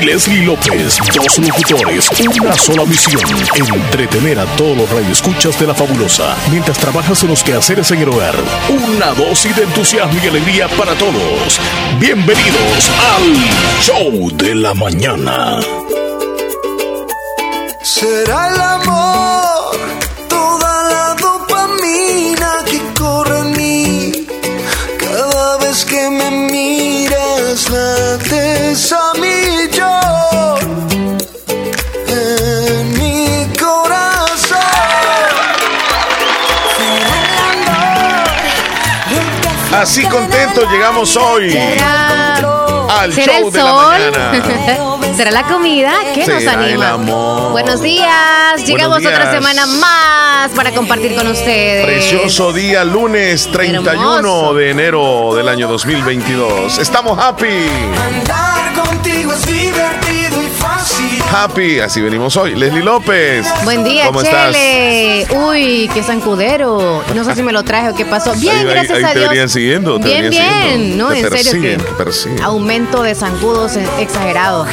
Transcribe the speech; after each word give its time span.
Leslie 0.00 0.44
López, 0.44 0.96
dos 1.12 1.38
locutores, 1.38 2.08
una 2.40 2.56
sola 2.56 2.84
misión, 2.84 3.20
entretener 3.74 4.38
a 4.38 4.44
todos 4.54 4.76
los 4.76 4.88
radioescuchas 4.88 5.58
de 5.58 5.66
la 5.66 5.74
fabulosa, 5.74 6.36
mientras 6.52 6.78
trabajas 6.78 7.20
en 7.24 7.30
los 7.30 7.42
quehaceres 7.42 7.90
en 7.90 8.02
el 8.02 8.08
hogar. 8.08 8.36
Una 8.68 9.06
dosis 9.06 9.56
de 9.56 9.64
entusiasmo 9.64 10.16
y 10.22 10.28
alegría 10.28 10.68
para 10.68 10.94
todos. 10.94 11.58
Bienvenidos 11.98 12.90
al 13.10 13.82
Show 13.82 14.30
de 14.36 14.54
la 14.54 14.72
Mañana. 14.72 15.58
Será 17.82 18.54
el 18.54 18.60
amor, 18.60 19.76
toda 20.28 20.84
la 20.90 21.16
dopamina 21.20 22.52
que 22.66 22.80
corre 22.94 23.38
en 23.40 23.50
mí. 23.56 24.26
Cada 25.00 25.58
vez 25.58 25.84
que 25.84 26.08
me 26.08 26.30
miras, 26.30 27.68
lates 27.68 28.92
a 28.92 29.18
mi 29.18 29.37
Así 39.78 40.04
contento 40.06 40.68
llegamos 40.68 41.16
hoy 41.16 41.56
al 42.90 43.12
¿Será 43.12 43.38
show 43.38 43.46
el 43.46 43.52
de 43.52 43.58
la 43.62 43.70
sol? 43.70 43.86
mañana. 43.86 44.92
¿Será 45.16 45.30
la 45.30 45.42
comida? 45.44 45.92
¿Qué 46.14 46.26
nos 46.26 46.46
anima? 46.46 46.90
amor. 46.90 47.52
Buenos 47.52 47.80
días. 47.80 48.64
Llegamos 48.66 48.98
días. 48.98 49.12
otra 49.12 49.32
semana 49.32 49.66
más 49.66 50.50
para 50.50 50.72
compartir 50.72 51.14
con 51.14 51.28
ustedes. 51.28 51.84
Precioso 51.86 52.52
día, 52.52 52.82
lunes 52.84 53.48
31 53.52 54.16
Hermoso. 54.18 54.54
de 54.54 54.70
enero 54.70 55.34
del 55.36 55.48
año 55.48 55.68
2022. 55.68 56.78
Estamos 56.78 57.16
happy. 57.16 57.46
Andar 58.04 58.72
contigo 58.74 59.32
es 59.32 59.46
divertido 59.46 60.37
fácil. 60.58 61.22
Happy, 61.30 61.80
así 61.80 62.00
venimos 62.00 62.36
hoy. 62.36 62.54
Leslie 62.54 62.82
López. 62.82 63.46
Buen 63.64 63.84
día, 63.84 64.06
¿Cómo 64.06 64.22
Chele. 64.22 65.26
Uy, 65.30 65.90
qué 65.92 66.02
zancudero. 66.02 67.02
No 67.14 67.24
sé 67.24 67.34
si 67.34 67.42
me 67.42 67.52
lo 67.52 67.62
traje 67.62 67.88
o 67.90 67.94
qué 67.94 68.04
pasó. 68.04 68.32
Bien, 68.34 68.54
Ahí- 68.56 68.60
ahí- 68.66 68.70
gracias 68.70 68.98
ahí 68.98 69.04
a 69.04 69.08
te 69.12 69.18
Dios. 69.18 69.28
venían 69.30 69.48
siguiendo, 69.48 69.98
bien, 69.98 70.30
bien. 70.30 70.32
siguiendo. 70.32 71.04
No, 71.04 71.10
Te 71.10 71.18
en 71.20 71.22
serio 71.30 71.36
persiguen, 71.38 71.80
que 71.80 71.92
persiguen. 71.92 72.42
aumento 72.42 73.02
de 73.02 73.14
zancudos 73.14 73.76
exagerado. 73.98 74.66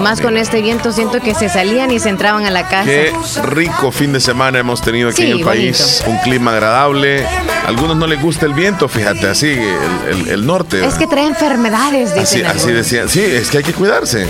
Más 0.00 0.20
con 0.20 0.36
este 0.36 0.62
viento 0.62 0.92
siento 0.92 1.20
que 1.20 1.34
se 1.34 1.48
salían 1.48 1.90
y 1.90 1.98
se 1.98 2.08
entraban 2.08 2.44
a 2.46 2.50
la 2.50 2.68
casa. 2.68 2.84
Qué 2.84 3.12
rico 3.44 3.92
fin 3.92 4.12
de 4.12 4.20
semana 4.20 4.58
hemos 4.58 4.80
tenido 4.80 5.08
aquí 5.10 5.22
Sí, 5.24 5.30
en 5.30 5.38
el 5.38 5.44
país. 5.44 6.02
Un 6.06 6.18
clima 6.18 6.52
agradable. 6.52 7.24
A 7.26 7.68
algunos 7.68 7.96
no 7.96 8.06
les 8.06 8.20
gusta 8.20 8.46
el 8.46 8.54
viento, 8.54 8.88
fíjate, 8.88 9.28
así, 9.28 9.48
el, 9.50 10.08
el- 10.22 10.28
el 10.28 10.46
norte. 10.46 10.84
Es 10.84 10.94
que 10.94 11.06
trae 11.06 11.26
enfermedades, 11.26 12.10
Así, 12.12 12.20
dicen 12.20 12.46
así 12.46 12.58
algunos. 12.58 12.76
decían. 12.76 13.08
Sí, 13.08 13.20
es 13.22 13.50
que 13.50 13.58
hay 13.58 13.64
que 13.64 13.72
cuidarse. 13.74 14.26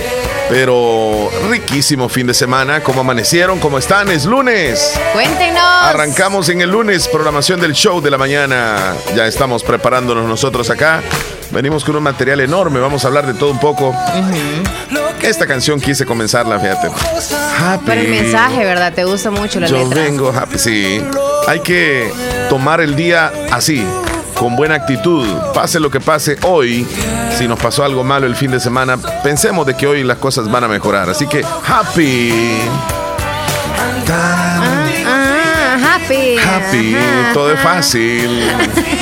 Pero 0.49 1.29
riquísimo 1.49 2.09
fin 2.09 2.27
de 2.27 2.33
semana. 2.33 2.81
¿Cómo 2.83 3.01
amanecieron? 3.01 3.59
¿Cómo 3.59 3.77
están? 3.77 4.09
Es 4.09 4.25
lunes. 4.25 4.99
Cuéntenos. 5.13 5.61
Arrancamos 5.63 6.49
en 6.49 6.59
el 6.61 6.69
lunes, 6.69 7.07
programación 7.07 7.61
del 7.61 7.71
show 7.73 8.01
de 8.01 8.11
la 8.11 8.17
mañana. 8.17 8.93
Ya 9.15 9.25
estamos 9.27 9.63
preparándonos 9.63 10.27
nosotros 10.27 10.69
acá. 10.69 11.01
Venimos 11.51 11.83
con 11.83 11.95
un 11.97 12.03
material 12.03 12.39
enorme, 12.39 12.79
vamos 12.79 13.03
a 13.03 13.07
hablar 13.07 13.25
de 13.27 13.33
todo 13.33 13.51
un 13.51 13.59
poco. 13.59 13.93
Esta 15.21 15.45
canción 15.45 15.79
quise 15.79 16.05
comenzarla, 16.05 16.59
fíjate. 16.59 16.87
Happy. 17.59 17.83
Pero 17.85 18.01
el 18.01 18.07
mensaje, 18.09 18.63
¿verdad? 18.65 18.93
Te 18.93 19.03
gusta 19.03 19.29
mucho 19.31 19.59
la 19.59 19.67
Yo 19.67 19.77
letra. 19.77 20.01
vengo 20.03 20.29
happy, 20.29 20.57
sí. 20.57 21.01
Hay 21.47 21.59
que 21.59 22.11
tomar 22.49 22.81
el 22.81 22.95
día 22.95 23.31
así, 23.51 23.85
con 24.35 24.55
buena 24.55 24.75
actitud. 24.75 25.27
Pase 25.53 25.79
lo 25.79 25.91
que 25.91 25.99
pase 25.99 26.37
hoy, 26.43 26.87
si 27.37 27.47
nos 27.47 27.59
pasó 27.59 27.83
algo 27.83 28.03
malo 28.03 28.25
el 28.25 28.35
fin 28.35 28.49
de 28.51 28.59
semana, 28.59 28.97
pensemos 29.23 29.65
de 29.67 29.75
que 29.75 29.85
hoy 29.87 30.03
las 30.03 30.17
cosas 30.17 30.49
van 30.49 30.63
a 30.63 30.67
mejorar. 30.67 31.09
Así 31.09 31.27
que 31.27 31.43
happy. 31.67 32.33
Ah, 34.13 34.59
ah, 34.59 34.80
happy. 36.03 36.37
Happy, 36.37 36.95
Ajá, 36.95 37.33
todo 37.33 37.53
es 37.53 37.59
fácil. 37.59 38.43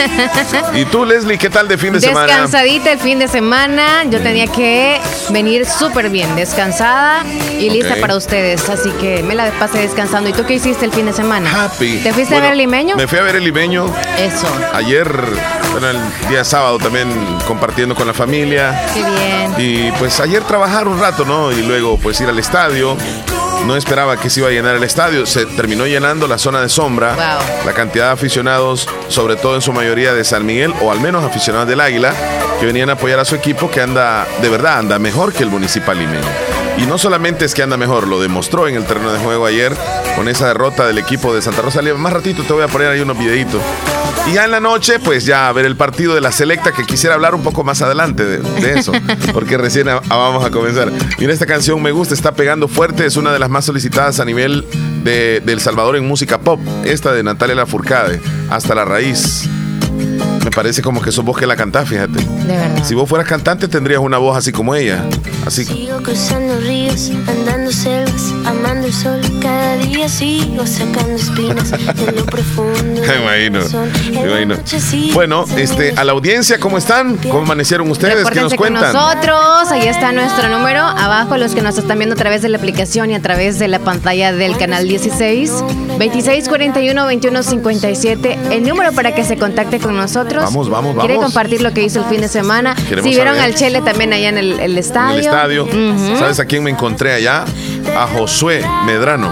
¿Y 0.73 0.85
tú, 0.85 1.05
Leslie, 1.05 1.37
qué 1.37 1.49
tal 1.49 1.67
de 1.67 1.77
fin 1.77 1.93
de 1.93 2.01
semana? 2.01 2.27
Descansadita 2.27 2.91
el 2.91 2.99
fin 2.99 3.19
de 3.19 3.27
semana. 3.27 4.03
Yo 4.05 4.21
tenía 4.21 4.47
que 4.47 4.99
venir 5.29 5.65
súper 5.65 6.09
bien, 6.09 6.35
descansada 6.35 7.23
y 7.57 7.69
lista 7.69 7.95
para 7.99 8.15
ustedes. 8.15 8.69
Así 8.69 8.91
que 8.91 9.23
me 9.23 9.35
la 9.35 9.51
pasé 9.59 9.79
descansando. 9.79 10.29
¿Y 10.29 10.33
tú 10.33 10.45
qué 10.45 10.55
hiciste 10.55 10.85
el 10.85 10.91
fin 10.91 11.05
de 11.05 11.13
semana? 11.13 11.65
Happy. 11.65 11.99
¿Te 12.03 12.13
fuiste 12.13 12.35
a 12.35 12.41
ver 12.41 12.51
el 12.53 12.57
limeño? 12.57 12.95
Me 12.95 13.07
fui 13.07 13.19
a 13.19 13.23
ver 13.23 13.35
el 13.35 13.43
limeño. 13.43 13.85
Eso. 14.17 14.47
Ayer, 14.73 15.09
bueno, 15.71 15.89
el 15.89 16.29
día 16.29 16.43
sábado 16.43 16.77
también 16.77 17.09
compartiendo 17.47 17.95
con 17.95 18.07
la 18.07 18.13
familia. 18.13 18.85
Qué 18.93 18.99
bien. 18.99 19.53
Y 19.57 19.91
pues 19.93 20.19
ayer 20.19 20.43
trabajar 20.43 20.87
un 20.87 20.99
rato, 20.99 21.25
¿no? 21.25 21.51
Y 21.51 21.61
luego 21.63 21.97
pues 21.97 22.19
ir 22.21 22.29
al 22.29 22.39
estadio. 22.39 22.97
No 23.65 23.75
esperaba 23.75 24.17
que 24.17 24.29
se 24.29 24.39
iba 24.39 24.49
a 24.49 24.51
llenar 24.51 24.75
el 24.75 24.83
estadio. 24.83 25.25
Se 25.25 25.45
terminó 25.45 25.85
llenando 25.85 26.27
la 26.27 26.37
zona 26.37 26.61
de 26.61 26.69
sombra. 26.69 27.13
Wow. 27.13 27.65
La 27.65 27.73
cantidad 27.73 28.07
de 28.07 28.11
aficionados, 28.11 28.87
sobre 29.09 29.35
todo 29.35 29.55
en 29.55 29.61
su 29.61 29.73
mayoría 29.73 30.13
de 30.13 30.23
San 30.23 30.45
Miguel, 30.45 30.73
o 30.81 30.91
al 30.91 30.99
menos 30.99 31.23
aficionados 31.23 31.67
del 31.67 31.81
Águila, 31.81 32.13
que 32.59 32.65
venían 32.65 32.89
a 32.89 32.93
apoyar 32.93 33.19
a 33.19 33.25
su 33.25 33.35
equipo 33.35 33.69
que 33.69 33.81
anda, 33.81 34.25
de 34.41 34.49
verdad, 34.49 34.79
anda 34.79 34.99
mejor 34.99 35.33
que 35.33 35.43
el 35.43 35.49
Municipal 35.49 35.97
Limeño. 35.97 36.27
Y 36.77 36.85
no 36.85 36.97
solamente 36.97 37.45
es 37.45 37.53
que 37.53 37.61
anda 37.61 37.75
mejor, 37.75 38.07
lo 38.07 38.21
demostró 38.21 38.67
en 38.67 38.75
el 38.75 38.85
terreno 38.85 39.11
de 39.11 39.19
juego 39.19 39.45
ayer 39.45 39.75
con 40.15 40.29
esa 40.29 40.47
derrota 40.47 40.87
del 40.87 40.97
equipo 40.97 41.33
de 41.35 41.41
Santa 41.41 41.61
Rosa. 41.61 41.81
Lima. 41.81 41.97
Más 41.97 42.13
ratito 42.13 42.43
te 42.43 42.53
voy 42.53 42.63
a 42.63 42.67
poner 42.67 42.89
ahí 42.89 43.01
unos 43.01 43.17
videitos. 43.17 43.61
Y 44.29 44.33
ya 44.33 44.45
en 44.45 44.51
la 44.51 44.59
noche, 44.59 44.99
pues 44.99 45.25
ya 45.25 45.49
a 45.49 45.53
ver 45.53 45.65
el 45.65 45.75
partido 45.75 46.13
de 46.13 46.21
la 46.21 46.31
selecta, 46.31 46.71
que 46.71 46.83
quisiera 46.85 47.15
hablar 47.15 47.33
un 47.35 47.41
poco 47.43 47.63
más 47.63 47.81
adelante 47.81 48.23
de, 48.25 48.37
de 48.37 48.79
eso, 48.79 48.91
porque 49.33 49.57
recién 49.57 49.89
a- 49.89 49.97
a- 49.97 50.15
vamos 50.17 50.45
a 50.45 50.51
comenzar. 50.51 50.91
Mira, 51.19 51.33
esta 51.33 51.45
canción 51.45 51.81
me 51.81 51.91
gusta, 51.91 52.13
está 52.13 52.33
pegando 52.33 52.67
fuerte, 52.67 53.05
es 53.05 53.17
una 53.17 53.31
de 53.33 53.39
las 53.39 53.49
más 53.49 53.65
solicitadas 53.65 54.19
a 54.19 54.25
nivel 54.25 54.65
de, 55.03 55.41
de 55.43 55.53
El 55.53 55.61
Salvador 55.61 55.95
en 55.95 56.07
música 56.07 56.39
pop, 56.39 56.59
esta 56.85 57.11
de 57.11 57.23
Natalia 57.23 57.55
Lafourcade, 57.55 58.21
Hasta 58.49 58.75
la 58.75 58.85
Raíz. 58.85 59.49
Me 60.43 60.51
parece 60.51 60.81
como 60.81 61.01
que 61.01 61.11
sos 61.11 61.23
vos 61.25 61.37
que 61.37 61.45
la 61.45 61.55
cantás, 61.55 61.87
fíjate. 61.87 62.19
De 62.19 62.57
verdad. 62.57 62.83
Si 62.83 62.95
vos 62.95 63.07
fueras 63.07 63.27
cantante, 63.27 63.67
tendrías 63.67 64.01
una 64.01 64.17
voz 64.17 64.37
así 64.37 64.51
como 64.51 64.73
ella. 64.75 65.03
Así. 65.45 65.65
Sigo 65.65 66.01
cruzando 66.01 66.57
ríos, 66.61 67.11
andando 67.27 67.71
selvas, 67.71 68.33
amando 68.45 68.87
el 68.87 68.93
sol. 68.93 69.19
Cada 69.41 69.77
día 69.77 70.07
sigo 70.09 70.65
sacando 70.65 71.15
espinas 71.15 71.71
de 71.71 72.11
lo 72.13 72.25
profundo. 72.25 73.01
Me 73.09 73.15
imagino, 73.15 73.59
me 74.11 74.43
imagino. 74.43 74.55
Bueno, 75.13 75.45
este, 75.57 75.93
a 75.95 76.03
la 76.03 76.11
audiencia, 76.13 76.59
¿cómo 76.59 76.77
están? 76.77 77.17
¿Cómo 77.17 77.39
amanecieron 77.39 77.89
ustedes? 77.89 78.27
¿Qué 78.29 78.41
nos 78.41 78.51
Repórtense 78.51 78.55
con 78.55 78.67
cuentan? 78.67 78.93
nosotros, 78.93 79.71
ahí 79.71 79.87
está 79.87 80.11
nuestro 80.11 80.49
número, 80.49 80.81
abajo 80.81 81.37
los 81.37 81.53
que 81.55 81.61
nos 81.61 81.77
están 81.77 81.97
viendo 81.97 82.15
a 82.15 82.17
través 82.17 82.41
de 82.41 82.49
la 82.49 82.57
aplicación 82.57 83.11
y 83.11 83.15
a 83.15 83.21
través 83.21 83.59
de 83.59 83.67
la 83.67 83.79
pantalla 83.79 84.31
del 84.31 84.57
canal 84.57 84.87
16, 84.87 85.51
2641 85.99 87.01
2157, 87.03 88.39
el 88.51 88.63
número 88.67 88.91
para 88.93 89.13
que 89.15 89.23
se 89.23 89.37
contacte 89.37 89.79
con 89.79 89.95
nosotros. 89.95 90.28
Vamos, 90.37 90.69
vamos, 90.69 90.95
Quiere 90.97 91.15
vamos. 91.15 91.25
compartir 91.31 91.61
lo 91.61 91.73
que 91.73 91.83
hizo 91.83 91.99
el 91.99 92.05
fin 92.05 92.21
de 92.21 92.27
semana. 92.27 92.75
Queremos 92.75 93.03
si 93.03 93.09
vieron 93.15 93.35
saber. 93.35 93.51
al 93.51 93.55
Chele 93.55 93.81
también 93.81 94.13
allá 94.13 94.29
en 94.29 94.37
el, 94.37 94.59
el 94.59 94.71
En 94.73 94.77
estadio. 94.77 95.13
el 95.19 95.25
estadio. 95.25 95.63
Ujú. 95.65 96.17
¿Sabes 96.17 96.39
a 96.39 96.45
quién 96.45 96.63
me 96.63 96.69
encontré 96.69 97.13
allá? 97.13 97.45
A 97.97 98.07
Josué 98.07 98.63
Medrano. 98.85 99.29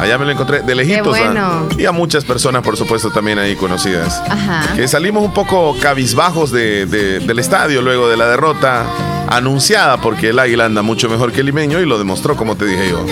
Allá 0.00 0.16
me 0.16 0.24
lo 0.24 0.30
encontré 0.30 0.62
de 0.62 0.74
lejitos. 0.74 1.06
¿ah? 1.06 1.10
bueno. 1.10 1.68
Y 1.78 1.84
a 1.84 1.92
muchas 1.92 2.24
personas, 2.24 2.62
por 2.62 2.76
supuesto, 2.76 3.10
también 3.10 3.38
ahí 3.38 3.54
conocidas. 3.54 4.22
Ajá. 4.30 4.74
Que 4.74 4.88
salimos 4.88 5.22
un 5.22 5.32
poco 5.34 5.76
cabizbajos 5.78 6.50
de- 6.52 6.86
de- 6.86 7.20
del 7.20 7.38
estadio 7.38 7.82
luego 7.82 8.08
de 8.08 8.16
la 8.16 8.26
derrota 8.28 8.84
anunciada, 9.30 10.00
porque 10.00 10.30
el 10.30 10.38
Águila 10.38 10.66
anda 10.66 10.82
mucho 10.82 11.08
mejor 11.08 11.32
que 11.32 11.40
el 11.40 11.46
Limeño 11.46 11.80
y 11.80 11.86
lo 11.86 11.98
demostró, 11.98 12.36
como 12.36 12.56
te 12.56 12.66
dije 12.66 12.90
yo. 12.90 13.06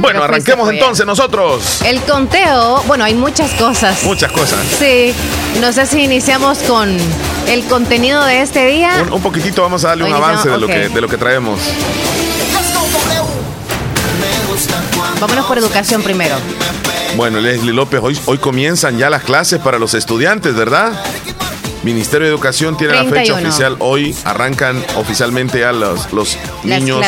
Bueno, 0.00 0.22
arranquemos 0.22 0.68
entonces 0.68 1.06
nosotros. 1.06 1.80
El 1.82 2.00
conteo, 2.02 2.82
bueno, 2.86 3.04
hay 3.04 3.14
muchas 3.14 3.52
cosas. 3.52 4.02
Muchas 4.04 4.32
cosas. 4.32 4.58
Sí, 4.78 5.14
no 5.60 5.72
sé 5.72 5.86
si 5.86 6.02
iniciamos 6.02 6.58
con 6.58 6.96
el 7.48 7.64
contenido 7.64 8.24
de 8.24 8.42
este 8.42 8.66
día. 8.66 9.04
Un, 9.06 9.14
un 9.14 9.22
poquitito 9.22 9.62
vamos 9.62 9.84
a 9.84 9.88
darle 9.88 10.04
un 10.04 10.12
avance 10.12 10.48
de, 10.48 10.58
lo 10.58 10.66
que, 10.66 10.88
de 10.88 11.00
lo 11.00 11.08
que 11.08 11.16
traemos. 11.16 11.60
Vámonos 15.20 15.46
por 15.46 15.58
educación 15.58 16.02
primero. 16.02 16.34
Bueno, 17.16 17.40
Leslie 17.40 17.72
López, 17.72 18.00
hoy, 18.02 18.18
hoy 18.26 18.38
comienzan 18.38 18.96
ya 18.98 19.10
las 19.10 19.22
clases 19.22 19.60
para 19.60 19.78
los 19.78 19.94
estudiantes, 19.94 20.54
¿verdad? 20.54 20.92
Ministerio 21.82 22.26
de 22.26 22.32
Educación 22.34 22.76
tiene 22.76 22.92
la 22.94 23.04
fecha 23.04 23.34
31. 23.34 23.48
oficial. 23.48 23.76
Hoy 23.78 24.14
arrancan 24.24 24.84
oficialmente 24.96 25.60
ya 25.60 25.72
los, 25.72 26.12
los 26.12 26.36
niños, 26.62 27.04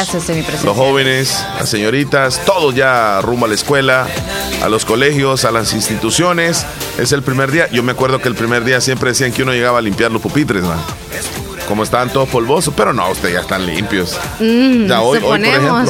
los 0.64 0.76
jóvenes, 0.76 1.44
las 1.58 1.68
señoritas, 1.68 2.40
todos 2.46 2.74
ya 2.74 3.20
rumbo 3.20 3.44
a 3.46 3.48
la 3.50 3.54
escuela, 3.54 4.06
a 4.62 4.68
los 4.68 4.84
colegios, 4.86 5.44
a 5.44 5.50
las 5.50 5.74
instituciones. 5.74 6.64
Es 6.98 7.12
el 7.12 7.22
primer 7.22 7.50
día. 7.50 7.68
Yo 7.70 7.82
me 7.82 7.92
acuerdo 7.92 8.18
que 8.18 8.28
el 8.28 8.34
primer 8.34 8.64
día 8.64 8.80
siempre 8.80 9.10
decían 9.10 9.32
que 9.32 9.42
uno 9.42 9.52
llegaba 9.52 9.78
a 9.78 9.82
limpiar 9.82 10.10
los 10.10 10.22
pupitres, 10.22 10.64
¿va? 10.64 10.78
Como 11.68 11.84
estaban 11.84 12.10
todos 12.10 12.28
polvosos, 12.28 12.74
pero 12.76 12.92
no, 12.92 13.08
ustedes 13.10 13.34
ya 13.34 13.40
están 13.40 13.64
limpios. 13.66 14.18
Mm, 14.40 14.86
ya 14.86 15.00
hoy, 15.00 15.18
hoy, 15.18 15.24
por 15.24 15.40
ejemplo. 15.44 15.84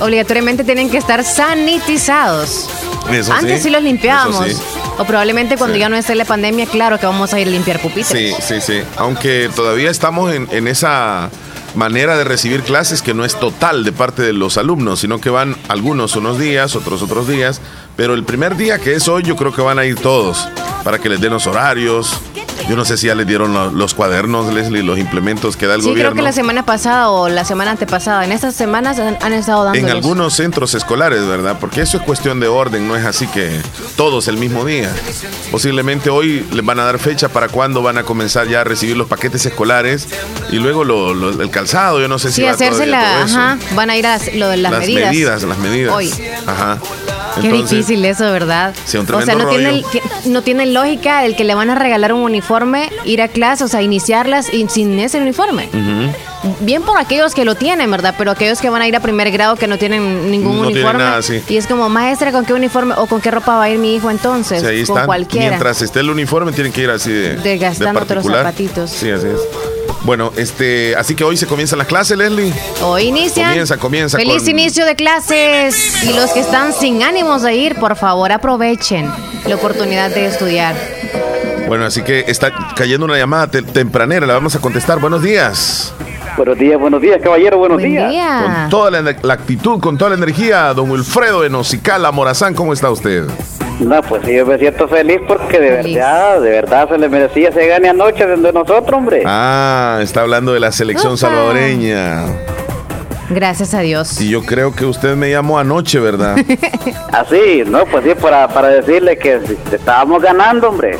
Obligatoriamente 0.00 0.64
tienen 0.64 0.90
que 0.90 0.98
estar 0.98 1.24
sanitizados. 1.24 2.68
eso 3.10 3.32
Antes 3.32 3.62
sí, 3.62 3.70
los 3.70 3.82
limpiábamos. 3.82 4.46
eso 4.46 4.58
sí. 4.58 4.78
O 4.98 5.04
probablemente 5.04 5.56
cuando 5.56 5.74
Sí. 5.74 5.80
ya 5.80 5.88
no 5.88 5.96
esté 5.96 6.14
la 6.14 6.24
pandemia, 6.24 6.66
claro 6.66 6.98
que 6.98 7.06
vamos 7.06 7.32
a 7.32 7.40
ir 7.40 7.48
a 7.48 7.50
limpiar 7.50 7.80
pupitres. 7.80 8.08
Sí, 8.08 8.32
sí, 8.40 8.60
sí. 8.60 8.82
Aunque 8.96 9.50
todavía 9.54 9.90
estamos 9.90 10.32
en, 10.32 10.48
en 10.52 10.68
esa 10.68 11.30
manera 11.74 12.16
de 12.18 12.24
recibir 12.24 12.62
clases 12.62 13.00
que 13.00 13.14
no 13.14 13.24
es 13.24 13.34
total 13.34 13.82
de 13.84 13.92
parte 13.92 14.20
de 14.22 14.34
los 14.34 14.58
alumnos, 14.58 15.00
sino 15.00 15.20
que 15.20 15.30
van 15.30 15.56
algunos 15.68 16.14
unos 16.16 16.38
días, 16.38 16.76
otros 16.76 17.00
otros 17.02 17.26
días, 17.26 17.62
pero 17.96 18.12
el 18.12 18.24
primer 18.24 18.56
día 18.56 18.78
que 18.78 18.94
es 18.94 19.08
hoy 19.08 19.22
yo 19.22 19.36
creo 19.36 19.54
que 19.54 19.62
van 19.62 19.78
a 19.78 19.86
ir 19.86 19.96
todos 19.96 20.46
para 20.84 20.98
que 20.98 21.08
les 21.08 21.20
den 21.20 21.32
los 21.32 21.46
horarios, 21.46 22.20
yo 22.68 22.76
no 22.76 22.84
sé 22.84 22.96
si 22.96 23.06
ya 23.08 23.14
les 23.14 23.26
dieron 23.26 23.52
los, 23.52 23.72
los 23.72 23.94
cuadernos, 23.94 24.52
Leslie, 24.52 24.82
los 24.82 24.98
implementos 24.98 25.56
que 25.56 25.66
da 25.66 25.74
el 25.74 25.82
Sí, 25.82 25.88
gobierno. 25.88 26.10
creo 26.12 26.16
que 26.16 26.22
la 26.22 26.32
semana 26.32 26.64
pasada 26.64 27.10
o 27.10 27.28
la 27.28 27.44
semana 27.44 27.72
antepasada. 27.72 28.24
En 28.24 28.32
estas 28.32 28.54
semanas 28.54 28.98
han, 28.98 29.18
han 29.20 29.32
estado 29.32 29.64
dando. 29.64 29.78
En 29.78 29.88
algunos 29.90 30.34
centros 30.34 30.74
escolares, 30.74 31.26
¿verdad? 31.26 31.56
Porque 31.60 31.80
eso 31.82 31.96
es 31.96 32.02
cuestión 32.02 32.40
de 32.40 32.48
orden, 32.48 32.86
no 32.86 32.96
es 32.96 33.04
así 33.04 33.26
que 33.26 33.60
todos 33.96 34.28
el 34.28 34.36
mismo 34.36 34.64
día. 34.64 34.90
Posiblemente 35.50 36.10
hoy 36.10 36.46
les 36.52 36.64
van 36.64 36.78
a 36.80 36.84
dar 36.84 36.98
fecha 36.98 37.28
para 37.28 37.48
cuándo 37.48 37.82
van 37.82 37.98
a 37.98 38.02
comenzar 38.04 38.46
ya 38.48 38.60
a 38.60 38.64
recibir 38.64 38.96
los 38.96 39.08
paquetes 39.08 39.44
escolares 39.46 40.08
y 40.50 40.56
luego 40.56 40.84
lo- 40.84 41.14
lo- 41.14 41.42
el 41.42 41.50
calzado, 41.50 42.00
yo 42.00 42.08
no 42.08 42.18
sé 42.18 42.28
si 42.30 42.36
Sí, 42.36 42.42
va 42.42 42.52
hacerse 42.52 42.86
la. 42.86 43.02
todo 43.16 43.24
eso. 43.24 43.38
Ajá, 43.38 43.58
van 43.74 43.90
a 43.90 43.96
ir 43.96 44.06
a 44.06 44.18
lo 44.34 44.48
de 44.48 44.56
las, 44.58 44.72
las 44.72 44.80
medidas. 44.80 45.10
medidas, 45.10 45.42
las 45.42 45.58
medidas. 45.58 45.94
Hoy. 45.94 46.10
Ajá. 46.46 46.78
Qué 47.40 47.48
Entonces, 47.48 47.70
difícil 47.70 48.04
eso, 48.04 48.24
¿verdad? 48.30 48.74
Sí, 48.84 48.98
un 48.98 49.10
o 49.12 49.22
sea, 49.22 49.34
no 49.34 49.48
tiene, 49.48 49.70
rollo. 49.70 49.86
ti- 49.90 50.00
no 50.30 50.42
tiene 50.42 50.66
lógica 50.66 51.24
el 51.24 51.34
que 51.36 51.44
le 51.44 51.54
van 51.54 51.70
a 51.70 51.74
regalar 51.74 52.12
un 52.12 52.20
uniforme, 52.20 52.90
ir 53.04 53.22
a 53.22 53.28
clase, 53.28 53.64
o 53.64 53.68
sea, 53.68 53.82
iniciarlas 53.82 54.52
y 54.52 54.66
sin 54.68 54.98
ese 55.00 55.18
uniforme. 55.20 55.68
Bien 56.60 56.82
por 56.82 56.98
aquellos 56.98 57.34
que 57.34 57.44
lo 57.44 57.54
tienen, 57.54 57.88
¿verdad? 57.90 58.14
Pero 58.18 58.32
aquellos 58.32 58.60
que 58.60 58.68
van 58.68 58.82
a 58.82 58.88
ir 58.88 58.96
a 58.96 59.00
primer 59.00 59.30
grado 59.30 59.54
que 59.56 59.68
no 59.68 59.78
tienen 59.78 60.30
ningún 60.30 60.56
No 60.56 60.66
tienen 60.66 60.82
uniforme. 60.84 60.98
nada, 61.04 61.22
sí. 61.22 61.40
Y 61.48 61.56
es 61.56 61.66
como, 61.68 61.88
maestra, 61.88 62.32
¿con 62.32 62.44
qué 62.44 62.52
uniforme 62.52 62.94
o 62.96 63.06
con 63.06 63.20
qué 63.20 63.30
ropa 63.30 63.56
va 63.56 63.64
a 63.64 63.70
ir 63.70 63.78
mi 63.78 63.94
hijo 63.94 64.10
entonces? 64.10 64.60
sí, 64.60 64.66
ahí 64.66 64.84
con 64.84 64.96
están. 64.96 65.06
cualquiera. 65.06 65.48
Mientras 65.50 65.80
esté 65.82 66.00
el 66.00 66.10
uniforme 66.10 66.50
tienen 66.52 66.72
que 66.72 66.82
ir 66.82 66.90
así 66.90 67.12
de, 67.12 67.36
Desgastándote 67.36 68.06
de 68.06 68.14
particular. 68.14 68.38
zapatitos. 68.44 68.90
Sí, 68.90 69.10
así 69.10 69.26
es. 69.28 69.40
Bueno, 70.04 70.32
este, 70.36 70.96
así 70.96 71.14
que 71.14 71.22
hoy 71.22 71.36
se 71.36 71.46
comienzan 71.46 71.78
las 71.78 71.86
clases, 71.86 72.18
Leslie. 72.18 72.52
Hoy 72.82 73.04
inician. 73.04 73.48
Comienza, 73.50 73.76
comienza 73.76 74.18
Feliz 74.18 74.38
con- 74.42 74.48
inicio 74.50 74.84
de 74.84 74.96
clases. 74.96 76.02
Y 76.02 76.12
los 76.12 76.30
que 76.32 76.40
están 76.40 76.72
sin 76.72 77.02
ánimos 77.04 77.42
de 77.42 77.54
ir, 77.54 77.76
por 77.76 77.94
favor, 77.96 78.32
aprovechen 78.32 79.08
la 79.46 79.54
oportunidad 79.54 80.10
de 80.10 80.26
estudiar. 80.26 80.74
Bueno, 81.68 81.84
así 81.86 82.02
que 82.02 82.24
está 82.26 82.52
cayendo 82.74 83.06
una 83.06 83.16
llamada 83.16 83.46
te- 83.48 83.62
tempranera, 83.62 84.26
la 84.26 84.34
vamos 84.34 84.56
a 84.56 84.58
contestar. 84.60 84.98
Buenos 84.98 85.22
días. 85.22 85.92
Buenos 86.36 86.58
días, 86.58 86.80
buenos 86.80 87.00
días, 87.02 87.20
caballero, 87.22 87.58
buenos 87.58 87.78
Buen 87.78 87.90
días. 87.90 88.10
día. 88.10 88.40
Con 88.42 88.70
toda 88.70 88.90
la, 88.90 89.14
la 89.22 89.34
actitud, 89.34 89.80
con 89.80 89.98
toda 89.98 90.10
la 90.10 90.16
energía, 90.16 90.72
don 90.74 90.90
Wilfredo 90.90 91.42
de 91.42 91.50
Nocicala, 91.50 92.10
Morazán, 92.10 92.54
¿cómo 92.54 92.72
está 92.72 92.90
usted? 92.90 93.24
No, 93.80 94.00
pues 94.02 94.22
sí, 94.24 94.34
yo 94.34 94.46
me 94.46 94.58
siento 94.58 94.86
feliz 94.88 95.18
porque 95.26 95.58
de 95.58 95.76
Feliz. 95.78 95.94
verdad, 95.96 96.40
de 96.40 96.50
verdad 96.50 96.88
se 96.88 96.98
le 96.98 97.08
merecía 97.08 97.48
ese 97.48 97.66
gane 97.66 97.88
anoche 97.88 98.26
de 98.26 98.52
nosotros, 98.52 98.92
hombre. 98.92 99.22
Ah, 99.26 99.98
está 100.02 100.22
hablando 100.22 100.52
de 100.52 100.60
la 100.60 100.72
selección 100.72 101.16
salvadoreña. 101.18 102.24
Gracias 103.34 103.74
a 103.74 103.80
Dios. 103.80 104.20
Y 104.20 104.28
yo 104.28 104.42
creo 104.42 104.74
que 104.74 104.84
usted 104.84 105.16
me 105.16 105.30
llamó 105.30 105.58
anoche, 105.58 105.98
¿verdad? 106.00 106.36
Así, 107.12 107.62
no, 107.66 107.84
pues 107.86 108.04
sí, 108.04 108.10
para, 108.20 108.48
para 108.48 108.68
decirle 108.68 109.16
que 109.18 109.40
estábamos 109.72 110.22
ganando, 110.22 110.68
hombre. 110.68 110.98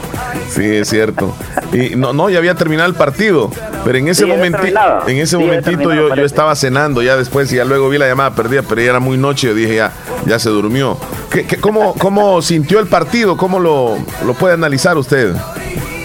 Sí, 0.49 0.65
es 0.77 0.89
cierto. 0.89 1.35
Y 1.73 1.97
no, 1.97 2.13
no, 2.13 2.31
ya 2.31 2.39
había 2.39 2.55
terminado 2.55 2.89
el 2.89 2.95
partido, 2.95 3.51
pero 3.85 3.99
en 3.99 4.09
ese 4.09 4.23
Sí, 4.23 4.29
ya 4.29 4.35
había 4.35 4.45
momenti- 4.51 4.57
terminado. 4.61 5.09
en 5.09 5.17
ese 5.19 5.37
Sí, 5.37 5.43
momentito 5.43 5.93
yo, 5.95 6.15
yo 6.15 6.25
estaba 6.25 6.55
cenando 6.57 7.03
ya 7.03 7.17
después 7.17 7.53
y 7.53 7.57
ya 7.57 7.65
luego 7.65 7.89
vi 7.89 7.99
la 7.99 8.07
llamada 8.09 8.35
perdida, 8.35 8.63
pero 8.63 8.81
ya 8.81 8.91
era 8.91 9.01
muy 9.01 9.17
noche, 9.19 9.49
yo 9.49 9.55
dije 9.55 9.77
ya, 9.77 9.93
ya 10.27 10.39
se 10.39 10.49
durmió. 10.51 10.97
¿Qué, 11.31 11.47
qué- 11.47 11.57
cómo, 11.59 11.95
¿Cómo 11.95 12.43
sintió 12.43 12.79
el 12.81 12.87
partido? 12.87 13.37
¿Cómo 13.37 13.59
lo, 13.59 13.97
lo 14.27 14.35
puede 14.35 14.55
analizar 14.55 14.97
usted? 14.97 15.35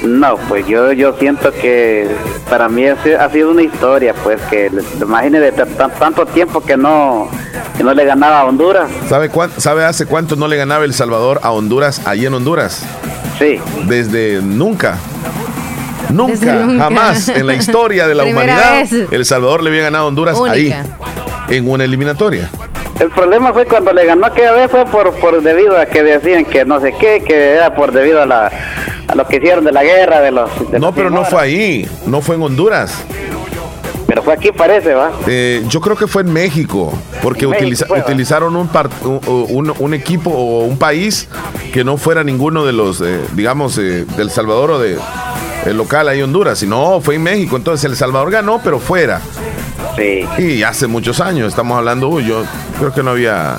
No, 0.04 0.38
pues 0.48 0.66
yo, 0.68 0.92
yo 0.94 1.16
siento 1.18 1.52
que 1.52 2.08
para 2.50 2.70
mí 2.70 2.86
ha 2.88 3.02
sido, 3.04 3.20
ha 3.20 3.30
sido 3.30 3.52
una 3.52 3.64
historia, 3.64 4.14
pues 4.24 4.40
que 4.50 4.72
imagínese 5.02 5.52
tanto 6.00 6.26
tiempo 6.28 6.62
que 6.62 6.78
no, 6.78 7.30
que 7.76 7.84
no 7.84 7.94
le 7.94 8.06
ganaba 8.06 8.42
a 8.42 8.46
Honduras. 8.46 8.90
¿Sabe, 9.10 9.30
cuán- 9.30 9.52
¿Sabe 9.58 9.84
hace 9.86 10.06
cuánto 10.06 10.36
no 10.36 10.48
le 10.48 10.56
ganaba 10.56 10.86
El 10.86 10.94
Salvador 10.94 11.40
a 11.44 11.52
Honduras 11.52 12.02
allí 12.06 12.26
en 12.26 12.34
Honduras? 12.34 12.84
Sí, 13.40 13.60
Desde 13.86 14.42
nunca. 14.42 14.98
Nunca, 16.12 16.32
Desde 16.34 16.54
nunca. 16.66 16.84
jamás 16.86 17.30
en 17.30 17.46
la 17.48 17.54
historia 17.56 18.08
de 18.08 18.16
la 18.16 18.24
humanidad, 18.26 18.74
vez. 18.82 18.94
El 19.12 19.26
Salvador 19.26 19.62
le 19.64 19.70
había 19.72 19.84
ganado 19.84 20.06
a 20.06 20.08
Honduras 20.08 20.38
Única. 20.38 20.54
ahí, 20.54 20.76
en 21.50 21.70
una 21.70 21.84
eliminatoria. 21.84 22.50
El 23.00 23.10
problema 23.10 23.54
fue 23.54 23.66
cuando 23.66 23.94
le 23.94 24.06
ganó 24.06 24.26
aquella 24.26 24.54
vez 24.54 24.72
fue 24.72 24.86
por, 24.86 25.14
por 25.20 25.42
debido 25.44 25.78
a 25.78 25.86
que 25.86 26.02
decían 26.02 26.46
que 26.46 26.66
no 26.66 26.80
sé 26.82 26.94
qué, 27.00 27.22
que 27.24 27.52
era 27.54 27.76
por 27.76 27.92
debido 27.92 28.22
a 28.22 28.26
la 28.26 28.52
a 29.08 29.16
lo 29.16 29.28
que 29.28 29.38
hicieron 29.38 29.64
de 29.66 29.72
la 29.72 29.84
guerra 29.84 30.22
de 30.22 30.32
los 30.32 30.50
de 30.72 30.80
No, 30.80 30.88
los 30.88 30.96
pero 30.96 31.10
no 31.10 31.24
fue 31.26 31.42
ahí, 31.42 31.90
no 32.06 32.22
fue 32.22 32.36
en 32.36 32.42
Honduras. 32.44 33.04
Pero 34.08 34.24
fue 34.24 34.34
aquí 34.34 34.52
parece, 34.54 34.94
¿va? 34.94 35.12
Eh, 35.28 35.64
yo 35.68 35.82
creo 35.82 35.98
que 35.98 36.08
fue 36.08 36.22
en 36.22 36.32
México, 36.32 36.94
porque 37.22 37.44
En 37.46 37.52
México 37.52 37.66
utiliza- 37.86 38.02
utilizaron 38.06 38.56
un, 38.56 38.68
par- 38.70 38.90
un, 39.28 39.94
equipo 39.94 40.30
o 40.30 40.64
un 40.64 40.78
país 40.78 41.28
que 41.74 41.84
no 41.84 41.98
fuera 41.98 42.24
ninguno 42.24 42.66
de 42.66 42.72
los, 42.72 43.02
eh, 43.02 43.20
digamos, 43.34 43.78
eh, 43.78 44.06
del 44.16 44.30
Salvador 44.32 44.72
o 44.72 44.80
de 44.80 44.98
el 45.66 45.76
local 45.76 46.08
ahí 46.08 46.20
en 46.20 46.26
Honduras. 46.26 46.64
Y 46.64 46.68
no, 46.68 47.02
fue 47.02 47.16
en 47.16 47.24
México. 47.24 47.58
Entonces 47.58 47.84
El 47.90 47.98
Salvador 47.98 48.32
ganó, 48.32 48.62
pero 48.64 48.80
fuera. 48.80 49.20
Sí. 49.98 50.26
Y 50.38 50.64
hace 50.64 50.88
muchos 50.88 51.20
años, 51.20 51.50
estamos 51.50 51.78
hablando, 51.78 52.08
uy, 52.08 52.26
yo 52.26 52.44
creo 52.80 52.94
que 52.94 53.04
no 53.04 53.12
había, 53.12 53.58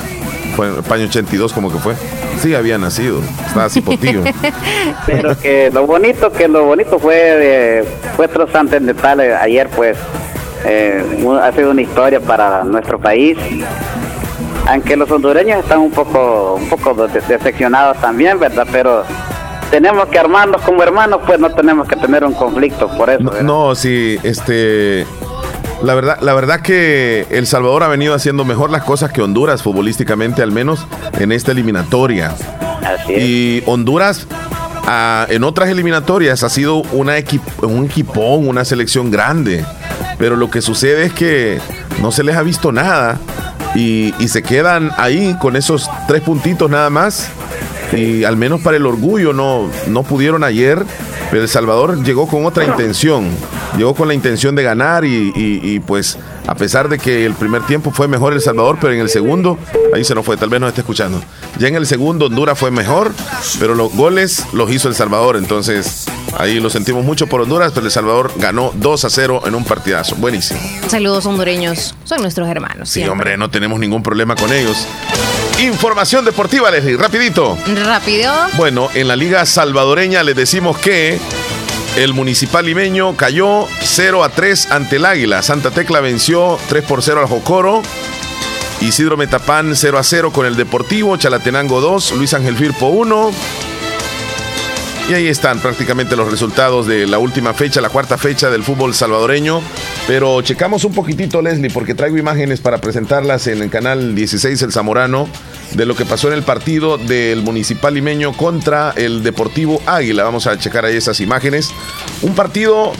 fue 0.58 0.66
en 0.66 0.74
el 0.84 0.92
año 0.92 1.04
82 1.04 1.52
como 1.52 1.70
que 1.70 1.78
fue. 1.78 1.94
Sí, 2.42 2.52
había 2.52 2.78
nacido, 2.78 3.20
estaba 3.46 3.68
cipotillo. 3.68 4.22
Pero 5.06 5.38
que 5.38 5.70
lo 5.72 5.86
bonito, 5.86 6.32
que 6.32 6.48
lo 6.48 6.64
bonito 6.64 6.98
fue 6.98 7.14
de, 7.14 7.84
fue 8.16 8.26
trozante 8.26 8.76
en 8.76 8.86
detalle 8.86 9.36
ayer, 9.36 9.68
pues, 9.68 9.96
eh, 10.64 11.00
ha 11.40 11.52
sido 11.52 11.70
una 11.70 11.82
historia 11.82 12.18
para 12.18 12.64
nuestro 12.64 12.98
país. 12.98 13.38
Aunque 14.66 14.96
los 14.96 15.08
hondureños 15.12 15.60
están 15.60 15.78
un 15.78 15.92
poco, 15.92 16.54
un 16.60 16.68
poco 16.68 17.06
de- 17.06 17.20
decepcionados 17.20 17.96
también, 17.98 18.40
¿verdad? 18.40 18.66
Pero 18.72 19.04
tenemos 19.70 20.06
que 20.08 20.18
armarnos 20.18 20.60
como 20.62 20.82
hermanos, 20.82 21.20
pues 21.24 21.38
no 21.38 21.50
tenemos 21.54 21.86
que 21.86 21.94
tener 21.94 22.24
un 22.24 22.34
conflicto 22.34 22.88
por 22.96 23.10
eso. 23.10 23.22
No, 23.22 23.42
no, 23.42 23.74
sí, 23.76 24.18
este. 24.24 25.06
La 25.82 25.94
verdad, 25.94 26.18
la 26.20 26.34
verdad 26.34 26.60
que 26.60 27.26
El 27.30 27.46
Salvador 27.46 27.84
ha 27.84 27.88
venido 27.88 28.12
haciendo 28.14 28.44
mejor 28.44 28.70
las 28.70 28.82
cosas 28.82 29.12
que 29.12 29.22
Honduras, 29.22 29.62
futbolísticamente 29.62 30.42
al 30.42 30.50
menos, 30.50 30.86
en 31.18 31.30
esta 31.30 31.52
eliminatoria. 31.52 32.34
Así 32.82 33.14
es. 33.14 33.22
Y 33.24 33.62
Honduras, 33.66 34.26
en 35.28 35.44
otras 35.44 35.68
eliminatorias, 35.68 36.42
ha 36.42 36.48
sido 36.48 36.76
una 36.92 37.16
equi- 37.18 37.40
un 37.62 37.84
equipón, 37.84 38.48
una 38.48 38.64
selección 38.64 39.10
grande. 39.10 39.64
Pero 40.18 40.34
lo 40.34 40.50
que 40.50 40.62
sucede 40.62 41.04
es 41.06 41.12
que 41.12 41.60
no 42.02 42.10
se 42.10 42.24
les 42.24 42.34
ha 42.36 42.42
visto 42.42 42.72
nada 42.72 43.18
y, 43.76 44.12
y 44.18 44.28
se 44.28 44.42
quedan 44.42 44.90
ahí 44.96 45.36
con 45.40 45.54
esos 45.54 45.88
tres 46.08 46.22
puntitos 46.22 46.68
nada 46.68 46.90
más. 46.90 47.28
Y 47.92 48.24
al 48.24 48.36
menos 48.36 48.60
para 48.62 48.76
el 48.76 48.84
orgullo 48.84 49.32
no, 49.32 49.70
no 49.86 50.02
pudieron 50.02 50.42
ayer. 50.42 50.84
Pero 51.30 51.42
El 51.42 51.48
Salvador 51.48 52.02
llegó 52.02 52.26
con 52.26 52.46
otra 52.46 52.64
intención. 52.64 53.28
Llegó 53.76 53.94
con 53.94 54.08
la 54.08 54.14
intención 54.14 54.54
de 54.54 54.62
ganar 54.62 55.04
y, 55.04 55.32
y- 55.36 55.60
y, 55.62 55.80
pues 55.80 56.18
a 56.46 56.54
pesar 56.54 56.88
de 56.88 56.98
que 56.98 57.26
el 57.26 57.34
primer 57.34 57.62
tiempo 57.66 57.90
fue 57.90 58.08
mejor 58.08 58.32
El 58.32 58.40
Salvador, 58.40 58.78
pero 58.80 58.92
en 58.94 59.00
el 59.00 59.08
segundo, 59.10 59.58
ahí 59.94 60.02
se 60.04 60.14
nos 60.14 60.24
fue, 60.24 60.36
tal 60.36 60.48
vez 60.48 60.60
nos 60.60 60.68
esté 60.68 60.80
escuchando. 60.80 61.22
Ya 61.58 61.68
en 61.68 61.76
el 61.76 61.86
segundo 61.86 62.26
Honduras 62.26 62.58
fue 62.58 62.70
mejor, 62.70 63.12
pero 63.60 63.74
los 63.74 63.92
goles 63.94 64.44
los 64.52 64.70
hizo 64.72 64.88
El 64.88 64.94
Salvador. 64.94 65.36
Entonces 65.36 66.06
ahí 66.38 66.58
lo 66.60 66.70
sentimos 66.70 67.04
mucho 67.04 67.26
por 67.26 67.42
Honduras, 67.42 67.72
pero 67.74 67.84
El 67.86 67.92
Salvador 67.92 68.32
ganó 68.36 68.72
2 68.74 69.04
a 69.04 69.10
0 69.10 69.42
en 69.46 69.54
un 69.54 69.64
partidazo. 69.64 70.16
Buenísimo. 70.16 70.58
Saludos 70.88 71.26
hondureños. 71.26 71.94
Son 72.04 72.20
nuestros 72.22 72.48
hermanos. 72.48 72.88
Sí, 72.88 72.94
siempre. 72.94 73.12
hombre, 73.12 73.36
no 73.36 73.50
tenemos 73.50 73.78
ningún 73.78 74.02
problema 74.02 74.34
con 74.34 74.50
ellos. 74.52 74.86
Información 75.60 76.24
deportiva, 76.24 76.70
Leslie, 76.70 76.96
rapidito. 76.96 77.58
Rápido. 77.84 78.32
Bueno, 78.56 78.88
en 78.94 79.08
la 79.08 79.16
liga 79.16 79.44
salvadoreña 79.44 80.22
les 80.22 80.36
decimos 80.36 80.78
que 80.78 81.18
el 81.98 82.14
municipal 82.14 82.64
limeño 82.64 83.16
cayó 83.16 83.66
0 83.82 84.22
a 84.22 84.28
3 84.28 84.70
ante 84.70 84.96
el 84.96 85.04
Águila. 85.04 85.42
Santa 85.42 85.72
Tecla 85.72 86.00
venció 86.00 86.56
3 86.68 86.84
por 86.84 87.02
0 87.02 87.22
al 87.22 87.26
Jocoro. 87.26 87.82
Isidro 88.80 89.16
Metapán 89.16 89.74
0 89.74 89.98
a 89.98 90.04
0 90.04 90.32
con 90.32 90.46
el 90.46 90.54
Deportivo. 90.54 91.16
Chalatenango 91.16 91.80
2. 91.80 92.12
Luis 92.12 92.34
Ángel 92.34 92.56
Firpo 92.56 92.86
1. 92.86 93.32
Y 95.08 95.14
ahí 95.14 95.26
están 95.26 95.58
prácticamente 95.60 96.16
los 96.16 96.30
resultados 96.30 96.86
de 96.86 97.06
la 97.06 97.18
última 97.18 97.54
fecha, 97.54 97.80
la 97.80 97.88
cuarta 97.88 98.18
fecha 98.18 98.50
del 98.50 98.62
fútbol 98.62 98.94
salvadoreño. 98.94 99.62
Pero 100.06 100.42
checamos 100.42 100.84
un 100.84 100.92
poquitito, 100.92 101.40
Leslie, 101.40 101.70
porque 101.70 101.94
traigo 101.94 102.18
imágenes 102.18 102.60
para 102.60 102.78
presentarlas 102.78 103.46
en 103.46 103.62
el 103.62 103.70
canal 103.70 104.14
16 104.14 104.60
El 104.60 104.70
Zamorano 104.70 105.26
de 105.72 105.86
lo 105.86 105.96
que 105.96 106.04
pasó 106.04 106.28
en 106.28 106.34
el 106.34 106.42
partido 106.42 106.98
del 106.98 107.42
Municipal 107.42 107.94
Limeño 107.94 108.34
contra 108.34 108.92
el 108.96 109.22
Deportivo 109.22 109.80
Águila. 109.86 110.24
Vamos 110.24 110.46
a 110.46 110.58
checar 110.58 110.84
ahí 110.84 110.96
esas 110.96 111.20
imágenes. 111.20 111.70
Un 112.20 112.34
partido 112.34 112.92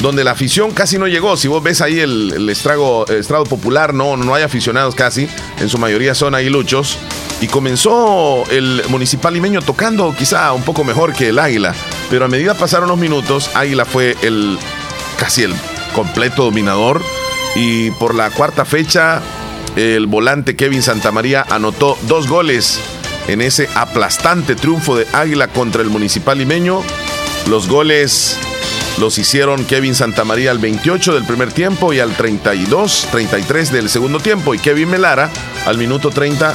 donde 0.00 0.24
la 0.24 0.32
afición 0.32 0.72
casi 0.72 0.98
no 0.98 1.06
llegó. 1.06 1.36
Si 1.36 1.46
vos 1.46 1.62
ves 1.62 1.80
ahí 1.80 2.00
el, 2.00 2.48
estrago, 2.50 3.06
estrado 3.06 3.44
popular, 3.44 3.94
no, 3.94 4.16
no 4.16 4.34
hay 4.34 4.42
aficionados 4.42 4.96
casi. 4.96 5.28
En 5.60 5.68
su 5.68 5.78
mayoría 5.78 6.16
son 6.16 6.34
aguiluchos. 6.34 6.98
Y 7.40 7.48
comenzó 7.48 8.44
el 8.50 8.82
municipal 8.88 9.34
limeño 9.34 9.60
tocando 9.60 10.14
quizá 10.16 10.52
un 10.52 10.62
poco 10.62 10.84
mejor 10.84 11.12
que 11.12 11.28
el 11.28 11.38
Águila. 11.38 11.74
Pero 12.08 12.24
a 12.24 12.28
medida 12.28 12.54
pasaron 12.54 12.88
los 12.88 12.98
minutos, 12.98 13.50
Águila 13.54 13.84
fue 13.84 14.16
el 14.22 14.58
casi 15.18 15.42
el 15.42 15.54
completo 15.94 16.44
dominador. 16.44 17.02
Y 17.54 17.90
por 17.92 18.14
la 18.14 18.30
cuarta 18.30 18.64
fecha, 18.64 19.20
el 19.76 20.06
volante 20.06 20.56
Kevin 20.56 20.82
Santamaría 20.82 21.44
anotó 21.50 21.98
dos 22.02 22.26
goles 22.26 22.80
en 23.28 23.42
ese 23.42 23.68
aplastante 23.74 24.54
triunfo 24.54 24.96
de 24.96 25.06
Águila 25.12 25.48
contra 25.48 25.82
el 25.82 25.90
Municipal 25.90 26.38
Limeño. 26.38 26.82
Los 27.48 27.68
goles 27.68 28.38
los 28.98 29.18
hicieron 29.18 29.64
Kevin 29.66 29.94
Santamaría 29.94 30.50
al 30.50 30.58
28 30.58 31.14
del 31.14 31.24
primer 31.24 31.52
tiempo 31.52 31.92
y 31.92 32.00
al 32.00 32.16
32, 32.16 33.08
33 33.10 33.72
del 33.72 33.90
segundo 33.90 34.20
tiempo 34.20 34.54
y 34.54 34.58
Kevin 34.58 34.90
Melara 34.90 35.30
al 35.66 35.76
minuto 35.76 36.10
30 36.10 36.54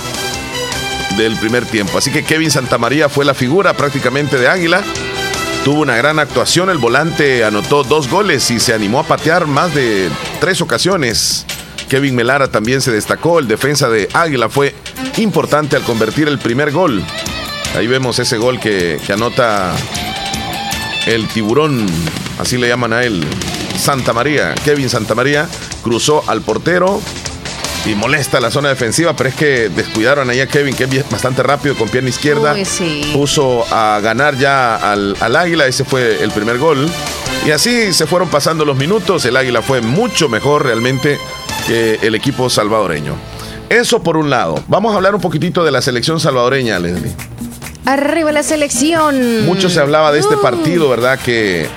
del 1.17 1.35
primer 1.37 1.65
tiempo. 1.65 1.97
Así 1.97 2.11
que 2.11 2.23
Kevin 2.23 2.51
Santamaría 2.51 3.09
fue 3.09 3.25
la 3.25 3.33
figura 3.33 3.73
prácticamente 3.73 4.37
de 4.37 4.47
Águila. 4.47 4.81
Tuvo 5.63 5.81
una 5.81 5.95
gran 5.95 6.17
actuación, 6.19 6.69
el 6.69 6.79
volante 6.79 7.43
anotó 7.43 7.83
dos 7.83 8.09
goles 8.09 8.49
y 8.49 8.59
se 8.59 8.73
animó 8.73 8.99
a 8.99 9.03
patear 9.03 9.45
más 9.45 9.73
de 9.75 10.09
tres 10.39 10.59
ocasiones. 10.61 11.45
Kevin 11.87 12.15
Melara 12.15 12.47
también 12.47 12.81
se 12.81 12.91
destacó, 12.91 13.39
el 13.39 13.47
defensa 13.47 13.89
de 13.89 14.09
Águila 14.13 14.49
fue 14.49 14.73
importante 15.17 15.75
al 15.75 15.83
convertir 15.83 16.27
el 16.27 16.39
primer 16.39 16.71
gol. 16.71 17.03
Ahí 17.75 17.85
vemos 17.85 18.17
ese 18.17 18.37
gol 18.37 18.59
que, 18.59 18.99
que 19.05 19.13
anota 19.13 19.75
el 21.05 21.27
tiburón, 21.27 21.85
así 22.39 22.57
le 22.57 22.67
llaman 22.67 22.93
a 22.93 23.03
él, 23.03 23.23
Santa 23.77 24.13
María. 24.13 24.55
Kevin 24.63 24.89
Santa 24.89 25.15
María 25.15 25.47
cruzó 25.83 26.23
al 26.27 26.41
portero 26.41 27.01
y 27.85 27.95
molesta 27.95 28.39
la 28.39 28.51
zona 28.51 28.69
defensiva, 28.69 29.15
pero 29.15 29.29
es 29.29 29.35
que 29.35 29.69
descuidaron 29.69 30.29
ahí 30.29 30.39
a 30.39 30.47
Kevin, 30.47 30.75
que 30.75 30.83
es 30.83 31.09
bastante 31.09 31.41
rápido 31.43 31.75
con 31.75 31.89
pierna 31.89 32.09
izquierda. 32.09 32.53
Uy, 32.53 32.65
sí. 32.65 33.09
Puso 33.13 33.65
a 33.71 33.99
ganar 34.01 34.37
ya 34.37 34.75
al, 34.75 35.15
al 35.19 35.35
Águila, 35.35 35.65
ese 35.65 35.83
fue 35.83 36.23
el 36.23 36.31
primer 36.31 36.57
gol. 36.59 36.87
Y 37.45 37.51
así 37.51 37.91
se 37.93 38.05
fueron 38.05 38.29
pasando 38.29 38.65
los 38.65 38.77
minutos, 38.77 39.25
el 39.25 39.35
Águila 39.35 39.61
fue 39.61 39.81
mucho 39.81 40.29
mejor 40.29 40.65
realmente 40.65 41.17
que 41.65 41.97
el 42.03 42.13
equipo 42.13 42.49
salvadoreño. 42.49 43.15
Eso 43.69 44.03
por 44.03 44.17
un 44.17 44.29
lado. 44.29 44.61
Vamos 44.67 44.93
a 44.93 44.97
hablar 44.97 45.15
un 45.15 45.21
poquitito 45.21 45.63
de 45.63 45.71
la 45.71 45.81
selección 45.81 46.19
salvadoreña, 46.19 46.77
Leslie. 46.77 47.11
Arriba 47.85 48.31
la 48.31 48.43
selección. 48.43 49.45
Mucho 49.45 49.69
se 49.69 49.79
hablaba 49.79 50.11
de 50.11 50.19
este 50.19 50.35
Uh. 50.35 50.41
partido, 50.41 50.87
¿verdad? 50.87 51.17
Que 51.17 51.67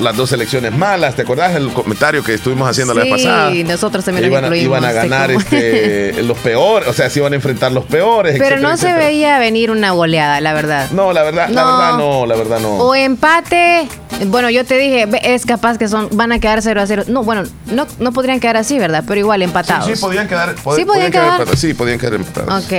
las 0.00 0.16
dos 0.16 0.30
selecciones 0.30 0.72
malas, 0.72 1.14
¿te 1.14 1.22
acordás 1.22 1.54
del 1.54 1.70
comentario 1.72 2.22
que 2.24 2.34
estuvimos 2.34 2.68
haciendo 2.68 2.94
la 2.94 3.02
vez 3.04 3.12
Sí, 3.20 3.24
pasada? 3.26 3.50
nosotros 3.50 4.04
también 4.04 4.22
lo 4.22 4.28
iban, 4.32 4.44
a- 4.44 4.46
incluimos, 4.48 4.78
iban 4.78 4.84
a 4.84 4.92
ganar 4.92 5.30
este, 5.30 6.22
los 6.22 6.38
peores, 6.38 6.88
o 6.88 6.92
sea, 6.92 7.08
se 7.10 7.18
iban 7.20 7.32
a 7.32 7.36
enfrentar 7.36 7.72
los 7.72 7.84
peores. 7.84 8.32
Pero 8.38 8.56
etcétera, 8.56 8.68
no 8.70 8.76
se 8.76 8.92
veía 8.94 9.38
venir 9.38 9.70
una 9.70 9.90
goleada, 9.92 10.40
la 10.40 10.52
verdad. 10.54 10.88
No, 10.92 11.12
la 11.12 11.22
verdad, 11.22 11.48
la 11.50 11.64
verdad 11.64 11.96
no, 11.98 12.26
la 12.26 12.36
verdad 12.36 12.58
no. 12.60 12.70
O 12.76 12.94
empate. 12.94 13.86
Bueno, 14.26 14.50
yo 14.50 14.64
te 14.64 14.76
dije, 14.76 15.06
es 15.22 15.46
capaz 15.46 15.78
que 15.78 15.88
son 15.88 16.08
van 16.12 16.32
a 16.32 16.38
quedar 16.40 16.60
0 16.62 16.80
a 16.80 16.86
0. 16.86 17.04
No, 17.08 17.22
bueno, 17.24 17.42
no, 17.66 17.86
no 17.98 18.12
podrían 18.12 18.38
quedar 18.40 18.56
así, 18.58 18.78
¿verdad? 18.78 19.04
Pero 19.06 19.20
igual 19.20 19.40
empatados. 19.42 19.86
Sí, 19.86 19.94
sí, 19.96 20.00
podían 20.00 20.28
quedar. 20.28 20.54
pod- 20.56 20.76
Sí, 20.76 20.84
podían 20.84 21.10
quedar. 21.10 21.26
empatados, 21.32 21.58
Sí, 21.60 21.74
podían 21.74 21.98
quedar 21.98 22.14
empatados. 22.14 22.64
Ok. 22.64 22.72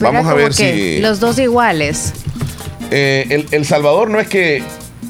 Vamos 0.00 0.26
a 0.26 0.34
ver 0.34 0.52
si- 0.52 1.00
Los 1.00 1.20
dos 1.20 1.38
iguales. 1.38 2.12
Eh, 2.90 3.26
el, 3.30 3.46
El 3.50 3.64
Salvador 3.64 4.10
no 4.10 4.20
es 4.20 4.28
que 4.28 4.62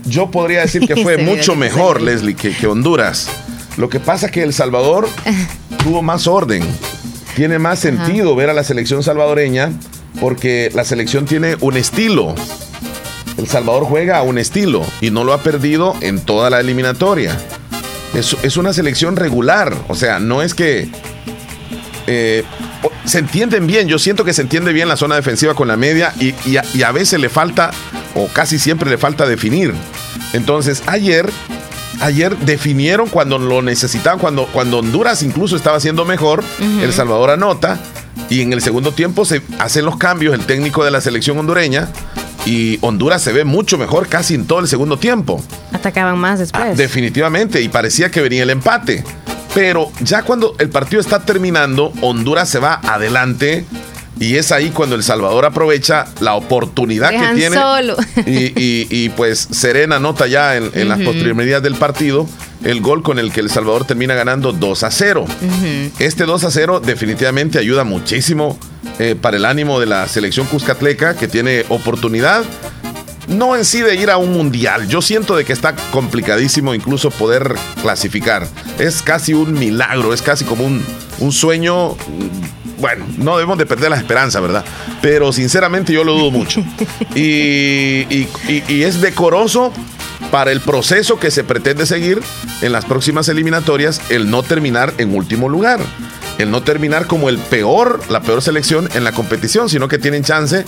yo 0.06 0.30
podría 0.30 0.60
decir 0.62 0.86
que 0.86 0.96
fue 1.02 1.18
mucho 1.18 1.54
mejor. 1.54 2.00
Leslie, 2.00 2.34
que, 2.34 2.54
que 2.54 2.66
Honduras. 2.66 3.28
Lo 3.76 3.88
que 3.88 4.00
pasa 4.00 4.26
es 4.26 4.32
que 4.32 4.42
El 4.42 4.52
Salvador 4.52 5.08
tuvo 5.82 6.02
más 6.02 6.26
orden. 6.26 6.62
Tiene 7.36 7.58
más 7.58 7.80
sentido 7.80 8.36
ver 8.36 8.50
a 8.50 8.54
la 8.54 8.62
selección 8.62 9.02
salvadoreña 9.02 9.72
porque 10.20 10.70
la 10.74 10.84
selección 10.84 11.24
tiene 11.24 11.56
un 11.60 11.76
estilo. 11.76 12.34
El 13.36 13.48
Salvador 13.48 13.84
juega 13.84 14.18
a 14.18 14.22
un 14.22 14.38
estilo 14.38 14.82
y 15.00 15.10
no 15.10 15.24
lo 15.24 15.32
ha 15.32 15.42
perdido 15.42 15.96
en 16.00 16.20
toda 16.20 16.50
la 16.50 16.60
eliminatoria. 16.60 17.36
Es, 18.14 18.36
es 18.44 18.56
una 18.56 18.72
selección 18.72 19.16
regular, 19.16 19.74
o 19.88 19.96
sea, 19.96 20.20
no 20.20 20.42
es 20.42 20.54
que 20.54 20.88
eh, 22.06 22.44
se 23.04 23.18
entienden 23.18 23.66
bien. 23.66 23.88
Yo 23.88 23.98
siento 23.98 24.24
que 24.24 24.32
se 24.32 24.42
entiende 24.42 24.72
bien 24.72 24.88
la 24.88 24.96
zona 24.96 25.16
defensiva 25.16 25.54
con 25.54 25.68
la 25.68 25.76
media 25.76 26.12
y, 26.20 26.34
y 26.48 26.56
a, 26.56 26.64
y 26.74 26.82
a 26.82 26.92
veces 26.92 27.20
le 27.20 27.28
falta, 27.28 27.70
o 28.14 28.28
casi 28.28 28.58
siempre 28.58 28.88
le 28.90 28.98
falta 28.98 29.26
definir. 29.26 29.74
Entonces, 30.32 30.82
ayer, 30.86 31.28
ayer 32.00 32.36
definieron 32.38 33.08
cuando 33.08 33.38
lo 33.38 33.62
necesitaban, 33.62 34.18
cuando, 34.18 34.46
cuando 34.46 34.78
Honduras 34.78 35.22
incluso 35.22 35.56
estaba 35.56 35.76
haciendo 35.76 36.04
mejor, 36.04 36.42
El 36.60 36.92
Salvador 36.92 37.30
anota 37.30 37.78
y 38.30 38.40
en 38.40 38.52
el 38.52 38.62
segundo 38.62 38.92
tiempo 38.92 39.24
se 39.24 39.42
hacen 39.58 39.84
los 39.84 39.96
cambios 39.96 40.34
el 40.34 40.44
técnico 40.46 40.84
de 40.84 40.90
la 40.90 41.00
selección 41.00 41.38
hondureña 41.38 41.88
y 42.46 42.78
Honduras 42.82 43.22
se 43.22 43.32
ve 43.32 43.44
mucho 43.44 43.78
mejor 43.78 44.06
casi 44.08 44.34
en 44.34 44.46
todo 44.46 44.60
el 44.60 44.68
segundo 44.68 44.98
tiempo. 44.98 45.42
Atacaban 45.72 46.18
más 46.18 46.38
Ah, 46.38 46.42
después. 46.42 46.76
definitivamente, 46.76 47.60
y 47.62 47.68
parecía 47.68 48.10
que 48.10 48.20
venía 48.20 48.42
el 48.42 48.50
empate. 48.50 49.02
Pero 49.54 49.90
ya 50.00 50.22
cuando 50.22 50.54
el 50.58 50.68
partido 50.68 51.00
está 51.00 51.24
terminando, 51.24 51.92
Honduras 52.02 52.48
se 52.48 52.58
va 52.58 52.74
adelante. 52.82 53.64
Y 54.20 54.36
es 54.36 54.52
ahí 54.52 54.70
cuando 54.70 54.94
El 54.94 55.02
Salvador 55.02 55.44
aprovecha 55.44 56.06
la 56.20 56.34
oportunidad 56.34 57.10
que 57.10 57.34
tiene. 57.36 57.56
solo. 57.56 57.96
Y, 58.26 58.52
y- 58.60 58.86
y, 58.90 59.08
pues 59.10 59.48
Serena 59.50 59.98
nota 59.98 60.26
ya 60.28 60.56
en, 60.56 60.70
en 60.74 60.88
las 60.88 61.00
postrimerías 61.00 61.62
del 61.62 61.74
partido 61.74 62.28
el 62.62 62.80
gol 62.80 63.02
con 63.02 63.18
el 63.18 63.30
que 63.32 63.40
El 63.40 63.50
Salvador 63.50 63.84
termina 63.84 64.14
ganando 64.14 64.52
2 64.52 64.82
a 64.84 64.90
0. 64.90 65.24
Este 65.98 66.24
2 66.24 66.44
a 66.44 66.50
0 66.50 66.80
definitivamente 66.80 67.58
ayuda 67.58 67.84
muchísimo 67.84 68.56
eh, 69.00 69.16
para 69.20 69.36
el 69.36 69.44
ánimo 69.44 69.80
de 69.80 69.86
la 69.86 70.06
selección 70.08 70.46
Cuscatleca 70.46 71.14
que 71.16 71.26
tiene 71.28 71.64
oportunidad 71.68 72.44
no 73.26 73.56
en 73.56 73.64
sí 73.64 73.80
de 73.80 73.94
ir 73.96 74.10
a 74.10 74.18
un 74.18 74.32
mundial. 74.32 74.86
Yo 74.86 75.00
siento 75.02 75.34
de 75.34 75.44
que 75.46 75.52
está 75.54 75.74
complicadísimo 75.90 76.74
incluso 76.74 77.10
poder 77.10 77.54
clasificar. 77.82 78.46
Es 78.78 79.00
casi 79.02 79.32
un 79.34 79.54
milagro, 79.58 80.12
es 80.14 80.20
casi 80.22 80.44
como 80.44 80.64
un, 80.64 80.84
un 81.20 81.32
sueño. 81.32 81.96
Bueno, 82.84 83.06
no 83.16 83.38
debemos 83.38 83.56
de 83.56 83.64
perder 83.64 83.88
la 83.88 83.96
esperanza, 83.96 84.40
¿verdad? 84.40 84.62
Pero 85.00 85.32
sinceramente 85.32 85.90
yo 85.94 86.04
lo 86.04 86.12
dudo 86.12 86.30
mucho. 86.30 86.62
Y, 87.14 87.20
y- 88.10 88.28
y- 88.46 88.62
y 88.68 88.82
es 88.82 89.00
decoroso 89.00 89.72
para 90.30 90.52
el 90.52 90.60
proceso 90.60 91.18
que 91.18 91.30
se 91.30 91.44
pretende 91.44 91.86
seguir 91.86 92.20
en 92.60 92.72
las 92.72 92.84
próximas 92.84 93.26
eliminatorias 93.30 94.02
el 94.10 94.28
no 94.30 94.42
terminar 94.42 94.92
en 94.98 95.16
último 95.16 95.48
lugar. 95.48 95.80
El 96.36 96.50
no 96.50 96.62
terminar 96.62 97.06
como 97.06 97.30
el 97.30 97.38
peor, 97.38 98.00
la 98.10 98.20
peor 98.20 98.42
selección 98.42 98.90
en 98.94 99.02
la 99.04 99.12
competición, 99.12 99.70
sino 99.70 99.88
que 99.88 99.96
tienen 99.98 100.22
chance 100.22 100.66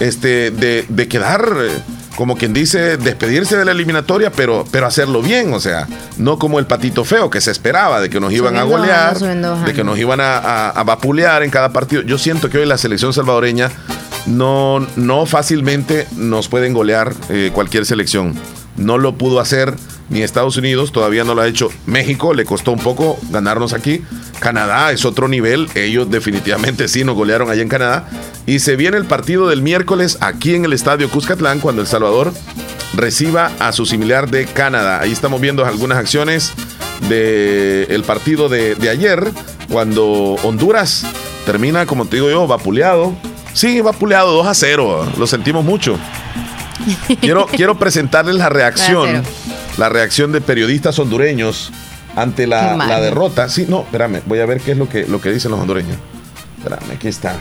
este, 0.00 0.50
de, 0.50 0.84
de 0.88 1.06
quedar, 1.06 1.46
eh, 1.60 1.78
como 2.16 2.36
quien 2.36 2.52
dice, 2.52 2.96
despedirse 2.98 3.56
de 3.56 3.64
la 3.64 3.72
eliminatoria, 3.72 4.30
pero, 4.30 4.64
pero 4.70 4.86
hacerlo 4.86 5.22
bien, 5.22 5.52
o 5.54 5.60
sea, 5.60 5.88
no 6.18 6.38
como 6.38 6.58
el 6.58 6.66
patito 6.66 7.04
feo 7.04 7.30
que 7.30 7.40
se 7.40 7.50
esperaba, 7.50 8.00
de 8.00 8.10
que 8.10 8.20
nos 8.20 8.32
iban 8.32 8.56
a 8.56 8.62
golear, 8.64 9.18
subiendo 9.18 9.56
de 9.64 9.72
que 9.72 9.82
nos 9.84 9.98
iban 9.98 10.20
a, 10.20 10.36
a- 10.38 10.70
a 10.70 10.84
vapulear 10.84 11.42
en 11.42 11.50
cada 11.50 11.72
partido. 11.72 12.02
Yo 12.02 12.18
siento 12.18 12.50
que 12.50 12.58
hoy 12.58 12.66
la 12.66 12.76
selección 12.78 13.12
salvadoreña 13.12 13.70
no, 14.26 14.86
no 14.96 15.26
fácilmente 15.26 16.06
nos 16.16 16.48
pueden 16.48 16.72
golear 16.74 17.12
eh, 17.28 17.50
cualquier 17.52 17.86
selección. 17.86 18.34
No 18.76 18.98
lo 18.98 19.16
pudo 19.16 19.40
hacer 19.40 19.74
ni 20.08 20.22
Estados 20.22 20.56
Unidos, 20.56 20.92
todavía 20.92 21.24
no 21.24 21.34
lo 21.34 21.42
ha 21.42 21.48
hecho 21.48 21.70
México, 21.86 22.34
le 22.34 22.44
costó 22.44 22.72
un 22.72 22.78
poco 22.78 23.18
ganarnos 23.30 23.72
aquí. 23.72 24.02
Canadá 24.40 24.92
es 24.92 25.04
otro 25.04 25.28
nivel, 25.28 25.68
ellos 25.74 26.10
definitivamente 26.10 26.88
sí 26.88 27.04
nos 27.04 27.14
golearon 27.14 27.50
allá 27.50 27.62
en 27.62 27.68
Canadá. 27.68 28.08
Y 28.46 28.58
se 28.58 28.76
viene 28.76 28.96
el 28.96 29.04
partido 29.04 29.48
del 29.48 29.62
miércoles 29.62 30.18
aquí 30.20 30.54
en 30.54 30.64
el 30.64 30.72
estadio 30.72 31.08
Cuscatlán 31.08 31.60
cuando 31.60 31.80
El 31.80 31.88
Salvador 31.88 32.32
reciba 32.94 33.50
a 33.58 33.72
su 33.72 33.86
similar 33.86 34.30
de 34.30 34.46
Canadá. 34.46 35.00
Ahí 35.00 35.12
estamos 35.12 35.40
viendo 35.40 35.64
algunas 35.64 35.98
acciones 35.98 36.52
del 37.08 38.02
partido 38.04 38.48
de, 38.48 38.74
de 38.74 38.88
ayer, 38.90 39.30
cuando 39.70 40.36
Honduras 40.42 41.04
termina, 41.46 41.86
como 41.86 42.06
te 42.06 42.16
digo 42.16 42.30
yo, 42.30 42.46
vapuleado. 42.46 43.14
Sí, 43.54 43.80
vapuleado 43.80 44.32
2 44.32 44.46
a 44.46 44.54
0, 44.54 45.12
lo 45.18 45.26
sentimos 45.26 45.64
mucho. 45.64 45.98
Quiero, 47.20 47.46
quiero 47.46 47.78
presentarles 47.78 48.36
la 48.36 48.48
reacción, 48.48 49.22
la 49.76 49.88
reacción 49.88 50.32
de 50.32 50.40
periodistas 50.40 50.98
hondureños 50.98 51.72
ante 52.16 52.46
la, 52.46 53.00
derrota. 53.00 53.48
Sí, 53.48 53.66
no, 53.68 53.82
espérame, 53.82 54.22
voy 54.26 54.40
a 54.40 54.46
ver 54.46 54.60
qué 54.60 54.72
es 54.72 54.78
lo 54.78 54.88
que, 54.88 55.06
lo 55.06 55.20
que 55.20 55.30
dicen 55.30 55.50
los 55.50 55.60
hondureños. 55.60 55.96
Espérame, 56.58 56.92
aquí 56.94 57.08
está. 57.08 57.34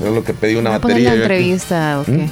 Es 0.00 0.12
lo 0.12 0.22
que 0.22 0.34
pedí 0.34 0.56
una 0.56 0.70
¿Va 0.70 0.76
a 0.76 0.80
poner 0.80 0.96
batería. 0.96 1.10
aquí. 1.10 1.22
entrevista 1.22 2.00
o 2.00 2.04
qué? 2.04 2.12
¿Mm? 2.12 2.30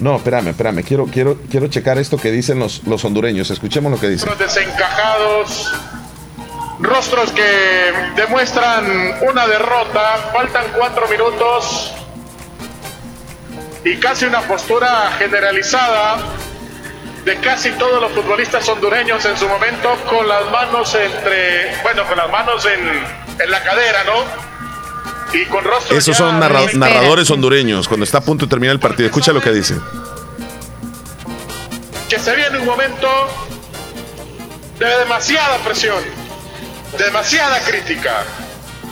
No, 0.00 0.16
espérame, 0.16 0.48
espérame. 0.48 0.82
Quiero, 0.82 1.06
quiero, 1.06 1.38
quiero 1.50 1.68
checar 1.68 1.98
esto 1.98 2.18
que 2.18 2.30
dicen 2.30 2.58
los, 2.58 2.82
los 2.86 3.04
hondureños. 3.04 3.50
Escuchemos 3.50 3.90
lo 3.90 3.98
que 3.98 4.10
dicen. 4.10 4.28
Desencajados, 4.38 5.72
rostros 6.80 7.32
que 7.32 7.92
demuestran 8.14 8.84
una 9.28 9.46
derrota, 9.46 10.30
faltan 10.32 10.64
cuatro 10.76 11.08
minutos 11.08 11.95
y 13.86 13.96
casi 13.98 14.24
una 14.24 14.40
postura 14.42 15.12
generalizada 15.18 16.16
de 17.24 17.36
casi 17.38 17.70
todos 17.72 18.00
los 18.00 18.12
futbolistas 18.12 18.68
hondureños 18.68 19.24
en 19.24 19.36
su 19.38 19.48
momento 19.48 19.96
con 20.08 20.26
las 20.28 20.50
manos 20.50 20.94
entre, 20.94 21.74
bueno, 21.82 22.04
con 22.06 22.16
las 22.16 22.30
manos 22.30 22.64
en, 22.66 22.80
en 23.42 23.50
la 23.50 23.62
cadera, 23.62 24.04
¿no? 24.04 24.24
Y 25.32 25.44
con 25.46 25.64
rostros 25.64 25.98
Esos 25.98 26.16
son 26.16 26.38
narra- 26.38 26.72
narradores 26.74 27.30
hondureños 27.30 27.88
cuando 27.88 28.04
está 28.04 28.18
a 28.18 28.20
punto 28.20 28.46
de 28.46 28.50
terminar 28.50 28.74
el 28.74 28.80
partido. 28.80 29.06
Escucha 29.08 29.32
lo 29.32 29.40
que 29.40 29.50
dicen. 29.50 29.80
que 32.08 32.18
se 32.18 32.36
viene 32.36 32.58
un 32.58 32.64
momento 32.66 33.08
de 34.78 34.86
demasiada 34.98 35.56
presión. 35.58 35.98
demasiada 36.98 37.58
crítica. 37.60 38.22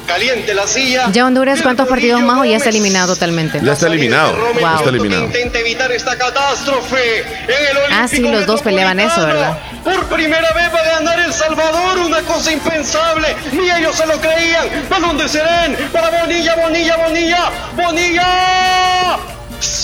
Caliente 0.07 0.53
la 0.55 0.67
silla. 0.67 1.09
¿Ya 1.13 1.25
Honduras 1.25 1.63
cuántos 1.63 1.89
partidos 1.89 2.21
más 2.23 2.39
o 2.41 2.45
ya 2.45 2.57
está 2.57 2.69
eliminado 2.69 3.15
totalmente? 3.15 3.61
Ya 3.63 3.73
está 3.73 3.87
eliminado. 3.87 4.35
Wow. 4.61 4.77
Está 4.77 4.91
eliminado. 4.91 5.25
Intenta 5.25 5.59
evitar 5.59 5.91
esta 5.93 6.17
catástrofe. 6.17 7.21
En 7.21 7.77
el 7.77 7.77
Ah, 7.93 8.07
sí, 8.09 8.21
los 8.21 8.47
dos 8.47 8.63
peleaban 8.63 9.01
eso, 9.01 9.25
¿verdad? 9.25 9.59
Por 9.83 10.05
primera 10.07 10.53
vez 10.53 10.73
va 10.75 10.79
a 10.81 10.85
ganar 10.85 11.21
El 11.21 11.33
Salvador, 11.33 11.99
una 11.99 12.21
cosa 12.23 12.53
impensable. 12.53 13.35
Ni 13.53 13.71
ellos 13.71 13.97
se 13.97 14.07
lo 14.07 14.21
creían. 14.21 14.67
Balón 14.89 15.17
de 15.19 15.29
Serén 15.29 15.77
para 15.93 16.11
Bonilla, 16.11 16.55
Bonilla, 16.57 16.97
Bonilla, 16.97 17.51
Bonilla. 17.77 19.19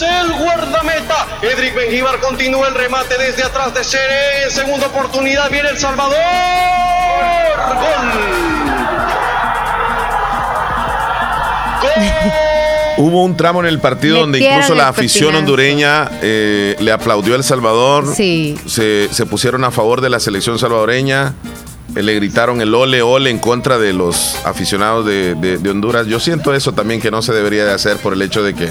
El 0.03 0.33
guardameta. 0.33 1.27
Edric 1.43 1.75
Benjíbar 1.75 2.19
continúa 2.21 2.69
el 2.69 2.75
remate 2.75 3.17
desde 3.19 3.43
atrás 3.43 3.73
de 3.75 3.85
Serén. 3.85 4.51
Segunda 4.51 4.87
oportunidad 4.87 5.51
viene 5.51 5.71
El 5.71 5.79
Salvador. 5.79 6.17
Gol. 7.75 8.90
Hubo 12.99 13.25
un 13.25 13.37
tramo 13.37 13.61
en 13.61 13.67
el 13.67 13.79
partido 13.81 14.19
donde 14.21 14.41
incluso 14.41 14.75
la 14.75 14.89
afición 14.89 15.35
hondureña 15.35 16.11
eh, 16.23 16.77
le 16.81 16.93
aplaudió 16.93 17.35
a 17.35 17.37
El 17.39 17.45
Salvador. 17.45 18.07
Sí. 18.15 18.59
Se, 18.67 19.09
se 19.11 19.27
pusieron 19.27 19.65
a 19.65 19.71
favor 19.71 20.01
de 20.01 20.11
la 20.11 20.21
selección 20.21 20.59
salvadoreña. 20.59 21.35
eh, 21.97 22.03
le 22.03 22.15
gritaron 22.17 22.61
el 22.61 22.75
ole, 22.75 23.01
ole 23.03 23.31
en 23.31 23.39
contra 23.39 23.79
de 23.79 23.93
los 23.95 24.37
aficionados 24.45 25.07
de, 25.07 25.35
de- 25.35 25.59
de 25.59 25.71
Honduras. 25.71 26.07
Yo 26.09 26.21
siento 26.21 26.53
eso 26.55 26.73
también 26.73 27.01
que 27.01 27.11
no 27.11 27.23
se 27.23 27.33
debería 27.33 27.65
de 27.65 27.73
hacer 27.73 27.97
por 27.97 28.13
el 28.13 28.21
hecho 28.23 28.43
de 28.43 28.55
que 28.55 28.69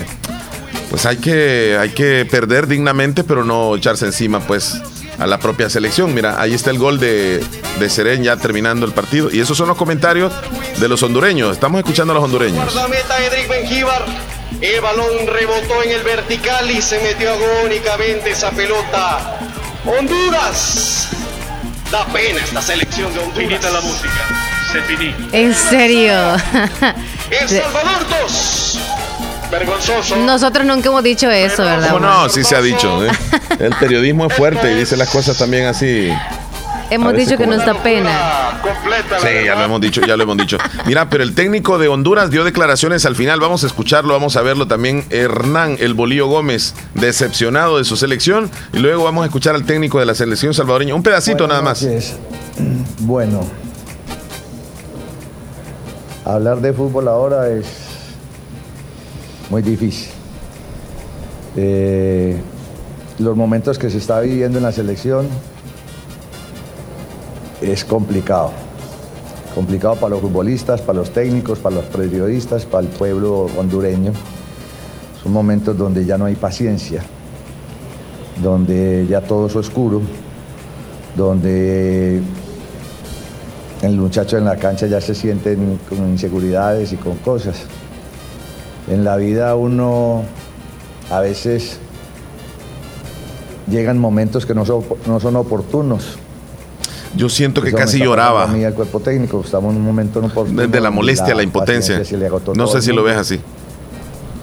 pues 0.92 1.06
hay 1.06 1.18
que, 1.18 1.78
hay 1.80 1.90
que 1.90 2.28
perder 2.30 2.68
dignamente, 2.68 3.24
pero 3.24 3.44
no 3.44 3.76
echarse 3.76 4.06
encima 4.06 4.40
pues 4.42 4.82
a 5.20 5.28
la 5.28 5.38
propia 5.38 5.70
selección. 5.70 6.14
Mira, 6.14 6.40
ahí 6.42 6.54
está 6.54 6.72
el 6.72 6.78
gol 6.80 7.00
de, 7.00 7.44
de 7.80 7.90
Serén 7.90 8.24
ya 8.24 8.38
terminando 8.38 8.86
el 8.86 8.94
partido. 8.94 9.30
Y 9.32 9.40
esos 9.40 9.58
son 9.58 9.68
los 9.68 9.78
comentarios 9.78 10.32
de 10.80 10.88
los 10.88 11.02
hondureños. 11.04 11.52
Estamos 11.54 11.80
escuchando 11.80 12.12
a 12.14 12.16
los 12.16 12.24
hondureños. 12.24 12.74
Guardameta 12.74 13.24
Edric 13.26 13.48
Benjíbar. 13.48 14.06
El 14.62 14.82
balón 14.82 15.28
rebotó 15.28 15.84
en 15.84 15.92
el 15.92 16.04
vertical 16.04 16.70
y 16.70 16.82
se 16.82 17.00
metió 17.02 17.32
agónicamente 17.34 18.32
esa 18.32 18.52
pelota. 18.52 19.38
Honduras. 19.86 21.10
Da 21.92 22.06
pena 22.08 22.40
esta 22.44 22.62
selección 22.62 23.14
de 23.14 23.20
Honduras. 23.20 23.48
Finita 23.48 23.70
la 23.72 23.82
música. 23.82 24.50
Se 24.72 24.82
finí. 24.82 25.16
¿En 25.32 25.54
serio? 25.54 26.14
El 27.32 27.50
Salvador 27.50 28.06
2. 28.22 28.80
Vergonzoso. 29.52 30.16
Nosotros 30.18 30.66
nunca 30.66 30.90
hemos 30.90 31.04
dicho 31.04 31.30
eso, 31.30 31.64
¿verdad? 31.64 31.92
¿Cómo 31.92 32.06
no? 32.06 32.30
Sí 32.30 32.44
se 32.44 32.56
ha 32.56 32.62
dicho. 32.62 33.04
¿eh? 33.06 33.10
El 33.60 33.74
periodismo 33.76 34.28
es 34.28 34.34
fuerte 34.34 34.72
y 34.72 34.76
dice 34.76 34.96
las 34.96 35.10
cosas 35.10 35.38
también 35.38 35.66
así. 35.66 36.12
Hemos 36.92 37.14
dicho 37.14 37.38
que 37.38 37.46
nos 37.46 37.64
da 37.66 37.76
pena. 37.76 38.60
Completa, 38.64 39.20
Sí, 39.20 39.46
ya 39.46 39.56
lo 39.56 39.64
hemos 39.64 39.80
dicho, 39.82 40.02
ya 40.02 40.18
lo 40.18 40.24
hemos 40.24 40.38
dicho. 40.38 40.58
Mira, 40.88 41.08
pero 41.10 41.24
el 41.24 41.36
técnico 41.36 41.78
de 41.78 41.88
Honduras 41.88 42.32
dio 42.32 42.44
declaraciones 42.44 43.06
al 43.06 43.16
final. 43.16 43.40
Vamos 43.40 43.64
a 43.64 43.68
escucharlo, 43.68 44.14
vamos 44.14 44.36
a 44.38 44.42
verlo 44.42 44.68
también. 44.68 45.06
Hernán, 45.12 45.78
el 45.80 45.94
Bolío 45.94 46.28
Gómez, 46.28 46.74
decepcionado 46.96 47.78
de 47.78 47.84
su 47.86 47.96
selección. 47.96 48.50
Y 48.74 48.80
luego 48.80 49.04
vamos 49.04 49.22
a 49.24 49.26
escuchar 49.28 49.54
al 49.54 49.66
técnico 49.66 50.00
de 50.00 50.08
la 50.08 50.16
selección 50.16 50.54
salvadoreña. 50.56 50.96
Un 50.96 51.04
pedacito 51.04 51.48
nada 51.48 51.62
más. 51.62 51.84
noches. 51.84 52.16
Bueno, 53.00 53.42
hablar 56.26 56.60
de 56.62 56.74
fútbol 56.74 57.08
ahora 57.08 57.50
es 57.50 57.66
muy 59.50 59.62
difícil. 59.62 60.10
Eh, 61.56 62.38
los 63.18 63.36
momentos 63.36 63.78
que 63.78 63.90
se 63.90 63.98
está 63.98 64.22
viviendo 64.22 64.60
en 64.60 64.64
la 64.64 64.72
selección 64.72 65.28
es 67.62 67.84
complicado. 67.84 68.52
Complicado 69.56 69.96
para 69.96 70.12
los 70.12 70.22
futbolistas, 70.22 70.82
para 70.82 71.00
los 71.00 71.12
técnicos, 71.12 71.60
para 71.60 71.76
los 71.78 71.86
periodistas, 71.86 72.66
para 72.66 72.88
el 72.88 72.94
pueblo 72.94 73.48
hondureño. 73.58 74.14
Son 75.22 75.34
momentos 75.34 75.78
donde 75.78 76.06
ya 76.06 76.18
no 76.18 76.26
hay 76.26 76.36
paciencia, 76.36 77.04
donde 78.42 79.06
ya 79.10 79.20
todo 79.20 79.48
es 79.48 79.56
oscuro, 79.56 80.02
donde 81.18 82.22
el 83.82 83.98
muchacho 83.98 84.38
en 84.38 84.46
la 84.46 84.56
cancha 84.56 84.88
ya 84.88 85.02
se 85.02 85.14
sienten 85.14 85.80
con 85.90 85.98
inseguridades 86.10 86.94
y 86.94 86.96
con 86.96 87.18
cosas. 87.18 87.66
En 88.90 89.04
la 89.04 89.18
vida 89.18 89.56
uno 89.56 90.24
a 91.12 91.20
veces 91.20 91.80
llegan 93.70 94.00
momentos 94.00 94.46
que 94.46 94.56
no 94.56 94.66
son, 94.66 94.84
no 95.06 95.20
son 95.20 95.36
oportunos. 95.36 96.18
Yo 97.16 97.30
siento 97.30 97.62
que 97.62 97.70
Eso 97.70 97.78
casi 97.78 98.00
lloraba. 98.00 98.48
mí 98.48 98.64
al 98.64 98.74
cuerpo 98.74 99.00
técnico, 99.00 99.42
estamos 99.44 99.72
en 99.74 99.78
un 99.80 99.86
momento 99.86 100.20
inoportuno. 100.20 100.62
Desde 100.62 100.80
la 100.80 100.92
molestia, 100.92 101.34
la 101.34 101.44
impotencia. 101.44 102.00
le 102.00 102.26
agotó 102.26 102.54
No 102.54 102.68
sé 102.68 102.78
el 102.78 102.84
si 102.84 102.94
lo 102.94 103.04
ves 103.04 103.18
así. 103.18 103.40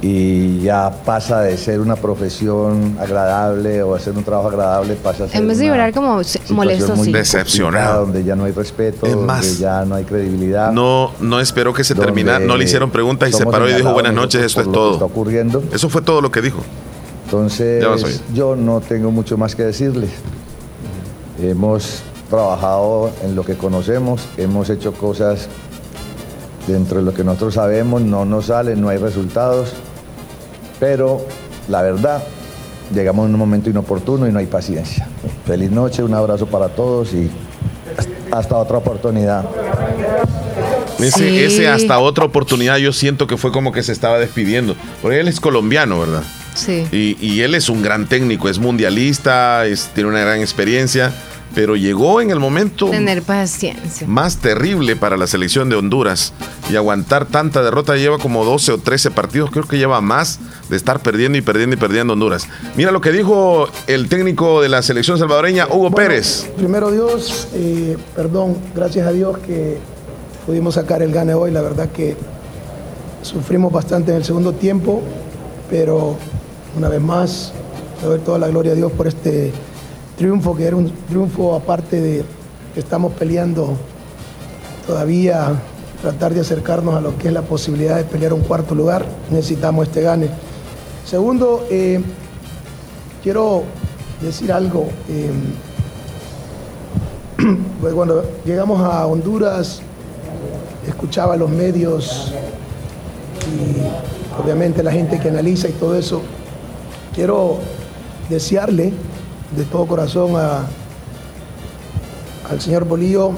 Y 0.02 0.60
ya 0.60 0.90
pasa 1.04 1.40
de 1.40 1.56
ser 1.56 1.80
una 1.80 1.96
profesión 1.96 2.98
agradable 3.00 3.82
o 3.82 3.94
hacer 3.94 4.14
un 4.16 4.24
trabajo 4.24 4.48
agradable, 4.48 4.94
pasa 4.94 5.24
a 5.24 5.28
ser 5.28 5.40
En 5.40 5.48
vez 5.48 5.58
de 5.58 5.66
llorar 5.66 5.94
como 5.94 6.20
molesto, 6.50 6.96
muy 6.96 7.06
sí. 7.06 7.12
Decepcionado. 7.12 8.02
Donde 8.02 8.22
ya 8.22 8.36
no 8.36 8.44
hay 8.44 8.52
respeto, 8.52 9.06
Es 9.06 9.12
donde 9.12 9.26
más, 9.26 9.58
ya 9.58 9.84
no 9.86 9.94
hay 9.94 10.04
credibilidad. 10.04 10.70
No, 10.70 11.12
no 11.20 11.40
esperó 11.40 11.72
que 11.72 11.82
se 11.82 11.94
donde 11.94 12.06
terminara. 12.06 12.38
No 12.38 12.56
le 12.56 12.64
hicieron 12.64 12.90
preguntas 12.90 13.30
y 13.30 13.32
se 13.32 13.46
paró 13.46 13.68
y 13.68 13.74
dijo 13.74 13.92
buenas 13.92 14.12
noches, 14.12 14.42
eso 14.42 14.60
es 14.60 14.66
Está 14.66 14.78
todo. 14.78 15.04
ocurriendo. 15.04 15.62
Eso 15.72 15.88
fue 15.88 16.02
todo 16.02 16.20
lo 16.20 16.30
que 16.30 16.42
dijo. 16.42 16.60
Entonces, 17.24 18.22
yo 18.34 18.54
no 18.54 18.80
tengo 18.80 19.10
mucho 19.10 19.36
más 19.38 19.56
que 19.56 19.64
decirles. 19.64 20.10
Hemos 21.42 22.02
trabajado 22.30 23.10
en 23.22 23.34
lo 23.34 23.44
que 23.44 23.54
conocemos, 23.54 24.26
hemos 24.36 24.70
hecho 24.70 24.92
cosas 24.92 25.48
dentro 26.66 26.98
de 26.98 27.04
lo 27.04 27.14
que 27.14 27.24
nosotros 27.24 27.54
sabemos, 27.54 28.02
no 28.02 28.24
nos 28.24 28.46
salen, 28.46 28.80
no 28.80 28.88
hay 28.88 28.98
resultados, 28.98 29.72
pero 30.80 31.24
la 31.68 31.82
verdad, 31.82 32.22
llegamos 32.94 33.26
en 33.26 33.34
un 33.34 33.38
momento 33.40 33.70
inoportuno 33.70 34.28
y 34.28 34.32
no 34.32 34.38
hay 34.38 34.46
paciencia. 34.46 35.08
Feliz 35.46 35.70
noche, 35.70 36.02
un 36.02 36.14
abrazo 36.14 36.46
para 36.46 36.68
todos 36.68 37.12
y 37.14 37.30
hasta 38.30 38.56
otra 38.56 38.78
oportunidad. 38.78 39.44
Ese, 40.98 41.28
Sí. 41.28 41.38
ese 41.38 41.68
hasta 41.68 41.98
otra 41.98 42.24
oportunidad 42.24 42.78
yo 42.78 42.92
siento 42.92 43.26
que 43.26 43.36
fue 43.36 43.52
como 43.52 43.72
que 43.72 43.82
se 43.82 43.92
estaba 43.92 44.18
despidiendo. 44.18 44.74
Porque 45.02 45.20
él 45.20 45.28
es 45.28 45.40
colombiano, 45.40 46.00
¿verdad? 46.00 46.22
Sí. 46.54 46.86
Y, 46.90 47.18
y 47.20 47.42
él 47.42 47.54
es 47.54 47.68
un 47.68 47.82
gran 47.82 48.06
técnico, 48.08 48.48
es 48.48 48.58
mundialista, 48.58 49.66
es- 49.66 49.90
tiene 49.94 50.08
una 50.08 50.20
gran 50.20 50.40
experiencia, 50.40 51.12
pero 51.54 51.74
llegó 51.76 52.20
en 52.20 52.30
el 52.30 52.38
momento 52.38 52.90
Tener 52.90 53.22
paciencia. 53.22 54.06
más 54.06 54.36
terrible 54.38 54.94
para 54.96 55.16
la 55.16 55.26
selección 55.26 55.68
de 55.70 55.76
Honduras 55.76 56.32
y 56.70 56.76
aguantar 56.76 57.26
tanta 57.26 57.62
derrota. 57.62 57.96
Lleva 57.96 58.18
como 58.18 58.44
12 58.44 58.72
o 58.72 58.78
13 58.78 59.10
partidos, 59.10 59.50
creo 59.50 59.66
que 59.66 59.78
lleva 59.78 60.00
más 60.00 60.38
de 60.68 60.76
estar 60.76 61.00
perdiendo 61.00 61.38
y 61.38 61.40
perdiendo 61.42 61.74
y 61.76 61.78
perdiendo 61.78 62.12
Honduras. 62.12 62.46
Mira 62.76 62.90
lo 62.90 63.00
que 63.00 63.12
dijo 63.12 63.68
el 63.86 64.08
técnico 64.08 64.60
de 64.60 64.68
la 64.68 64.82
selección 64.82 65.18
salvadoreña, 65.18 65.66
Hugo 65.70 65.90
Pérez. 65.92 66.50
Primero 66.56 66.90
Dios, 66.90 67.48
eh, 67.54 67.96
perdón, 68.14 68.56
gracias 68.74 69.06
a 69.06 69.12
Dios 69.12 69.38
que 69.38 69.78
pudimos 70.44 70.74
sacar 70.74 71.02
el 71.02 71.12
gane 71.12 71.32
hoy. 71.34 71.50
La 71.52 71.62
verdad 71.62 71.88
que 71.90 72.16
sufrimos 73.22 73.72
bastante 73.72 74.10
en 74.12 74.18
el 74.18 74.24
segundo 74.24 74.52
tiempo, 74.52 75.02
pero 75.70 76.16
una 76.76 76.88
vez 76.88 77.00
más 77.00 77.52
le 78.02 78.08
doy 78.08 78.18
toda 78.20 78.38
la 78.38 78.48
gloria 78.48 78.72
a 78.72 78.74
Dios 78.74 78.92
por 78.92 79.06
este 79.08 79.52
triunfo, 80.16 80.56
que 80.56 80.66
era 80.66 80.76
un 80.76 80.90
triunfo 81.08 81.54
aparte 81.54 82.00
de 82.00 82.24
que 82.74 82.80
estamos 82.80 83.12
peleando 83.12 83.76
todavía, 84.86 85.54
tratar 86.00 86.34
de 86.34 86.40
acercarnos 86.40 86.94
a 86.94 87.00
lo 87.00 87.16
que 87.18 87.28
es 87.28 87.34
la 87.34 87.42
posibilidad 87.42 87.96
de 87.96 88.04
pelear 88.04 88.32
un 88.32 88.40
cuarto 88.42 88.74
lugar. 88.74 89.04
Necesitamos 89.30 89.88
este 89.88 90.02
gane. 90.02 90.28
Segundo, 91.04 91.66
eh, 91.70 92.00
quiero 93.22 93.64
decir 94.20 94.52
algo. 94.52 94.88
eh, 95.08 95.30
pues 97.80 97.94
cuando 97.94 98.24
llegamos 98.44 98.80
a 98.80 99.06
Honduras, 99.06 99.80
escuchaba 100.86 101.36
los 101.36 101.50
medios 101.50 102.32
y 103.46 104.42
obviamente 104.42 104.82
la 104.82 104.92
gente 104.92 105.18
que 105.18 105.28
analiza 105.28 105.68
y 105.68 105.72
todo 105.72 105.96
eso. 105.96 106.22
Quiero 107.14 107.58
desearle 108.28 108.92
de 109.56 109.64
todo 109.64 109.86
corazón 109.86 110.36
a, 110.36 110.66
al 112.50 112.60
señor 112.60 112.84
Bolillo 112.84 113.30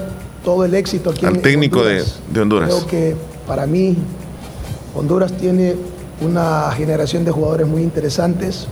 todo 0.43 0.63
el 0.65 0.73
éxito 0.73 1.09
aquí 1.11 1.25
Al 1.25 1.35
en 1.37 1.41
técnico 1.41 1.83
de- 1.83 2.03
de 2.31 2.41
Honduras. 2.41 2.69
Creo 2.73 2.87
que 2.87 3.15
para 3.47 3.65
mí 3.65 3.97
Honduras 4.95 5.31
tiene 5.33 5.75
una 6.21 6.71
generación 6.75 7.23
de 7.25 7.31
jugadores 7.31 7.67
muy 7.67 7.81
interesantes 7.83 8.67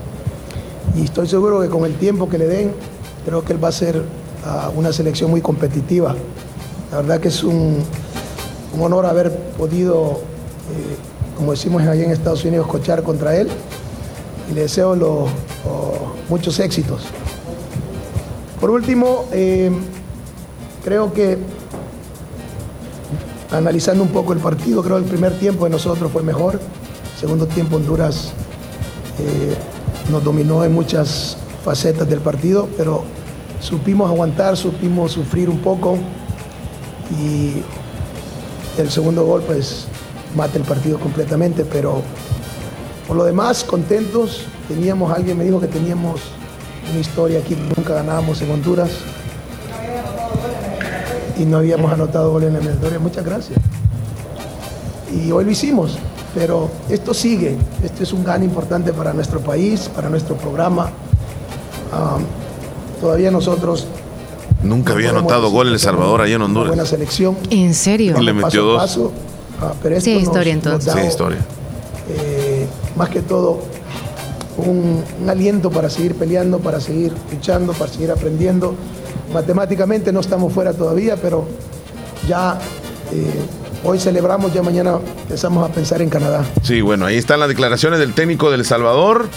y 0.95 1.03
estoy 1.03 1.27
seguro 1.27 1.61
que 1.61 1.69
con 1.69 1.85
el 1.85 1.95
tiempo 1.95 2.27
que 2.29 2.37
le 2.37 2.47
den, 2.47 2.71
creo 3.25 3.43
que 3.43 3.53
él 3.53 3.63
va 3.63 3.69
a 3.69 3.71
ser 3.73 4.01
ah, 4.45 4.71
una 4.75 4.91
selección 4.91 5.29
muy 5.31 5.41
competitiva. 5.41 6.15
La 6.91 6.97
verdad 6.97 7.19
que 7.19 7.27
es 7.27 7.43
un, 7.43 7.77
un 8.75 8.81
honor 8.81 9.05
haber 9.05 9.31
podido, 9.57 10.11
eh, 10.71 10.95
como 11.37 11.51
decimos 11.51 11.81
allá 11.83 12.03
en 12.03 12.11
Estados 12.11 12.43
Unidos, 12.45 12.67
cochar 12.67 13.03
contra 13.03 13.35
él 13.35 13.47
y 14.49 14.53
le 14.53 14.61
deseo 14.61 14.95
lo- 14.95 15.25
lo- 15.65 16.15
muchos 16.29 16.59
éxitos. 16.59 17.01
Por 18.59 18.71
último, 18.71 19.25
eh, 19.31 19.71
creo 20.83 21.13
que 21.13 21.37
analizando 23.51 24.03
un 24.03 24.09
poco 24.09 24.33
el 24.33 24.39
partido, 24.39 24.81
creo 24.81 24.97
que 24.97 25.03
el 25.03 25.09
primer 25.09 25.37
tiempo 25.37 25.65
de 25.65 25.69
nosotros 25.69 26.11
fue 26.11 26.23
mejor. 26.23 26.59
Segundo 27.19 27.45
tiempo 27.45 27.75
Honduras 27.75 28.33
eh, 29.19 29.55
nos 30.11 30.23
dominó 30.23 30.63
en 30.63 30.73
muchas 30.73 31.37
facetas 31.63 32.09
del 32.09 32.19
partido, 32.19 32.67
pero 32.77 33.03
supimos 33.59 34.09
aguantar, 34.09 34.57
supimos 34.57 35.11
sufrir 35.11 35.49
un 35.49 35.59
poco 35.59 35.97
y 37.19 37.61
el 38.79 38.89
segundo 38.89 39.23
gol 39.25 39.43
pues 39.43 39.87
mata 40.35 40.57
el 40.57 40.63
partido 40.63 40.99
completamente, 40.99 41.63
pero 41.63 42.01
por 43.07 43.17
lo 43.17 43.23
demás 43.23 43.63
contentos. 43.63 44.45
Teníamos, 44.67 45.11
alguien 45.11 45.37
me 45.37 45.45
dijo 45.45 45.61
que 45.61 45.67
teníamos 45.67 46.21
una 46.91 46.99
historia 46.99 47.39
aquí, 47.39 47.55
nunca 47.75 47.93
ganábamos 47.95 48.41
en 48.41 48.51
Honduras 48.51 48.89
y 51.37 51.45
no 51.45 51.57
habíamos 51.57 51.91
anotado 51.91 52.31
gol 52.31 52.43
en 52.43 52.53
la 52.53 52.59
eliminatoria. 52.59 52.99
Muchas 52.99 53.23
gracias. 53.25 53.59
Y 55.13 55.31
hoy 55.31 55.45
lo 55.45 55.51
hicimos, 55.51 55.97
pero 56.33 56.69
esto 56.89 57.13
sigue. 57.13 57.55
Este 57.83 58.03
es 58.03 58.13
un 58.13 58.23
gane 58.23 58.45
importante 58.45 58.91
para 58.93 59.13
nuestro 59.13 59.39
país, 59.39 59.89
para 59.93 60.09
nuestro 60.09 60.35
programa. 60.35 60.89
Todavía 63.01 63.31
nosotros 63.31 63.87
Nunca 64.63 64.93
había 64.93 65.11
anotado 65.11 65.51
gol 65.51 65.67
El 65.67 65.79
Salvador 65.79 66.21
allá 66.21 66.35
en 66.35 66.41
Honduras. 66.41 66.69
buena 66.69 66.85
selección. 66.85 67.37
¿En 67.51 67.75
serio? 67.75 68.15
Y 68.19 68.23
le 68.23 68.33
metió 68.33 68.63
dos. 68.63 68.81
paso, 68.81 69.11
ah, 69.61 69.71
pero 69.83 69.95
esto 69.95 70.05
Sí, 70.09 70.15
historia, 70.17 70.55
nos 70.55 70.65
entonces. 70.65 70.93
da, 70.95 71.01
Sí, 71.01 71.07
historia. 71.07 71.37
eh, 72.09 72.67
más 72.95 73.09
que 73.09 73.21
todo 73.21 73.59
un, 74.57 75.03
aliento 75.27 75.69
para 75.69 75.89
seguir 75.89 76.15
peleando, 76.15 76.59
para 76.59 76.79
seguir 76.79 77.13
luchando, 77.31 77.73
para 77.73 77.91
seguir 77.91 78.11
aprendiendo. 78.11 78.75
Matemáticamente 79.33 80.11
no 80.11 80.19
estamos 80.19 80.53
fuera 80.53 80.73
todavía, 80.73 81.15
pero 81.17 81.47
ya 82.27 82.57
eh, 83.11 83.25
hoy 83.83 83.99
celebramos, 83.99 84.53
ya 84.53 84.61
mañana 84.61 84.99
empezamos 85.23 85.69
a 85.69 85.73
pensar 85.73 86.01
en 86.01 86.09
Canadá. 86.09 86.45
Sí, 86.63 86.81
bueno, 86.81 87.05
ahí 87.05 87.17
están 87.17 87.39
las 87.39 87.49
declaraciones 87.49 87.99
del 87.99 88.13
técnico 88.13 88.51
del 88.51 88.65
Salvador, 88.65 89.27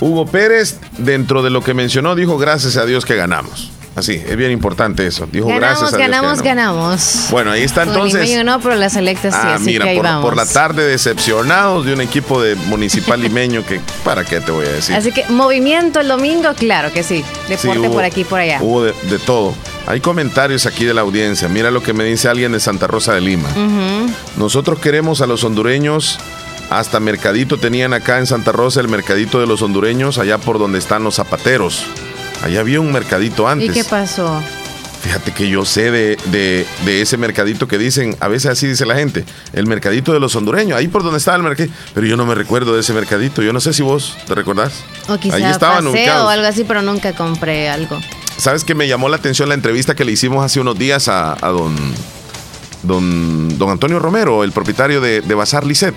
Hugo 0.00 0.26
Pérez. 0.26 0.78
Dentro 0.98 1.42
de 1.42 1.50
lo 1.50 1.62
que 1.62 1.74
mencionó, 1.74 2.14
dijo 2.14 2.38
gracias 2.38 2.76
a 2.76 2.84
Dios 2.84 3.04
que 3.04 3.16
ganamos. 3.16 3.72
Así, 3.94 4.12
es 4.14 4.36
bien 4.36 4.50
importante 4.52 5.06
eso. 5.06 5.28
Dijo 5.30 5.48
Ganamos, 5.48 5.68
gracias 5.80 5.92
a 5.92 5.96
Dios. 5.96 6.06
que 6.06 6.10
ganamos, 6.16 6.42
ganamos. 6.42 7.26
Bueno, 7.30 7.50
ahí 7.50 7.62
está 7.62 7.82
entonces. 7.82 8.22
Limeño 8.26 8.42
no, 8.44 8.58
pero 8.60 8.74
la 8.76 8.88
selecta 8.88 9.30
sí, 9.30 9.36
Ah, 9.38 9.54
así 9.56 9.64
mira, 9.64 9.84
que 9.84 9.90
ahí 9.90 9.96
por, 9.96 10.04
vamos. 10.06 10.24
por 10.24 10.36
la 10.36 10.46
tarde 10.46 10.86
decepcionados 10.86 11.84
de 11.84 11.92
un 11.92 12.00
equipo 12.00 12.40
de 12.40 12.54
municipal 12.54 13.20
limeño 13.22 13.66
que, 13.66 13.80
¿para 14.02 14.24
qué 14.24 14.40
te 14.40 14.50
voy 14.50 14.64
a 14.66 14.70
decir? 14.70 14.94
Así 14.94 15.12
que 15.12 15.26
movimiento 15.28 16.00
el 16.00 16.08
domingo, 16.08 16.54
claro 16.54 16.90
que 16.90 17.02
sí. 17.02 17.22
Sí, 17.22 17.48
Deporte 17.50 17.80
hubo- 17.80 17.92
por 17.92 18.04
aquí 18.04 18.22
y 18.22 18.24
por 18.24 18.40
allá. 18.40 18.58
Hubo 18.62 18.82
de, 18.84 18.94
de 19.10 19.18
todo. 19.18 19.54
Hay 19.86 20.00
comentarios 20.00 20.64
aquí 20.64 20.84
de 20.86 20.94
la 20.94 21.02
audiencia. 21.02 21.48
Mira 21.48 21.70
lo 21.70 21.82
que 21.82 21.92
me 21.92 22.04
dice 22.04 22.28
alguien 22.28 22.52
de 22.52 22.60
Santa 22.60 22.86
Rosa 22.86 23.12
de 23.12 23.20
Lima. 23.20 23.48
Nosotros 24.36 24.78
queremos 24.78 25.20
a 25.20 25.26
los 25.26 25.44
hondureños. 25.44 26.18
Hasta 26.70 27.00
mercadito 27.00 27.58
tenían 27.58 27.92
acá 27.92 28.18
en 28.18 28.26
Santa 28.26 28.52
Rosa 28.52 28.80
el 28.80 28.88
mercadito 28.88 29.38
de 29.40 29.46
los 29.46 29.60
hondureños, 29.60 30.16
allá 30.16 30.38
por 30.38 30.58
donde 30.58 30.78
están 30.78 31.04
los 31.04 31.16
zapateros. 31.16 31.84
Allá 32.42 32.60
había 32.60 32.80
un 32.80 32.92
mercadito 32.92 33.44
¿Y 33.44 33.46
antes. 33.52 33.72
qué 33.72 33.84
pasó? 33.84 34.42
Fíjate 35.02 35.32
que 35.32 35.48
yo 35.48 35.64
sé 35.64 35.90
de, 35.90 36.16
de- 36.26 36.64
de 36.84 37.02
ese 37.02 37.16
mercadito 37.16 37.66
que 37.66 37.76
dicen, 37.76 38.16
a 38.20 38.28
veces 38.28 38.52
así 38.52 38.68
dice 38.68 38.86
la 38.86 38.94
gente, 38.94 39.24
el 39.52 39.66
mercadito 39.66 40.12
de 40.12 40.20
los 40.20 40.36
hondureños, 40.36 40.78
ahí 40.78 40.86
por 40.86 41.02
donde 41.02 41.18
estaba 41.18 41.36
el 41.36 41.42
mercadito. 41.42 41.74
Pero 41.92 42.06
yo 42.06 42.16
no 42.16 42.24
me 42.24 42.36
recuerdo 42.36 42.72
de 42.74 42.80
ese 42.80 42.92
mercadito. 42.92 43.42
Yo 43.42 43.52
no 43.52 43.60
sé 43.60 43.72
si 43.72 43.82
vos 43.82 44.16
te 44.28 44.34
recordás. 44.36 44.72
O 45.08 45.18
quizá 45.18 45.36
Ahí 45.36 45.42
estaban 45.44 45.78
paseo 45.78 45.90
ubicados. 45.92 46.26
o 46.26 46.28
algo 46.28 46.46
así, 46.46 46.62
pero 46.64 46.82
nunca 46.82 47.12
compré 47.14 47.68
algo. 47.68 47.98
¿Sabes 48.36 48.62
que 48.64 48.74
me 48.76 48.86
llamó 48.86 49.08
la 49.08 49.16
atención 49.16 49.48
la 49.48 49.54
entrevista 49.56 49.94
que 49.96 50.04
le 50.04 50.12
hicimos 50.12 50.44
hace 50.44 50.60
unos 50.60 50.78
días 50.78 51.08
a, 51.08 51.32
a 51.32 51.48
don, 51.50 51.74
don, 52.82 53.58
don 53.58 53.70
Antonio 53.70 53.98
Romero, 53.98 54.44
el 54.44 54.52
propietario 54.52 55.00
de, 55.00 55.20
de 55.20 55.34
Bazar 55.34 55.66
Lisset? 55.66 55.94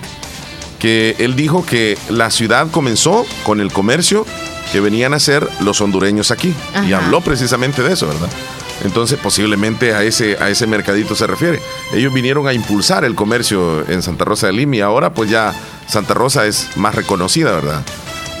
Que 0.78 1.16
él 1.20 1.36
dijo 1.36 1.64
que 1.64 1.96
la 2.10 2.30
ciudad 2.30 2.68
comenzó 2.70 3.24
con 3.44 3.60
el 3.60 3.72
comercio 3.72 4.26
que 4.76 4.80
venían 4.82 5.14
a 5.14 5.16
hacer 5.16 5.48
los 5.60 5.80
hondureños 5.80 6.30
aquí. 6.30 6.54
Y 6.86 6.92
habló 6.92 7.22
precisamente 7.22 7.82
de 7.82 7.94
eso, 7.94 8.08
¿verdad? 8.08 8.28
Entonces, 8.84 9.18
posiblemente 9.18 9.94
a 9.94 10.02
ese, 10.02 10.36
a 10.38 10.50
ese 10.50 10.66
mercadito 10.66 11.14
se 11.14 11.26
refiere. 11.26 11.62
Ellos 11.94 12.12
vinieron 12.12 12.46
a 12.46 12.52
impulsar 12.52 13.02
el 13.06 13.14
comercio 13.14 13.88
en 13.88 14.02
Santa 14.02 14.26
Rosa 14.26 14.48
de 14.48 14.52
Lima 14.52 14.76
y 14.76 14.80
ahora 14.82 15.14
pues 15.14 15.30
ya 15.30 15.54
Santa 15.86 16.12
Rosa 16.12 16.44
es 16.44 16.76
más 16.76 16.94
reconocida, 16.94 17.52
¿verdad? 17.52 17.82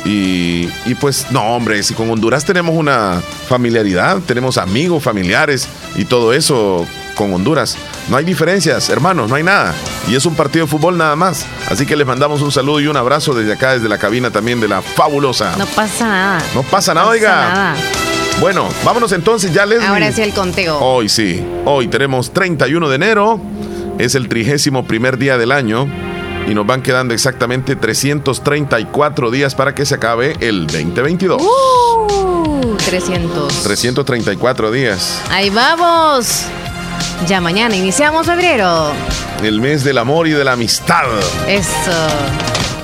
Y, 0.04 0.68
y 0.84 0.94
pues, 1.00 1.30
no, 1.30 1.42
hombre, 1.56 1.82
si 1.82 1.94
con 1.94 2.10
Honduras 2.10 2.44
tenemos 2.44 2.74
una 2.74 3.22
familiaridad, 3.48 4.18
tenemos 4.18 4.58
amigos, 4.58 5.02
familiares 5.02 5.66
y 5.94 6.04
todo 6.04 6.34
eso 6.34 6.86
con 7.14 7.32
Honduras. 7.32 7.78
No 8.08 8.16
hay 8.16 8.24
diferencias, 8.24 8.88
hermanos, 8.88 9.28
no 9.28 9.34
hay 9.34 9.42
nada. 9.42 9.74
Y 10.06 10.14
es 10.14 10.24
un 10.26 10.34
partido 10.36 10.64
de 10.66 10.70
fútbol 10.70 10.96
nada 10.96 11.16
más. 11.16 11.44
Así 11.68 11.86
que 11.86 11.96
les 11.96 12.06
mandamos 12.06 12.40
un 12.40 12.52
saludo 12.52 12.78
y 12.80 12.86
un 12.86 12.96
abrazo 12.96 13.34
desde 13.34 13.52
acá, 13.54 13.72
desde 13.72 13.88
la 13.88 13.98
cabina 13.98 14.30
también 14.30 14.60
de 14.60 14.68
la 14.68 14.80
fabulosa. 14.80 15.56
No 15.58 15.66
pasa 15.66 16.06
nada. 16.06 16.42
No 16.54 16.62
pasa 16.62 16.94
nada, 16.94 17.06
No 17.06 17.12
oiga. 17.12 17.30
pasa 17.30 17.54
nada. 17.54 17.76
Bueno, 18.40 18.68
vámonos 18.84 19.10
entonces, 19.12 19.52
ya 19.52 19.66
les 19.66 19.82
Ahora 19.82 20.12
sí 20.12 20.22
el 20.22 20.32
conteo. 20.34 20.78
Hoy 20.78 21.08
sí, 21.08 21.44
hoy 21.64 21.88
tenemos 21.88 22.32
31 22.32 22.88
de 22.90 22.94
enero, 22.94 23.40
es 23.98 24.14
el 24.14 24.28
trigésimo 24.28 24.86
primer 24.86 25.16
día 25.18 25.38
del 25.38 25.50
año 25.50 25.88
y 26.46 26.54
nos 26.54 26.66
van 26.66 26.82
quedando 26.82 27.14
exactamente 27.14 27.74
334 27.76 29.30
días 29.30 29.54
para 29.54 29.74
que 29.74 29.86
se 29.86 29.94
acabe 29.94 30.36
el 30.40 30.66
2022. 30.66 31.40
Uh, 31.42 32.76
300. 32.76 33.62
334 33.64 34.70
días, 34.70 35.22
Ahí 35.30 35.48
vamos. 35.50 36.42
Ya 37.26 37.40
mañana 37.40 37.74
iniciamos 37.74 38.26
febrero. 38.26 38.92
el 39.42 39.60
mes 39.60 39.82
del 39.84 39.98
amor 39.98 40.28
y 40.28 40.30
de 40.32 40.44
la 40.44 40.52
amistad. 40.52 41.04
Eso. 41.48 42.06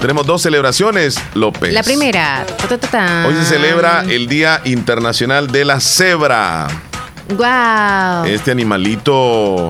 Tenemos 0.01 0.27
dos 0.27 0.43
celebraciones, 0.43 1.17
López. 1.35 1.73
La 1.73 1.83
primera. 1.83 2.45
Ta, 2.59 2.67
ta, 2.69 2.79
ta, 2.79 2.89
ta. 2.89 3.25
Hoy 3.27 3.35
se 3.37 3.45
celebra 3.45 4.05
el 4.09 4.27
Día 4.27 4.61
Internacional 4.65 5.47
de 5.53 5.65
la 5.65 5.79
Cebra. 5.81 6.67
Guau. 7.37 8.25
Este 8.27 8.51
animalito 8.51 9.69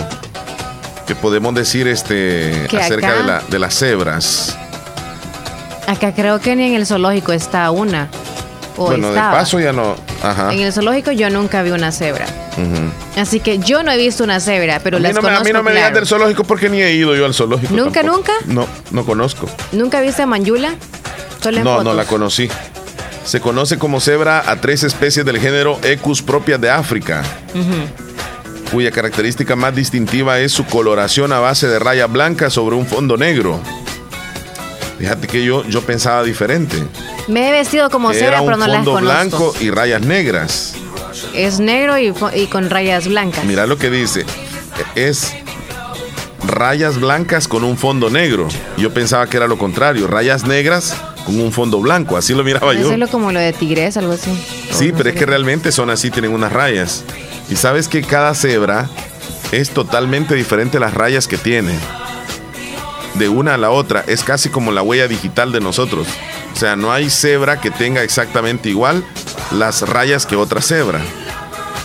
que 1.07 1.15
podemos 1.15 1.55
decir 1.55 1.87
este 1.87 2.67
Que 2.71 2.79
acerca 2.81 3.09
acá- 3.09 3.17
de, 3.19 3.25
la- 3.25 3.43
de 3.47 3.59
las 3.59 3.75
cebras. 3.79 4.57
Acá 5.87 6.15
creo 6.15 6.41
que 6.41 6.57
ni 6.57 6.65
en 6.69 6.75
el 6.75 6.87
zoológico 6.87 7.33
está 7.33 7.71
una. 7.71 8.09
O 8.77 8.87
bueno, 8.87 9.13
de 9.13 9.19
paso 9.19 9.61
ya 9.61 9.73
no. 9.73 9.95
Ajá. 10.23 10.53
En 10.53 10.61
el 10.61 10.73
zoológico 10.73 11.13
yo 11.13 11.29
nunca 11.31 11.63
vi 11.63 11.71
una 11.71 11.93
cebra. 11.93 12.27
Así 13.17 13.41
que 13.41 13.59
yo 13.59 13.83
no 13.83 13.93
he 13.93 13.97
visto 13.97 14.25
una 14.25 14.41
cebra, 14.41 14.81
pero 14.83 14.97
a 14.97 15.01
las 15.01 15.15
no, 15.15 15.23
me, 15.23 15.31
a 15.31 15.41
mí 15.41 15.53
no 15.53 15.63
me 15.63 15.71
digas 15.73 15.85
claro. 15.89 15.97
del 15.97 16.07
zoológico 16.07 16.45
porque 16.45 16.69
ni 16.69 16.81
he 16.83 16.93
ido 16.95 17.15
yo 17.15 17.25
al 17.27 17.35
zoológico. 17.35 17.75
¿Nunca, 17.75 18.03
tampoco. 18.03 18.17
nunca? 18.17 18.33
No, 18.47 18.67
no 18.91 19.05
conozco. 19.05 19.49
¿Nunca 19.73 20.01
viste 20.01 20.23
a 20.23 20.27
Manjula? 20.27 20.75
Solo 21.43 21.59
en 21.59 21.65
No, 21.65 21.83
no 21.83 21.95
la 21.95 22.05
conocí. 22.05 22.49
Se 23.25 23.41
conoce 23.41 23.79
como 23.79 24.01
cebra 24.01 24.51
a 24.51 24.61
tres 24.61 24.83
especies 24.83 25.25
del 25.25 25.39
género 25.39 25.79
Ecus 25.83 26.23
propias 26.23 26.61
de 26.61 26.71
África, 26.71 27.23
cuya 28.73 28.91
característica 28.91 29.55
más 29.55 29.75
distintiva 29.75 30.41
es 30.41 30.53
su 30.53 30.65
coloración 30.67 31.33
a 31.33 31.39
base 31.39 31.69
de 31.69 31.79
rayas 31.79 32.11
blancas 32.11 32.53
sobre 32.53 32.75
un 32.75 32.87
fondo 32.87 33.17
negro. 33.17 33.61
Fíjate 35.03 35.27
que 35.27 35.45
yo, 35.45 35.65
yo 35.65 35.83
pensaba 35.83 36.23
diferente. 36.23 36.77
Me 37.27 37.49
he 37.49 37.51
vestido 37.51 37.91
como 37.91 38.13
cebra, 38.13 38.41
pero 38.45 38.57
no 38.57 38.69
las 38.69 38.85
fondo 38.85 38.93
conozco. 38.93 39.01
blanco 39.03 39.55
y 39.59 39.69
rayas 39.71 40.03
negras. 40.03 40.75
Es 41.35 41.59
negro 41.59 41.99
y, 41.99 42.13
con 42.47 42.71
rayas 42.71 43.09
blancas. 43.09 43.45
Mira 43.45 43.67
lo 43.67 43.79
que 43.79 43.91
dice. 43.91 44.25
Es 44.95 45.33
rayas 46.47 47.01
blancas 47.01 47.49
con 47.49 47.65
un 47.65 47.77
fondo 47.77 48.11
negro. 48.11 48.47
Yo 48.77 48.95
pensaba 48.95 49.27
que 49.27 49.39
era 49.39 49.49
lo 49.49 49.59
contrario, 49.59 50.07
rayas 50.07 50.47
negras 50.47 50.97
con 51.27 51.41
un 51.41 51.51
fondo 51.51 51.81
blanco. 51.81 52.17
Así 52.17 52.33
lo 52.33 52.45
miraba 52.45 52.73
yo. 52.73 52.93
Es 52.93 53.11
como 53.11 53.33
lo 53.33 53.41
de 53.41 53.53
tigres, 53.53 53.97
algo 53.97 54.13
así. 54.13 54.31
Sí, 54.71 54.93
No 54.93 54.99
pero 54.99 55.09
es 55.11 55.17
que 55.17 55.27
realmente 55.27 55.73
son 55.73 55.91
así, 55.91 56.13
tienen 56.13 56.31
unas 56.31 56.53
rayas. 56.53 57.03
Y 57.51 57.57
sabes 57.57 57.89
que 57.89 58.03
cada 58.03 58.37
cebra 58.37 58.89
es 59.51 59.71
totalmente 59.71 60.37
diferente 60.37 60.79
las 60.79 60.95
rayas 60.95 61.27
que 61.27 61.39
tiene. 61.39 61.73
De 63.23 63.29
una 63.29 63.55
a 63.55 63.57
la 63.57 63.71
otra. 63.71 64.03
Es 64.09 64.25
casi 64.25 64.49
como 64.49 64.73
la 64.73 64.83
huella 64.83 65.07
digital 65.07 65.53
de 65.53 65.61
nosotros. 65.61 66.09
O 66.53 66.59
sea, 66.59 66.75
no 66.75 66.91
hay 66.91 67.09
cebra 67.09 67.61
que 67.61 67.71
tenga 67.71 68.03
exactamente 68.03 68.69
igual 68.69 69.05
las 69.53 69.89
rayas 69.89 70.27
que 70.27 70.35
otra 70.35 70.61
cebra. 70.61 71.01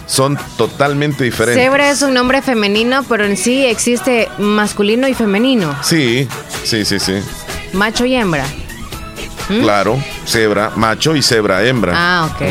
Son 0.07 0.35
totalmente 0.57 1.23
diferentes. 1.23 1.63
Cebra 1.63 1.91
es 1.91 2.01
un 2.01 2.15
nombre 2.15 2.41
femenino, 2.41 3.03
pero 3.07 3.23
en 3.23 3.37
sí 3.37 3.67
existe 3.67 4.29
masculino 4.39 5.07
y 5.07 5.13
femenino. 5.13 5.77
Sí, 5.83 6.27
sí, 6.63 6.83
sí, 6.85 6.99
sí. 6.99 7.21
Macho 7.71 8.07
y 8.07 8.15
hembra. 8.15 8.47
¿Mm? 9.49 9.61
Claro, 9.61 10.03
cebra, 10.25 10.71
macho 10.75 11.15
y 11.15 11.21
cebra, 11.21 11.63
hembra. 11.67 11.93
Ah, 11.95 12.31
ok. 12.33 12.41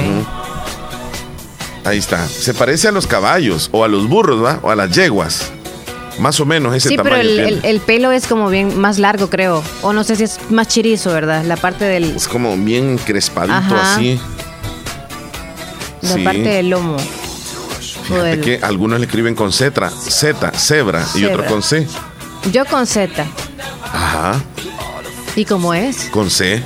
Ahí 1.84 1.98
está. 1.98 2.24
Se 2.28 2.54
parece 2.54 2.86
a 2.86 2.92
los 2.92 3.08
caballos 3.08 3.68
o 3.72 3.82
a 3.82 3.88
los 3.88 4.08
burros, 4.08 4.44
¿va? 4.44 4.60
O 4.62 4.70
a 4.70 4.76
las 4.76 4.92
yeguas. 4.92 5.50
Más 6.18 6.40
o 6.40 6.46
menos 6.46 6.74
ese 6.74 6.88
Sí, 6.88 6.96
pero 6.96 7.10
tamaño 7.10 7.28
el, 7.28 7.34
tiene. 7.34 7.48
el- 7.48 7.64
el 7.64 7.80
pelo 7.80 8.10
es 8.12 8.26
como 8.26 8.48
bien 8.48 8.78
más 8.80 8.98
largo, 8.98 9.28
creo. 9.28 9.62
O 9.82 9.92
no 9.92 10.02
sé 10.04 10.16
si 10.16 10.24
es 10.24 10.38
más 10.50 10.66
chirizo, 10.68 11.12
¿verdad? 11.12 11.44
La 11.44 11.56
parte 11.56 11.84
del, 11.84 12.16
Es 12.16 12.26
como 12.28 12.56
bien 12.56 12.98
crespadito 12.98 13.54
Ajá. 13.54 13.94
así. 13.96 14.18
la 16.02 16.14
Sí. 16.14 16.22
parte 16.24 16.38
del 16.40 16.70
lomo. 16.70 16.96
Fíjate 18.04 18.22
del- 18.28 18.40
que 18.40 18.60
algunos 18.62 19.00
le 19.00 19.06
escriben 19.06 19.34
con 19.34 19.52
cetra, 19.52 19.90
Z, 19.90 20.52
cebra, 20.52 21.04
y 21.16 21.24
otros 21.24 21.46
con 21.46 21.62
C. 21.62 21.86
Yo 22.52 22.64
con 22.66 22.86
Z. 22.86 23.26
Ajá. 23.92 24.40
¿Y 25.34 25.44
cómo 25.44 25.74
es? 25.74 26.08
Con 26.10 26.30
C. 26.30 26.62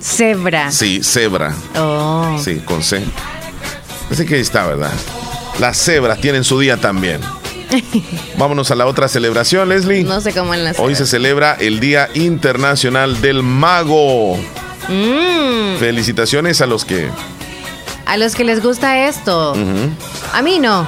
Cebra. 0.00 0.70
Sí, 0.72 1.02
cebra. 1.02 1.54
Oh. 1.76 2.36
Sí, 2.42 2.56
con 2.64 2.82
C. 2.82 3.02
Así 4.10 4.26
que 4.26 4.34
ahí 4.34 4.40
está, 4.40 4.66
¿verdad? 4.66 4.90
Las 5.60 5.78
cebras 5.78 6.20
tienen 6.20 6.42
su 6.44 6.58
día 6.58 6.76
también. 6.76 7.20
Vámonos 8.38 8.70
a 8.70 8.74
la 8.74 8.86
otra 8.86 9.08
celebración, 9.08 9.68
Leslie. 9.68 10.04
No 10.04 10.20
sé 10.20 10.32
cómo 10.32 10.54
en 10.54 10.64
la 10.64 10.72
Hoy 10.78 10.94
se 10.94 11.06
celebra 11.06 11.56
el 11.58 11.80
Día 11.80 12.08
Internacional 12.14 13.20
del 13.20 13.42
Mago. 13.42 14.36
Mm, 14.88 15.78
Felicitaciones 15.78 16.60
a 16.60 16.66
los 16.66 16.84
que. 16.84 17.08
a 18.06 18.16
los 18.16 18.34
que 18.34 18.44
les 18.44 18.62
gusta 18.62 19.06
esto. 19.08 19.54
A 20.32 20.42
mí 20.42 20.58
no. 20.58 20.86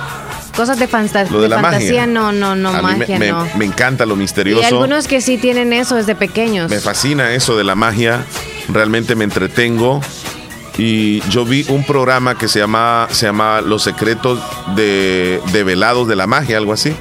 Cosas 0.57 0.79
de, 0.79 0.89
fanta- 0.89 1.29
Lo 1.31 1.43
de 1.43 1.51
la 1.51 1.61
fantasía, 1.61 1.89
magia. 1.91 2.07
no, 2.07 2.33
no, 2.33 2.57
no, 2.57 2.71
a 2.71 2.81
magia 2.81 3.19
me- 3.19 3.29
no. 3.31 3.47
me 3.57 3.67
encanta 3.67 4.07
lo 4.07 4.15
Y 4.15 4.19
misterioso. 4.21 4.67
algunos 4.67 5.07
que 5.07 5.21
sí 5.21 5.37
tienen 5.37 5.75
eso 5.75 5.97
desde 5.97 6.15
pequeños. 6.15 6.71
Me 6.71 6.81
fascina 6.81 7.33
eso 7.35 7.59
de 7.59 7.65
la 7.65 7.75
magia. 7.75 8.25
Realmente 8.71 9.15
me 9.17 9.25
entretengo. 9.25 10.01
Y 10.79 11.21
yo 11.31 11.45
vi 11.47 11.65
un 11.69 11.85
programa 11.85 12.37
que 12.37 12.49
se 12.49 12.59
llama, 12.59 13.09
se 13.11 13.25
llama 13.27 13.63
Los 13.63 13.83
secretos 13.83 14.39
de, 14.75 15.41
de 15.53 15.65
velados 15.65 16.07
de 16.07 16.17
la 16.17 16.27
magia, 16.27 16.59
algo 16.59 16.73
así. 16.75 16.95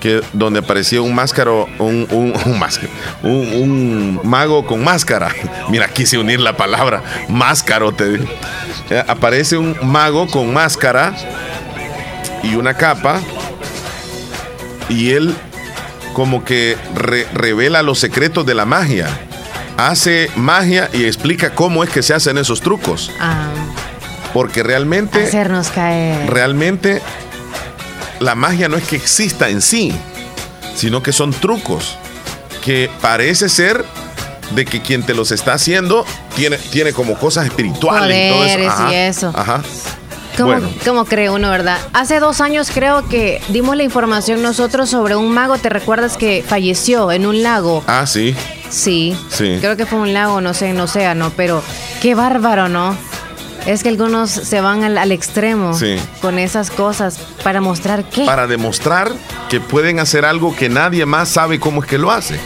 Que, 0.00 0.20
donde 0.32 0.58
aparecía 0.58 1.00
un 1.00 1.14
máscaro, 1.14 1.68
un, 1.78 2.06
un, 2.10 2.34
un 2.46 2.58
máscaro, 2.58 2.88
un, 3.22 3.30
un 3.54 4.20
mago 4.24 4.66
con 4.66 4.82
máscara. 4.82 5.28
Mira, 5.68 5.86
quise 5.88 6.18
unir 6.18 6.40
la 6.40 6.56
palabra 6.56 7.02
máscaro. 7.28 7.92
Te, 7.92 8.10
digo. 8.10 8.24
Eh, 8.90 9.02
aparece 9.06 9.56
un 9.56 9.76
mago 9.82 10.26
con 10.26 10.52
máscara 10.52 11.14
y 12.42 12.56
una 12.56 12.74
capa. 12.74 13.20
Y 14.88 15.10
él 15.12 15.34
como 16.12 16.44
que 16.44 16.76
re- 16.94 17.26
revela 17.32 17.82
los 17.82 17.98
secretos 17.98 18.44
de 18.44 18.54
la 18.54 18.64
magia. 18.66 19.06
Hace 19.76 20.30
magia 20.36 20.88
y 20.92 21.04
explica 21.04 21.54
cómo 21.54 21.82
es 21.82 21.90
que 21.90 22.02
se 22.02 22.14
hacen 22.14 22.38
esos 22.38 22.60
trucos. 22.60 23.10
Ah, 23.20 23.48
Porque 24.32 24.62
realmente 24.62 25.22
hacernos 25.24 25.68
caer. 25.68 26.30
realmente 26.30 27.02
la 28.20 28.34
magia 28.34 28.68
no 28.68 28.76
es 28.76 28.84
que 28.84 28.96
exista 28.96 29.48
en 29.48 29.60
sí, 29.60 29.92
sino 30.76 31.02
que 31.02 31.12
son 31.12 31.32
trucos 31.32 31.96
que 32.62 32.88
parece 33.00 33.48
ser 33.48 33.84
de 34.54 34.64
que 34.64 34.80
quien 34.80 35.02
te 35.02 35.14
los 35.14 35.32
está 35.32 35.54
haciendo 35.54 36.04
tiene, 36.36 36.56
tiene 36.58 36.92
como 36.92 37.14
cosas 37.18 37.46
espirituales 37.46 38.16
y 38.16 38.32
todo 38.32 38.44
eso. 38.44 38.90
y 38.90 38.94
eso. 38.94 39.32
Ajá. 39.34 39.62
¿Cómo, 40.36 40.48
Bueno. 40.52 40.68
cómo 40.84 41.04
cree 41.04 41.30
uno, 41.30 41.50
verdad? 41.50 41.78
Hace 41.92 42.18
dos 42.20 42.40
años 42.40 42.70
creo 42.72 43.06
que 43.08 43.40
dimos 43.48 43.76
la 43.76 43.84
información 43.84 44.42
nosotros 44.42 44.90
sobre 44.90 45.14
un 45.16 45.32
mago, 45.32 45.58
¿te 45.58 45.68
recuerdas 45.68 46.16
que 46.16 46.44
falleció 46.46 47.12
en 47.12 47.26
un 47.26 47.42
lago? 47.42 47.84
Ah, 47.86 48.06
sí. 48.06 48.34
Sí. 48.70 49.16
Sí. 49.28 49.58
Creo 49.60 49.76
que 49.76 49.86
fue 49.86 49.98
un 50.00 50.12
lago, 50.12 50.40
no 50.40 50.52
sé, 50.54 50.70
en 50.70 50.80
océano, 50.80 51.32
pero 51.36 51.62
qué 52.02 52.14
bárbaro, 52.14 52.68
¿no? 52.68 52.96
Es 53.66 53.82
que 53.82 53.88
algunos 53.88 54.30
se 54.30 54.60
van 54.60 54.82
al, 54.84 54.98
al 54.98 55.12
extremo 55.12 55.72
Sí. 55.74 55.96
con 56.20 56.38
esas 56.38 56.70
cosas 56.70 57.18
para 57.42 57.60
mostrar 57.60 58.04
qué. 58.04 58.24
Para 58.26 58.46
demostrar 58.46 59.12
que 59.48 59.60
pueden 59.60 60.00
hacer 60.00 60.24
algo 60.24 60.54
que 60.56 60.68
nadie 60.68 61.06
más 61.06 61.28
sabe 61.28 61.58
cómo 61.60 61.82
es 61.82 61.88
que 61.88 61.96
lo 61.96 62.10
hace. 62.10 62.38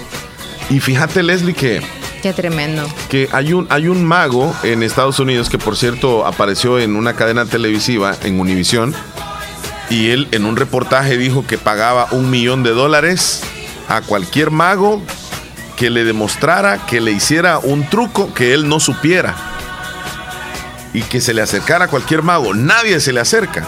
Y 0.71 0.81
fíjate, 0.81 1.23
Leslie, 1.23 1.55
que 1.55 1.81
Qué 2.23 2.33
tremendo. 2.33 2.87
que 3.09 3.29
hay 3.33 3.53
un, 3.53 3.67
hay 3.71 3.89
un 3.89 4.05
mago 4.05 4.55
en 4.63 4.83
Estados 4.83 5.21
Unidos 5.21 5.49
que 5.49 5.59
por 5.59 5.77
cierto 5.77 6.27
apareció 6.27 6.79
en 6.79 6.97
una 6.97 7.15
cadena 7.15 7.47
televisiva 7.47 8.17
en 8.25 8.41
Univisión 8.41 8.95
y 9.91 10.11
él 10.11 10.29
en 10.33 10.45
un 10.45 10.57
reportaje 10.57 11.17
dijo 11.17 11.47
que 11.47 11.59
pagaba 11.59 12.09
un 12.11 12.31
millón 12.31 12.63
de 12.63 12.71
dólares 12.71 13.43
a 13.89 14.03
cualquier 14.03 14.51
mago 14.51 15.03
que 15.77 15.91
le 15.91 16.05
demostrara 16.05 16.87
que 16.87 17.01
le 17.01 17.13
hiciera 17.13 17.59
un 17.59 17.89
truco 17.89 18.35
que 18.35 18.53
él 18.53 18.69
no 18.69 18.81
supiera 18.81 19.37
y 20.93 21.03
que 21.03 21.21
se 21.21 21.33
le 21.35 21.43
acercara 21.43 21.85
a 21.85 21.89
cualquier 21.89 22.23
mago. 22.23 22.53
Nadie 22.55 23.01
se 23.01 23.13
le 23.13 23.21
acerca 23.21 23.67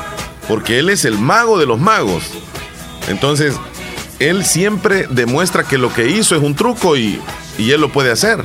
porque 0.48 0.80
él 0.80 0.90
es 0.90 1.04
el 1.04 1.18
mago 1.18 1.58
de 1.58 1.66
los 1.66 1.78
magos. 1.78 2.24
Entonces, 3.08 3.54
él 4.18 4.44
siempre 4.44 5.06
demuestra 5.08 5.62
que 5.62 5.78
lo 5.78 5.92
que 5.92 6.08
hizo 6.08 6.34
es 6.34 6.42
un 6.42 6.56
truco 6.56 6.96
y, 6.96 7.20
y 7.60 7.72
él 7.72 7.80
lo 7.80 7.90
puede 7.90 8.10
hacer. 8.10 8.42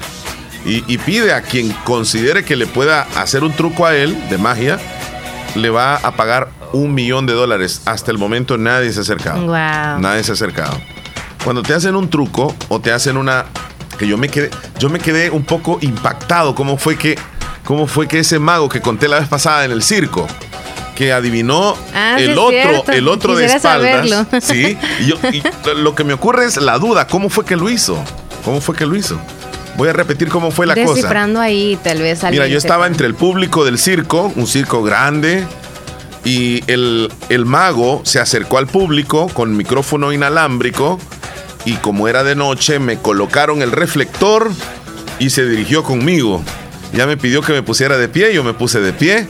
Y, 0.65 0.83
y 0.91 0.97
pide 0.97 1.33
a 1.33 1.41
quien 1.43 1.71
considere 1.83 2.43
que 2.43 2.55
le 2.55 2.65
pueda 2.67 3.07
hacer 3.15 3.43
un 3.43 3.53
truco 3.53 3.85
a 3.85 3.95
él 3.95 4.17
de 4.29 4.37
magia, 4.37 4.79
le 5.55 5.69
va 5.69 5.95
a 5.97 6.11
pagar 6.15 6.49
un 6.73 6.93
millón 6.93 7.25
de 7.27 7.33
dólares. 7.33 7.81
Hasta 7.85 8.11
el 8.11 8.17
momento 8.17 8.57
nadie 8.57 8.91
se 8.91 8.99
ha 8.99 9.01
acercado. 9.03 9.41
Wow. 9.45 9.99
Nadie 9.99 10.23
se 10.23 10.31
ha 10.31 10.33
acercado. 10.33 10.79
Cuando 11.43 11.61
te 11.61 11.73
hacen 11.75 11.95
un 11.95 12.09
truco 12.09 12.55
o 12.69 12.79
te 12.81 12.91
hacen 12.91 13.17
una 13.17 13.45
que 13.99 14.07
yo 14.07 14.17
me 14.17 14.27
quedé, 14.29 14.49
yo 14.79 14.89
me 14.89 14.99
quedé 14.99 15.29
un 15.29 15.43
poco 15.45 15.77
impactado 15.81 16.55
cómo 16.55 16.77
fue 16.77 16.97
que 16.97 17.17
cómo 17.63 17.85
fue 17.87 18.07
que 18.07 18.19
ese 18.19 18.39
mago 18.39 18.67
que 18.67 18.81
conté 18.81 19.07
la 19.07 19.19
vez 19.19 19.27
pasada 19.27 19.63
en 19.65 19.71
el 19.71 19.81
circo 19.83 20.27
que 20.95 21.13
adivinó 21.13 21.75
Ah, 21.93 22.15
sí 22.17 22.23
el 22.25 22.37
otro, 22.37 22.83
el 22.93 23.07
otro 23.07 23.35
de 23.35 23.45
espaldas. 23.45 24.09
saberlo. 24.09 24.25
Sí, 24.41 24.77
y 25.01 25.05
yo- 25.07 25.17
y 25.31 25.43
lo 25.77 25.93
que 25.93 26.03
me 26.03 26.13
ocurre 26.13 26.45
es 26.45 26.57
la 26.57 26.77
duda, 26.79 27.05
¿cómo 27.07 27.29
fue 27.29 27.45
que 27.45 27.55
lo 27.55 27.69
hizo? 27.69 28.03
¿Cómo 28.45 28.61
fue 28.61 28.75
que 28.75 28.85
lo 28.85 28.95
hizo? 28.95 29.19
Voy 29.75 29.89
a 29.89 29.93
repetir 29.93 30.29
cómo 30.29 30.51
fue 30.51 30.67
la 30.67 30.75
cosa. 30.75 30.93
Descifrando 30.93 31.41
ahí, 31.41 31.77
tal 31.83 31.99
vez 31.99 32.23
alguien 32.23 32.43
Mira, 32.43 32.51
yo 32.51 32.57
estaba 32.57 32.87
entre 32.87 33.07
el 33.07 33.15
público 33.15 33.65
del 33.65 33.77
circo, 33.77 34.31
un 34.35 34.47
circo 34.47 34.83
grande, 34.83 35.45
y 36.23 36.63
el, 36.71 37.11
el 37.29 37.45
mago 37.45 38.01
se 38.05 38.19
acercó 38.19 38.57
al 38.57 38.67
público 38.67 39.27
con 39.33 39.57
micrófono 39.57 40.13
inalámbrico, 40.13 40.99
y 41.65 41.73
como 41.77 42.07
era 42.07 42.23
de 42.23 42.35
noche, 42.35 42.79
me 42.79 42.97
colocaron 42.99 43.61
el 43.61 43.71
reflector 43.71 44.49
y 45.19 45.31
se 45.31 45.45
dirigió 45.45 45.83
conmigo. 45.83 46.43
Ya 46.93 47.07
me 47.07 47.17
pidió 47.17 47.41
que 47.41 47.51
me 47.51 47.63
pusiera 47.63 47.97
de 47.97 48.07
pie, 48.07 48.33
yo 48.33 48.43
me 48.43 48.53
puse 48.53 48.79
de 48.79 48.93
pie. 48.93 49.27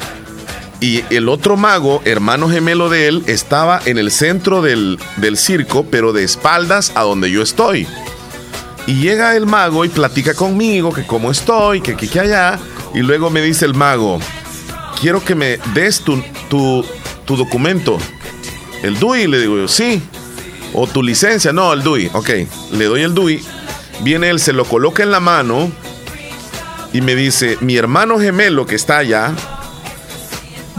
Y 0.82 1.04
el 1.10 1.30
otro 1.30 1.56
mago, 1.56 2.02
hermano 2.04 2.50
gemelo 2.50 2.90
de 2.90 3.08
él, 3.08 3.24
estaba 3.28 3.82
en 3.86 3.98
el 3.98 4.12
centro 4.12 4.62
del, 4.62 5.00
del 5.16 5.38
circo, 5.38 5.86
pero 5.90 6.12
de 6.12 6.24
espaldas 6.24 6.92
a 6.96 7.04
donde 7.04 7.32
yo 7.32 7.42
estoy. 7.42 7.88
Y 8.88 8.96
llega 8.96 9.36
el 9.36 9.46
mago 9.46 9.84
y 9.84 9.90
platica 9.90 10.34
conmigo 10.34 10.94
que 10.94 11.06
cómo 11.06 11.32
estoy, 11.32 11.82
que 11.82 12.20
allá. 12.20 12.60
Y 12.94 13.00
luego 13.00 13.30
me 13.30 13.42
dice 13.42 13.66
el 13.66 13.74
mago, 13.74 14.20
quiero 15.02 15.24
que 15.24 15.36
me 15.36 15.58
des 15.74 16.02
tu, 16.02 16.22
tu, 16.50 16.86
tu 17.26 17.36
documento. 17.36 17.98
El 18.84 19.00
DUI, 19.00 19.28
le 19.28 19.40
digo 19.40 19.58
yo, 19.58 19.68
sí. 19.68 20.02
O 20.74 20.88
tu 20.88 21.02
licencia, 21.02 21.52
no, 21.52 21.74
el 21.74 21.84
DUI. 21.84 22.10
Ok, 22.14 22.30
le 22.72 22.86
doy 22.86 23.02
el 23.02 23.14
DUI. 23.14 23.44
Viene 24.02 24.30
él, 24.30 24.40
se 24.40 24.54
lo 24.54 24.66
coloca 24.66 25.04
en 25.04 25.12
la 25.12 25.20
mano 25.20 25.72
y 26.94 27.02
me 27.02 27.16
dice, 27.16 27.58
mi 27.62 27.76
hermano 27.76 28.20
gemelo 28.20 28.66
que 28.66 28.76
está 28.76 29.00
allá 29.00 29.34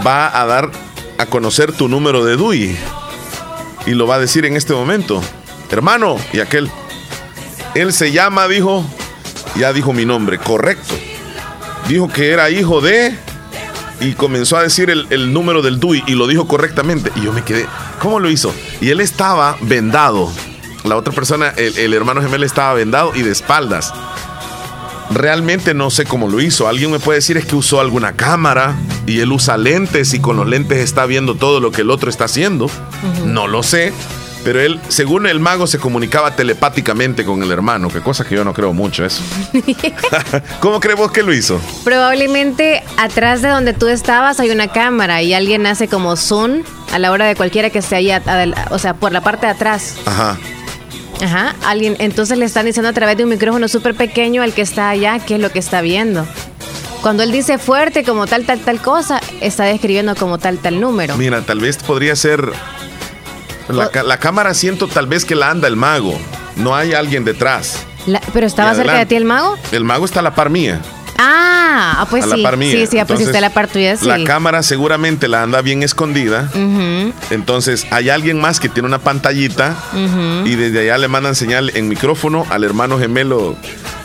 va 0.06 0.40
a 0.40 0.46
dar 0.46 0.70
a 1.18 1.26
conocer 1.26 1.72
tu 1.72 1.88
número 1.88 2.24
de 2.24 2.36
DUI. 2.36 2.76
Y 3.86 3.90
lo 3.90 4.06
va 4.06 4.16
a 4.16 4.18
decir 4.18 4.44
en 4.44 4.56
este 4.56 4.72
momento. 4.72 5.20
Hermano, 5.70 6.16
y 6.32 6.40
aquel, 6.40 6.70
él 7.80 7.92
se 7.92 8.12
llama, 8.12 8.48
dijo, 8.48 8.84
ya 9.56 9.72
dijo 9.72 9.92
mi 9.92 10.04
nombre, 10.04 10.38
correcto. 10.38 10.94
Dijo 11.88 12.08
que 12.08 12.30
era 12.30 12.50
hijo 12.50 12.80
de... 12.80 13.16
Y 13.98 14.12
comenzó 14.12 14.58
a 14.58 14.62
decir 14.62 14.90
el, 14.90 15.06
el 15.08 15.32
número 15.32 15.62
del 15.62 15.80
DUI 15.80 16.04
y 16.06 16.14
lo 16.14 16.26
dijo 16.26 16.46
correctamente. 16.46 17.10
Y 17.16 17.22
yo 17.22 17.32
me 17.32 17.42
quedé, 17.42 17.66
¿cómo 17.98 18.20
lo 18.20 18.30
hizo? 18.30 18.54
Y 18.82 18.90
él 18.90 19.00
estaba 19.00 19.56
vendado. 19.62 20.30
La 20.84 20.96
otra 20.96 21.14
persona, 21.14 21.48
el, 21.56 21.78
el 21.78 21.94
hermano 21.94 22.20
gemelo 22.20 22.44
estaba 22.44 22.74
vendado 22.74 23.12
y 23.14 23.22
de 23.22 23.32
espaldas. 23.32 23.92
Realmente 25.10 25.72
no 25.72 25.90
sé 25.90 26.04
cómo 26.04 26.28
lo 26.28 26.40
hizo. 26.40 26.68
Alguien 26.68 26.90
me 26.90 26.98
puede 26.98 27.18
decir 27.18 27.38
es 27.38 27.46
que 27.46 27.56
usó 27.56 27.80
alguna 27.80 28.12
cámara 28.12 28.76
y 29.06 29.20
él 29.20 29.32
usa 29.32 29.56
lentes 29.56 30.12
y 30.12 30.20
con 30.20 30.36
los 30.36 30.46
lentes 30.46 30.78
está 30.78 31.06
viendo 31.06 31.34
todo 31.34 31.60
lo 31.60 31.70
que 31.70 31.80
el 31.80 31.90
otro 31.90 32.10
está 32.10 32.24
haciendo. 32.24 32.68
No 33.24 33.46
lo 33.48 33.62
sé. 33.62 33.94
Pero 34.46 34.60
él, 34.60 34.78
según 34.86 35.26
el 35.26 35.40
mago, 35.40 35.66
se 35.66 35.80
comunicaba 35.80 36.36
telepáticamente 36.36 37.24
con 37.24 37.42
el 37.42 37.50
hermano, 37.50 37.88
que 37.88 38.00
cosa 38.00 38.24
que 38.24 38.36
yo 38.36 38.44
no 38.44 38.54
creo 38.54 38.72
mucho 38.72 39.04
eso. 39.04 39.20
¿Cómo 40.60 40.78
crees 40.78 40.96
vos 40.96 41.10
que 41.10 41.24
lo 41.24 41.34
hizo? 41.34 41.60
Probablemente 41.82 42.84
atrás 42.96 43.42
de 43.42 43.48
donde 43.48 43.72
tú 43.72 43.88
estabas 43.88 44.38
hay 44.38 44.50
una 44.50 44.68
cámara 44.68 45.20
y 45.20 45.34
alguien 45.34 45.66
hace 45.66 45.88
como 45.88 46.14
zoom 46.14 46.62
a 46.92 47.00
la 47.00 47.10
hora 47.10 47.26
de 47.26 47.34
cualquiera 47.34 47.70
que 47.70 47.80
esté 47.80 47.96
ahí, 47.96 48.12
o 48.70 48.78
sea, 48.78 48.94
por 48.94 49.10
la 49.10 49.20
parte 49.20 49.46
de 49.46 49.52
atrás. 49.52 49.96
Ajá. 50.06 50.38
Ajá, 51.20 51.56
alguien, 51.64 51.96
entonces 51.98 52.38
le 52.38 52.44
están 52.44 52.66
diciendo 52.66 52.88
a 52.88 52.92
través 52.92 53.16
de 53.16 53.24
un 53.24 53.30
micrófono 53.30 53.66
súper 53.66 53.96
pequeño 53.96 54.42
al 54.42 54.52
que 54.52 54.62
está 54.62 54.90
allá 54.90 55.18
qué 55.18 55.34
es 55.34 55.40
lo 55.40 55.50
que 55.50 55.58
está 55.58 55.80
viendo. 55.80 56.24
Cuando 57.02 57.24
él 57.24 57.32
dice 57.32 57.58
fuerte 57.58 58.04
como 58.04 58.28
tal, 58.28 58.46
tal, 58.46 58.60
tal 58.60 58.80
cosa, 58.80 59.20
está 59.40 59.64
describiendo 59.64 60.14
como 60.14 60.38
tal, 60.38 60.58
tal 60.58 60.80
número. 60.80 61.16
Mira, 61.16 61.42
tal 61.42 61.58
vez 61.58 61.78
podría 61.78 62.14
ser. 62.14 62.52
La, 63.68 63.90
la 64.02 64.18
cámara 64.18 64.54
siento 64.54 64.86
tal 64.88 65.06
vez 65.06 65.24
que 65.24 65.34
la 65.34 65.50
anda 65.50 65.66
el 65.68 65.76
mago. 65.76 66.18
No 66.56 66.74
hay 66.74 66.94
alguien 66.94 67.24
detrás. 67.24 67.84
La- 68.06 68.20
¿Pero 68.32 68.46
estaba 68.46 68.74
cerca 68.74 68.98
de 68.98 69.06
ti 69.06 69.16
el 69.16 69.24
mago? 69.24 69.56
El 69.72 69.84
mago 69.84 70.04
está 70.04 70.20
a 70.20 70.22
la 70.22 70.34
par 70.34 70.50
mía. 70.50 70.80
Ah, 71.18 71.96
Ah, 71.98 72.06
pues 72.10 72.24
a 72.24 72.26
la 72.28 72.36
sí. 72.36 72.42
par 72.42 72.56
mía. 72.56 72.70
Sí, 72.72 72.86
sí, 72.86 72.98
ah, 72.98 73.06
pues 73.06 73.20
está 73.20 73.38
a 73.38 73.40
la 73.40 73.50
par 73.50 73.68
tuya, 73.68 73.96
sí. 73.96 74.06
La 74.06 74.22
cámara 74.24 74.62
seguramente 74.62 75.28
la 75.28 75.42
anda 75.42 75.60
bien 75.62 75.82
escondida. 75.82 76.50
Entonces 77.30 77.86
hay 77.90 78.08
alguien 78.10 78.38
más 78.40 78.60
que 78.60 78.68
tiene 78.68 78.86
una 78.88 78.98
pantallita 78.98 79.74
y 80.44 80.54
desde 80.54 80.80
allá 80.80 80.98
le 80.98 81.08
mandan 81.08 81.34
señal 81.34 81.70
en 81.74 81.88
micrófono 81.88 82.46
al 82.50 82.64
hermano 82.64 82.98
gemelo 82.98 83.56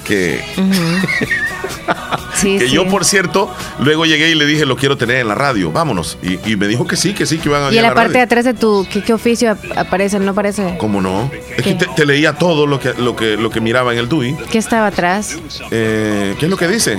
que. 0.05 0.43
Sí, 2.33 2.57
que 2.57 2.67
sí. 2.67 2.73
yo, 2.73 2.87
por 2.87 3.05
cierto, 3.05 3.53
luego 3.79 4.05
llegué 4.07 4.31
y 4.31 4.35
le 4.35 4.45
dije, 4.47 4.65
lo 4.65 4.75
quiero 4.75 4.97
tener 4.97 5.17
en 5.17 5.27
la 5.27 5.35
radio, 5.35 5.71
vámonos. 5.71 6.17
Y, 6.23 6.39
y 6.51 6.55
me 6.55 6.67
dijo 6.67 6.87
que 6.87 6.95
sí, 6.95 7.13
que 7.13 7.27
sí, 7.27 7.37
que 7.37 7.49
iban 7.49 7.61
a 7.63 7.71
Y 7.71 7.77
en 7.77 7.83
la 7.83 7.89
la 7.89 7.93
parte 7.95 8.13
de 8.13 8.21
atrás 8.21 8.45
de 8.45 8.55
tu, 8.55 8.87
¿qué, 8.91 9.03
qué 9.03 9.13
oficio 9.13 9.51
ap- 9.51 9.77
aparece? 9.77 10.17
¿No 10.19 10.31
aparece? 10.31 10.75
¿Cómo 10.79 11.01
no? 11.01 11.29
Es 11.55 11.63
que 11.63 11.75
te, 11.75 11.85
te 11.95 12.03
leía 12.05 12.33
todo 12.33 12.65
lo 12.65 12.79
que, 12.79 12.93
lo 12.97 13.15
que, 13.15 13.37
lo 13.37 13.51
que 13.51 13.61
miraba 13.61 13.93
en 13.93 13.99
el 13.99 14.09
DUI. 14.09 14.35
¿Qué 14.51 14.57
estaba 14.57 14.87
atrás? 14.87 15.37
Eh, 15.69 16.35
¿Qué 16.39 16.45
es 16.45 16.49
lo 16.49 16.57
que 16.57 16.67
dice? 16.67 16.97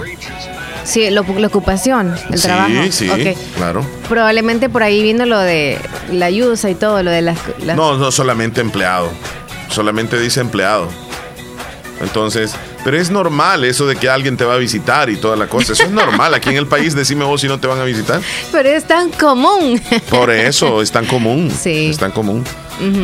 Sí, 0.84 1.10
lo- 1.10 1.24
la 1.24 1.46
ocupación, 1.48 2.14
el 2.30 2.38
sí, 2.38 2.44
trabajo. 2.46 2.70
sí, 2.90 3.10
Ok. 3.10 3.36
claro. 3.56 3.84
Probablemente 4.08 4.68
por 4.68 4.84
ahí 4.84 5.02
viendo 5.02 5.26
lo 5.26 5.40
de 5.40 5.76
la 6.12 6.30
yusa 6.30 6.70
y 6.70 6.76
todo, 6.76 7.02
lo 7.02 7.10
de 7.10 7.22
las... 7.22 7.38
las- 7.64 7.76
No, 7.76 7.96
no 7.96 8.12
solamente 8.12 8.60
empleado. 8.60 9.10
Solamente 9.70 10.20
dice 10.20 10.40
empleado. 10.40 10.88
Entonces, 12.02 12.54
pero 12.84 12.98
es 13.00 13.10
normal 13.10 13.64
eso 13.64 13.86
de 13.86 13.96
que 13.96 14.08
alguien 14.08 14.36
te 14.36 14.44
va 14.44 14.54
a 14.54 14.58
visitar 14.58 15.08
y 15.08 15.16
toda 15.16 15.36
la 15.36 15.46
cosa. 15.46 15.72
Eso 15.72 15.84
es 15.84 15.90
normal. 15.90 16.34
Aquí 16.34 16.50
en 16.50 16.56
el 16.56 16.66
país, 16.66 16.94
decime 16.94 17.24
vos 17.24 17.40
si 17.40 17.48
no 17.48 17.58
te 17.58 17.66
van 17.66 17.80
a 17.80 17.84
visitar. 17.84 18.20
Pero 18.50 18.68
es 18.68 18.84
tan 18.84 19.10
común. 19.10 19.80
Por 20.10 20.30
eso 20.30 20.82
es 20.82 20.90
tan 20.90 21.06
común. 21.06 21.50
Sí. 21.50 21.90
Es 21.90 21.98
tan 21.98 22.10
común. 22.10 22.44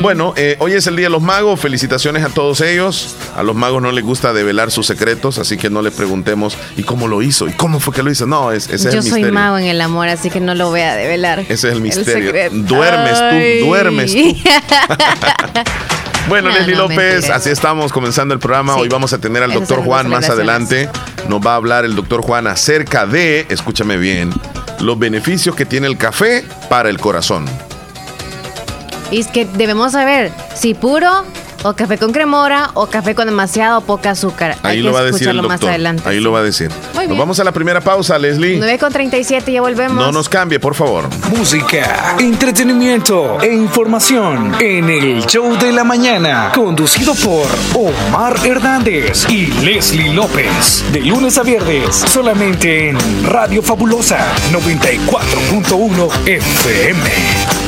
Bueno, 0.01 0.35
eh, 0.37 0.57
hoy 0.59 0.73
es 0.73 0.89
el 0.89 0.97
Día 0.97 1.07
de 1.07 1.11
los 1.11 1.23
Magos. 1.23 1.61
Felicitaciones 1.61 2.25
a 2.25 2.31
todos 2.31 2.61
ellos. 2.63 3.15
A 3.37 3.45
los 3.45 3.55
magos 3.55 3.81
no 3.81 3.93
les 3.93 4.03
gusta 4.03 4.33
develar 4.33 4.73
sus 4.73 4.87
secretos, 4.89 5.39
así 5.39 5.57
que 5.57 5.71
no 5.71 5.83
les 5.83 5.95
preguntemos 5.95 6.59
¿y 6.77 6.83
cómo 6.83 7.07
lo 7.07 7.23
hizo? 7.23 7.47
¿Y 7.47 7.53
cómo 7.53 7.79
fue 7.79 7.95
que 7.95 8.03
lo 8.03 8.11
hizo? 8.11 8.27
No, 8.27 8.51
es, 8.51 8.65
ese 8.69 8.89
es 8.89 8.95
Yo 8.95 9.01
el 9.01 9.03
soy 9.05 9.13
misterio. 9.13 9.33
mago 9.35 9.59
en 9.59 9.67
el 9.67 9.81
amor, 9.81 10.09
así 10.09 10.31
que 10.31 10.41
no 10.41 10.57
lo 10.57 10.71
voy 10.71 10.81
a 10.81 10.97
develar. 10.97 11.41
Ese 11.49 11.69
es 11.69 11.75
el 11.75 11.81
misterio. 11.81 12.33
Duermes 12.51 13.19
tú, 13.19 13.67
duermes 13.67 14.13
tú. 14.13 14.37
Bueno, 16.29 16.51
No, 16.51 16.55
Leslie 16.57 16.77
no, 16.77 16.89
López, 16.89 17.31
así 17.31 17.49
estamos 17.49 17.91
comenzando 17.91 18.35
el 18.35 18.41
programa. 18.41 18.75
Sí. 18.75 18.81
Hoy 18.81 18.89
vamos 18.89 19.13
a 19.15 19.19
tener 19.19 19.43
al 19.43 19.51
Esas 19.51 19.69
doctor 19.69 19.85
Juan 19.85 20.11
más 20.11 20.29
adelante. 20.29 20.91
Nos 21.29 21.41
va 21.41 21.53
a 21.53 21.57
hablar 21.57 21.87
el 21.87 21.97
doctor 21.97 22.21
Juan 22.21 22.47
acerca 22.47 23.07
de, 23.07 23.47
escúchame 23.49 23.97
bien, 23.97 24.33
los 24.81 24.99
beneficios 24.99 25.57
que 25.57 25.65
tiene 25.65 25.87
el 25.87 25.97
café 25.97 26.45
para 26.69 26.91
el 26.91 26.99
corazón. 26.99 27.47
Y 29.11 29.21
es 29.21 29.29
que 29.29 29.47
debemos 29.47 29.93
saber 29.93 30.31
si 30.55 30.75
puro 30.75 31.25
o 31.65 31.73
café 31.75 31.99
con 31.99 32.13
cremora 32.13 32.71
o 32.75 32.87
café 32.87 33.15
con 33.15 33.27
demasiado 33.27 33.79
o 33.79 33.81
poca 33.83 34.11
azúcar. 34.11 34.57
Ahí 34.63 34.79
Hay 34.79 34.83
lo 34.83 34.91
que 34.91 34.95
va 34.95 35.01
a 35.01 35.05
decir 35.05 35.15
el 35.29 35.37
escucharlo 35.37 35.43
más 35.49 35.61
doctor. 35.61 35.71
adelante. 35.71 36.03
Ahí 36.09 36.21
lo 36.21 36.33
va 36.33 36.41
a 36.41 36.43
decir. 36.43 36.71
Muy 36.95 37.07
Nos 37.09 37.19
vamos 37.19 37.41
a 37.41 37.45
la 37.45 37.53
primera 37.53 37.81
pausa, 37.81 38.19
Leslie. 38.19 38.57
9 38.59 38.79
con 38.79 38.93
37, 38.93 39.53
ya 39.53 39.61
volvemos. 39.61 39.97
No 39.97 40.13
nos 40.13 40.29
cambie, 40.29 40.59
por 40.61 40.75
favor. 40.75 41.09
Música, 41.37 42.17
entretenimiento 42.19 43.41
e 43.41 43.55
información 43.55 44.55
en 44.61 44.89
el 44.91 45.27
show 45.27 45.57
de 45.59 45.73
la 45.73 45.85
mañana, 45.85 46.53
conducido 46.55 47.15
por 47.15 47.47
Omar 47.75 48.37
Hernández 48.45 49.27
y 49.29 49.47
Leslie 49.65 50.13
López. 50.13 50.85
De 50.93 51.01
lunes 51.01 51.39
a 51.39 51.43
viernes, 51.43 51.95
solamente 51.97 52.91
en 52.91 52.99
Radio 53.25 53.63
Fabulosa 53.63 54.19
94.1 54.53 56.09
FM. 56.27 57.68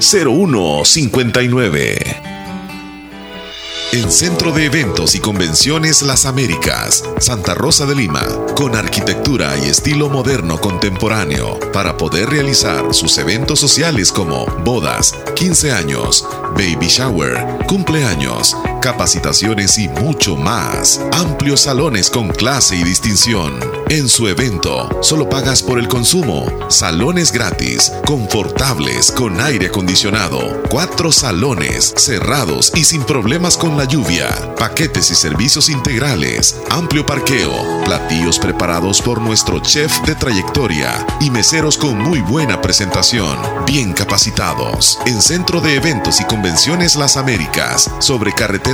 7590-0159. 0.00 2.34
En 3.92 4.10
Centro 4.10 4.50
de 4.50 4.64
Eventos 4.64 5.14
y 5.14 5.20
Convenciones 5.20 6.02
Las 6.02 6.26
Américas, 6.26 7.04
Santa 7.20 7.54
Rosa 7.54 7.86
de 7.86 7.94
Lima, 7.94 8.26
con 8.56 8.74
arquitectura 8.74 9.56
y 9.56 9.68
estilo 9.68 10.08
moderno 10.08 10.58
contemporáneo, 10.58 11.60
para 11.72 11.96
poder 11.96 12.28
realizar 12.28 12.92
sus 12.92 13.16
eventos 13.18 13.60
sociales 13.60 14.10
como 14.10 14.46
bodas, 14.64 15.14
15 15.36 15.70
años, 15.70 16.26
baby 16.56 16.88
shower, 16.88 17.38
cumpleaños, 17.68 18.56
capacitaciones 18.84 19.78
y 19.78 19.88
mucho 19.88 20.36
más. 20.36 21.00
Amplios 21.12 21.60
salones 21.60 22.10
con 22.10 22.28
clase 22.28 22.76
y 22.76 22.84
distinción. 22.84 23.58
En 23.88 24.10
su 24.10 24.28
evento, 24.28 24.90
solo 25.02 25.26
pagas 25.26 25.62
por 25.62 25.78
el 25.78 25.88
consumo. 25.88 26.46
Salones 26.68 27.32
gratis, 27.32 27.90
confortables, 28.04 29.10
con 29.10 29.40
aire 29.40 29.68
acondicionado. 29.68 30.62
Cuatro 30.68 31.12
salones, 31.12 31.94
cerrados 31.96 32.72
y 32.74 32.84
sin 32.84 33.04
problemas 33.04 33.56
con 33.56 33.78
la 33.78 33.84
lluvia. 33.84 34.28
Paquetes 34.56 35.10
y 35.10 35.14
servicios 35.14 35.70
integrales. 35.70 36.54
Amplio 36.68 37.06
parqueo. 37.06 37.84
Platillos 37.86 38.38
preparados 38.38 39.00
por 39.00 39.18
nuestro 39.18 39.60
chef 39.60 39.98
de 40.02 40.14
trayectoria. 40.14 41.06
Y 41.20 41.30
meseros 41.30 41.78
con 41.78 41.96
muy 41.96 42.20
buena 42.20 42.60
presentación. 42.60 43.38
Bien 43.64 43.94
capacitados. 43.94 44.98
En 45.06 45.22
Centro 45.22 45.62
de 45.62 45.76
Eventos 45.76 46.20
y 46.20 46.24
Convenciones 46.24 46.96
Las 46.96 47.16
Américas. 47.16 47.90
Sobre 48.00 48.34
carretera 48.34 48.73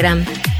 Instagram. 0.00 0.59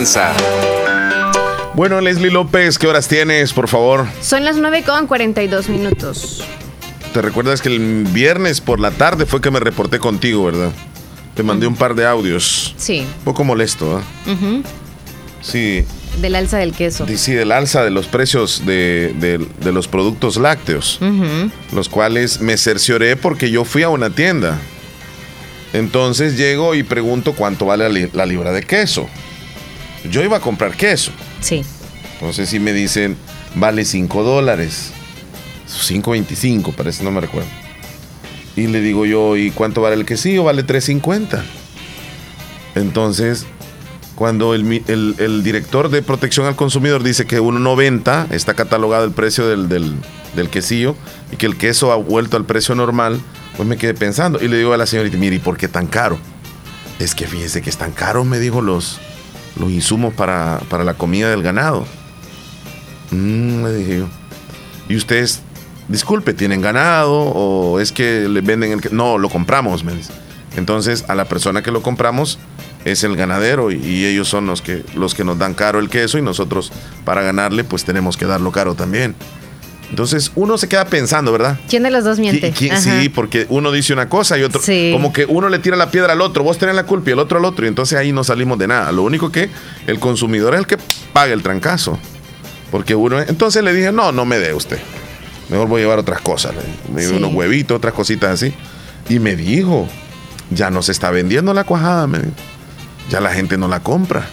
Bueno, 1.75 2.01
Leslie 2.01 2.31
López, 2.31 2.79
¿qué 2.79 2.87
horas 2.87 3.07
tienes, 3.07 3.53
por 3.53 3.67
favor? 3.67 4.07
Son 4.21 4.43
las 4.43 4.55
9 4.57 4.83
con 4.83 5.05
42 5.05 5.69
minutos. 5.69 6.43
¿Te 7.13 7.21
recuerdas 7.21 7.61
que 7.61 7.69
el 7.69 8.05
viernes 8.11 8.61
por 8.61 8.79
la 8.79 8.89
tarde 8.91 9.25
fue 9.27 9.41
que 9.41 9.51
me 9.51 9.59
reporté 9.59 9.99
contigo, 9.99 10.45
verdad? 10.45 10.71
Te 11.35 11.43
mandé 11.43 11.67
un 11.67 11.75
par 11.75 11.93
de 11.93 12.05
audios. 12.07 12.73
Sí. 12.77 13.01
Un 13.19 13.23
poco 13.25 13.43
molesto, 13.43 13.97
¿ah? 13.97 14.31
Sí. 15.41 15.85
Del 16.19 16.35
alza 16.35 16.57
del 16.57 16.73
queso. 16.73 17.05
Sí, 17.15 17.33
del 17.33 17.51
alza 17.51 17.83
de 17.83 17.91
los 17.91 18.07
precios 18.07 18.65
de, 18.65 19.13
de- 19.19 19.37
de 19.63 19.71
los 19.71 19.87
productos 19.87 20.37
lácteos, 20.37 20.99
los 21.73 21.89
cuales 21.89 22.41
me 22.41 22.57
cercioré 22.57 23.15
porque 23.17 23.51
yo 23.51 23.65
fui 23.65 23.83
a 23.83 23.89
una 23.89 24.09
tienda. 24.09 24.57
Entonces 25.73 26.37
llego 26.37 26.73
y 26.75 26.81
pregunto 26.83 27.33
cuánto 27.33 27.65
vale 27.67 27.83
la, 27.83 27.89
li- 27.89 28.09
la 28.13 28.25
libra 28.25 28.51
de 28.51 28.63
queso. 28.63 29.07
Yo 30.09 30.23
iba 30.23 30.37
a 30.37 30.39
comprar 30.39 30.75
queso. 30.75 31.11
Sí. 31.41 31.63
Entonces 32.13 32.49
sí 32.49 32.59
me 32.59 32.73
dicen, 32.73 33.17
vale 33.55 33.85
5 33.85 34.23
dólares. 34.23 34.91
5.25, 35.67 36.73
parece, 36.73 37.03
no 37.03 37.11
me 37.11 37.21
recuerdo. 37.21 37.47
Y 38.55 38.67
le 38.67 38.81
digo 38.81 39.05
yo, 39.05 39.37
¿y 39.37 39.51
cuánto 39.51 39.81
vale 39.81 39.95
el 39.95 40.05
quesillo? 40.05 40.43
Vale 40.43 40.65
3.50. 40.65 41.41
Entonces, 42.75 43.45
cuando 44.15 44.53
el, 44.53 44.83
el- 44.87 45.15
el 45.19 45.43
director 45.43 45.89
de 45.89 46.01
protección 46.01 46.45
al 46.45 46.55
consumidor 46.55 47.03
dice 47.03 47.25
que 47.25 47.39
1.90 47.41 48.31
está 48.31 48.53
catalogado 48.53 49.05
el 49.05 49.11
precio 49.11 49.47
del, 49.47 49.67
del, 49.69 49.95
del 50.35 50.49
quesillo 50.49 50.95
y 51.31 51.37
que 51.37 51.45
el 51.45 51.57
queso 51.57 51.91
ha 51.91 51.95
vuelto 51.95 52.37
al 52.37 52.45
precio 52.45 52.75
normal, 52.75 53.19
pues 53.57 53.67
me 53.67 53.77
quedé 53.77 53.93
pensando. 53.93 54.39
Y 54.43 54.47
le 54.47 54.57
digo 54.57 54.73
a 54.73 54.77
la 54.77 54.85
señorita, 54.85 55.17
mire, 55.17 55.37
¿y 55.37 55.39
por 55.39 55.57
qué 55.57 55.67
tan 55.67 55.87
caro? 55.87 56.17
Es 56.99 57.15
que 57.15 57.25
fíjese 57.27 57.61
que 57.61 57.69
es 57.69 57.77
tan 57.77 57.91
caro, 57.91 58.23
me 58.23 58.39
dijo, 58.39 58.61
los, 58.61 58.99
los 59.57 59.71
insumos 59.71 60.13
para, 60.13 60.59
para 60.69 60.83
la 60.83 60.93
comida 60.93 61.29
del 61.29 61.43
ganado. 61.43 61.85
Mm, 63.11 63.63
le 63.63 63.73
dije 63.73 63.97
yo. 63.99 64.07
¿Y 64.89 64.95
ustedes, 64.95 65.41
disculpe, 65.87 66.33
tienen 66.33 66.61
ganado 66.61 67.13
o 67.13 67.79
es 67.79 67.91
que 67.91 68.27
le 68.27 68.41
venden 68.41 68.71
el 68.71 68.81
que... 68.81 68.89
No, 68.89 69.17
lo 69.17 69.29
compramos, 69.29 69.83
me 69.83 69.93
dice. 69.93 70.11
Entonces, 70.55 71.05
a 71.07 71.15
la 71.15 71.25
persona 71.25 71.61
que 71.61 71.71
lo 71.71 71.81
compramos 71.81 72.39
es 72.83 73.03
el 73.03 73.15
ganadero 73.15 73.71
y, 73.71 73.75
y 73.75 74.05
ellos 74.05 74.27
son 74.27 74.47
los 74.47 74.61
que, 74.61 74.83
los 74.95 75.13
que 75.13 75.23
nos 75.23 75.37
dan 75.37 75.53
caro 75.53 75.79
el 75.79 75.89
queso 75.89 76.17
y 76.17 76.21
nosotros 76.21 76.71
para 77.05 77.21
ganarle 77.21 77.63
pues 77.63 77.85
tenemos 77.85 78.17
que 78.17 78.25
darlo 78.25 78.51
caro 78.51 78.75
también. 78.75 79.15
Entonces, 79.91 80.31
uno 80.35 80.57
se 80.57 80.67
queda 80.67 80.85
pensando, 80.85 81.31
¿verdad? 81.31 81.59
¿Quién 81.69 81.83
de 81.83 81.91
los 81.91 82.03
dos 82.03 82.17
miente? 82.17 82.51
¿Qui- 82.53 82.75
sí, 82.77 83.09
porque 83.09 83.45
uno 83.49 83.71
dice 83.71 83.93
una 83.93 84.09
cosa 84.09 84.37
y 84.37 84.43
otro. 84.43 84.59
Sí. 84.61 84.89
Como 84.91 85.11
que 85.13 85.25
uno 85.25 85.49
le 85.49 85.59
tira 85.59 85.75
la 85.77 85.91
piedra 85.91 86.13
al 86.13 86.21
otro, 86.21 86.43
vos 86.43 86.57
tenés 86.57 86.75
la 86.75 86.85
culpa 86.85 87.09
y 87.09 87.13
el 87.13 87.19
otro 87.19 87.37
al 87.37 87.45
otro, 87.45 87.65
y 87.65 87.67
entonces 87.67 87.99
ahí 87.99 88.11
no 88.11 88.23
salimos 88.23 88.57
de 88.57 88.67
nada. 88.67 88.91
Lo 88.93 89.03
único 89.03 89.31
que 89.31 89.49
el 89.87 89.99
consumidor 89.99 90.53
es 90.53 90.61
el 90.61 90.65
que 90.67 90.77
paga 91.13 91.33
el 91.33 91.43
trancazo. 91.43 91.99
Porque 92.71 92.95
uno. 92.95 93.19
Entonces 93.21 93.63
le 93.63 93.73
dije, 93.73 93.91
no, 93.91 94.11
no 94.13 94.23
me 94.25 94.39
dé 94.39 94.53
usted. 94.53 94.79
Mejor 95.49 95.67
voy 95.67 95.81
a 95.81 95.83
llevar 95.83 95.99
otras 95.99 96.21
cosas. 96.21 96.53
Me 96.91 97.01
dio 97.01 97.09
Sí. 97.11 97.15
unos 97.17 97.33
huevitos, 97.33 97.75
otras 97.75 97.93
cositas 97.93 98.31
así. 98.31 98.53
Y 99.09 99.19
me 99.19 99.35
dijo, 99.35 99.89
ya 100.51 100.69
no 100.71 100.81
se 100.81 100.93
está 100.93 101.11
vendiendo 101.11 101.53
la 101.53 101.65
cuajada, 101.65 102.07
me 102.07 102.19
dijo. 102.19 102.31
Ya 103.09 103.19
la 103.19 103.33
gente 103.33 103.57
no 103.57 103.67
la 103.67 103.81
compra. 103.81 104.25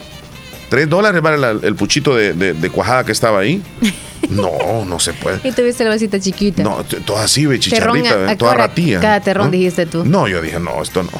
Tres 0.68 0.88
dólares 0.88 1.20
vale 1.22 1.38
la- 1.38 1.50
el 1.62 1.74
puchito 1.74 2.14
de, 2.14 2.32
de- 2.34 2.52
de 2.54 2.70
cuajada 2.70 3.04
que 3.04 3.12
estaba 3.12 3.40
ahí. 3.40 3.62
No, 4.30 4.84
no 4.84 4.98
se 4.98 5.14
puede. 5.14 5.40
Y 5.42 5.52
tuviste 5.52 5.84
la 5.84 5.90
bolsita 5.90 6.20
chiquita. 6.20 6.62
No, 6.62 6.84
toda 6.84 7.24
así, 7.24 7.42
Terrón, 7.44 7.60
chicharrita, 7.60 8.26
¿a- 8.26 8.30
a 8.32 8.36
toda 8.36 8.54
ratía. 8.54 9.00
Cada 9.00 9.20
terrón 9.20 9.50
dijiste 9.50 9.86
tú. 9.86 10.04
No, 10.04 10.28
yo 10.28 10.42
dije, 10.42 10.60
no, 10.60 10.82
esto 10.82 11.02
no. 11.02 11.10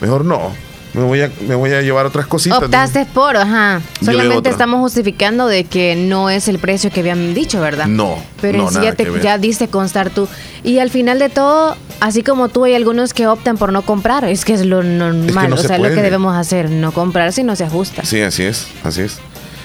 Mejor 0.00 0.24
no. 0.24 0.52
Me 0.98 1.04
voy 1.04 1.22
a, 1.22 1.30
me 1.46 1.54
voy 1.54 1.72
a 1.72 1.80
llevar 1.80 2.06
otras 2.06 2.26
cositas. 2.26 2.62
Optaste 2.62 3.06
por, 3.06 3.36
ajá. 3.36 3.80
Solamente 4.04 4.50
estamos 4.50 4.80
justificando 4.80 5.46
de 5.46 5.64
que 5.64 5.94
no 5.96 6.28
es 6.28 6.48
el 6.48 6.58
precio 6.58 6.90
que 6.90 7.00
habían 7.00 7.34
dicho, 7.34 7.60
¿verdad? 7.60 7.86
No, 7.86 8.16
Pero 8.40 8.58
no, 8.58 8.68
en 8.68 8.74
sí 8.74 8.80
ya, 8.82 8.94
te, 8.94 9.06
ya 9.22 9.38
diste 9.38 9.68
constar 9.68 10.10
tú. 10.10 10.28
Y 10.64 10.78
al 10.80 10.90
final 10.90 11.18
de 11.18 11.28
todo, 11.28 11.76
así 12.00 12.22
como 12.22 12.48
tú, 12.48 12.64
hay 12.64 12.74
algunos 12.74 13.14
que 13.14 13.26
optan 13.26 13.56
por 13.56 13.72
no 13.72 13.82
comprar. 13.82 14.24
Es 14.24 14.44
que 14.44 14.54
es 14.54 14.66
lo 14.66 14.82
normal. 14.82 15.50
no 15.50 15.54
o 15.56 15.58
se 15.58 15.68
sea, 15.68 15.78
lo 15.78 15.84
que 15.84 15.90
puede. 15.90 16.02
debemos 16.02 16.36
hacer. 16.36 16.70
No 16.70 16.92
comprar 16.92 17.32
si 17.32 17.44
no 17.44 17.54
se 17.56 17.64
ajusta. 17.64 18.04
Sí, 18.04 18.20
así 18.20 18.42
es, 18.42 18.66
así 18.82 19.02
es. 19.02 19.18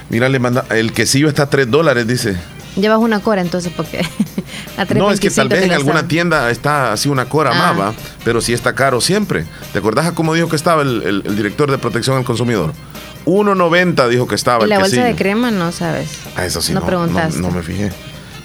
Mira, 0.09 0.29
le 0.29 0.37
manda, 0.37 0.65
el 0.69 0.93
quesillo 0.93 1.27
está 1.27 1.43
a 1.43 1.49
3 1.49 1.71
dólares, 1.71 2.05
dice. 2.05 2.35
Llevas 2.75 2.99
una 2.99 3.19
cora 3.19 3.41
entonces, 3.41 3.71
porque 3.75 3.99
a 4.77 4.85
3.25 4.85 4.97
No, 4.97 5.11
es 5.11 5.19
que 5.19 5.29
tal 5.29 5.47
vez 5.49 5.63
en 5.63 5.71
alguna 5.73 6.07
tienda 6.07 6.49
está 6.49 6.91
así 6.91 7.07
una 7.09 7.25
cora 7.25 7.51
Ah. 7.53 7.73
más, 7.73 7.79
¿va? 7.79 7.93
pero 8.25 8.41
sí 8.41 8.53
está 8.53 8.73
caro 8.73 8.99
siempre. 9.01 9.45
¿Te 9.73 9.79
acordás 9.79 10.07
a 10.07 10.13
cómo 10.15 10.33
dijo 10.33 10.49
que 10.49 10.55
estaba 10.55 10.81
el, 10.81 11.03
el- 11.03 11.23
el 11.25 11.35
director 11.35 11.69
de 11.69 11.77
protección 11.77 12.17
al 12.17 12.23
consumidor? 12.23 12.73
1.90 13.25 14.07
dijo 14.09 14.27
que 14.27 14.35
estaba 14.35 14.61
Y 14.61 14.63
el 14.65 14.69
la 14.71 14.79
bolsa 14.79 15.03
de 15.03 15.15
crema 15.15 15.49
no 15.51 15.71
sabes. 15.71 16.09
Ah, 16.35 16.45
eso 16.45 16.61
sí, 16.61 16.73
no 16.73 16.81
no, 16.81 16.85
preguntaste. 16.85 17.39
no, 17.39 17.49
no 17.49 17.55
me 17.55 17.63
fijé. 17.63 17.91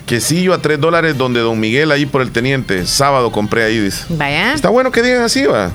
Quesillo 0.07 0.55
a 0.55 0.59
3 0.63 0.81
dólares 0.81 1.19
donde 1.19 1.41
Don 1.41 1.59
Miguel 1.61 1.91
ahí 1.91 2.07
por 2.07 2.23
el 2.23 2.31
teniente. 2.31 2.87
Sábado 2.87 3.31
compré 3.33 3.65
ahí, 3.65 3.79
dice. 3.79 4.05
Vaya. 4.11 4.55
Está 4.55 4.69
bueno 4.71 4.91
que 4.93 5.03
digan 5.03 5.23
así, 5.23 5.45
va. 5.45 5.71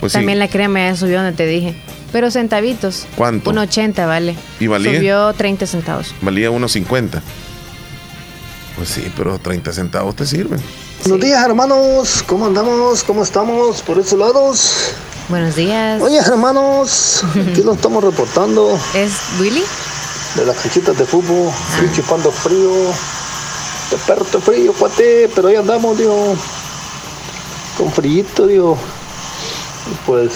Pues 0.00 0.12
sí. 0.12 0.18
También 0.18 0.38
la 0.38 0.48
crema 0.48 0.80
ya 0.80 0.96
subió 0.96 1.16
donde 1.22 1.32
te 1.32 1.46
dije. 1.46 1.74
Pero 2.12 2.30
centavitos. 2.30 3.06
¿Cuánto? 3.14 3.52
1.80 3.52 4.06
vale. 4.06 4.34
¿Y 4.58 4.66
valía? 4.66 4.96
Subió 4.96 5.32
30 5.32 5.66
centavos. 5.66 6.12
Valía 6.20 6.50
1.50. 6.50 7.20
Pues 8.80 8.88
sí, 8.94 9.12
pero 9.14 9.38
30 9.38 9.74
centavos 9.74 10.16
te 10.16 10.24
sirven. 10.24 10.58
Buenos 11.02 11.20
días, 11.20 11.44
hermanos. 11.44 12.24
¿Cómo 12.26 12.46
andamos? 12.46 13.04
¿Cómo 13.04 13.22
estamos 13.22 13.82
por 13.82 13.98
esos 13.98 14.18
lados? 14.18 14.72
Buenos 15.28 15.54
días. 15.54 16.00
Oye, 16.00 16.16
hermanos, 16.16 17.22
aquí 17.50 17.60
nos 17.62 17.76
estamos 17.76 18.02
reportando. 18.02 18.78
¿Es 18.94 19.12
Willy? 19.38 19.62
De 20.34 20.46
las 20.46 20.56
canchitas 20.56 20.96
de 20.96 21.04
fútbol, 21.04 21.50
Ah. 21.52 21.74
estoy 21.84 21.92
chupando 22.02 22.30
frío. 22.32 22.70
Perro 24.06 24.24
está 24.24 24.40
frío, 24.40 24.72
cuate, 24.72 25.28
pero 25.34 25.48
ahí 25.48 25.56
andamos, 25.56 25.98
digo. 25.98 26.34
Con 27.76 27.92
frío, 27.92 28.24
digo. 28.48 28.78
Y 29.92 30.06
pues. 30.06 30.32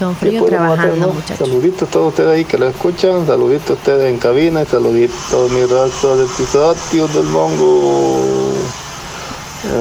Con 0.00 0.14
¿qué 0.14 0.26
frío 0.26 0.44
trabajando, 0.44 1.08
muchachos. 1.12 1.46
Saluditos 1.46 1.88
a 1.88 1.90
todos 1.90 2.08
ustedes 2.08 2.30
ahí 2.30 2.44
que 2.46 2.56
lo 2.56 2.68
escuchan, 2.68 3.26
saluditos 3.26 3.70
a 3.70 3.72
ustedes 3.74 4.10
en 4.10 4.18
cabina, 4.18 4.62
y 4.62 4.66
saluditos 4.66 5.50
mi 5.52 5.62
raza 5.64 6.16
de 6.16 6.24
Pisatios 6.24 7.14
del 7.14 7.24
Mongo. 7.24 8.22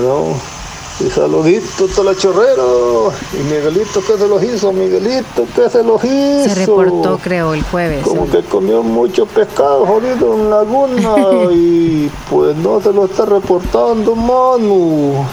¿No? 0.02 0.60
Y 1.00 1.10
saluditos 1.10 1.98
a 1.98 2.04
la 2.04 2.14
chorrero. 2.14 3.14
Y 3.34 3.44
Miguelito, 3.44 4.02
¿qué 4.06 4.18
se 4.18 4.28
los 4.28 4.44
hizo? 4.44 4.74
Miguelito, 4.74 5.46
¿qué 5.56 5.70
se 5.70 5.82
los 5.82 6.04
hizo? 6.04 6.50
Se 6.50 6.56
reportó, 6.56 7.18
creo, 7.24 7.54
el 7.54 7.64
jueves. 7.64 8.04
Como 8.04 8.30
que 8.30 8.42
comió 8.42 8.84
mucho 8.84 9.26
pescado 9.26 9.86
jodido 9.86 10.34
en 10.34 10.50
Laguna 10.50 11.16
y 11.54 12.12
pues 12.30 12.58
no 12.58 12.82
se 12.82 12.92
lo 12.92 13.06
está 13.06 13.26
reportando, 13.26 14.14
Manu. 14.14 15.26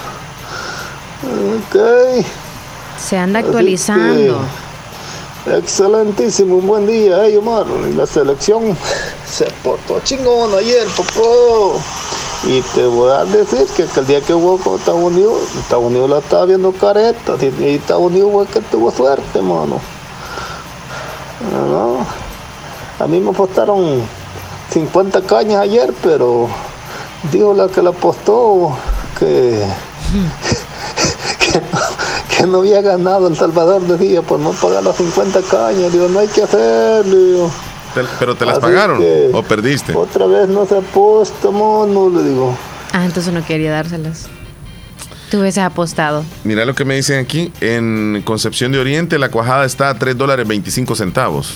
Ok. 1.57 2.25
Se 2.97 3.19
anda 3.19 3.41
actualizando. 3.41 4.39
Excelentísimo, 5.47 6.57
un 6.57 6.67
buen 6.67 6.87
día, 6.87 7.27
eh, 7.27 7.39
Omar. 7.39 7.67
La 7.97 8.07
selección 8.07 8.77
se 9.27 9.47
portó 9.63 10.01
chingón 10.01 10.55
ayer, 10.55 10.87
papá. 10.89 11.81
Y 12.45 12.61
te 12.75 12.87
voy 12.87 13.11
a 13.11 13.25
decir 13.25 13.67
que 13.77 13.85
aquel 13.85 14.07
día 14.07 14.21
que 14.21 14.33
jugó 14.33 14.59
con 14.59 14.79
Estados 14.79 15.03
Unidos, 15.03 15.41
Estados 15.59 15.85
Unidos 15.85 16.11
la 16.11 16.19
estaba 16.19 16.47
viendo 16.47 16.73
careta. 16.73 17.35
Y 17.41 17.75
Estados 17.75 18.03
Unidos 18.03 18.31
fue 18.33 18.47
que 18.47 18.61
tuvo 18.61 18.91
suerte, 18.91 19.41
mano. 19.41 19.81
No, 21.53 21.99
A 22.99 23.07
mí 23.07 23.21
me 23.21 23.31
apostaron 23.31 24.03
50 24.71 25.23
cañas 25.23 25.61
ayer, 25.61 25.93
pero 26.03 26.49
dijo 27.31 27.53
la 27.53 27.69
que 27.69 27.83
la 27.83 27.91
apostó 27.91 28.77
que, 29.19 29.65
que 32.37 32.47
no 32.47 32.59
había 32.59 32.81
ganado 32.83 33.29
El 33.29 33.37
Salvador, 33.37 33.83
decía, 33.83 34.23
por 34.23 34.39
no 34.41 34.51
pagar 34.53 34.83
las 34.85 34.97
50 34.97 35.41
cañas. 35.43 35.93
Digo, 35.93 36.09
no 36.09 36.19
hay 36.21 36.29
que 36.29 36.43
hacerlo. 36.43 37.17
digo. 37.17 37.51
Te- 37.95 38.03
¿Pero 38.19 38.35
te 38.35 38.45
las 38.45 38.55
Así 38.59 38.63
pagaron 38.63 38.99
que- 38.99 39.31
o 39.33 39.43
perdiste? 39.43 39.95
Otra 39.95 40.27
vez 40.27 40.49
no 40.49 40.67
se 40.67 40.77
aposta, 40.77 41.51
mono, 41.51 42.11
le 42.11 42.29
digo. 42.29 42.57
Ah, 42.93 43.05
entonces 43.07 43.33
no 43.33 43.45
quería 43.45 43.73
dárselas. 43.73 44.29
Tú 45.31 45.41
hubieses 45.41 45.65
apostado. 45.65 46.25
Mira 46.45 46.65
lo 46.65 46.75
que 46.75 46.85
me 46.85 46.95
dicen 46.95 47.19
aquí. 47.19 47.53
En 47.61 48.23
Concepción 48.25 48.71
de 48.71 48.79
Oriente 48.79 49.19
la 49.19 49.31
cuajada 49.31 49.65
está 49.65 49.89
a 49.91 49.99
3 49.99 50.17
dólares 50.17 50.47
25 50.47 50.95
centavos. 50.95 51.55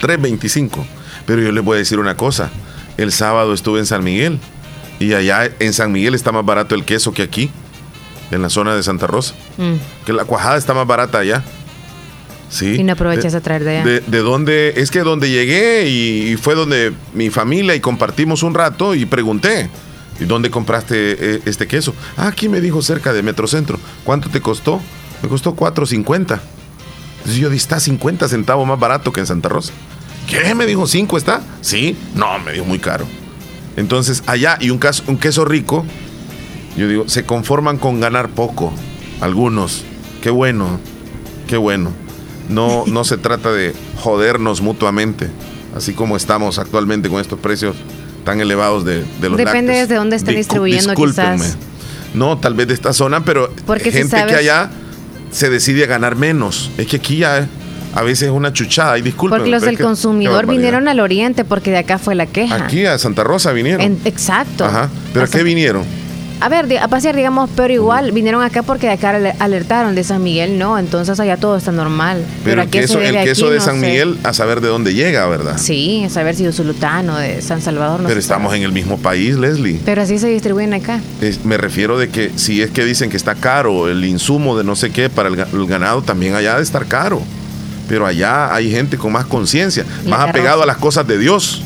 3.25. 0.00 0.84
Pero 1.26 1.42
yo 1.42 1.52
les 1.52 1.64
voy 1.64 1.76
a 1.76 1.78
decir 1.78 1.98
una 1.98 2.16
cosa. 2.16 2.50
El 2.96 3.12
sábado 3.12 3.52
estuve 3.52 3.80
en 3.80 3.86
San 3.86 4.04
Miguel. 4.04 4.38
Y 5.00 5.12
allá 5.14 5.50
en 5.58 5.72
San 5.72 5.90
Miguel 5.92 6.14
está 6.14 6.32
más 6.32 6.44
barato 6.46 6.74
el 6.74 6.84
queso 6.84 7.12
que 7.12 7.22
aquí. 7.22 7.50
En 8.30 8.42
la 8.42 8.48
zona 8.50 8.74
de 8.74 8.82
Santa 8.82 9.06
Rosa. 9.06 9.34
Mm. 9.58 9.74
Que 10.06 10.12
la 10.12 10.24
cuajada 10.24 10.56
está 10.56 10.74
más 10.74 10.86
barata 10.86 11.18
allá. 11.18 11.44
Sí. 12.50 12.76
Y 12.78 12.84
no 12.84 12.92
aprovechas 12.92 13.32
De- 13.32 13.38
a 13.38 13.40
traer 13.40 13.64
de 13.64 13.70
allá. 13.78 13.84
De, 13.84 14.00
de 14.00 14.18
donde, 14.18 14.74
es 14.76 14.90
que 14.90 15.00
donde 15.00 15.28
llegué 15.30 15.88
y, 15.88 16.32
y 16.32 16.36
fue 16.36 16.54
donde 16.54 16.92
mi 17.12 17.30
familia 17.30 17.74
y 17.74 17.80
compartimos 17.80 18.42
un 18.42 18.54
rato 18.54 18.94
y 18.94 19.06
pregunté, 19.06 19.68
¿y 20.20 20.24
dónde 20.24 20.50
compraste 20.50 20.94
eh, 21.36 21.40
este 21.46 21.66
queso? 21.66 21.94
Ah, 22.16 22.28
aquí 22.28 22.48
me 22.48 22.60
dijo 22.60 22.80
cerca 22.82 23.12
de 23.12 23.22
Metrocentro. 23.22 23.78
¿Cuánto 24.04 24.28
te 24.30 24.40
costó? 24.40 24.80
Me 25.22 25.28
costó 25.28 25.56
4.50. 25.56 26.40
Entonces 27.18 27.40
yo 27.40 27.48
dije, 27.48 27.56
está 27.62 27.80
50 27.80 28.28
centavos 28.28 28.66
más 28.68 28.78
barato 28.78 29.10
que 29.12 29.20
en 29.20 29.26
Santa 29.26 29.48
Rosa. 29.48 29.72
¿Qué? 30.28 30.54
Me 30.54 30.66
dijo, 30.66 30.82
¿5 30.84 31.16
está? 31.18 31.40
Sí. 31.60 31.96
No, 32.14 32.38
me 32.38 32.52
dijo 32.52 32.64
muy 32.64 32.78
caro. 32.78 33.06
Entonces, 33.76 34.22
allá, 34.26 34.56
y 34.60 34.70
un, 34.70 34.78
caso- 34.78 35.02
un 35.08 35.16
queso 35.18 35.44
rico, 35.44 35.84
yo 36.76 36.88
digo, 36.88 37.08
se 37.08 37.24
conforman 37.24 37.78
con 37.78 38.00
ganar 38.00 38.28
poco. 38.30 38.72
Algunos. 39.20 39.84
Qué 40.20 40.30
bueno, 40.30 40.78
qué 41.46 41.56
bueno. 41.56 41.90
No, 42.48 42.84
no 42.86 43.04
se 43.04 43.16
trata 43.18 43.52
de 43.52 43.74
jodernos 43.96 44.60
mutuamente, 44.60 45.28
así 45.76 45.92
como 45.94 46.16
estamos 46.16 46.58
actualmente 46.58 47.08
con 47.08 47.20
estos 47.20 47.38
precios 47.38 47.76
tan 48.24 48.40
elevados 48.40 48.84
de, 48.84 49.04
de 49.20 49.28
los 49.28 49.36
Depende 49.36 49.72
lácteos. 49.72 49.88
desde 49.88 49.94
dónde 49.96 50.16
estén 50.16 50.36
distribuyendo, 50.36 50.90
discúlpenme. 50.90 51.36
quizás. 51.36 51.56
No, 52.14 52.38
tal 52.38 52.54
vez 52.54 52.68
de 52.68 52.74
esta 52.74 52.92
zona, 52.92 53.24
pero 53.24 53.52
Porque 53.66 53.90
si 53.90 53.98
gente 53.98 54.16
sabes- 54.16 54.32
que 54.32 54.36
allá 54.38 54.70
se 55.30 55.50
decide 55.50 55.84
a 55.84 55.86
ganar 55.86 56.16
menos. 56.16 56.70
Es 56.78 56.86
que 56.86 56.96
aquí 56.96 57.16
ya 57.18 57.38
eh, 57.40 57.46
a 57.94 58.02
veces 58.02 58.28
es 58.28 58.30
una 58.34 58.52
chuchada, 58.52 58.96
y 58.98 59.02
disculpen. 59.02 59.38
Porque 59.38 59.50
los 59.50 59.62
del 59.62 59.78
consumidor 59.78 60.46
vinieron 60.46 60.86
al 60.88 61.00
oriente 61.00 61.44
porque 61.44 61.70
de 61.72 61.78
acá 61.78 61.98
fue 61.98 62.14
la 62.14 62.26
queja. 62.26 62.54
Aquí 62.64 62.86
a 62.86 62.96
Santa 62.98 63.24
Rosa 63.24 63.52
vinieron. 63.52 63.80
En- 63.80 64.00
exacto. 64.04 64.64
Ajá. 64.64 64.88
¿Pero 65.12 65.24
a 65.24 65.28
qué 65.28 65.42
vinieron? 65.42 65.82
A 66.44 66.48
ver, 66.50 66.76
a 66.78 66.88
pasear, 66.88 67.16
digamos, 67.16 67.48
pero 67.56 67.72
igual 67.72 68.12
vinieron 68.12 68.42
acá 68.42 68.62
porque 68.62 68.86
de 68.86 68.92
acá 68.92 69.10
ale- 69.16 69.34
alertaron 69.38 69.94
de 69.94 70.04
San 70.04 70.22
Miguel, 70.22 70.58
no, 70.58 70.78
entonces 70.78 71.18
allá 71.18 71.38
todo 71.38 71.56
está 71.56 71.72
normal. 71.72 72.22
Pero 72.44 72.60
¿a 72.60 72.64
el 72.64 72.70
queso, 72.70 73.00
el 73.00 73.12
debe 73.12 73.24
queso 73.24 73.46
aquí? 73.46 73.52
de 73.54 73.58
No 73.60 73.64
San 73.64 73.80
sé. 73.80 73.86
Miguel, 73.86 74.18
a 74.24 74.34
saber 74.34 74.60
de 74.60 74.68
dónde 74.68 74.92
llega, 74.92 75.26
¿verdad? 75.26 75.56
Sí, 75.56 76.02
a 76.04 76.10
saber 76.10 76.34
si 76.34 76.44
de 76.44 76.52
Zulutano, 76.52 77.16
de 77.16 77.40
San 77.40 77.62
Salvador, 77.62 78.00
no 78.00 78.08
Pero 78.08 78.20
estamos 78.20 78.54
en 78.54 78.62
el 78.62 78.72
mismo 78.72 78.98
país, 78.98 79.36
Leslie. 79.36 79.80
Pero 79.86 80.02
así 80.02 80.18
se 80.18 80.28
distribuyen 80.28 80.74
acá. 80.74 81.00
Es- 81.22 81.46
me 81.46 81.56
refiero 81.56 81.96
de 81.98 82.10
que 82.10 82.30
si 82.36 82.60
es 82.60 82.70
que 82.70 82.84
dicen 82.84 83.08
que 83.08 83.16
está 83.16 83.34
caro 83.36 83.88
el 83.88 84.04
insumo 84.04 84.58
de 84.58 84.64
no 84.64 84.76
sé 84.76 84.90
qué 84.90 85.08
para 85.08 85.30
el, 85.30 85.38
el 85.40 85.66
ganado, 85.66 86.02
también 86.02 86.34
allá 86.34 86.56
de 86.58 86.62
estar 86.62 86.84
caro. 86.84 87.22
Pero 87.88 88.04
allá 88.06 88.54
hay 88.54 88.70
gente 88.70 88.98
con 88.98 89.12
más 89.12 89.24
conciencia, 89.24 89.86
más 90.06 90.28
apegado 90.28 90.62
a 90.62 90.66
las 90.66 90.76
cosas 90.76 91.06
de 91.06 91.16
Dios. 91.16 91.62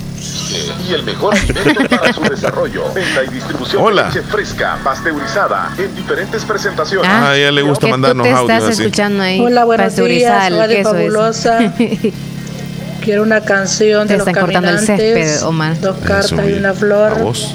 Y 0.88 0.94
el 0.94 1.02
mejor 1.04 1.34
alimento 1.34 1.88
para 1.96 2.12
su 2.12 2.20
desarrollo. 2.22 2.84
Venta 2.94 3.24
y 3.24 3.34
distribución 3.34 3.82
Hola. 3.84 4.02
de 4.04 4.08
leche 4.14 4.22
fresca, 4.22 4.78
pasteurizada, 4.82 5.70
en 5.78 5.94
diferentes 5.94 6.44
presentaciones. 6.44 7.08
Ah, 7.10 7.30
a 7.30 7.36
ella 7.36 7.52
le 7.52 7.62
gusta 7.62 7.86
mandarnos 7.86 8.26
tú 8.26 8.32
te 8.32 8.38
audios 8.38 8.58
estás 8.58 8.72
así. 8.74 8.82
escuchando 8.84 9.22
ahí. 9.22 9.40
Hola, 9.40 9.64
buenos 9.64 9.96
días, 9.96 10.50
ese. 10.50 10.82
Fabulosa. 10.84 11.58
Quiero 13.04 13.22
una 13.22 13.40
canción 13.42 14.06
Te 14.06 14.14
de 14.14 14.18
los 14.18 14.26
están 14.28 14.44
cortando 14.44 14.70
el 14.70 14.78
césped, 14.80 15.42
Omar. 15.44 15.80
dos 15.80 15.96
Eso, 15.98 16.06
cartas 16.06 16.48
y 16.48 16.52
una 16.54 16.74
flor. 16.74 17.12
A 17.12 17.14
vos. 17.14 17.54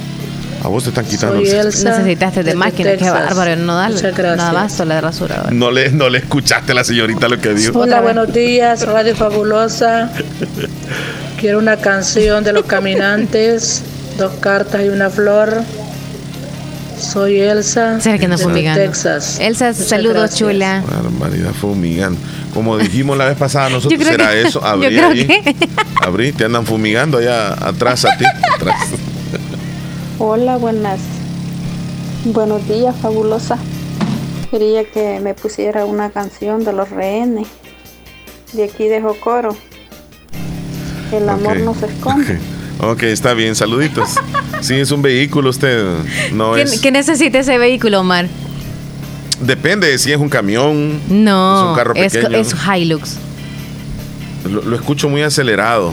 A 0.64 0.68
vos 0.70 0.84
te 0.84 0.90
están 0.90 1.06
quitando 1.06 1.36
Soy 1.36 1.50
el. 1.50 1.68
Elsa. 1.68 1.90
Necesitaste 1.98 2.40
de 2.40 2.44
desde 2.46 2.58
máquina, 2.58 2.96
qué 2.96 3.10
bárbaro, 3.10 3.56
no 3.58 3.76
da 3.76 3.90
Muchas 3.90 4.16
gracias. 4.16 4.38
nada 4.38 4.54
basto 4.54 4.86
la 4.86 4.96
de 4.96 5.02
rasura. 5.02 5.44
No 5.52 5.72
le, 5.72 5.92
no 5.92 6.08
le 6.10 6.20
escuchaste 6.20 6.72
a 6.72 6.76
la 6.76 6.84
señorita 6.86 7.28
lo 7.28 7.40
que 7.40 7.54
dijo. 7.54 7.78
Hola, 7.80 8.00
buenos 8.02 8.32
días, 8.32 8.86
Radio 8.88 9.14
Fabulosa. 9.16 10.10
Quiero 11.40 11.60
una 11.60 11.76
canción 11.78 12.44
de 12.46 12.54
los 12.54 12.64
caminantes, 12.66 13.82
dos 14.18 14.32
cartas 14.40 14.84
y 14.86 14.90
una 14.90 15.10
flor. 15.10 15.62
Soy 16.98 17.42
Elsa. 17.42 18.00
¿Será 18.00 18.18
que 18.18 18.30
no 18.30 18.38
fumigando? 18.38 18.82
Texas. 18.82 19.38
Elsa, 19.42 19.72
Muchas 19.72 19.88
saludos, 19.88 20.16
gracias. 20.16 20.40
chula. 20.40 20.84
Barbaridad 20.90 21.52
fumigando. 21.52 22.18
Como 22.54 22.78
dijimos 22.78 23.18
la 23.18 23.26
vez 23.26 23.38
pasada, 23.38 23.68
nosotros 23.70 24.02
será 24.02 24.30
que- 24.32 24.44
eso. 24.44 24.62
yo 24.62 24.66
Abrí 24.68 24.88
creo 24.96 25.10
ahí. 25.10 25.26
que- 25.28 25.56
Abrí, 26.02 26.32
te 26.32 26.46
andan 26.46 26.66
fumigando 26.66 27.18
allá 27.18 27.52
atrás 27.54 28.06
a 28.06 28.18
ti. 28.18 28.24
atrás. 28.56 28.76
Hola, 30.20 30.58
buenas. 30.58 31.00
Buenos 32.26 32.68
días, 32.68 32.96
fabulosa. 33.02 33.58
Quería 34.52 34.84
que 34.86 35.20
me 35.20 35.34
pusiera 35.34 35.86
una 35.86 36.10
canción 36.12 36.64
de 36.64 36.74
los 36.74 36.90
rehenes. 36.90 37.48
De 38.54 38.66
aquí 38.66 38.88
de 38.88 39.02
Jocoro. 39.02 39.56
El 41.12 41.28
amor 41.30 41.60
no 41.60 41.74
se 41.74 41.88
esconde. 41.88 42.34
Ok, 42.80 42.84
Ok, 42.92 43.04
está 43.04 43.34
bien, 43.34 43.56
saluditos. 43.56 44.10
Sí, 44.62 44.76
es 44.76 44.92
un 44.92 45.02
vehículo 45.02 45.50
usted. 45.50 45.84
No 46.32 46.54
¿Qué, 46.54 46.62
es. 46.62 46.80
qué 46.80 46.90
necesita 46.90 47.40
ese 47.40 47.58
vehículo, 47.58 48.00
Omar? 48.00 48.28
Depende 49.42 49.90
de 49.90 49.98
si 49.98 50.14
es 50.14 50.18
un 50.18 50.30
camión. 50.30 51.02
No, 51.10 51.58
Es 51.66 51.70
un 51.70 51.76
carro 51.76 51.94
es, 51.96 52.14
pequeño. 52.14 52.38
es 52.38 52.56
Hilux. 52.66 53.18
Lo, 54.50 54.62
lo 54.62 54.74
escucho 54.78 55.10
muy 55.10 55.22
acelerado. 55.22 55.92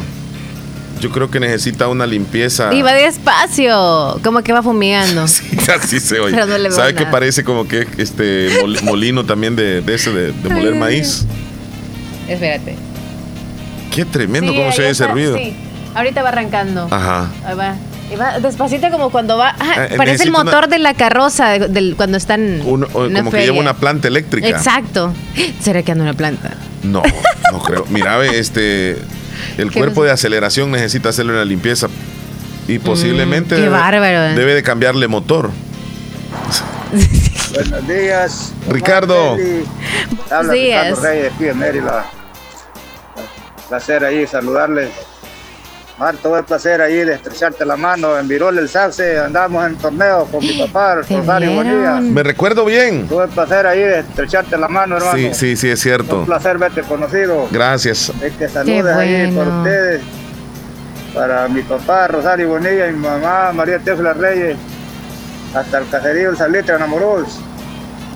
Yo 1.01 1.11
creo 1.11 1.30
que 1.30 1.40
necesita 1.40 1.88
una 1.88 2.07
limpieza. 2.07 2.72
Y 2.74 2.82
va 2.82 2.92
despacio, 2.92 4.20
como 4.22 4.42
que 4.42 4.53
va 4.53 4.62
fumigando. 4.62 5.22
Así 5.24 5.98
se 6.01 6.20
oye. 6.20 6.36
Pero 6.36 6.59
no 6.59 6.70
¿Sabe 6.70 6.94
que 6.94 7.07
parece 7.07 7.42
como 7.44 7.66
que 7.66 7.86
este 7.96 8.51
mol- 8.62 8.80
molino 8.84 9.24
también 9.24 9.57
de, 9.57 9.80
de 9.80 9.94
ese 9.94 10.12
de, 10.12 10.32
de 10.32 10.48
moler 10.51 10.74
maíz? 10.74 11.24
Espérate. 12.28 12.76
Qué 13.94 14.05
tremendo 14.05 14.53
Sí, 14.53 14.59
cómo 14.59 14.72
se 14.72 14.82
oye 14.82 14.90
ese 14.90 15.07
ruido. 15.07 15.36
sí. 15.36 15.55
Ahorita 15.94 16.22
va 16.22 16.28
arrancando. 16.28 16.86
Ajá. 16.90 17.28
Ahí 17.44 17.57
va. 17.57 17.74
Y 18.12 18.16
va 18.16 18.38
despacito 18.38 18.90
como 18.90 19.11
cuando 19.11 19.36
va. 19.38 19.55
Eh, 19.90 19.94
parece 19.96 20.24
el 20.24 20.30
motor 20.30 20.64
una- 20.64 20.66
de 20.68 20.78
la 20.78 20.94
carroza 20.94 21.59
de- 21.59 21.94
cuando 21.96 22.16
están. 22.16 22.61
O 22.64 22.78
como 22.78 23.30
que 23.30 23.42
lleva 23.44 23.59
una 23.59 23.74
planta 23.74 24.07
eléctrica. 24.09 24.48
Exacto. 24.48 25.12
¿Será 25.61 25.82
que 25.82 25.90
anda 25.92 26.05
una 26.05 26.14
planta? 26.14 26.51
No, 26.84 27.03
no 27.53 27.59
creo. 27.64 27.84
Mira, 27.88 28.16
ve, 28.18 28.38
este, 28.38 28.96
el 29.58 29.70
¿Qué 29.70 29.78
cuerpo 29.78 30.04
de 30.04 30.10
aceleración 30.10 30.70
necesita 30.70 31.08
hacerle 31.10 31.32
una 31.32 31.44
limpieza 31.44 31.88
y 32.68 32.78
posiblemente 32.78 33.54
Mm, 33.54 33.58
qué 33.58 33.62
debe, 33.64 33.68
bárbaro, 33.70 34.24
eh. 34.26 34.34
debe 34.34 34.54
de 34.54 34.62
cambiarle 34.62 35.08
motor. 35.08 35.50
Buenos 37.54 37.88
días. 37.88 38.52
Ricardo. 38.68 39.36
Buenos 39.36 40.52
días. 40.52 40.86
Ricardo 40.88 41.02
Reyes 41.02 41.32
aquí 41.34 41.44
Mérida. 41.58 42.04
Placer 43.68 44.04
ahí 44.04 44.26
saludarles. 44.26 44.90
Mar, 46.01 46.16
tuve 46.16 46.38
el 46.38 46.44
placer 46.46 46.80
ahí 46.80 47.05
de 47.05 47.12
estrecharte 47.12 47.66
la 47.66 47.76
mano 47.76 48.18
en 48.18 48.26
Virol 48.26 48.57
el 48.57 48.70
Sauce, 48.70 49.18
andamos 49.18 49.66
en 49.66 49.76
torneo 49.76 50.24
con 50.32 50.40
mi 50.40 50.55
papá, 50.55 50.94
Rosario 50.94 51.53
Bonilla. 51.53 52.01
Me 52.01 52.22
recuerdo 52.22 52.64
bien. 52.64 53.07
Tuve 53.07 53.24
el 53.24 53.28
placer 53.28 53.66
ahí 53.66 53.80
de 53.80 53.98
estrecharte 53.98 54.57
la 54.57 54.68
mano, 54.68 54.96
hermano. 54.96 55.18
Sí, 55.18 55.34
sí, 55.34 55.57
sí, 55.57 55.68
es 55.68 55.78
cierto. 55.78 56.20
Un 56.20 56.24
placer 56.24 56.57
verte 56.57 56.80
conocido. 56.84 57.48
Gracias. 57.51 58.11
Es 58.22 58.32
que 58.32 58.48
saludes 58.48 58.96
ahí 58.96 59.30
por 59.30 59.46
ustedes. 59.46 60.01
Para 61.14 61.46
mi 61.48 61.61
papá, 61.61 62.09
Rosario 62.09 62.48
Bonilla, 62.48 62.88
y 62.88 62.92
mi 62.92 63.07
mamá, 63.07 63.53
María 63.53 63.78
Teófila 63.78 64.14
Reyes. 64.14 64.57
Hasta 65.55 65.80
el 65.80 65.88
caserío 65.90 66.30
El 66.30 66.36
Salitre, 66.38 66.76
Enamoros. 66.76 67.40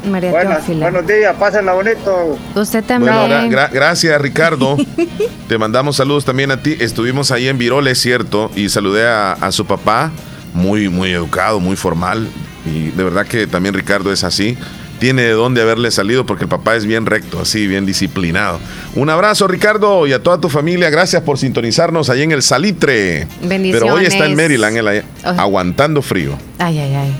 María 0.06 0.30
Buenas, 0.30 0.64
Teófila. 0.64 0.90
buenos 0.90 1.06
días, 1.10 1.34
pásenla 1.38 1.72
bonito. 1.72 2.38
Usted 2.54 2.84
también. 2.84 3.14
Bueno, 3.14 3.34
gra- 3.34 3.48
gra- 3.50 3.70
gracias 3.72 4.20
Ricardo. 4.20 4.76
Te 5.48 5.58
mandamos 5.58 5.96
saludos 5.96 6.24
también 6.24 6.50
a 6.50 6.62
ti. 6.62 6.76
Estuvimos 6.80 7.30
ahí 7.30 7.48
en 7.48 7.58
Virol, 7.58 7.86
es 7.88 8.00
cierto, 8.00 8.50
y 8.54 8.68
saludé 8.68 9.06
a, 9.06 9.32
a 9.32 9.52
su 9.52 9.66
papá, 9.66 10.10
muy, 10.52 10.88
muy 10.88 11.10
educado, 11.10 11.60
muy 11.60 11.76
formal. 11.76 12.28
Y 12.66 12.90
de 12.90 13.04
verdad 13.04 13.26
que 13.26 13.46
también 13.46 13.74
Ricardo 13.74 14.12
es 14.12 14.24
así. 14.24 14.56
Tiene 15.00 15.22
de 15.22 15.32
dónde 15.32 15.60
haberle 15.60 15.90
salido 15.90 16.24
porque 16.24 16.44
el 16.44 16.48
papá 16.48 16.76
es 16.76 16.86
bien 16.86 17.04
recto, 17.04 17.40
así, 17.40 17.66
bien 17.66 17.84
disciplinado. 17.84 18.58
Un 18.94 19.10
abrazo, 19.10 19.46
Ricardo, 19.48 20.06
y 20.06 20.12
a 20.12 20.22
toda 20.22 20.40
tu 20.40 20.48
familia. 20.48 20.88
Gracias 20.88 21.20
por 21.22 21.36
sintonizarnos 21.36 22.08
ahí 22.10 22.22
en 22.22 22.32
el 22.32 22.42
Salitre. 22.42 23.26
Bendiciones. 23.42 23.82
Pero 23.82 23.94
hoy 23.94 24.06
está 24.06 24.24
en 24.26 24.36
Maryland, 24.36 24.76
él 24.78 25.02
aguantando 25.24 26.00
frío. 26.00 26.38
Ay, 26.58 26.78
ay, 26.78 26.94
ay. 26.94 27.16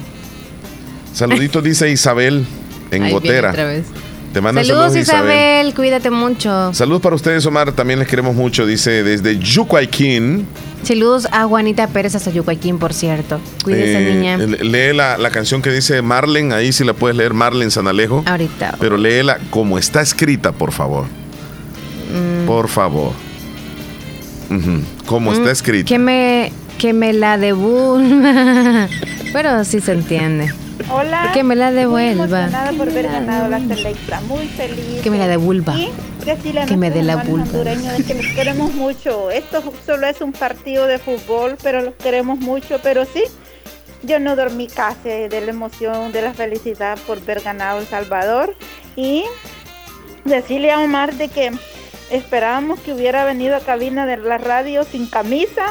Saluditos, 1.12 1.62
dice 1.62 1.90
Isabel 1.90 2.46
en 2.90 3.02
Ahí 3.04 3.12
Gotera. 3.12 3.50
otra 3.50 3.64
vez. 3.64 3.84
Te 4.32 4.40
manda 4.40 4.64
Saludos, 4.64 4.92
saludos, 4.92 5.08
Isabel. 5.08 5.74
Cuídate 5.74 6.10
mucho. 6.10 6.74
Saludos 6.74 7.00
para 7.02 7.14
ustedes, 7.14 7.46
Omar. 7.46 7.70
También 7.70 8.00
les 8.00 8.08
queremos 8.08 8.34
mucho. 8.34 8.66
Dice 8.66 9.04
desde 9.04 9.38
Yucuayquín. 9.38 10.44
Saludos 10.82 11.28
a 11.30 11.44
Juanita 11.44 11.86
Pérez 11.86 12.16
hasta 12.16 12.32
Yucuayquín, 12.32 12.78
por 12.80 12.92
cierto. 12.92 13.38
Cuídese, 13.62 14.10
Eh, 14.10 14.14
niña. 14.14 14.36
le- 14.36 14.64
Lee 14.90 14.96
la, 14.96 15.18
la 15.18 15.30
canción 15.30 15.62
que 15.62 15.70
dice 15.70 16.02
Marlen. 16.02 16.52
Ahí 16.52 16.72
sí 16.72 16.82
la 16.82 16.94
puedes 16.94 17.16
leer, 17.16 17.32
Marlen 17.32 17.70
Sanalejo. 17.70 18.24
Ahorita. 18.26 18.74
Pero 18.80 18.96
léela 18.96 19.38
como 19.50 19.78
está 19.78 20.00
escrita, 20.02 20.50
por 20.50 20.72
favor. 20.72 21.04
Mm. 22.12 22.46
Por 22.46 22.68
favor. 22.68 23.12
Ujú, 24.50 24.80
Como 25.06 25.30
Mm, 25.30 25.34
está 25.34 25.50
escrita. 25.52 25.86
Que 25.88 25.98
me, 25.98 26.52
que 26.78 26.92
me 26.92 27.12
la 27.12 27.38
devu... 27.38 27.98
Pero 29.32 29.64
sí 29.64 29.80
se 29.80 29.92
entiende. 29.92 30.52
Hola. 30.90 31.30
Que 31.32 31.42
me 31.42 31.54
la 31.56 31.66
Muy 31.70 31.76
devuelva. 31.78 32.12
emocionada 32.46 32.72
por 32.72 32.88
haber 32.88 33.06
ganado 33.06 33.48
la 33.48 33.58
selecta. 33.60 34.20
Muy 34.22 34.46
feliz. 34.48 35.02
Que 35.02 35.10
me 35.10 35.18
la 35.18 35.28
devuelva. 35.28 35.74
Y 35.78 35.90
Que 36.66 36.76
me 36.76 36.90
dé 36.90 37.02
la 37.02 37.16
vulva. 37.16 37.44
de 37.62 38.04
que 38.04 38.14
los 38.14 38.26
queremos 38.34 38.72
mucho. 38.74 39.30
Esto 39.30 39.62
solo 39.84 40.06
es 40.06 40.20
un 40.20 40.32
partido 40.32 40.86
de 40.86 40.98
fútbol, 40.98 41.56
pero 41.62 41.82
los 41.82 41.94
queremos 41.94 42.38
mucho. 42.38 42.80
Pero 42.82 43.04
sí, 43.04 43.22
yo 44.02 44.18
no 44.18 44.34
dormí 44.36 44.66
casi 44.66 45.08
de 45.08 45.40
la 45.42 45.50
emoción, 45.50 46.12
de 46.12 46.22
la 46.22 46.32
felicidad 46.34 46.98
por 47.06 47.20
ver 47.24 47.40
ganado 47.40 47.78
El 47.80 47.86
Salvador. 47.86 48.54
Y 48.96 49.24
decirle 50.24 50.72
a 50.72 50.80
Omar 50.80 51.14
de 51.14 51.28
que 51.28 51.52
esperábamos 52.10 52.80
que 52.80 52.92
hubiera 52.92 53.24
venido 53.24 53.54
a 53.56 53.60
cabina 53.60 54.06
de 54.06 54.16
la 54.16 54.38
radio 54.38 54.84
sin 54.84 55.06
camisa. 55.06 55.66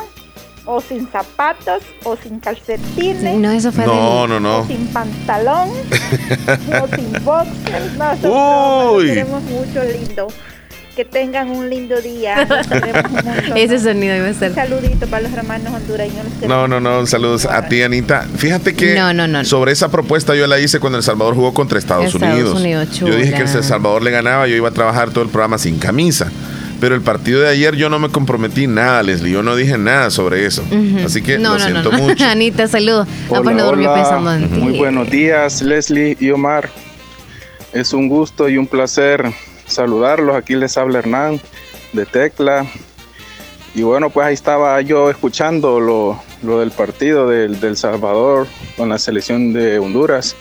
O 0.65 0.79
sin 0.79 1.09
zapatos, 1.11 1.83
o 2.05 2.15
sin 2.15 2.39
calcetines. 2.39 3.35
No, 3.37 3.51
eso 3.51 3.71
fue 3.71 3.85
No, 3.85 4.27
no, 4.27 4.39
no. 4.39 4.59
O 4.59 4.65
sin 4.65 4.87
pantalón, 4.87 5.69
o 6.81 6.95
sin 6.95 7.11
boxers. 7.25 8.21
No, 8.23 8.93
Uy. 8.93 9.07
queremos 9.07 9.43
mucho, 9.43 9.83
lindo. 9.83 10.27
Que 10.95 11.03
tengan 11.03 11.49
un 11.49 11.69
lindo 11.71 11.99
día. 12.01 12.47
mucho. 13.09 13.55
Ese 13.55 13.79
sonido 13.79 14.15
iba 14.15 14.27
a 14.27 14.33
ser. 14.33 14.51
Un 14.51 14.55
saludito 14.55 15.07
para 15.07 15.23
los 15.23 15.33
hermanos 15.33 15.73
hondureños. 15.73 16.23
No, 16.47 16.67
no, 16.67 16.79
no. 16.79 17.05
Saludos 17.07 17.45
a 17.45 17.67
ti, 17.67 17.81
Anita. 17.81 18.27
Fíjate 18.37 18.75
que 18.75 18.93
No, 18.93 19.11
no, 19.11 19.27
no. 19.27 19.43
sobre 19.43 19.71
esa 19.71 19.89
propuesta 19.89 20.35
yo 20.35 20.45
la 20.45 20.59
hice 20.59 20.79
cuando 20.79 20.97
El 20.99 21.03
Salvador 21.03 21.33
jugó 21.33 21.51
contra 21.53 21.79
Estados, 21.79 22.13
Estados 22.13 22.35
Unidos. 22.35 22.59
Unidos, 22.61 22.99
yo 22.99 23.07
dije 23.15 23.33
que. 23.33 23.41
El 23.41 23.63
Salvador 23.63 24.03
le 24.03 24.11
ganaba, 24.11 24.47
yo 24.47 24.55
iba 24.55 24.69
a 24.69 24.71
trabajar 24.71 25.09
todo 25.09 25.23
el 25.23 25.29
programa 25.31 25.57
sin 25.57 25.79
camisa. 25.79 26.31
Pero 26.83 26.95
el 26.95 27.01
partido 27.01 27.39
de 27.39 27.47
ayer 27.47 27.77
yo 27.77 27.89
no 27.89 27.97
me 27.97 28.09
comprometí 28.09 28.67
nada, 28.67 29.01
Leslie. 29.03 29.31
Yo 29.31 29.41
no 29.41 29.55
dije 29.55 29.77
nada 29.77 30.09
sobre 30.09 30.45
eso. 30.45 30.65
Así 31.05 31.21
que 31.21 31.37
no, 31.37 31.53
lo 31.53 31.59
no, 31.59 31.63
siento 31.63 31.91
no, 31.93 31.97
no. 31.97 32.03
mucho. 32.03 32.25
Anita, 32.29 32.67
saludo. 32.67 33.07
Ah, 33.31 33.39
pues 33.41 33.55
no 33.55 33.67
durmió 33.67 33.89
hola. 33.89 34.01
pensando 34.01 34.33
en 34.33 34.49
ti. 34.49 34.59
Muy 34.59 34.77
buenos 34.77 35.09
días, 35.09 35.61
Leslie 35.61 36.17
y 36.19 36.29
Omar. 36.31 36.69
Es 37.71 37.93
un 37.93 38.09
gusto 38.09 38.49
y 38.49 38.57
un 38.57 38.67
placer 38.67 39.31
saludarlos. 39.65 40.35
Aquí 40.35 40.55
les 40.55 40.77
habla 40.77 40.99
Hernán 40.99 41.39
de 41.93 42.05
Tecla. 42.05 42.65
Y 43.73 43.83
bueno, 43.83 44.09
pues 44.09 44.27
ahí 44.27 44.33
estaba 44.33 44.81
yo 44.81 45.09
escuchando 45.09 45.79
lo, 45.79 46.21
lo 46.43 46.59
del 46.59 46.71
partido 46.71 47.29
del, 47.29 47.61
del 47.61 47.77
Salvador 47.77 48.45
con 48.75 48.89
la 48.89 48.97
selección 48.97 49.53
de 49.53 49.79
Honduras. 49.79 50.35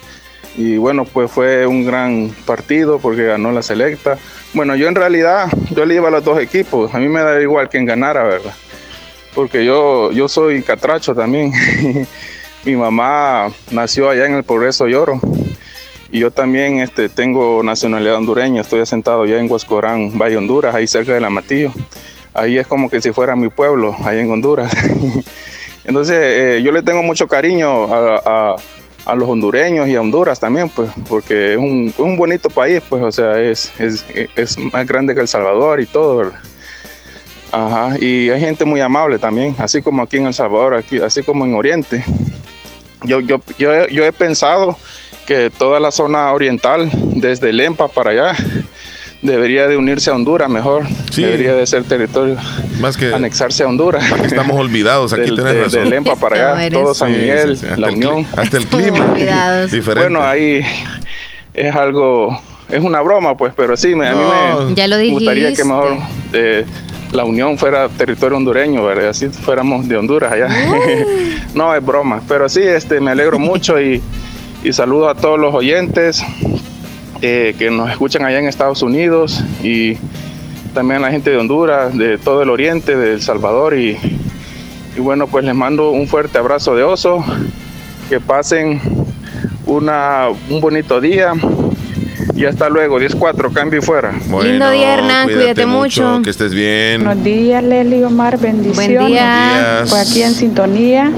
Y 0.57 0.77
bueno, 0.77 1.05
pues 1.05 1.31
fue 1.31 1.69
un 1.69 1.87
gran 1.87 2.35
partido 2.47 2.99
porque 2.99 3.27
ganó 3.27 3.53
la 3.53 3.63
selecta. 3.63 4.19
Bueno, 4.55 4.77
yo 4.77 4.87
en 4.89 4.95
realidad, 4.95 5.49
yo 5.75 5.85
le 5.87 5.95
iba 5.95 6.09
a 6.09 6.11
los 6.11 6.25
dos 6.25 6.39
equipos. 6.41 6.95
A 6.95 6.99
mí 6.99 7.09
me 7.09 7.21
da 7.21 7.41
igual 7.41 7.69
quien 7.71 7.87
ganara, 7.87 8.23
¿verdad? 8.25 8.53
Porque 9.35 9.65
yo, 9.65 10.13
yo 10.13 10.29
soy 10.29 10.63
catracho 10.63 11.15
también. 11.15 11.53
Mi 12.65 12.77
mamá 12.77 13.51
nació 13.71 14.11
allá 14.11 14.27
en 14.27 14.35
el 14.35 14.45
Progreso 14.45 14.87
Lloro. 14.87 15.21
Y 16.11 16.19
yo 16.19 16.31
también 16.31 16.81
este, 16.81 17.09
tengo 17.09 17.63
nacionalidad 17.63 18.17
hondureña. 18.17 18.61
Estoy 18.61 18.81
asentado 18.81 19.25
ya 19.25 19.39
en 19.39 19.51
Huascorán, 19.51 20.19
Valle 20.19 20.37
Honduras, 20.37 20.75
ahí 20.75 20.87
cerca 20.87 21.15
de 21.15 21.21
La 21.21 21.31
Matillo. 21.31 21.73
Ahí 22.35 22.59
es 22.59 22.67
como 22.67 22.91
que 22.91 23.01
si 23.01 23.11
fuera 23.13 23.35
mi 23.35 23.49
pueblo, 23.49 23.97
ahí 24.05 24.19
en 24.19 24.31
Honduras. 24.31 24.71
Entonces, 25.85 26.17
eh, 26.21 26.63
yo 26.63 26.71
le 26.71 26.83
tengo 26.83 27.03
mucho 27.03 27.27
cariño 27.27 27.93
a, 27.93 28.23
a- 28.25 28.57
a 29.05 29.15
los 29.15 29.29
hondureños 29.29 29.89
y 29.89 29.97
a 29.97 30.01
Honduras 30.01 30.39
también, 30.39 30.69
pues, 30.69 30.91
porque 31.09 31.53
es 31.53 31.59
un, 31.59 31.93
un 31.99 32.17
bonito 32.17 32.49
país, 32.49 32.83
pues, 32.89 33.03
o 33.03 33.11
sea, 33.11 33.41
es, 33.41 33.73
es, 33.79 34.05
es 34.37 34.59
más 34.59 34.87
grande 34.87 35.15
que 35.15 35.21
El 35.21 35.29
Salvador 35.29 35.81
y 35.81 35.87
todo. 35.87 36.33
Ajá, 37.51 37.97
y 38.01 38.31
hay 38.31 38.41
gente 38.41 38.65
muy 38.65 38.81
amable 38.81 39.19
también, 39.19 39.55
así 39.59 39.83
como 39.83 40.03
aquí 40.03 40.17
en 40.17 40.27
El 40.27 40.35
Salvador, 40.35 40.75
aquí, 40.75 40.99
así 40.99 41.23
como 41.23 41.45
en 41.45 41.55
Oriente. 41.55 42.05
Yo, 43.05 43.21
yo, 43.21 43.41
yo, 43.59 43.89
yo 43.89 44.05
he 44.05 44.13
pensado 44.13 44.77
que 45.27 45.51
toda 45.51 45.81
la 45.81 45.91
zona 45.91 46.33
oriental, 46.33 46.91
desde 46.93 47.53
Lempa 47.53 47.89
para 47.89 48.11
allá, 48.11 48.37
debería 49.23 49.69
de 49.69 49.77
unirse 49.77 50.11
a 50.11 50.15
Honduras 50.15 50.49
mejor. 50.51 50.85
Debería 51.17 51.55
de 51.55 51.67
ser 51.67 51.85
territorio, 51.85 52.37
más 52.81 52.97
que 52.97 53.15
anexarse 53.15 53.63
a 53.63 53.69
Honduras. 53.69 54.05
estamos 54.25 54.57
olvidados, 54.59 55.13
aquí 55.13 55.23
Del- 55.23 55.37
tenés 55.37 55.55
de, 55.55 55.63
razón. 55.65 55.85
de 55.85 55.91
Lempa 55.91 56.17
para 56.17 56.57
allá, 56.57 56.71
todo 56.71 56.93
San 56.95 57.13
Miguel, 57.13 57.57
sí, 57.57 57.65
sí. 57.65 57.67
Hasta 57.67 57.81
la 57.81 57.89
el 57.89 57.95
Unión. 57.95 58.27
hasta 58.37 58.57
el 58.59 58.67
clima. 58.67 59.15
Bueno, 59.95 60.23
ahí 60.23 60.63
es 61.55 61.75
algo, 61.75 62.39
es 62.69 62.81
una 62.83 63.01
broma, 63.01 63.37
pues, 63.37 63.53
pero 63.57 63.77
sí, 63.77 63.95
me, 63.95 64.09
a 64.09 64.13
mí 64.15 64.21
me 64.69 64.75
Ya 64.75 64.89
lo 64.89 64.99
gustaría 65.11 65.55
que 65.55 65.65
mejor 65.65 65.97
eh, 66.33 66.65
la 67.13 67.25
Unión 67.25 67.59
fuera 67.59 67.89
territorio 67.91 68.39
hondureño, 68.39 68.85
¿verdad? 68.85 69.11
Así 69.11 69.29
fuéramos 69.29 69.87
de 69.89 69.97
Honduras 69.99 70.33
allá. 70.33 70.49
no, 71.55 71.75
es 71.75 71.85
broma, 71.85 72.23
pero 72.27 72.49
sí, 72.49 72.63
este, 72.63 73.01
me 73.01 73.11
alegro 73.13 73.39
mucho 73.39 73.81
y, 73.81 74.03
y 74.65 74.73
saludo 74.73 75.09
a 75.09 75.15
todos 75.15 75.39
los 75.39 75.55
oyentes 75.55 76.25
eh, 77.23 77.55
que 77.57 77.71
nos 77.71 77.89
escuchan 77.89 78.25
allá 78.25 78.41
en 78.41 78.49
Estados 78.49 78.83
Unidos 78.83 79.43
y 79.63 79.97
también 80.75 80.99
a 80.99 81.07
la 81.07 81.13
gente 81.13 81.31
de 81.31 81.37
Honduras, 81.37 81.97
de 81.97 82.19
todo 82.19 82.43
el 82.43 82.51
oriente, 82.51 82.97
de 82.97 83.15
El 83.15 83.23
Salvador 83.23 83.79
y, 83.79 83.97
y 84.97 85.01
bueno, 85.01 85.29
pues 85.29 85.45
les 85.45 85.55
mando 85.55 85.91
un 85.91 86.09
fuerte 86.09 86.39
abrazo 86.39 86.75
de 86.75 86.83
oso, 86.83 87.25
que 88.09 88.19
pasen 88.19 88.81
una, 89.67 90.27
un 90.51 90.61
bonito 90.61 91.01
día 91.01 91.33
y 92.35 92.45
hasta 92.45 92.69
luego, 92.69 92.99
10-4, 92.99 93.53
cambio 93.53 93.79
y 93.79 93.83
fuera. 93.83 94.13
Lindo 94.13 94.71
día, 94.71 94.95
Hernán, 94.95 95.29
cuídate 95.29 95.65
mucho. 95.67 96.21
Que 96.25 96.31
estés 96.31 96.53
bien. 96.53 97.05
Buenos 97.05 97.23
días, 97.23 97.63
Leli 97.63 98.03
Omar, 98.03 98.39
bendiciones. 98.39 98.77
Buen 98.77 99.07
día. 99.07 99.53
Buenos 99.53 99.91
días. 99.91 99.91
Pues 99.91 100.11
aquí 100.11 100.23
en 100.23 100.35
sintonía. 100.35 101.13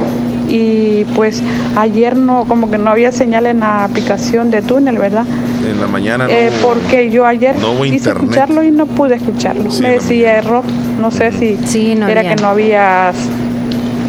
Y 0.48 1.04
pues 1.16 1.42
ayer 1.76 2.16
no, 2.16 2.44
como 2.44 2.70
que 2.70 2.78
no 2.78 2.90
había 2.90 3.10
señal 3.12 3.46
en 3.46 3.60
la 3.60 3.84
aplicación 3.84 4.50
de 4.50 4.62
túnel, 4.62 4.98
¿verdad? 4.98 5.24
En 5.68 5.80
la 5.80 5.86
mañana 5.86 6.24
no, 6.24 6.30
Eh, 6.30 6.50
porque 6.62 7.10
yo 7.10 7.26
ayer 7.26 7.56
no 7.58 7.72
hubo 7.72 7.82
quise 7.84 7.96
internet. 7.96 8.22
escucharlo 8.24 8.62
y 8.62 8.70
no 8.70 8.86
pude 8.86 9.14
escucharlo. 9.16 9.70
Me 9.80 9.90
decía 9.92 10.36
error, 10.36 10.62
no 11.00 11.10
sé 11.10 11.32
si 11.66 11.94
no 11.94 12.06
era 12.08 12.20
había. 12.20 12.34
que 12.36 12.42
no 12.42 12.48
había 12.48 13.12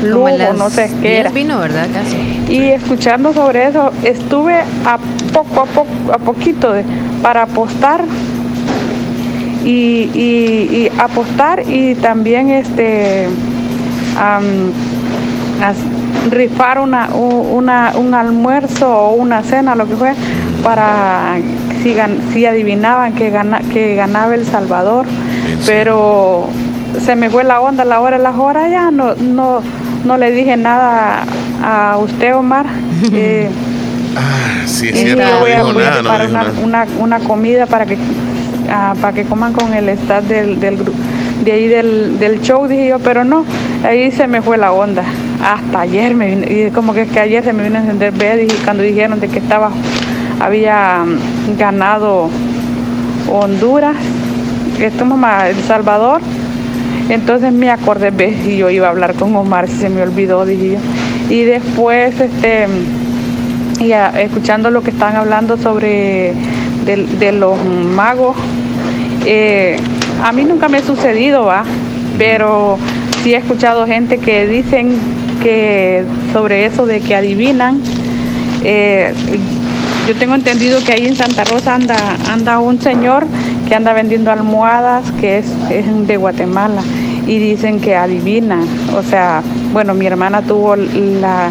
luz 0.03 0.31
o 0.49 0.53
no 0.53 0.69
sé 0.69 0.91
qué 1.01 1.07
10 1.09 1.19
era. 1.21 1.29
vino, 1.31 1.57
¿verdad? 1.59 1.87
Casi. 1.93 2.53
Y 2.53 2.61
escuchando 2.71 3.33
sobre 3.33 3.67
eso, 3.69 3.91
estuve 4.03 4.55
a 4.85 4.97
poco 5.33 5.61
a 5.61 5.65
poco, 5.65 5.87
a 6.13 6.17
poquito 6.17 6.73
de, 6.73 6.83
para 7.23 7.43
apostar 7.43 8.03
y, 9.63 10.09
y- 10.13 10.69
y 10.71 10.91
apostar 10.99 11.63
y 11.67 11.95
también 11.95 12.49
este 12.49 13.27
as- 15.61 15.75
rifar 16.31 16.79
una, 16.79 17.09
una, 17.13 17.93
un 17.95 18.13
almuerzo 18.13 18.89
o 18.89 19.13
una 19.13 19.43
cena, 19.43 19.75
lo 19.75 19.87
que 19.87 19.95
fue, 19.95 20.13
para 20.63 21.35
si, 21.83 21.93
gan- 21.93 22.17
si 22.33 22.45
adivinaban 22.45 23.13
que, 23.13 23.29
gana, 23.29 23.59
que 23.71 23.95
ganaba 23.95 24.35
El 24.35 24.45
Salvador. 24.45 25.05
Pero 25.65 26.47
se 27.03 27.15
me 27.15 27.29
fue 27.29 27.43
la 27.43 27.61
onda 27.61 27.85
la 27.85 27.99
hora 28.01 28.17
las 28.17 28.35
horas 28.37 28.69
ya, 28.71 28.91
no, 28.91 29.15
no, 29.15 29.61
no 30.03 30.17
le 30.17 30.31
dije 30.31 30.57
nada 30.57 31.23
a 31.63 31.97
usted, 31.97 32.35
Omar. 32.35 32.65
Eh, 33.13 33.49
Ah, 34.17 34.63
sí, 34.65 34.87
es 34.87 34.97
cierto, 35.01 35.23
no 35.29 35.39
voy 35.41 35.51
a, 35.51 35.55
dijo 35.57 35.73
voy 35.73 35.83
a 35.83 35.89
nada, 35.89 36.01
no 36.01 36.09
preparar 36.09 36.27
dijo 36.53 36.63
una, 36.65 36.85
nada. 36.85 36.91
una, 37.03 37.17
una 37.17 37.27
comida 37.27 37.65
para 37.65 37.85
que 37.85 37.97
ah, 38.71 38.93
para 39.01 39.11
que 39.13 39.25
coman 39.25 39.51
con 39.51 39.73
el 39.73 39.89
staff 39.89 40.23
del, 40.23 40.57
del 40.57 40.77
gru- 40.79 40.93
de 41.43 41.51
ahí 41.51 41.67
del, 41.67 42.17
del 42.17 42.39
show, 42.41 42.65
dije 42.65 42.87
yo, 42.87 42.99
pero 42.99 43.25
no, 43.25 43.43
ahí 43.83 44.11
se 44.13 44.25
me 44.27 44.41
fue 44.41 44.57
la 44.57 44.71
onda. 44.71 45.03
Hasta 45.45 45.81
ayer 45.81 46.15
me 46.15 46.35
vino, 46.35 46.47
y 46.49 46.71
como 46.71 46.91
que, 46.93 47.03
es 47.03 47.11
que 47.11 47.19
ayer 47.19 47.43
se 47.43 47.53
me 47.53 47.61
vino 47.61 47.77
a 47.77 47.81
encender 47.81 48.11
ver 48.13 48.43
y 48.43 48.47
cuando 48.63 48.81
dijeron 48.81 49.19
de 49.19 49.27
que 49.27 49.37
estaba, 49.37 49.69
había 50.39 51.03
mm, 51.05 51.57
ganado 51.59 52.29
Honduras, 53.31 53.95
esto 54.79 55.05
mamá, 55.05 55.47
El 55.47 55.57
Salvador, 55.67 56.19
entonces 57.09 57.53
me 57.53 57.69
acordé, 57.69 58.09
ves, 58.09 58.43
y 58.47 58.57
yo 58.57 58.71
iba 58.71 58.87
a 58.87 58.89
hablar 58.89 59.13
con 59.13 59.35
Omar, 59.35 59.67
si 59.67 59.75
se 59.77 59.89
me 59.89 60.01
olvidó, 60.01 60.45
dije 60.45 60.71
yo. 60.71 60.79
Y 61.29 61.43
después, 61.43 62.19
este, 62.19 62.65
y 63.79 63.91
escuchando 63.91 64.71
lo 64.71 64.81
que 64.81 64.89
están 64.89 65.15
hablando 65.15 65.57
sobre 65.57 66.33
del- 66.85 67.19
de, 67.19 67.31
los 67.31 67.63
magos, 67.63 68.35
eh, 69.25 69.77
a 70.23 70.31
mí 70.31 70.43
nunca 70.43 70.69
me 70.69 70.79
ha 70.79 70.83
sucedido, 70.83 71.45
va, 71.45 71.63
pero 72.17 72.79
sí 73.23 73.35
he 73.35 73.37
escuchado 73.37 73.85
gente 73.85 74.17
que 74.17 74.47
dicen 74.47 74.97
que 75.45 76.03
sobre 76.33 76.65
eso 76.65 76.87
de 76.87 77.01
que 77.01 77.15
adivinan. 77.15 77.79
eh, 78.63 79.13
yo 80.07 80.15
tengo 80.15 80.33
entendido 80.33 80.79
que 80.83 80.93
ahí 80.93 81.05
en 81.05 81.15
Santa 81.15 81.43
Rosa 81.43 81.75
anda, 81.75 81.95
anda 82.31 82.57
un 82.59 82.81
señor 82.81 83.25
que 83.67 83.75
anda 83.75 83.93
vendiendo 83.93 84.31
almohadas, 84.31 85.03
que 85.19 85.37
es, 85.39 85.45
es 85.69 86.07
de 86.07 86.17
Guatemala, 86.17 86.81
y 87.27 87.37
dicen 87.37 87.79
que 87.79 87.95
adivina. 87.95 88.57
O 88.97 89.03
sea, 89.03 89.41
bueno, 89.71 89.93
mi 89.93 90.07
hermana 90.07 90.41
tuvo 90.41 90.75
la, 90.75 91.49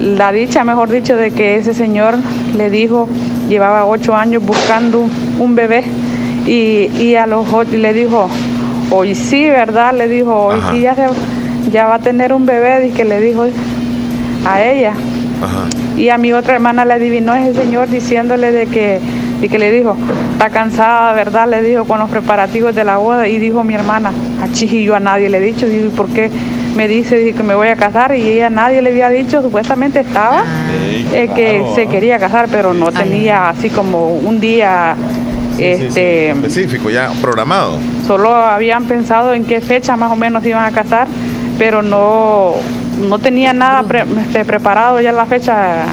la 0.00 0.32
dicha, 0.32 0.62
mejor 0.64 0.90
dicho, 0.90 1.16
de 1.16 1.30
que 1.30 1.56
ese 1.56 1.72
señor 1.72 2.16
le 2.54 2.68
dijo, 2.70 3.08
llevaba 3.48 3.86
ocho 3.86 4.14
años 4.14 4.42
buscando 4.44 5.06
un 5.38 5.54
bebé, 5.54 5.84
y, 6.46 6.90
y 6.98 7.14
a 7.16 7.26
los 7.26 7.46
ocho 7.50 7.76
le 7.78 7.92
dijo, 7.94 8.28
hoy 8.90 9.14
sí, 9.14 9.48
¿verdad? 9.48 9.94
Le 9.94 10.06
dijo, 10.08 10.34
hoy 10.34 10.58
Ajá. 10.60 10.72
sí 10.72 10.80
ya, 10.82 10.94
se- 10.94 11.35
ya 11.72 11.86
va 11.86 11.96
a 11.96 11.98
tener 11.98 12.32
un 12.32 12.46
bebé, 12.46 12.88
y 12.88 12.90
que 12.90 13.04
le 13.04 13.20
dijo 13.20 13.46
a 14.46 14.62
ella. 14.62 14.92
Ajá. 15.42 15.66
Y 15.96 16.10
a 16.10 16.18
mi 16.18 16.32
otra 16.32 16.54
hermana 16.54 16.84
le 16.84 16.94
adivinó 16.94 17.34
ese 17.34 17.54
señor 17.62 17.88
diciéndole 17.88 18.52
de 18.52 18.66
que, 18.66 19.00
y 19.40 19.48
que 19.48 19.58
le 19.58 19.72
dijo, 19.72 19.96
está 20.32 20.50
cansada, 20.50 21.12
¿verdad? 21.14 21.48
Le 21.48 21.62
dijo 21.62 21.84
con 21.84 21.98
los 21.98 22.10
preparativos 22.10 22.74
de 22.74 22.84
la 22.84 22.98
boda 22.98 23.28
y 23.28 23.38
dijo 23.38 23.64
mi 23.64 23.74
hermana, 23.74 24.12
achí, 24.42 24.84
yo 24.84 24.94
a 24.94 25.00
nadie 25.00 25.30
le 25.30 25.38
he 25.38 25.40
dicho, 25.40 25.66
digo, 25.66 25.86
¿y 25.86 25.90
por 25.90 26.08
qué 26.08 26.30
me 26.76 26.88
dice 26.88 27.16
Dice 27.16 27.34
que 27.34 27.42
me 27.42 27.54
voy 27.54 27.68
a 27.68 27.76
casar? 27.76 28.14
Y 28.14 28.28
ella 28.28 28.48
a 28.48 28.50
nadie 28.50 28.82
le 28.82 28.90
había 28.90 29.08
dicho, 29.08 29.40
supuestamente 29.40 30.00
estaba 30.00 30.44
eh, 31.12 31.30
que 31.34 31.64
se 31.74 31.86
quería 31.86 32.18
casar, 32.18 32.48
pero 32.50 32.74
no 32.74 32.92
tenía 32.92 33.48
así 33.48 33.70
como 33.70 34.10
un 34.10 34.38
día, 34.38 34.94
este, 35.58 36.30
Específico, 36.30 36.90
ya 36.90 37.10
programado. 37.22 37.78
solo 38.06 38.34
habían 38.34 38.84
pensado 38.84 39.32
en 39.32 39.44
qué 39.44 39.62
fecha 39.62 39.96
más 39.96 40.12
o 40.12 40.16
menos 40.16 40.44
iban 40.44 40.64
a 40.64 40.70
casar, 40.72 41.08
pero 41.58 41.82
no, 41.82 42.54
no 43.08 43.18
tenía 43.18 43.52
nada 43.52 43.82
pre- 43.82 44.04
este, 44.26 44.44
preparado 44.44 45.00
ya 45.00 45.12
la 45.12 45.26
fecha, 45.26 45.86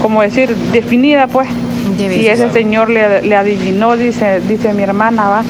como 0.00 0.22
decir, 0.22 0.54
definida 0.72 1.26
pues. 1.26 1.48
Y 2.00 2.26
ese 2.26 2.50
señor 2.52 2.88
le, 2.90 3.22
le 3.22 3.36
adivinó, 3.36 3.96
dice, 3.96 4.40
dice 4.48 4.72
mi 4.72 4.82
hermana, 4.82 5.28
va. 5.28 5.44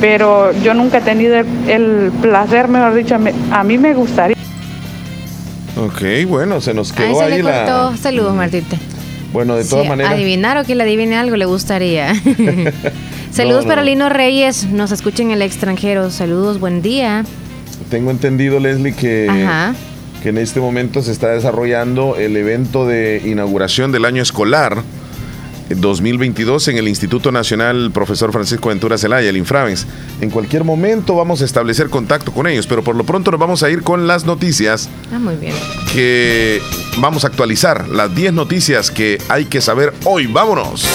Pero 0.00 0.52
yo 0.62 0.74
nunca 0.74 0.98
he 0.98 1.00
tenido 1.00 1.36
el, 1.36 1.46
el 1.68 2.12
placer, 2.20 2.68
mejor 2.68 2.94
dicho, 2.94 3.18
me- 3.18 3.32
a 3.50 3.64
mí 3.64 3.78
me 3.78 3.94
gustaría. 3.94 4.36
Ok, 5.76 6.28
bueno, 6.28 6.60
se 6.60 6.74
nos 6.74 6.90
Ahí 6.92 6.96
quedó 7.08 7.18
se 7.18 7.24
ahí 7.24 7.36
le 7.38 7.42
cortó. 7.42 7.90
la. 7.92 7.96
Saludos, 7.96 8.34
Martita. 8.34 8.76
Bueno, 9.32 9.56
de 9.56 9.64
Sí, 9.64 9.70
todas 9.70 9.88
maneras. 9.88 10.12
Adivinar 10.12 10.56
o 10.58 10.64
que 10.64 10.74
le 10.74 10.82
adivine 10.84 11.16
algo 11.16 11.36
le 11.36 11.44
gustaría. 11.44 12.14
Saludos 13.30 13.64
No, 13.64 13.68
para 13.68 13.82
no. 13.82 13.86
Lino 13.86 14.08
Reyes, 14.08 14.64
nos 14.70 14.92
escucha 14.92 15.22
en 15.22 15.30
el 15.32 15.42
extranjero. 15.42 16.10
Saludos, 16.10 16.60
buen 16.60 16.80
día. 16.82 17.24
Tengo 17.90 18.10
entendido, 18.10 18.58
Leslie, 18.60 18.94
que, 18.94 19.28
Ajá. 19.30 19.74
que 20.22 20.30
en 20.30 20.38
este 20.38 20.60
momento 20.60 21.02
se 21.02 21.12
está 21.12 21.28
desarrollando 21.28 22.16
el 22.16 22.36
evento 22.36 22.86
de 22.86 23.22
inauguración 23.24 23.92
del 23.92 24.04
año 24.04 24.22
escolar 24.22 24.82
2022 25.68 26.68
en 26.68 26.78
el 26.78 26.86
Instituto 26.88 27.32
Nacional 27.32 27.90
Profesor 27.92 28.30
Francisco 28.32 28.68
Ventura 28.68 28.98
Zelaya, 28.98 29.28
el 29.28 29.36
Infraves. 29.36 29.86
En 30.20 30.30
cualquier 30.30 30.62
momento 30.64 31.16
vamos 31.16 31.42
a 31.42 31.44
establecer 31.44 31.88
contacto 31.90 32.32
con 32.32 32.46
ellos, 32.46 32.66
pero 32.68 32.84
por 32.84 32.94
lo 32.94 33.04
pronto 33.04 33.30
nos 33.32 33.40
vamos 33.40 33.62
a 33.64 33.70
ir 33.70 33.82
con 33.82 34.06
las 34.06 34.24
noticias 34.24 34.88
Ah, 35.12 35.18
muy 35.18 35.34
bien. 35.36 35.54
que 35.92 36.60
vamos 36.98 37.24
a 37.24 37.28
actualizar, 37.28 37.88
las 37.88 38.14
10 38.14 38.32
noticias 38.32 38.90
que 38.92 39.18
hay 39.28 39.46
que 39.46 39.60
saber 39.60 39.92
hoy. 40.04 40.26
Vámonos. 40.28 40.86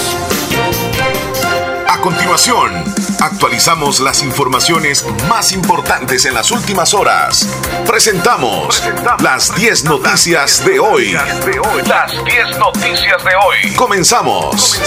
A 2.02 2.04
continuación, 2.04 2.84
actualizamos 3.20 4.00
las 4.00 4.24
informaciones 4.24 5.06
más 5.30 5.52
importantes 5.52 6.26
en 6.26 6.34
las 6.34 6.50
últimas 6.50 6.96
horas. 6.96 7.48
Presentamos 7.86 8.82
las 9.20 9.54
10 9.56 9.84
noticias 9.84 10.66
de 10.66 10.80
hoy. 10.80 11.12
Las 11.12 12.26
10 12.26 12.58
noticias 12.58 13.24
de 13.24 13.36
hoy. 13.36 13.76
Comenzamos. 13.76 14.82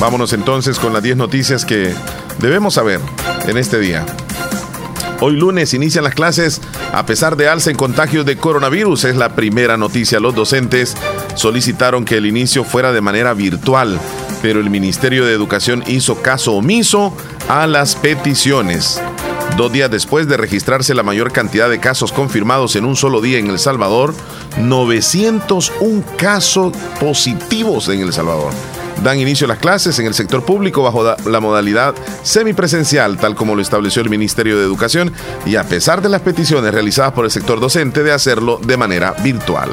Vámonos 0.00 0.32
entonces 0.32 0.80
con 0.80 0.92
las 0.92 1.04
10 1.04 1.18
noticias 1.18 1.64
que 1.64 1.94
debemos 2.38 2.74
saber 2.74 2.98
en 3.46 3.58
este 3.58 3.78
día. 3.78 4.04
Hoy 5.24 5.36
lunes 5.36 5.72
inician 5.72 6.02
las 6.02 6.16
clases 6.16 6.60
a 6.92 7.06
pesar 7.06 7.36
de 7.36 7.46
alza 7.46 7.70
en 7.70 7.76
contagios 7.76 8.26
de 8.26 8.36
coronavirus. 8.36 9.04
Es 9.04 9.14
la 9.14 9.36
primera 9.36 9.76
noticia. 9.76 10.18
Los 10.18 10.34
docentes 10.34 10.96
solicitaron 11.36 12.04
que 12.04 12.16
el 12.16 12.26
inicio 12.26 12.64
fuera 12.64 12.90
de 12.90 13.00
manera 13.00 13.32
virtual, 13.32 14.00
pero 14.42 14.58
el 14.58 14.68
Ministerio 14.68 15.24
de 15.24 15.32
Educación 15.32 15.84
hizo 15.86 16.20
caso 16.22 16.54
omiso 16.54 17.16
a 17.48 17.68
las 17.68 17.94
peticiones. 17.94 19.00
Dos 19.56 19.70
días 19.70 19.92
después 19.92 20.26
de 20.26 20.38
registrarse 20.38 20.92
la 20.92 21.04
mayor 21.04 21.30
cantidad 21.30 21.70
de 21.70 21.78
casos 21.78 22.10
confirmados 22.10 22.74
en 22.74 22.84
un 22.84 22.96
solo 22.96 23.20
día 23.20 23.38
en 23.38 23.46
El 23.46 23.60
Salvador, 23.60 24.14
901 24.58 26.02
casos 26.16 26.76
positivos 26.98 27.88
en 27.88 28.00
El 28.00 28.12
Salvador. 28.12 28.52
Dan 29.02 29.18
inicio 29.18 29.46
las 29.46 29.58
clases 29.58 29.98
en 29.98 30.06
el 30.06 30.14
sector 30.14 30.44
público 30.44 30.82
bajo 30.82 31.16
la 31.24 31.40
modalidad 31.40 31.94
semipresencial, 32.22 33.18
tal 33.18 33.34
como 33.34 33.54
lo 33.54 33.62
estableció 33.62 34.02
el 34.02 34.10
Ministerio 34.10 34.58
de 34.58 34.64
Educación, 34.64 35.12
y 35.44 35.56
a 35.56 35.64
pesar 35.64 36.02
de 36.02 36.08
las 36.08 36.22
peticiones 36.22 36.72
realizadas 36.72 37.12
por 37.12 37.24
el 37.24 37.30
sector 37.30 37.60
docente 37.60 38.02
de 38.02 38.12
hacerlo 38.12 38.60
de 38.62 38.76
manera 38.76 39.12
virtual. 39.22 39.70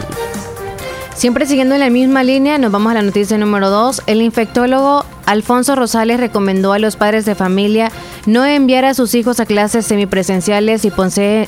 Siempre 1.19 1.45
siguiendo 1.45 1.75
en 1.75 1.81
la 1.81 1.89
misma 1.89 2.23
línea, 2.23 2.57
nos 2.57 2.71
vamos 2.71 2.91
a 2.91 2.93
la 2.95 3.01
noticia 3.01 3.37
número 3.37 3.69
2. 3.69 4.03
El 4.07 4.21
infectólogo 4.21 5.03
Alfonso 5.25 5.75
Rosales 5.75 6.17
recomendó 6.17 6.71
a 6.71 6.79
los 6.79 6.95
padres 6.95 7.25
de 7.25 7.35
familia 7.35 7.91
no 8.25 8.45
enviar 8.45 8.85
a 8.85 8.93
sus 8.93 9.13
hijos 9.15 9.41
a 9.41 9.45
clases 9.45 9.85
semipresenciales 9.85 10.81
si, 10.81 10.93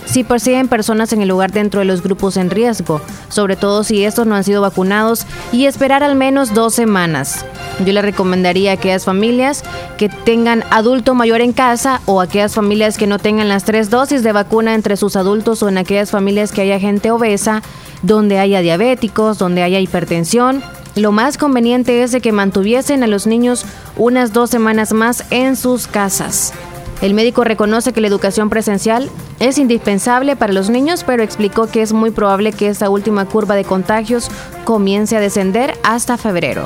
si 0.04 0.24
persiguen 0.26 0.68
personas 0.68 1.14
en 1.14 1.22
el 1.22 1.30
lugar 1.30 1.54
dentro 1.54 1.80
de 1.80 1.86
los 1.86 2.04
grupos 2.04 2.36
en 2.36 2.50
riesgo, 2.50 3.00
sobre 3.30 3.56
todo 3.56 3.86
si 3.86 4.04
estos 4.04 4.28
no 4.28 4.36
han 4.36 4.44
sido 4.44 4.62
vacunados, 4.62 5.26
y 5.54 5.68
esperar 5.68 6.04
al 6.04 6.16
menos 6.16 6.54
dos 6.54 6.74
semanas. 6.74 7.46
Yo 7.80 7.94
le 7.94 8.02
recomendaría 8.02 8.72
a 8.72 8.74
aquellas 8.74 9.06
familias 9.06 9.64
que 9.98 10.10
tengan 10.10 10.66
adulto 10.70 11.16
mayor 11.16 11.40
en 11.40 11.54
casa 11.54 12.02
o 12.06 12.20
aquellas 12.20 12.54
familias 12.54 12.98
que 12.98 13.08
no 13.08 13.20
tengan 13.20 13.48
las 13.48 13.64
tres 13.64 13.90
dosis 13.90 14.22
de 14.22 14.34
vacuna 14.34 14.76
entre 14.76 14.98
sus 14.98 15.16
adultos 15.16 15.64
o 15.64 15.70
en 15.70 15.78
aquellas 15.78 16.12
familias 16.12 16.52
que 16.52 16.62
haya 16.62 16.78
gente 16.78 17.10
obesa, 17.10 17.64
donde 18.02 18.40
haya 18.40 18.62
diabéticos, 18.62 19.38
donde 19.38 19.64
haya 19.64 19.80
hipertensión. 19.80 20.64
Lo 20.96 21.12
más 21.12 21.38
conveniente 21.38 22.04
es 22.04 22.12
de 22.12 22.22
que 22.22 22.32
mantuviesen 22.32 23.04
a 23.04 23.08
los 23.08 23.28
niños 23.28 23.66
unas 23.96 24.34
dos 24.34 24.50
semanas 24.50 24.94
más 24.94 25.26
en 25.30 25.56
sus 25.56 25.88
casas. 25.88 26.54
El 27.02 27.16
médico 27.16 27.44
reconoce 27.44 27.94
que 27.94 28.02
la 28.02 28.08
educación 28.08 28.50
presencial 28.50 29.10
es 29.40 29.58
indispensable 29.58 30.36
para 30.36 30.54
los 30.54 30.70
niños, 30.70 31.04
pero 31.04 31.24
explicó 31.24 31.66
que 31.68 31.82
es 31.82 31.94
muy 31.94 32.12
probable 32.12 32.54
que 32.54 32.68
esta 32.68 32.90
última 32.90 33.26
curva 33.26 33.56
de 33.56 33.64
contagios 33.64 34.30
comience 34.66 35.18
a 35.18 35.20
descender 35.20 35.74
hasta 35.84 36.18
febrero. 36.18 36.64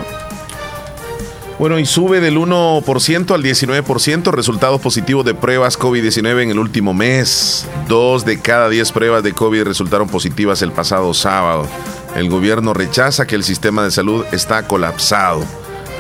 Bueno, 1.58 1.80
y 1.80 1.86
sube 1.86 2.20
del 2.20 2.38
1% 2.38 3.34
al 3.34 3.41
19% 3.41 4.32
resultados 4.32 4.82
positivos 4.82 5.24
de 5.24 5.34
pruebas 5.34 5.80
COVID-19 5.80 6.43
en 6.43 6.51
el 6.51 6.60
último 6.60 6.93
mes. 6.93 7.66
Dos 7.88 8.26
de 8.26 8.41
cada 8.41 8.68
diez 8.68 8.91
pruebas 8.91 9.24
de 9.24 9.32
COVID 9.32 9.64
resultaron 9.64 10.10
positivas 10.10 10.62
el 10.62 10.74
pasado 10.74 11.14
sábado. 11.14 11.66
El 12.14 12.30
gobierno 12.30 12.74
rechaza 12.74 13.26
que 13.26 13.36
el 13.36 13.45
sistema 13.45 13.86
de 13.86 13.91
salud 13.91 14.26
está 14.34 14.68
colapsado. 14.68 15.45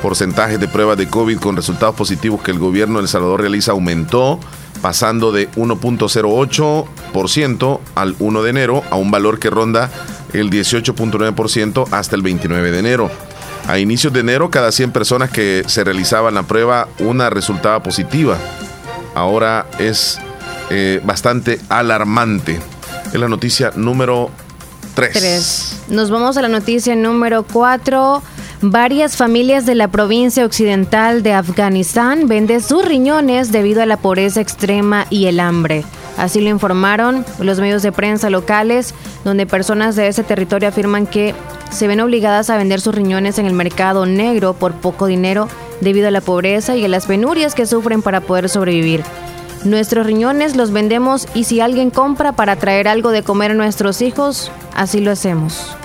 Porcentaje 0.01 0.57
de 0.57 0.67
pruebas 0.67 0.97
de 0.97 1.07
COVID 1.07 1.39
con 1.39 1.55
resultados 1.55 1.95
positivos 1.95 2.41
que 2.41 2.51
el 2.51 2.59
gobierno 2.59 2.97
de 2.97 3.03
El 3.03 3.09
Salvador 3.09 3.39
realiza 3.39 3.71
aumentó, 3.71 4.41
pasando 4.81 5.31
de 5.31 5.49
1.08% 5.51 7.79
al 7.95 8.15
1 8.19 8.43
de 8.43 8.49
enero 8.49 8.83
a 8.89 8.97
un 8.97 9.09
valor 9.09 9.39
que 9.39 9.49
ronda 9.49 9.89
el 10.33 10.49
18.9% 10.49 11.87
hasta 11.91 12.17
el 12.17 12.23
29 12.23 12.71
de 12.71 12.79
enero. 12.79 13.09
A 13.67 13.79
inicios 13.79 14.13
de 14.13 14.19
enero, 14.19 14.51
cada 14.51 14.71
100 14.71 14.91
personas 14.91 15.31
que 15.31 15.63
se 15.67 15.83
realizaban 15.83 16.35
la 16.35 16.43
prueba, 16.43 16.87
una 16.99 17.29
resultaba 17.31 17.81
positiva. 17.81 18.37
Ahora 19.15 19.65
es 19.79 20.19
eh, 20.69 21.01
bastante 21.03 21.59
alarmante. 21.69 22.59
Es 23.07 23.19
la 23.19 23.27
noticia 23.27 23.71
número 23.75 24.29
3. 24.93 25.13
Tres. 25.13 25.77
Nos 25.89 26.11
vamos 26.11 26.37
a 26.37 26.41
la 26.43 26.47
noticia 26.47 26.95
número 26.95 27.43
4. 27.43 28.21
Varias 28.61 29.17
familias 29.17 29.65
de 29.65 29.75
la 29.75 29.87
provincia 29.89 30.45
occidental 30.45 31.23
de 31.23 31.33
Afganistán 31.33 32.27
venden 32.27 32.61
sus 32.61 32.85
riñones 32.85 33.51
debido 33.51 33.81
a 33.81 33.85
la 33.85 33.97
pobreza 33.97 34.41
extrema 34.41 35.07
y 35.09 35.25
el 35.25 35.39
hambre. 35.39 35.83
Así 36.17 36.39
lo 36.41 36.49
informaron 36.49 37.25
los 37.39 37.59
medios 37.59 37.83
de 37.83 37.91
prensa 37.91 38.29
locales, 38.29 38.93
donde 39.23 39.45
personas 39.45 39.95
de 39.95 40.07
ese 40.07 40.23
territorio 40.23 40.69
afirman 40.69 41.07
que 41.07 41.35
se 41.71 41.87
ven 41.87 41.99
obligadas 41.99 42.49
a 42.49 42.57
vender 42.57 42.79
sus 42.79 42.95
riñones 42.95 43.37
en 43.37 43.45
el 43.45 43.53
mercado 43.53 44.05
negro 44.05 44.53
por 44.53 44.73
poco 44.73 45.07
dinero 45.07 45.49
debido 45.81 46.07
a 46.07 46.11
la 46.11 46.21
pobreza 46.21 46.75
y 46.77 46.85
a 46.85 46.87
las 46.87 47.05
penurias 47.05 47.53
que 47.53 47.65
sufren 47.65 48.01
para 48.01 48.21
poder 48.21 48.47
sobrevivir. 48.49 49.03
Nuestros 49.65 50.05
riñones 50.05 50.55
los 50.55 50.71
vendemos 50.71 51.27
y 51.33 51.45
si 51.45 51.59
alguien 51.59 51.89
compra 51.89 52.33
para 52.33 52.55
traer 52.55 52.87
algo 52.87 53.11
de 53.11 53.23
comer 53.23 53.51
a 53.51 53.55
nuestros 53.55 54.01
hijos, 54.01 54.51
así 54.75 55.01
lo 55.01 55.11
hacemos. 55.11 55.75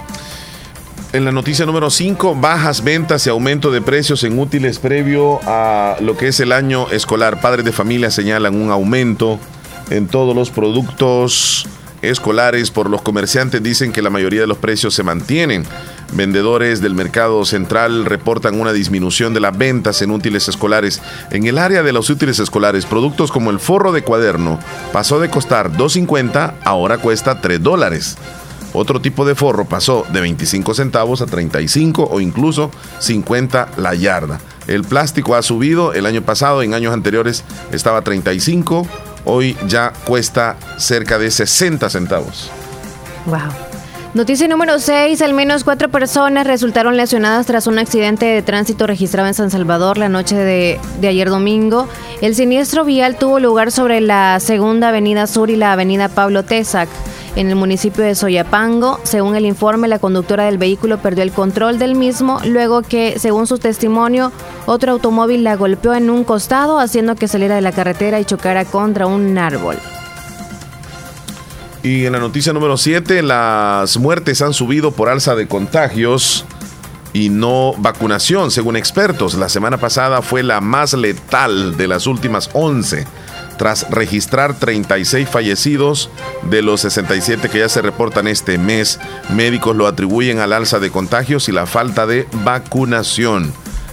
En 1.12 1.24
la 1.24 1.32
noticia 1.32 1.66
número 1.66 1.90
5, 1.90 2.36
bajas 2.36 2.84
ventas 2.84 3.26
y 3.26 3.30
aumento 3.30 3.72
de 3.72 3.80
precios 3.80 4.22
en 4.22 4.38
útiles 4.38 4.78
previo 4.78 5.40
a 5.44 5.96
lo 6.00 6.16
que 6.16 6.28
es 6.28 6.38
el 6.38 6.52
año 6.52 6.88
escolar. 6.90 7.40
Padres 7.40 7.64
de 7.64 7.72
familia 7.72 8.12
señalan 8.12 8.54
un 8.54 8.70
aumento 8.70 9.40
en 9.90 10.06
todos 10.06 10.34
los 10.34 10.50
productos 10.50 11.66
escolares 12.02 12.70
por 12.70 12.88
los 12.88 13.02
comerciantes 13.02 13.62
dicen 13.62 13.92
que 13.92 14.02
la 14.02 14.10
mayoría 14.10 14.40
de 14.40 14.46
los 14.46 14.58
precios 14.58 14.94
se 14.94 15.02
mantienen. 15.02 15.64
Vendedores 16.12 16.80
del 16.80 16.94
mercado 16.94 17.44
central 17.44 18.04
reportan 18.04 18.60
una 18.60 18.72
disminución 18.72 19.34
de 19.34 19.40
las 19.40 19.56
ventas 19.56 20.00
en 20.02 20.10
útiles 20.10 20.48
escolares. 20.48 21.00
En 21.30 21.46
el 21.46 21.58
área 21.58 21.82
de 21.82 21.92
los 21.92 22.10
útiles 22.10 22.38
escolares, 22.38 22.86
productos 22.86 23.30
como 23.30 23.50
el 23.50 23.60
forro 23.60 23.92
de 23.92 24.02
cuaderno 24.02 24.58
pasó 24.92 25.20
de 25.20 25.30
costar 25.30 25.72
2.50, 25.72 26.54
ahora 26.64 26.98
cuesta 26.98 27.40
3 27.40 27.62
dólares. 27.62 28.16
Otro 28.72 29.00
tipo 29.00 29.24
de 29.24 29.34
forro 29.34 29.64
pasó 29.64 30.06
de 30.12 30.20
25 30.20 30.74
centavos 30.74 31.20
a 31.22 31.26
35 31.26 32.08
o 32.10 32.20
incluso 32.20 32.70
50 33.00 33.70
la 33.76 33.94
yarda. 33.94 34.40
El 34.68 34.84
plástico 34.84 35.34
ha 35.34 35.42
subido, 35.42 35.92
el 35.92 36.06
año 36.06 36.22
pasado, 36.22 36.62
en 36.62 36.74
años 36.74 36.92
anteriores 36.92 37.42
estaba 37.72 37.98
a 37.98 38.02
35, 38.02 38.86
hoy 39.24 39.56
ya 39.66 39.92
cuesta 40.04 40.56
cerca 40.76 41.18
de 41.18 41.30
60 41.30 41.88
centavos. 41.90 42.50
Wow. 43.26 43.70
Noticia 44.12 44.48
número 44.48 44.80
6. 44.80 45.22
Al 45.22 45.34
menos 45.34 45.62
cuatro 45.62 45.88
personas 45.88 46.44
resultaron 46.44 46.96
lesionadas 46.96 47.46
tras 47.46 47.68
un 47.68 47.78
accidente 47.78 48.26
de 48.26 48.42
tránsito 48.42 48.88
registrado 48.88 49.28
en 49.28 49.34
San 49.34 49.50
Salvador 49.52 49.98
la 49.98 50.08
noche 50.08 50.34
de, 50.34 50.80
de, 51.00 51.08
ayer 51.08 51.30
domingo. 51.30 51.88
El 52.20 52.34
siniestro 52.34 52.84
vial 52.84 53.16
tuvo 53.16 53.38
lugar 53.38 53.70
sobre 53.70 54.00
la 54.00 54.40
segunda 54.40 54.88
avenida 54.88 55.28
sur 55.28 55.48
y 55.48 55.54
la 55.54 55.72
avenida 55.72 56.08
Pablo 56.08 56.42
Tesac 56.42 56.88
en 57.36 57.48
el 57.48 57.56
municipio 57.56 58.04
de 58.04 58.14
Soyapango. 58.14 59.00
Según 59.02 59.36
el 59.36 59.46
informe, 59.46 59.88
la 59.88 59.98
conductora 59.98 60.44
del 60.44 60.58
vehículo 60.58 60.98
perdió 60.98 61.22
el 61.22 61.32
control 61.32 61.78
del 61.78 61.94
mismo 61.94 62.40
luego 62.44 62.82
que, 62.82 63.18
según 63.18 63.46
su 63.46 63.58
testimonio, 63.58 64.32
otro 64.66 64.92
automóvil 64.92 65.44
la 65.44 65.56
golpeó 65.56 65.94
en 65.94 66.10
un 66.10 66.24
costado, 66.24 66.78
haciendo 66.78 67.16
que 67.16 67.28
saliera 67.28 67.54
de 67.54 67.60
la 67.60 67.72
carretera 67.72 68.20
y 68.20 68.24
chocara 68.24 68.64
contra 68.64 69.06
un 69.06 69.36
árbol. 69.38 69.76
Y 71.82 72.04
en 72.04 72.12
la 72.12 72.18
noticia 72.18 72.52
número 72.52 72.76
7, 72.76 73.22
las 73.22 73.96
muertes 73.96 74.42
han 74.42 74.52
subido 74.52 74.92
por 74.92 75.08
alza 75.08 75.34
de 75.34 75.48
contagios 75.48 76.44
y 77.12 77.30
no 77.30 77.74
vacunación, 77.78 78.50
según 78.50 78.76
expertos. 78.76 79.34
La 79.34 79.48
semana 79.48 79.78
pasada 79.78 80.20
fue 80.20 80.42
la 80.42 80.60
más 80.60 80.92
letal 80.92 81.76
de 81.76 81.88
las 81.88 82.06
últimas 82.06 82.50
11 82.52 83.06
tras 83.60 83.90
registrar 83.90 84.58
36 84.58 85.28
fallecidos 85.28 86.08
de 86.44 86.62
los 86.62 86.80
67 86.80 87.50
que 87.50 87.58
ya 87.58 87.68
se 87.68 87.82
reportan 87.82 88.26
este 88.26 88.56
mes. 88.56 88.98
Médicos 89.28 89.76
lo 89.76 89.86
atribuyen 89.86 90.38
al 90.38 90.54
alza 90.54 90.78
de 90.78 90.90
contagios 90.90 91.46
y 91.50 91.52
la 91.52 91.66
falta 91.66 92.06
de 92.06 92.26
vacunación. 92.42 93.52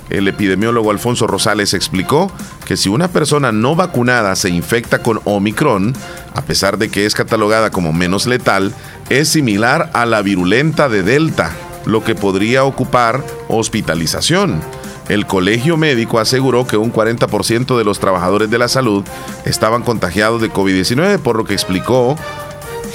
El 0.09 0.29
epidemiólogo 0.29 0.89
Alfonso 0.89 1.27
Rosales 1.27 1.73
explicó 1.73 2.31
que 2.65 2.77
si 2.77 2.87
una 2.87 3.09
persona 3.09 3.51
no 3.51 3.75
vacunada 3.75 4.37
se 4.37 4.47
infecta 4.47 4.99
con 4.99 5.19
Omicron, 5.25 5.93
a 6.33 6.43
pesar 6.43 6.77
de 6.77 6.87
que 6.87 7.05
es 7.05 7.13
catalogada 7.13 7.69
como 7.69 7.91
menos 7.91 8.25
letal, 8.25 8.73
es 9.09 9.27
similar 9.27 9.89
a 9.91 10.05
la 10.05 10.21
virulenta 10.21 10.87
de 10.87 11.03
Delta, 11.03 11.51
lo 11.85 12.05
que 12.05 12.15
podría 12.15 12.63
ocupar 12.63 13.21
hospitalización. 13.49 14.61
El 15.09 15.25
colegio 15.25 15.77
médico 15.77 16.19
aseguró 16.19 16.67
que 16.67 16.77
un 16.77 16.91
40% 16.91 17.77
de 17.77 17.83
los 17.83 17.99
trabajadores 17.99 18.49
de 18.49 18.57
la 18.57 18.67
salud 18.67 19.03
estaban 19.45 19.83
contagiados 19.83 20.41
de 20.41 20.51
COVID-19, 20.51 21.19
por 21.19 21.37
lo 21.37 21.45
que 21.45 21.53
explicó 21.53 22.15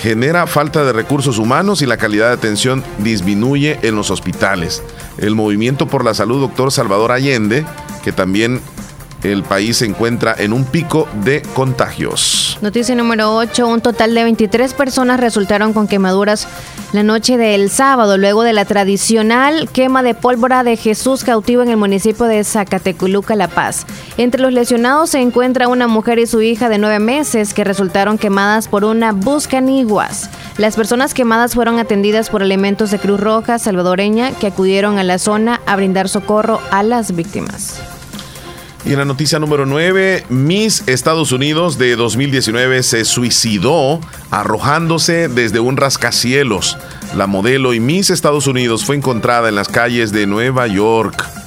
genera 0.02 0.48
falta 0.48 0.84
de 0.84 0.92
recursos 0.92 1.38
humanos 1.38 1.80
y 1.80 1.86
la 1.86 1.96
calidad 1.96 2.28
de 2.28 2.34
atención 2.34 2.82
disminuye 2.98 3.78
en 3.82 3.94
los 3.94 4.10
hospitales. 4.10 4.82
El 5.18 5.36
Movimiento 5.36 5.86
por 5.86 6.04
la 6.04 6.12
Salud, 6.12 6.40
doctor 6.40 6.72
Salvador 6.72 7.12
Allende, 7.12 7.64
que 8.02 8.10
también 8.10 8.60
el 9.24 9.42
país 9.42 9.78
se 9.78 9.86
encuentra 9.86 10.34
en 10.38 10.52
un 10.52 10.64
pico 10.64 11.08
de 11.24 11.42
contagios. 11.54 12.58
Noticia 12.60 12.94
número 12.94 13.34
8. 13.36 13.66
Un 13.66 13.80
total 13.80 14.14
de 14.14 14.24
23 14.24 14.74
personas 14.74 15.20
resultaron 15.20 15.72
con 15.72 15.88
quemaduras 15.88 16.46
la 16.92 17.02
noche 17.02 17.36
del 17.38 17.70
sábado, 17.70 18.18
luego 18.18 18.42
de 18.42 18.52
la 18.52 18.64
tradicional 18.64 19.68
quema 19.70 20.02
de 20.02 20.14
pólvora 20.14 20.62
de 20.62 20.76
Jesús 20.76 21.24
cautivo 21.24 21.62
en 21.62 21.70
el 21.70 21.76
municipio 21.76 22.26
de 22.26 22.44
Zacateculuca, 22.44 23.34
La 23.34 23.48
Paz. 23.48 23.86
Entre 24.18 24.40
los 24.40 24.52
lesionados 24.52 25.10
se 25.10 25.20
encuentra 25.20 25.68
una 25.68 25.88
mujer 25.88 26.18
y 26.18 26.26
su 26.26 26.42
hija 26.42 26.68
de 26.68 26.78
nueve 26.78 26.98
meses 26.98 27.54
que 27.54 27.64
resultaron 27.64 28.18
quemadas 28.18 28.68
por 28.68 28.84
una 28.84 29.12
buscaniguas. 29.12 30.28
Las 30.58 30.76
personas 30.76 31.14
quemadas 31.14 31.54
fueron 31.54 31.78
atendidas 31.78 32.28
por 32.28 32.42
elementos 32.42 32.90
de 32.90 32.98
Cruz 32.98 33.20
Roja 33.20 33.58
salvadoreña 33.58 34.32
que 34.32 34.48
acudieron 34.48 34.98
a 34.98 35.04
la 35.04 35.18
zona 35.18 35.60
a 35.66 35.76
brindar 35.76 36.08
socorro 36.08 36.60
a 36.70 36.82
las 36.82 37.16
víctimas. 37.16 37.80
Y 38.84 38.92
en 38.92 38.98
la 38.98 39.04
noticia 39.04 39.38
número 39.38 39.64
9, 39.64 40.26
Miss 40.28 40.82
Estados 40.88 41.30
Unidos 41.30 41.78
de 41.78 41.94
2019 41.94 42.82
se 42.82 43.04
suicidó 43.04 44.00
arrojándose 44.30 45.28
desde 45.28 45.60
un 45.60 45.76
rascacielos. 45.76 46.76
La 47.14 47.28
modelo 47.28 47.74
y 47.74 47.80
Miss 47.80 48.10
Estados 48.10 48.48
Unidos 48.48 48.84
fue 48.84 48.96
encontrada 48.96 49.48
en 49.48 49.54
las 49.54 49.68
calles 49.68 50.10
de 50.10 50.26
Nueva 50.26 50.66
York. 50.66 51.41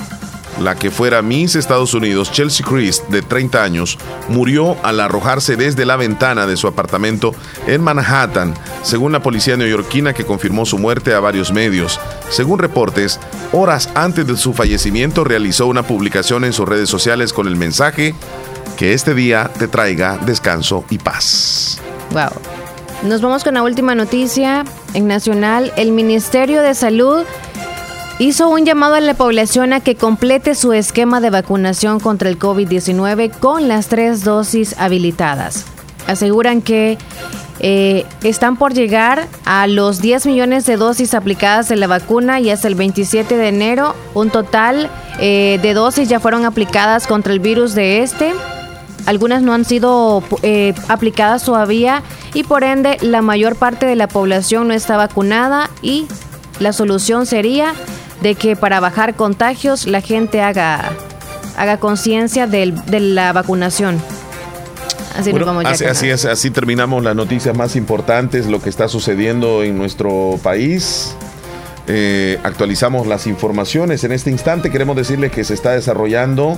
La 0.59 0.75
que 0.75 0.89
fuera 0.89 1.21
Miss 1.21 1.55
Estados 1.55 1.93
Unidos, 1.93 2.31
Chelsea 2.31 2.65
Christ, 2.65 3.07
de 3.09 3.21
30 3.21 3.61
años, 3.61 3.97
murió 4.29 4.77
al 4.83 4.99
arrojarse 5.01 5.57
desde 5.57 5.85
la 5.85 5.97
ventana 5.97 6.47
de 6.47 6.55
su 6.55 6.67
apartamento 6.67 7.35
en 7.67 7.81
Manhattan, 7.81 8.53
según 8.81 9.11
la 9.11 9.21
policía 9.21 9.57
neoyorquina 9.57 10.13
que 10.13 10.25
confirmó 10.25 10.65
su 10.65 10.77
muerte 10.77 11.13
a 11.13 11.19
varios 11.19 11.51
medios. 11.51 11.99
Según 12.29 12.59
reportes, 12.59 13.19
horas 13.51 13.89
antes 13.95 14.25
de 14.27 14.37
su 14.37 14.53
fallecimiento 14.53 15.23
realizó 15.25 15.67
una 15.67 15.83
publicación 15.83 16.45
en 16.45 16.53
sus 16.53 16.67
redes 16.67 16.89
sociales 16.89 17.33
con 17.33 17.47
el 17.47 17.57
mensaje 17.57 18.15
que 18.77 18.93
este 18.93 19.13
día 19.13 19.51
te 19.57 19.67
traiga 19.67 20.17
descanso 20.25 20.85
y 20.89 20.97
paz. 20.97 21.79
Wow. 22.11 22.29
Nos 23.03 23.21
vamos 23.21 23.43
con 23.43 23.53
la 23.53 23.63
última 23.63 23.93
noticia 23.93 24.63
en 24.93 25.07
Nacional. 25.07 25.71
El 25.75 25.91
Ministerio 25.91 26.61
de 26.61 26.73
Salud 26.73 27.23
hizo 28.19 28.47
un 28.49 28.65
llamado 28.65 28.95
a 28.95 29.01
la 29.01 29.13
población 29.13 29.73
a 29.73 29.81
que 29.81 29.95
complete 29.95 30.55
su 30.55 30.73
esquema 30.73 31.19
de 31.19 31.29
vacunación 31.29 31.99
contra 31.99 32.29
el 32.29 32.39
COVID-19 32.39 33.31
con 33.39 33.67
las 33.67 33.87
tres 33.87 34.23
dosis 34.23 34.75
habilitadas. 34.77 35.65
Aseguran 36.07 36.61
que 36.61 36.97
eh, 37.59 38.05
están 38.23 38.57
por 38.57 38.73
llegar 38.73 39.27
a 39.45 39.67
los 39.67 40.01
10 40.01 40.27
millones 40.27 40.65
de 40.65 40.77
dosis 40.77 41.13
aplicadas 41.13 41.67
de 41.67 41.75
la 41.75 41.87
vacuna 41.87 42.39
y 42.39 42.49
hasta 42.49 42.67
el 42.67 42.75
27 42.75 43.35
de 43.37 43.47
enero 43.47 43.95
un 44.13 44.29
total 44.29 44.89
eh, 45.19 45.59
de 45.61 45.73
dosis 45.73 46.07
ya 46.07 46.19
fueron 46.19 46.45
aplicadas 46.45 47.07
contra 47.07 47.33
el 47.33 47.39
virus 47.39 47.73
de 47.75 48.03
este. 48.03 48.33
Algunas 49.05 49.41
no 49.41 49.53
han 49.53 49.65
sido 49.65 50.23
eh, 50.41 50.73
aplicadas 50.87 51.43
todavía 51.43 52.01
y 52.33 52.43
por 52.43 52.63
ende 52.63 52.97
la 53.01 53.21
mayor 53.21 53.55
parte 53.55 53.85
de 53.85 53.95
la 53.95 54.07
población 54.07 54.67
no 54.67 54.73
está 54.73 54.97
vacunada 54.97 55.69
y 55.81 56.07
la 56.59 56.73
solución 56.73 57.25
sería 57.25 57.73
de 58.25 58.33
que 58.33 58.55
para 58.55 58.79
bajar 58.79 59.13
contagios 59.13 59.85
la 59.85 60.01
gente 60.01 60.41
haga, 60.41 60.93
haga 61.57 61.77
conciencia 61.77 62.47
de 62.47 62.73
la 62.99 63.31
vacunación. 63.33 64.01
Así, 65.15 65.29
bueno, 65.29 65.45
vamos 65.45 65.63
así, 65.65 65.85
así, 65.85 66.09
es, 66.09 66.25
así 66.25 66.49
terminamos 66.49 67.03
las 67.03 67.15
noticias 67.15 67.55
más 67.55 67.75
importantes, 67.75 68.47
lo 68.47 68.59
que 68.63 68.69
está 68.69 68.87
sucediendo 68.87 69.61
en 69.61 69.77
nuestro 69.77 70.39
país. 70.41 71.15
Eh, 71.87 72.39
actualizamos 72.41 73.05
las 73.05 73.27
informaciones. 73.27 74.03
En 74.03 74.11
este 74.11 74.31
instante 74.31 74.71
queremos 74.71 74.95
decirles 74.95 75.31
que 75.31 75.43
se 75.43 75.53
está 75.53 75.73
desarrollando 75.73 76.57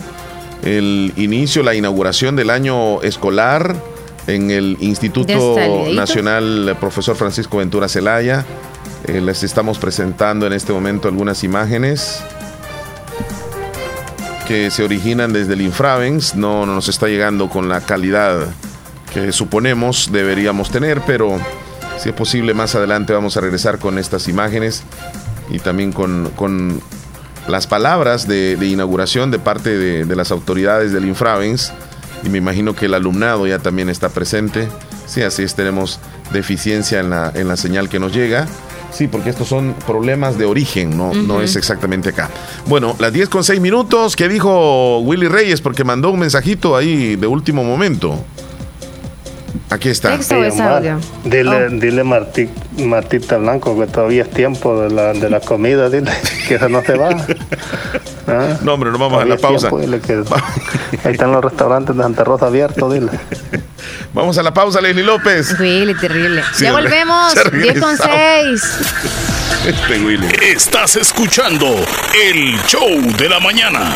el 0.64 1.12
inicio, 1.18 1.64
la 1.64 1.76
inauguración 1.76 2.38
del 2.38 2.50
año 2.50 3.02
escolar 3.02 3.76
en 4.28 4.52
el 4.52 4.78
Instituto 4.80 5.58
Nacional 5.94 6.78
Profesor 6.80 7.18
Francisco 7.18 7.58
Ventura 7.58 7.90
Celaya 7.90 8.46
Eh, 9.06 9.22
les 9.22 9.44
estamos 9.44 9.80
presentando 9.80 10.48
en 10.48 10.54
este 10.54 10.74
momento 10.74 11.08
algunas 11.08 11.44
imágenes 11.44 12.22
que 14.48 14.72
se 14.72 14.84
originan 14.84 15.34
desde 15.34 15.54
el 15.54 15.62
Infravens. 15.62 16.36
No, 16.36 16.66
no 16.66 16.76
nos 16.76 16.90
está 16.90 17.08
llegando 17.08 17.50
con 17.50 17.70
la 17.70 17.82
calidad 17.82 18.48
que 19.14 19.32
suponemos 19.32 20.10
deberíamos 20.12 20.70
tener, 20.70 21.02
pero 21.06 21.40
si 21.98 22.10
es 22.10 22.16
posible 22.16 22.54
más 22.54 22.76
adelante 22.76 23.14
vamos 23.14 23.38
a 23.38 23.42
regresar 23.42 23.80
con 23.80 23.98
estas 23.98 24.28
imágenes 24.28 24.84
y 25.50 25.60
también 25.60 25.92
con, 25.92 26.32
con 26.36 26.82
las 27.48 27.68
palabras 27.68 28.28
de, 28.28 28.58
inauguración 28.62 29.32
de 29.32 29.40
parte 29.40 29.78
de, 29.78 30.06
de, 30.06 30.16
las 30.16 30.32
autoridades 30.32 30.92
del 30.92 31.06
Infravens 31.06 31.72
y 32.24 32.30
me 32.30 32.38
imagino 32.38 32.76
que 32.76 32.88
el 32.88 32.94
alumnado 32.94 33.48
ya 33.48 33.60
también 33.60 33.90
está 33.90 34.10
presente. 34.10 34.68
Sí, 35.06 35.22
así 35.22 35.44
es, 35.44 35.56
tenemos 35.56 36.00
deficiencia 36.32 37.00
en 37.00 37.10
la, 37.10 37.32
en 37.34 37.48
la 37.48 37.56
señal 37.56 37.90
que 37.90 38.00
nos 38.00 38.14
llega. 38.14 38.46
Sí, 38.98 39.08
porque 39.08 39.30
estos 39.30 39.48
son 39.48 39.76
problemas 39.86 40.40
de 40.40 40.46
origen, 40.46 40.98
no, 40.98 41.14
no 41.14 41.40
es 41.40 41.56
exactamente 41.56 42.10
acá. 42.10 42.32
Bueno, 42.66 42.96
las 42.98 43.14
10 43.14 43.30
con 43.30 43.44
6 43.44 43.62
minutos, 43.62 44.16
¿qué 44.16 44.28
dijo 44.28 44.98
Willy 45.02 45.28
Reyes? 45.28 45.62
Porque 45.62 45.84
mandó 45.84 46.10
un 46.10 46.18
mensajito 46.20 46.76
ahí 46.76 47.16
de 47.16 47.28
último 47.28 47.64
momento. 47.64 48.18
Aquí 49.70 49.90
está. 49.90 50.18
Dile, 51.26 51.68
Oh. 51.68 51.70
dile 51.70 52.04
Martí, 52.04 52.50
Martita 52.84 53.38
Blanco 53.38 53.78
que 53.78 53.86
todavía 53.86 54.24
es 54.24 54.32
tiempo 54.32 54.82
de 54.82 54.90
la, 54.90 55.14
de 55.14 55.30
la 55.30 55.42
comida, 55.42 55.92
dile 55.92 56.12
que 56.48 56.56
eso 56.56 56.68
no 56.68 56.82
se 56.82 56.98
va. 56.98 57.10
¿Ah? 58.28 58.58
No, 58.64 58.74
hombre, 58.74 58.90
no 58.92 58.98
vamos 58.98 59.22
a 59.22 59.26
la 59.26 59.38
pausa. 59.38 59.70
tiempo, 59.70 59.80
dile 59.80 60.00
que 60.00 60.14
ahí 61.04 61.12
están 61.12 61.32
los 61.32 61.44
restaurantes 61.44 61.96
de 61.96 62.02
Santa 62.02 62.24
Rosa 62.24 62.48
abiertos, 62.48 62.92
dile. 62.92 63.12
Vamos 64.14 64.38
a 64.38 64.44
la 64.44 64.54
pausa, 64.54 64.82
Leslie 64.82 65.04
López. 65.04 65.60
Willy, 65.60 65.94
terrible. 65.96 66.44
Sí, 66.54 66.64
ya 66.64 66.72
volvemos. 66.72 67.34
Se 67.34 67.50
10 67.50 67.80
con 67.80 67.98
regresamos. 67.98 68.62
6. 68.62 68.64
Este 69.66 70.00
Willy. 70.00 70.28
Estás 70.42 70.96
escuchando 70.96 71.68
el 72.14 72.60
show 72.68 72.90
de 73.18 73.30
la 73.30 73.40
mañana. 73.40 73.96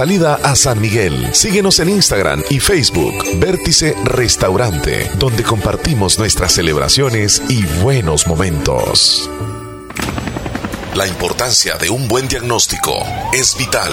salida 0.00 0.40
a 0.42 0.56
San 0.56 0.80
Miguel. 0.80 1.34
Síguenos 1.34 1.78
en 1.78 1.90
Instagram 1.90 2.42
y 2.48 2.58
Facebook, 2.58 3.22
Vértice 3.34 3.94
Restaurante, 4.02 5.10
donde 5.18 5.42
compartimos 5.42 6.18
nuestras 6.18 6.52
celebraciones 6.52 7.42
y 7.50 7.66
buenos 7.82 8.26
momentos. 8.26 9.28
La 10.94 11.06
importancia 11.06 11.76
de 11.76 11.90
un 11.90 12.08
buen 12.08 12.28
diagnóstico 12.28 13.04
es 13.34 13.58
vital. 13.58 13.92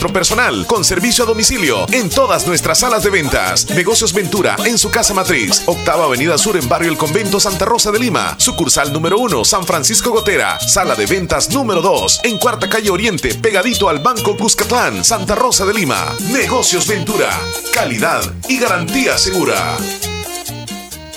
personal 0.09 0.65
con 0.65 0.83
servicio 0.83 1.23
a 1.23 1.27
domicilio 1.27 1.85
en 1.91 2.09
todas 2.09 2.47
nuestras 2.47 2.79
salas 2.79 3.03
de 3.03 3.09
ventas. 3.09 3.69
Negocios 3.69 4.13
Ventura 4.13 4.55
en 4.65 4.77
su 4.77 4.89
casa 4.89 5.13
matriz, 5.13 5.61
Octava 5.65 6.05
Avenida 6.05 6.37
Sur 6.37 6.57
en 6.57 6.67
Barrio 6.67 6.89
El 6.89 6.97
Convento 6.97 7.39
Santa 7.39 7.65
Rosa 7.65 7.91
de 7.91 7.99
Lima, 7.99 8.35
sucursal 8.37 8.91
número 8.91 9.19
1 9.19 9.45
San 9.45 9.65
Francisco 9.65 10.11
Gotera, 10.11 10.59
sala 10.59 10.95
de 10.95 11.05
ventas 11.05 11.49
número 11.51 11.81
2 11.81 12.21
en 12.23 12.37
Cuarta 12.37 12.69
Calle 12.69 12.89
Oriente, 12.89 13.35
pegadito 13.35 13.89
al 13.89 13.99
Banco 13.99 14.35
Cuscatlán, 14.37 15.03
Santa 15.03 15.35
Rosa 15.35 15.65
de 15.65 15.73
Lima. 15.73 16.15
Negocios 16.31 16.87
Ventura, 16.87 17.29
calidad 17.73 18.21
y 18.47 18.57
garantía 18.57 19.17
segura. 19.17 19.77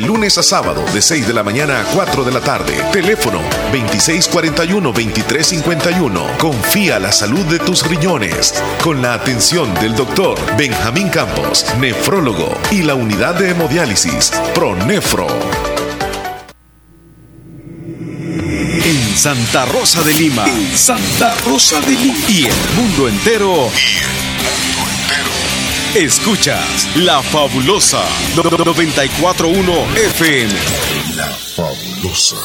lunes 0.00 0.38
a 0.38 0.42
sábado 0.42 0.82
de 0.92 1.02
6 1.02 1.26
de 1.26 1.34
la 1.34 1.42
mañana 1.42 1.80
a 1.80 1.84
4 1.84 2.24
de 2.24 2.32
la 2.32 2.40
tarde. 2.40 2.74
Teléfono 2.92 3.40
2641-2351. 3.72 6.36
Confía 6.38 6.98
la 6.98 7.12
salud 7.12 7.44
de 7.46 7.58
tus 7.58 7.86
riñones 7.86 8.54
con 8.82 9.02
la 9.02 9.14
atención 9.14 9.72
del 9.74 9.94
doctor 9.94 10.38
Benjamín 10.56 11.08
Campos, 11.08 11.64
nefrólogo 11.78 12.56
y 12.70 12.82
la 12.82 12.94
unidad 12.94 13.34
de 13.34 13.50
hemodiálisis 13.50 14.32
Pronefro. 14.54 15.26
En 18.84 19.16
Santa 19.16 19.66
Rosa 19.66 20.02
de 20.02 20.14
Lima. 20.14 20.44
Santa 20.74 21.34
Rosa 21.46 21.80
de 21.80 21.90
Lima. 21.90 22.14
Y 22.28 22.46
el 22.46 22.54
mundo 22.76 23.08
entero. 23.08 23.70
Escuchas 26.02 26.88
La 26.98 27.20
Fabulosa 27.22 28.00
941 28.36 29.72
FM. 29.96 30.52
La 31.16 31.26
Fabulosa. 31.26 32.36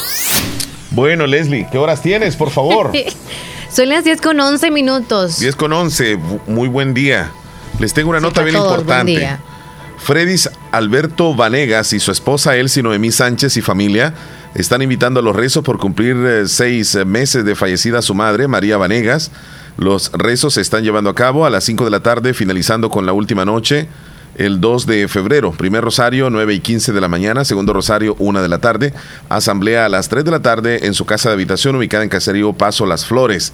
Bueno, 0.89 1.27
Leslie, 1.27 1.67
¿qué 1.71 1.77
horas 1.77 2.01
tienes, 2.01 2.35
por 2.35 2.49
favor? 2.49 2.91
Son 3.71 3.89
las 3.89 4.05
10 4.05 4.21
con 4.21 4.39
11 4.39 4.71
minutos. 4.71 5.37
10 5.39 5.55
con 5.55 5.71
11, 5.71 6.17
bu- 6.17 6.41
muy 6.47 6.67
buen 6.67 6.95
día. 6.95 7.29
Les 7.77 7.93
tengo 7.93 8.09
una 8.09 8.19
Sí, 8.19 8.25
nota 8.25 8.41
bien 8.41 8.55
todos, 8.55 8.69
buen 8.69 8.79
importante. 8.81 9.11
día. 9.11 9.39
Fredis 9.99 10.49
Alberto 10.71 11.35
Vanegas 11.35 11.93
y 11.93 11.99
su 11.99 12.11
esposa 12.11 12.55
Elsie 12.57 12.81
Noemí 12.81 13.11
Sánchez 13.11 13.55
y 13.57 13.61
familia 13.61 14.15
están 14.55 14.81
invitando 14.81 15.19
a 15.19 15.23
los 15.23 15.35
rezos 15.35 15.63
por 15.63 15.77
cumplir 15.77 16.15
eh, 16.25 16.47
seis 16.47 16.97
meses 17.05 17.45
de 17.45 17.55
fallecida 17.55 18.01
su 18.01 18.15
madre, 18.15 18.47
María 18.47 18.77
Vanegas. 18.77 19.29
Los 19.77 20.11
rezos 20.11 20.53
se 20.55 20.61
están 20.61 20.83
llevando 20.83 21.09
a 21.09 21.15
cabo 21.15 21.45
a 21.45 21.49
las 21.49 21.63
5 21.63 21.85
de 21.85 21.91
la 21.91 22.01
tarde, 22.01 22.33
finalizando 22.33 22.89
con 22.89 23.05
la 23.05 23.13
última 23.13 23.43
noche, 23.45 23.87
el 24.35 24.61
2 24.61 24.85
de 24.85 25.07
febrero. 25.07 25.51
Primer 25.51 25.83
rosario, 25.83 26.29
9 26.29 26.53
y 26.53 26.59
15 26.59 26.93
de 26.93 27.01
la 27.01 27.07
mañana. 27.07 27.45
Segundo 27.45 27.73
rosario, 27.73 28.15
1 28.19 28.41
de 28.41 28.49
la 28.49 28.59
tarde. 28.59 28.93
Asamblea 29.29 29.85
a 29.85 29.89
las 29.89 30.09
3 30.09 30.25
de 30.25 30.31
la 30.31 30.41
tarde 30.41 30.85
en 30.85 30.93
su 30.93 31.05
casa 31.05 31.29
de 31.29 31.33
habitación 31.33 31.75
ubicada 31.75 32.03
en 32.03 32.09
Caserío 32.09 32.53
Paso 32.53 32.85
Las 32.85 33.05
Flores. 33.05 33.53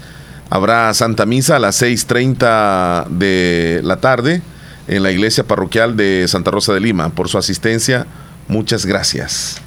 Habrá 0.49 0.93
Santa 0.93 1.25
Misa 1.25 1.57
a 1.57 1.59
las 1.59 1.81
6.30 1.81 3.07
de 3.07 3.81
la 3.83 3.97
tarde 3.97 4.41
en 4.87 5.03
la 5.03 5.11
iglesia 5.11 5.43
parroquial 5.43 5.95
de 5.95 6.27
Santa 6.27 6.51
Rosa 6.51 6.73
de 6.73 6.79
Lima. 6.79 7.09
Por 7.09 7.29
su 7.29 7.37
asistencia, 7.37 8.07
muchas 8.47 8.85
gracias. 8.85 9.61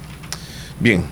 Bien. 0.79 1.05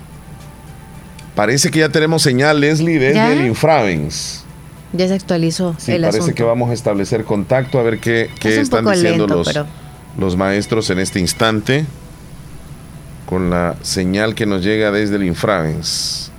Parece 1.34 1.70
que 1.70 1.78
ya 1.78 1.88
tenemos 1.88 2.22
señal, 2.22 2.60
Leslie, 2.60 2.98
desde 2.98 3.14
¿Ya? 3.14 3.32
el 3.32 3.46
Infravens. 3.46 4.41
Ya 4.92 5.08
se 5.08 5.14
actualizó 5.14 5.74
Sí, 5.78 5.92
el 5.92 6.02
parece 6.02 6.18
asunto. 6.18 6.34
que 6.34 6.42
vamos 6.42 6.70
a 6.70 6.74
establecer 6.74 7.24
contacto 7.24 7.78
a 7.78 7.82
ver 7.82 7.98
qué, 7.98 8.30
qué 8.38 8.50
Es 8.50 8.58
están 8.58 8.84
diciendo 8.84 9.26
lento, 9.26 9.36
los, 9.36 9.46
pero- 9.46 9.66
los 10.18 10.36
maestros 10.36 10.90
en 10.90 10.98
este 10.98 11.18
instante 11.20 11.86
con 13.26 13.48
la 13.48 13.76
señal 13.82 14.34
que 14.34 14.44
nos 14.44 14.62
llega 14.62 14.90
desde 14.90 15.16
el 15.16 15.22
Infravens. 15.24 16.30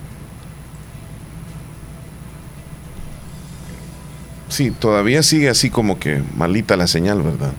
Sí, 4.48 4.70
todavía 4.70 5.22
sigue 5.22 5.48
así 5.48 5.70
como 5.70 5.98
que 5.98 6.22
malita 6.36 6.76
la 6.76 6.86
señal, 6.86 7.22
¿verdad? 7.22 7.52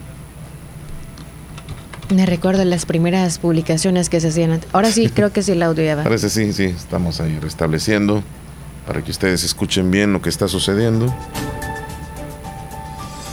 Me 2.14 2.24
recuerdo 2.24 2.64
las 2.64 2.86
primeras 2.86 3.38
publicaciones 3.38 4.08
que 4.08 4.20
se 4.20 4.28
hacían. 4.28 4.60
Ahora 4.72 4.90
sí, 4.90 5.08
creo 5.14 5.32
que 5.32 5.42
sí 5.42 5.52
el 5.52 5.62
audio 5.62 5.84
ya 5.84 5.96
va. 5.96 6.04
Parece 6.04 6.30
sí, 6.30 6.52
sí, 6.52 6.64
estamos 6.64 7.20
ahí 7.20 7.38
restableciendo 7.38 8.22
para 8.86 9.02
que 9.02 9.10
ustedes 9.10 9.42
escuchen 9.42 9.90
bien 9.90 10.12
lo 10.12 10.22
que 10.22 10.28
está 10.28 10.46
sucediendo. 10.46 11.12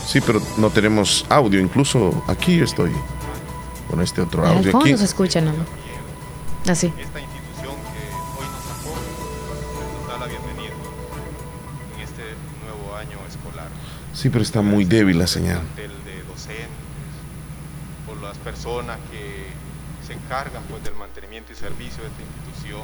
Sí, 0.06 0.20
pero 0.20 0.42
no 0.58 0.70
tenemos 0.70 1.24
audio, 1.28 1.60
incluso 1.60 2.24
aquí 2.26 2.56
yo 2.56 2.64
estoy 2.64 2.92
con 3.88 4.00
este 4.00 4.20
otro 4.20 4.46
audio 4.46 4.72
fondo 4.72 4.86
aquí. 4.86 4.96
se 4.98 5.04
escucha, 5.04 5.40
¿no? 5.40 5.52
Así. 6.68 6.92
da 10.08 10.18
la 10.18 10.26
bienvenida 10.26 10.72
en 11.96 12.00
este 12.02 12.22
nuevo 12.64 12.96
año 12.96 13.18
escolar. 13.28 13.68
Sí, 14.12 14.30
pero 14.30 14.42
está 14.42 14.62
muy 14.62 14.84
débil 14.84 15.18
la 15.18 15.26
señal. 15.26 15.60
Del 15.76 15.90
de 16.04 16.22
docentes, 16.24 16.68
por 18.06 18.20
las 18.22 18.38
personas 18.38 18.98
que 19.10 19.46
se 20.06 20.12
encargan 20.12 20.62
pues 20.64 20.82
del 20.84 20.94
mantenimiento 20.94 21.52
y 21.52 21.56
servicio 21.56 22.02
de 22.02 22.08
esta 22.10 22.22
institución, 22.22 22.82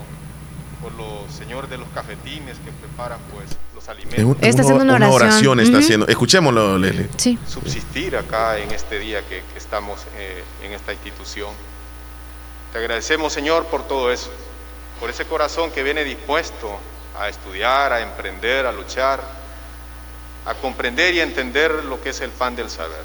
por 0.83 0.93
los 0.93 1.33
señores 1.33 1.71
de 1.71 1.79
los 1.79 1.89
cafetines 1.91 2.57
que 2.59 2.71
preparan 2.73 3.19
pues 3.33 3.47
los 3.75 3.89
alimentos. 3.89 4.37
Está 4.41 4.63
haciendo 4.63 4.83
una 4.95 5.11
oración. 5.11 5.61
está 5.61 5.77
Ujú. 5.77 5.85
haciendo. 5.85 6.07
Escuchémoslo, 6.07 6.79
Lele. 6.79 7.09
Sí. 7.17 7.39
subsistir 7.47 8.17
acá 8.17 8.59
en 8.59 8.71
este 8.73 8.99
día 8.99 9.21
que, 9.23 9.43
que 9.53 9.59
estamos 9.59 10.01
eh, 10.17 10.43
en 10.63 10.73
esta 10.73 10.93
institución. 10.93 11.51
Te 12.73 12.79
agradecemos, 12.79 13.33
Señor, 13.33 13.67
por 13.67 13.87
todo 13.87 14.13
eso, 14.13 14.31
por 15.01 15.11
ese 15.11 15.25
corazón 15.27 15.71
que 15.71 15.83
viene 15.83 16.05
dispuesto 16.05 16.79
a 17.19 17.29
estudiar, 17.29 17.93
a 17.93 18.01
emprender, 18.01 18.65
a 18.67 18.73
luchar, 18.73 19.21
a 20.47 20.55
comprender 20.55 21.15
y 21.15 21.21
entender 21.21 21.85
lo 21.85 22.01
que 22.01 22.11
es 22.11 22.21
el 22.21 22.31
pan 22.31 22.57
del 22.57 22.71
saber. 22.71 23.03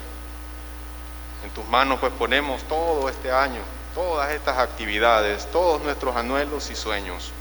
En 1.43 1.49
tus 1.51 1.65
manos 1.67 1.99
pues 1.99 2.11
ponemos 2.13 2.63
todo 2.63 3.09
este 3.09 3.31
año, 3.31 3.59
todas 3.93 4.31
estas 4.31 4.57
actividades, 4.59 5.47
todos 5.51 5.81
nuestros 5.83 6.15
anhelos 6.15 6.69
y 6.71 6.75
sueños. 6.75 7.31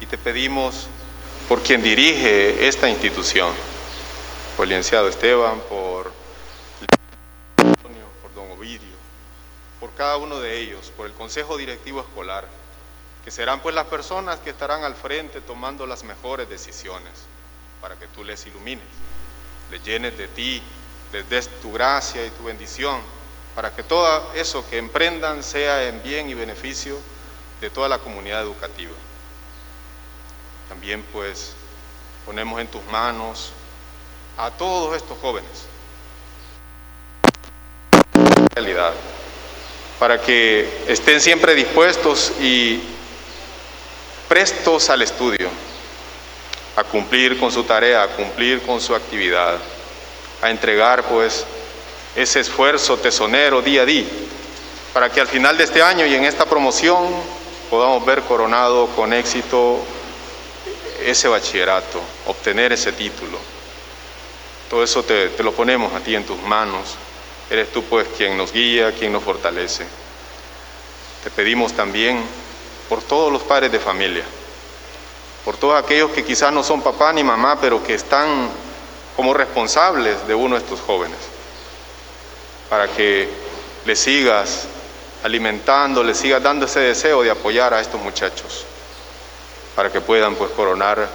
Y 0.00 0.06
te 0.06 0.18
pedimos 0.18 0.88
por 1.48 1.62
quien 1.62 1.82
dirige 1.82 2.66
esta 2.66 2.88
institución, 2.88 3.52
por 4.56 4.64
el 4.64 4.70
licenciado 4.70 5.08
Esteban, 5.08 5.60
por 5.68 6.12
Antonio, 7.58 8.04
por 8.20 8.34
don 8.34 8.50
Ovidio, 8.50 8.96
por 9.80 9.92
cada 9.94 10.18
uno 10.18 10.40
de 10.40 10.58
ellos, 10.58 10.92
por 10.96 11.06
el 11.06 11.12
Consejo 11.12 11.56
Directivo 11.56 12.00
Escolar, 12.00 12.46
que 13.24 13.30
serán 13.30 13.60
pues 13.60 13.74
las 13.74 13.86
personas 13.86 14.38
que 14.40 14.50
estarán 14.50 14.84
al 14.84 14.94
frente 14.94 15.40
tomando 15.40 15.86
las 15.86 16.04
mejores 16.04 16.48
decisiones 16.48 17.12
para 17.80 17.96
que 17.96 18.06
tú 18.08 18.22
les 18.22 18.46
ilumines, 18.46 18.84
les 19.70 19.82
llenes 19.82 20.18
de 20.18 20.28
ti, 20.28 20.62
les 21.12 21.28
des 21.30 21.48
tu 21.62 21.72
gracia 21.72 22.26
y 22.26 22.30
tu 22.30 22.44
bendición, 22.44 23.00
para 23.54 23.74
que 23.74 23.82
todo 23.82 24.34
eso 24.34 24.68
que 24.68 24.76
emprendan 24.76 25.42
sea 25.42 25.88
en 25.88 26.02
bien 26.02 26.28
y 26.28 26.34
beneficio 26.34 26.98
de 27.60 27.70
toda 27.70 27.88
la 27.88 27.98
comunidad 27.98 28.42
educativa. 28.42 28.92
También 30.76 31.02
pues 31.10 31.54
ponemos 32.26 32.60
en 32.60 32.66
tus 32.66 32.84
manos 32.92 33.50
a 34.36 34.50
todos 34.50 34.94
estos 34.94 35.16
jóvenes. 35.22 35.50
Realidad. 38.54 38.92
Para 39.98 40.20
que 40.20 40.84
estén 40.86 41.22
siempre 41.22 41.54
dispuestos 41.54 42.30
y 42.42 42.82
prestos 44.28 44.90
al 44.90 45.00
estudio, 45.00 45.48
a 46.76 46.84
cumplir 46.84 47.40
con 47.40 47.50
su 47.50 47.64
tarea, 47.64 48.02
a 48.02 48.08
cumplir 48.08 48.60
con 48.60 48.78
su 48.78 48.94
actividad, 48.94 49.56
a 50.42 50.50
entregar 50.50 51.04
pues 51.04 51.46
ese 52.14 52.40
esfuerzo 52.40 52.98
tesonero 52.98 53.62
día 53.62 53.80
a 53.80 53.86
día, 53.86 54.04
para 54.92 55.08
que 55.08 55.22
al 55.22 55.28
final 55.28 55.56
de 55.56 55.64
este 55.64 55.82
año 55.82 56.04
y 56.04 56.14
en 56.14 56.26
esta 56.26 56.44
promoción 56.44 57.14
podamos 57.70 58.04
ver 58.04 58.20
coronado 58.24 58.88
con 58.88 59.14
éxito 59.14 59.82
ese 61.04 61.28
bachillerato, 61.28 62.00
obtener 62.26 62.72
ese 62.72 62.92
título. 62.92 63.38
Todo 64.70 64.82
eso 64.82 65.02
te, 65.02 65.28
te 65.30 65.42
lo 65.42 65.52
ponemos 65.52 65.92
a 65.94 66.00
ti 66.00 66.14
en 66.14 66.24
tus 66.24 66.40
manos. 66.42 66.96
Eres 67.50 67.72
tú 67.72 67.82
pues 67.84 68.06
quien 68.16 68.36
nos 68.36 68.52
guía, 68.52 68.92
quien 68.92 69.12
nos 69.12 69.22
fortalece. 69.22 69.84
Te 71.22 71.30
pedimos 71.30 71.72
también 71.72 72.22
por 72.88 73.02
todos 73.02 73.32
los 73.32 73.42
padres 73.42 73.72
de 73.72 73.80
familia, 73.80 74.24
por 75.44 75.56
todos 75.56 75.82
aquellos 75.82 76.10
que 76.10 76.24
quizás 76.24 76.52
no 76.52 76.62
son 76.62 76.82
papá 76.82 77.12
ni 77.12 77.24
mamá, 77.24 77.58
pero 77.60 77.82
que 77.82 77.94
están 77.94 78.48
como 79.16 79.32
responsables 79.34 80.26
de 80.26 80.34
uno 80.34 80.56
de 80.56 80.62
estos 80.62 80.80
jóvenes, 80.80 81.18
para 82.68 82.88
que 82.88 83.28
le 83.84 83.96
sigas 83.96 84.66
alimentando, 85.24 86.04
le 86.04 86.14
sigas 86.14 86.42
dando 86.42 86.66
ese 86.66 86.80
deseo 86.80 87.22
de 87.22 87.30
apoyar 87.30 87.72
a 87.74 87.80
estos 87.80 88.00
muchachos, 88.00 88.64
para 89.76 89.92
que 89.92 90.00
puedan 90.00 90.34
pues 90.34 90.50
coronar 90.52 91.06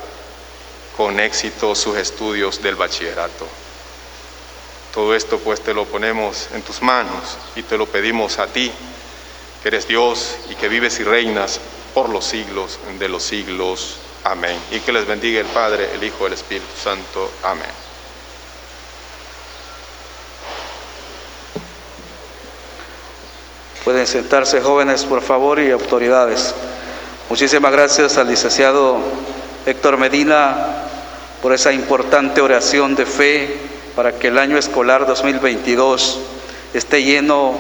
con 0.96 1.20
éxito 1.20 1.74
sus 1.74 1.98
estudios 1.98 2.62
del 2.62 2.76
bachillerato. 2.76 3.48
Todo 4.94 5.16
esto 5.16 5.40
pues 5.40 5.62
te 5.62 5.74
lo 5.74 5.86
ponemos 5.86 6.48
en 6.54 6.62
tus 6.62 6.82
manos 6.82 7.38
y 7.56 7.64
te 7.64 7.78
lo 7.78 7.88
pedimos 7.88 8.38
a 8.38 8.48
ti, 8.48 8.72
que 9.62 9.68
eres 9.68 9.88
Dios 9.88 10.36
y 10.50 10.56
que 10.56 10.70
vives 10.70 11.00
y 11.00 11.04
reinas 11.04 11.60
por 11.96 12.10
los 12.10 12.24
siglos 12.26 12.78
de 13.00 13.10
los 13.10 13.24
siglos. 13.24 13.98
Amén. 14.24 14.60
Y 14.70 14.80
que 14.82 14.92
les 14.92 15.08
bendiga 15.08 15.40
el 15.40 15.48
Padre, 15.48 15.90
el 15.96 16.04
Hijo, 16.04 16.28
el 16.28 16.34
Espíritu 16.34 16.68
Santo. 16.82 17.32
Amén. 17.44 17.72
Pueden 23.84 24.06
sentarse 24.06 24.62
jóvenes, 24.62 25.06
por 25.06 25.24
favor, 25.24 25.60
y 25.60 25.72
autoridades. 25.72 26.54
Muchísimas 27.32 27.72
gracias 27.72 28.18
al 28.18 28.28
licenciado 28.28 28.98
Héctor 29.66 29.96
Medina 29.96 30.84
por 31.42 31.54
esa 31.54 31.72
importante 31.72 32.42
oración 32.42 32.94
de 32.94 33.06
fe 33.06 33.56
para 33.96 34.12
que 34.20 34.28
el 34.28 34.38
año 34.38 34.58
escolar 34.58 35.08
2022 35.08 36.20
esté 36.74 37.04
lleno 37.04 37.56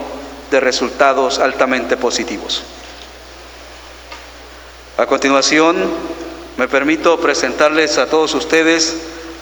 de 0.51 0.59
resultados 0.59 1.39
altamente 1.39 1.95
positivos. 1.95 2.63
A 4.97 5.05
continuación, 5.05 5.77
me 6.57 6.67
permito 6.67 7.21
presentarles 7.21 7.97
a 7.97 8.07
todos 8.07 8.33
ustedes 8.33 8.97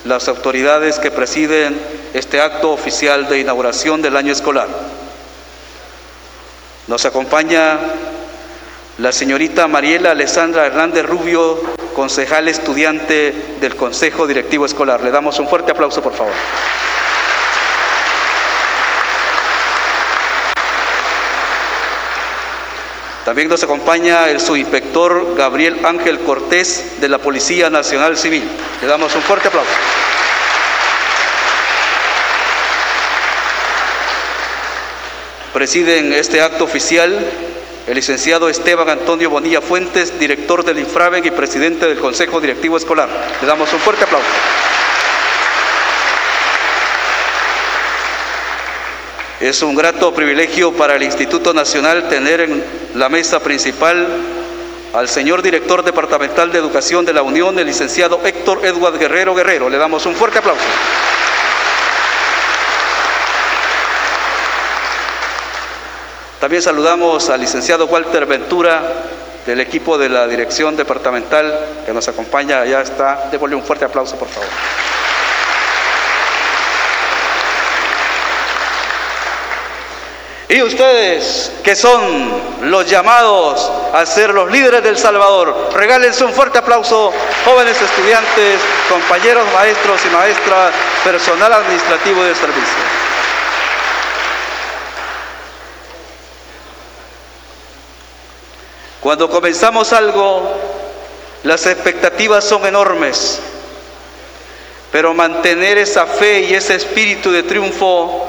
las 0.06 0.28
autoridades 0.28 1.00
que 1.00 1.10
presiden 1.10 1.76
este 2.14 2.40
acto 2.40 2.72
oficial 2.72 3.28
de 3.28 3.40
inauguración 3.40 4.04
del 4.04 4.16
año 4.16 4.32
escolar. 4.32 4.68
Nos 6.88 7.04
acompaña 7.06 7.80
la 9.00 9.14
señorita 9.14 9.68
Mariela 9.70 10.12
Alessandra 10.12 10.66
Hernández 10.66 11.06
Rubio, 11.06 11.58
concejal 11.96 12.50
estudiante 12.50 13.34
del 13.62 13.76
Consejo 13.78 14.28
Directivo 14.28 14.66
Escolar. 14.66 15.02
Le 15.02 15.10
damos 15.10 15.40
un 15.40 15.48
fuerte 15.48 15.72
aplauso, 15.72 16.02
por 16.02 16.14
favor. 16.14 16.34
También 23.24 23.48
nos 23.48 23.64
acompaña 23.64 24.30
el 24.30 24.42
subinspector 24.42 25.36
Gabriel 25.38 25.80
Ángel 25.86 26.20
Cortés 26.20 27.00
de 27.00 27.08
la 27.08 27.20
Policía 27.20 27.70
Nacional 27.70 28.18
Civil. 28.18 28.44
Le 28.82 28.88
damos 28.88 29.16
un 29.16 29.22
fuerte 29.22 29.48
aplauso. 29.48 29.72
Presiden 35.54 36.12
este 36.12 36.42
acto 36.42 36.66
oficial 36.66 37.18
el 37.90 37.96
licenciado 37.96 38.50
Esteban 38.50 38.88
Antonio 38.88 39.32
Bonilla 39.32 39.62
Fuentes, 39.62 40.20
director 40.20 40.64
del 40.64 40.78
Infraven 40.78 41.26
y 41.26 41.32
presidente 41.32 41.88
del 41.88 41.98
Consejo 41.98 42.40
Directivo 42.40 42.78
Escolar. 42.78 43.10
Le 43.42 43.48
damos 43.48 43.74
un 43.74 43.80
fuerte 43.80 44.04
aplauso. 44.04 44.28
Es 49.40 49.64
un 49.64 49.74
grato 49.74 50.14
privilegio 50.14 50.72
para 50.72 50.98
el 50.98 51.02
Instituto 51.02 51.52
Nacional 51.52 52.08
tener 52.10 52.42
en 52.42 52.64
la 52.94 53.10
mesa 53.10 53.40
principal 53.40 54.08
al 54.94 55.10
señor 55.10 55.42
director 55.42 55.82
departamental 55.82 56.52
de 56.52 56.60
Educación 56.60 57.06
de 57.06 57.14
la 57.14 57.24
Unión, 57.24 57.58
el 57.58 57.66
licenciado 57.66 58.22
Héctor 58.24 58.64
Edward 58.66 59.00
Guerrero 59.00 59.34
Guerrero. 59.34 59.68
Le 59.68 59.80
damos 59.80 60.06
un 60.06 60.14
fuerte 60.14 60.38
aplauso. 60.38 60.62
También 66.40 66.62
saludamos 66.62 67.30
al 67.30 67.42
licenciado 67.42 67.86
Walter 67.88 68.26
Ventura 68.26 68.82
del 69.46 69.60
equipo 69.60 69.98
de 69.98 70.08
la 70.08 70.26
Dirección 70.26 70.78
Departamental 70.78 71.84
que 71.86 71.92
nos 71.92 72.08
acompaña, 72.08 72.64
ya 72.66 72.82
está. 72.82 73.28
Démosle 73.30 73.56
un 73.56 73.64
fuerte 73.64 73.84
aplauso, 73.84 74.16
por 74.16 74.30
favor. 74.30 74.48
Y 80.48 80.64
ustedes, 80.64 81.52
que 81.64 81.76
son 81.76 82.42
los 82.62 82.90
llamados 82.90 83.72
a 83.94 84.04
ser 84.06 84.34
los 84.34 84.50
líderes 84.50 84.82
del 84.82 84.98
Salvador, 84.98 85.70
regálense 85.76 86.24
un 86.24 86.34
fuerte 86.34 86.58
aplauso, 86.58 87.14
jóvenes 87.46 87.80
estudiantes, 87.80 88.60
compañeros 88.90 89.46
maestros 89.54 90.00
y 90.06 90.16
maestras, 90.16 90.72
personal 91.04 91.54
administrativo 91.54 92.24
de 92.24 92.34
servicio. 92.34 93.09
Cuando 99.02 99.30
comenzamos 99.30 99.94
algo, 99.94 100.42
las 101.44 101.66
expectativas 101.68 102.44
son 102.44 102.66
enormes, 102.66 103.40
pero 104.92 105.14
mantener 105.14 105.78
esa 105.78 106.06
fe 106.06 106.42
y 106.42 106.54
ese 106.54 106.76
espíritu 106.76 107.32
de 107.32 107.44
triunfo 107.44 108.26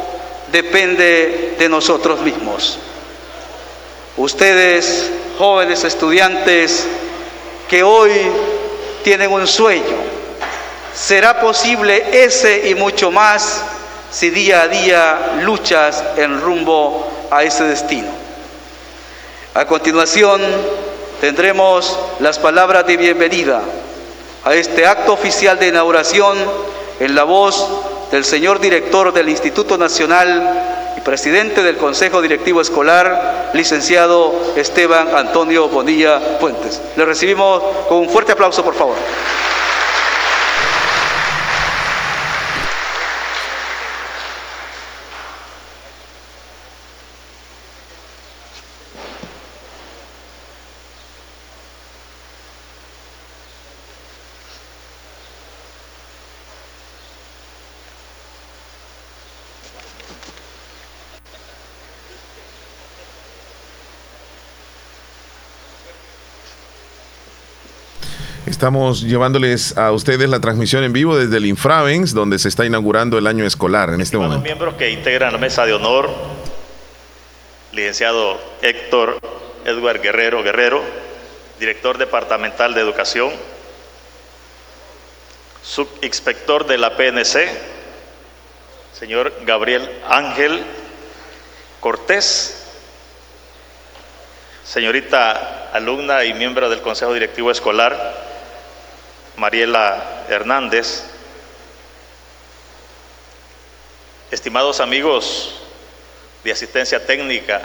depende 0.52 1.56
de 1.58 1.68
nosotros 1.68 2.20
mismos. 2.20 2.78
Ustedes, 4.16 5.10
jóvenes 5.38 5.82
estudiantes, 5.82 6.86
que 7.68 7.82
hoy 7.82 8.12
tienen 9.02 9.32
un 9.32 9.48
sueño, 9.48 9.96
será 10.94 11.40
posible 11.40 12.24
ese 12.24 12.68
y 12.68 12.76
mucho 12.76 13.10
más 13.10 13.64
si 14.12 14.30
día 14.30 14.62
a 14.62 14.68
día 14.68 15.32
luchas 15.42 16.04
en 16.16 16.40
rumbo 16.40 17.08
a 17.30 17.42
ese 17.42 17.64
destino. 17.64 18.19
A 19.52 19.64
continuación, 19.66 20.40
tendremos 21.20 21.98
las 22.20 22.38
palabras 22.38 22.86
de 22.86 22.96
bienvenida 22.96 23.60
a 24.44 24.54
este 24.54 24.86
acto 24.86 25.12
oficial 25.12 25.58
de 25.58 25.66
inauguración 25.66 26.38
en 27.00 27.16
la 27.16 27.24
voz 27.24 27.68
del 28.12 28.24
señor 28.24 28.60
director 28.60 29.12
del 29.12 29.28
Instituto 29.28 29.76
Nacional 29.76 30.94
y 30.96 31.00
presidente 31.00 31.64
del 31.64 31.78
Consejo 31.78 32.22
Directivo 32.22 32.60
Escolar, 32.60 33.50
licenciado 33.52 34.32
Esteban 34.54 35.16
Antonio 35.16 35.68
Bonilla 35.68 36.20
Fuentes. 36.38 36.80
Le 36.94 37.04
recibimos 37.04 37.60
con 37.88 37.98
un 37.98 38.08
fuerte 38.08 38.30
aplauso, 38.30 38.62
por 38.62 38.74
favor. 38.74 38.94
Estamos 68.60 69.00
llevándoles 69.00 69.78
a 69.78 69.90
ustedes 69.90 70.28
la 70.28 70.38
transmisión 70.38 70.84
en 70.84 70.92
vivo 70.92 71.16
desde 71.16 71.38
el 71.38 71.46
Infravens, 71.46 72.12
donde 72.12 72.38
se 72.38 72.50
está 72.50 72.66
inaugurando 72.66 73.16
el 73.16 73.26
año 73.26 73.46
escolar 73.46 73.88
en 73.88 74.02
este 74.02 74.18
momento. 74.18 74.42
miembros 74.42 74.74
que 74.74 74.90
integran 74.90 75.32
la 75.32 75.38
mesa 75.38 75.64
de 75.64 75.72
honor, 75.72 76.10
licenciado 77.72 78.38
Héctor 78.60 79.18
Edward 79.64 80.02
Guerrero 80.02 80.42
Guerrero, 80.42 80.82
director 81.58 81.96
departamental 81.96 82.74
de 82.74 82.82
educación, 82.82 83.30
subinspector 85.62 86.66
de 86.66 86.76
la 86.76 86.98
PNC, 86.98 87.48
señor 88.92 89.32
Gabriel 89.46 89.90
Ángel 90.06 90.62
Cortés, 91.80 92.62
señorita 94.64 95.70
alumna 95.72 96.26
y 96.26 96.34
miembro 96.34 96.68
del 96.68 96.82
Consejo 96.82 97.14
Directivo 97.14 97.50
Escolar, 97.50 98.28
Mariela 99.40 100.26
Hernández, 100.28 101.02
estimados 104.30 104.80
amigos 104.80 105.54
de 106.44 106.52
asistencia 106.52 107.06
técnica 107.06 107.62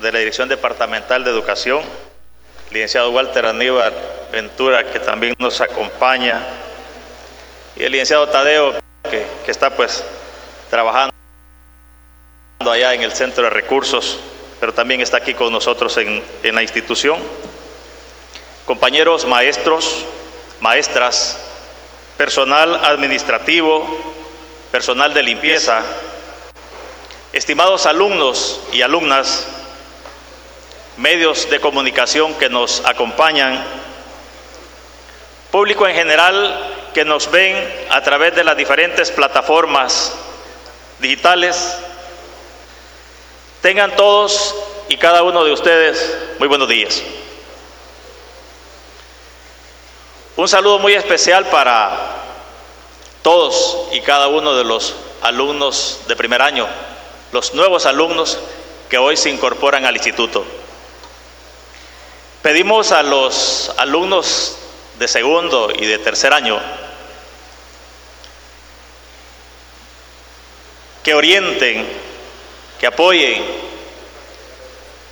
de 0.00 0.10
la 0.10 0.18
Dirección 0.18 0.48
Departamental 0.48 1.24
de 1.24 1.30
Educación, 1.30 1.82
licenciado 2.70 3.10
Walter 3.10 3.44
Aníbal 3.44 3.92
Ventura, 4.32 4.90
que 4.90 4.98
también 4.98 5.34
nos 5.38 5.60
acompaña, 5.60 6.42
y 7.76 7.84
el 7.84 7.92
licenciado 7.92 8.30
Tadeo, 8.30 8.72
que, 9.10 9.26
está 9.48 9.76
pues 9.76 10.02
trabajando 10.70 11.12
allá 12.62 12.94
en 12.94 13.02
el 13.02 13.12
Centro 13.12 13.44
de 13.44 13.50
Recursos, 13.50 14.18
pero 14.58 14.72
también 14.72 15.02
está 15.02 15.18
aquí 15.18 15.34
con 15.34 15.52
nosotros 15.52 15.94
en, 15.98 16.24
en 16.42 16.54
la 16.54 16.62
institución. 16.62 17.18
Compañeros 18.64 19.26
maestros, 19.26 20.06
maestras, 20.62 21.38
personal 22.16 22.84
administrativo, 22.84 23.84
personal 24.70 25.12
de 25.12 25.24
limpieza, 25.24 25.82
estimados 27.32 27.84
alumnos 27.84 28.60
y 28.72 28.82
alumnas, 28.82 29.44
medios 30.96 31.50
de 31.50 31.60
comunicación 31.60 32.34
que 32.34 32.48
nos 32.48 32.80
acompañan, 32.86 33.60
público 35.50 35.86
en 35.88 35.96
general 35.96 36.70
que 36.94 37.04
nos 37.04 37.28
ven 37.30 37.56
a 37.90 38.00
través 38.02 38.36
de 38.36 38.44
las 38.44 38.56
diferentes 38.56 39.10
plataformas 39.10 40.14
digitales, 41.00 41.76
tengan 43.62 43.96
todos 43.96 44.54
y 44.88 44.96
cada 44.96 45.24
uno 45.24 45.42
de 45.42 45.52
ustedes, 45.52 46.16
muy 46.38 46.46
buenos 46.46 46.68
días. 46.68 47.02
Un 50.34 50.48
saludo 50.48 50.78
muy 50.78 50.94
especial 50.94 51.46
para 51.48 51.90
todos 53.20 53.88
y 53.92 54.00
cada 54.00 54.28
uno 54.28 54.54
de 54.54 54.64
los 54.64 54.94
alumnos 55.20 56.00
de 56.08 56.16
primer 56.16 56.40
año, 56.40 56.66
los 57.32 57.52
nuevos 57.52 57.84
alumnos 57.84 58.38
que 58.88 58.96
hoy 58.96 59.18
se 59.18 59.28
incorporan 59.28 59.84
al 59.84 59.94
instituto. 59.94 60.44
Pedimos 62.40 62.92
a 62.92 63.02
los 63.02 63.72
alumnos 63.76 64.56
de 64.98 65.06
segundo 65.06 65.70
y 65.70 65.84
de 65.84 65.98
tercer 65.98 66.32
año 66.32 66.58
que 71.04 71.12
orienten, 71.14 71.86
que 72.80 72.86
apoyen 72.86 73.44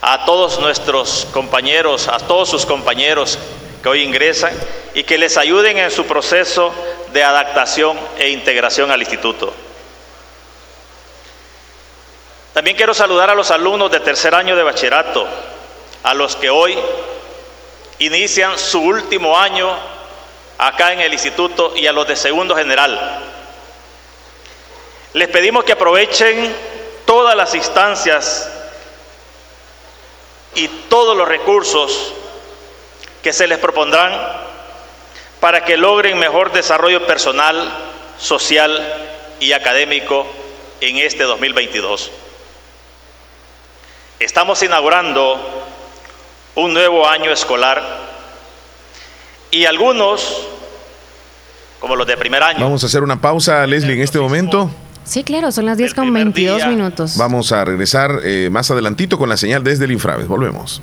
a 0.01 0.24
todos 0.24 0.59
nuestros 0.60 1.26
compañeros, 1.32 2.09
a 2.09 2.18
todos 2.18 2.48
sus 2.48 2.64
compañeros 2.64 3.38
que 3.82 3.89
hoy 3.89 4.02
ingresan 4.02 4.52
y 4.94 5.05
que 5.05 5.19
les 5.19 5.36
ayuden 5.36 5.78
en 5.78 5.90
su 5.90 6.07
proceso 6.07 6.73
de 7.12 7.23
adaptación 7.23 7.98
e 8.19 8.28
integración 8.31 8.90
al 8.90 9.01
instituto. 9.01 9.52
También 12.52 12.77
quiero 12.77 12.94
saludar 12.94 13.31
a 13.31 13.35
los 13.35 13.51
alumnos 13.51 13.90
de 13.90 14.01
tercer 14.01 14.35
año 14.35 14.57
de 14.57 14.62
bachillerato, 14.62 15.27
a 16.02 16.15
los 16.15 16.36
que 16.36 16.51
hoy 16.51 16.78
inician 17.98 18.59
su 18.59 18.81
último 18.81 19.39
año 19.39 19.70
acá 20.59 20.93
en 20.93 21.01
el 21.01 21.12
instituto 21.12 21.74
y 21.77 21.86
a 21.86 21.93
los 21.93 22.07
de 22.07 22.16
segundo 22.16 22.57
general. 22.57 23.23
Les 25.12 25.28
pedimos 25.28 25.65
que 25.65 25.73
aprovechen 25.73 26.55
todas 27.07 27.36
las 27.36 27.55
instancias 27.55 28.51
y 30.55 30.69
todos 30.89 31.16
los 31.16 31.27
recursos 31.27 32.12
que 33.22 33.32
se 33.32 33.47
les 33.47 33.59
propondrán 33.59 34.12
para 35.40 35.64
que 35.64 35.76
logren 35.76 36.18
mejor 36.18 36.52
desarrollo 36.52 37.06
personal, 37.06 37.72
social 38.18 38.94
y 39.40 39.52
académico 39.52 40.26
en 40.80 40.98
este 40.98 41.24
2022. 41.24 42.10
Estamos 44.18 44.62
inaugurando 44.62 45.40
un 46.55 46.74
nuevo 46.74 47.09
año 47.09 47.30
escolar 47.32 47.82
y 49.51 49.64
algunos, 49.64 50.47
como 51.80 51.97
los 51.97 52.06
de 52.06 52.16
primer 52.16 52.42
año. 52.42 52.60
Vamos 52.60 52.82
a 52.84 52.86
hacer 52.86 53.02
una 53.02 53.20
pausa, 53.20 53.66
Leslie, 53.66 53.94
en 53.94 54.02
este 54.02 54.18
momento. 54.18 54.70
Sí, 55.05 55.24
claro, 55.24 55.51
son 55.51 55.66
las 55.66 55.78
10 55.78 55.94
con 55.94 56.12
22 56.12 56.66
minutos. 56.66 57.16
Vamos 57.16 57.51
a 57.52 57.64
regresar 57.64 58.20
eh, 58.22 58.48
más 58.51 58.70
adelantito 58.70 59.18
con 59.18 59.28
la 59.28 59.36
señal 59.36 59.64
desde 59.64 59.86
el 59.86 59.92
Infraves. 59.92 60.28
Volvemos. 60.28 60.82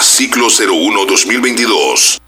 ciclo 0.00 0.46
01-2022. 0.46 2.20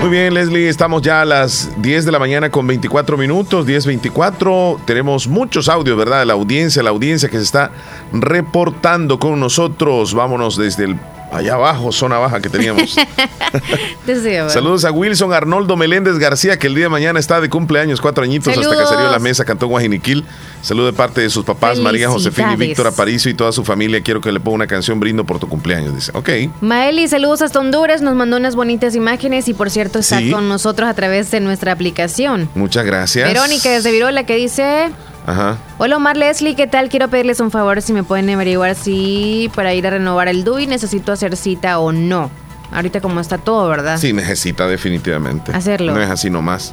Muy 0.00 0.10
bien, 0.10 0.32
Leslie, 0.32 0.68
estamos 0.68 1.02
ya 1.02 1.22
a 1.22 1.24
las 1.24 1.70
10 1.82 2.04
de 2.04 2.12
la 2.12 2.18
mañana 2.18 2.50
con 2.50 2.66
24 2.66 3.16
minutos, 3.16 3.66
10.24. 3.66 4.78
Tenemos 4.84 5.26
muchos 5.26 5.68
audios, 5.68 5.96
¿verdad? 5.96 6.24
La 6.24 6.34
audiencia, 6.34 6.82
la 6.82 6.90
audiencia 6.90 7.28
que 7.28 7.36
se 7.36 7.42
está 7.44 7.70
reportando 8.12 9.18
con 9.18 9.38
nosotros. 9.40 10.14
Vámonos 10.14 10.56
desde 10.56 10.84
el 10.84 10.96
allá 11.30 11.54
abajo, 11.54 11.92
zona 11.92 12.18
baja 12.18 12.40
que 12.40 12.48
teníamos. 12.48 12.96
Saludos 14.48 14.84
a 14.84 14.90
Wilson 14.90 15.32
Arnoldo 15.32 15.76
Meléndez 15.76 16.18
García, 16.18 16.58
que 16.58 16.66
el 16.66 16.74
día 16.74 16.84
de 16.84 16.90
mañana 16.90 17.18
está 17.18 17.40
de 17.40 17.48
cumpleaños, 17.48 18.00
cuatro 18.00 18.24
añitos, 18.24 18.56
hasta 18.56 18.76
que 18.76 18.86
salió 18.86 19.10
la 19.10 19.18
mesa, 19.18 19.44
cantó 19.44 19.66
Guajiniquil. 19.66 20.24
Salud 20.62 20.86
de 20.86 20.92
parte 20.92 21.20
de 21.20 21.30
sus 21.30 21.44
papás, 21.44 21.78
María 21.78 22.08
Josefina 22.08 22.54
y 22.54 22.56
Víctor 22.56 22.88
Aparicio 22.88 23.30
y 23.30 23.34
toda 23.34 23.52
su 23.52 23.64
familia. 23.64 24.02
Quiero 24.02 24.20
que 24.20 24.32
le 24.32 24.40
ponga 24.40 24.56
una 24.56 24.66
canción 24.66 24.98
brindo 24.98 25.24
por 25.24 25.38
tu 25.38 25.48
cumpleaños, 25.48 25.94
dice. 25.94 26.12
Ok. 26.14 26.30
Maeli, 26.60 27.06
saludos 27.08 27.42
hasta 27.42 27.60
Honduras, 27.60 28.02
nos 28.02 28.14
mandó 28.14 28.36
unas 28.36 28.56
bonitas 28.56 28.94
imágenes 28.94 29.48
y 29.48 29.54
por 29.54 29.70
cierto 29.70 29.98
está 30.00 30.20
con 30.30 30.48
nosotros 30.48 30.88
a 30.88 30.94
través 30.94 31.30
de 31.30 31.40
nuestra 31.40 31.72
aplicación. 31.72 32.48
Muchas 32.54 32.84
gracias. 32.84 33.28
Verónica 33.28 33.70
desde 33.70 33.92
Virola 33.92 34.24
que 34.24 34.36
dice... 34.36 34.90
Ajá. 35.28 35.58
Hola 35.76 35.98
Omar 35.98 36.16
Leslie, 36.16 36.54
¿qué 36.54 36.66
tal? 36.66 36.88
Quiero 36.88 37.08
pedirles 37.08 37.38
un 37.40 37.50
favor 37.50 37.82
si 37.82 37.92
me 37.92 38.02
pueden 38.02 38.30
averiguar 38.30 38.74
si 38.74 39.50
para 39.54 39.74
ir 39.74 39.86
a 39.86 39.90
renovar 39.90 40.26
el 40.26 40.42
DUI 40.42 40.66
necesito 40.66 41.12
hacer 41.12 41.36
cita 41.36 41.78
o 41.80 41.92
no. 41.92 42.30
Ahorita 42.72 43.02
como 43.02 43.20
está 43.20 43.36
todo, 43.36 43.68
¿verdad? 43.68 43.98
Sí, 43.98 44.14
necesita 44.14 44.66
definitivamente. 44.66 45.52
Hacerlo. 45.52 45.92
No 45.92 46.00
es 46.00 46.08
así 46.08 46.30
nomás. 46.30 46.72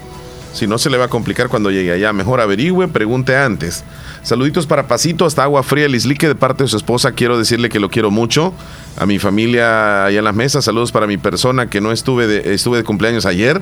Si 0.54 0.68
no 0.68 0.78
se 0.78 0.90
le 0.90 0.98
va 0.98 1.06
a 1.06 1.08
complicar 1.10 1.50
cuando 1.50 1.70
llegue 1.70 1.92
allá. 1.92 2.14
Mejor 2.14 2.40
averigüe, 2.40 2.88
pregunte 2.88 3.36
antes. 3.36 3.84
Saluditos 4.24 4.66
para 4.66 4.88
Pasito, 4.88 5.26
hasta 5.26 5.44
Agua 5.44 5.62
Fría, 5.62 5.90
Lislique, 5.90 6.30
de 6.30 6.36
parte 6.36 6.64
de 6.64 6.70
su 6.70 6.78
esposa. 6.78 7.12
Quiero 7.12 7.38
decirle 7.38 7.68
que 7.68 7.82
lo 7.82 7.90
quiero 7.90 8.10
mucho. 8.10 8.54
A 8.98 9.06
mi 9.06 9.20
familia 9.20 10.06
allá 10.06 10.20
en 10.20 10.24
las 10.24 10.34
mesas. 10.36 10.64
Saludos 10.64 10.94
para 10.94 11.08
mi 11.08 11.18
persona 11.18 11.70
que 11.70 11.82
no 11.82 11.92
estuve 11.92 12.26
de, 12.26 12.54
estuve 12.54 12.78
de 12.78 12.86
cumpleaños 12.86 13.26
ayer. 13.26 13.62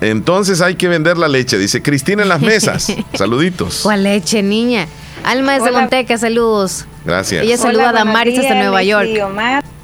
Entonces 0.00 0.60
hay 0.60 0.74
que 0.74 0.88
vender 0.88 1.16
la 1.16 1.28
leche, 1.28 1.56
dice 1.58 1.82
Cristina 1.82 2.22
en 2.22 2.28
las 2.28 2.40
mesas. 2.42 2.92
Saluditos. 3.14 3.80
¿Cuál 3.82 4.04
leche, 4.04 4.42
niña? 4.42 4.86
Alma 5.24 5.56
es 5.56 5.64
de 5.64 5.72
Monteca, 5.72 6.18
saludos. 6.18 6.84
Gracias. 7.04 7.42
Ella 7.44 7.56
saluda 7.56 7.90
a 7.90 7.92
Damaris 7.92 8.38
hasta 8.38 8.54
Nueva 8.54 8.82
York. 8.82 9.08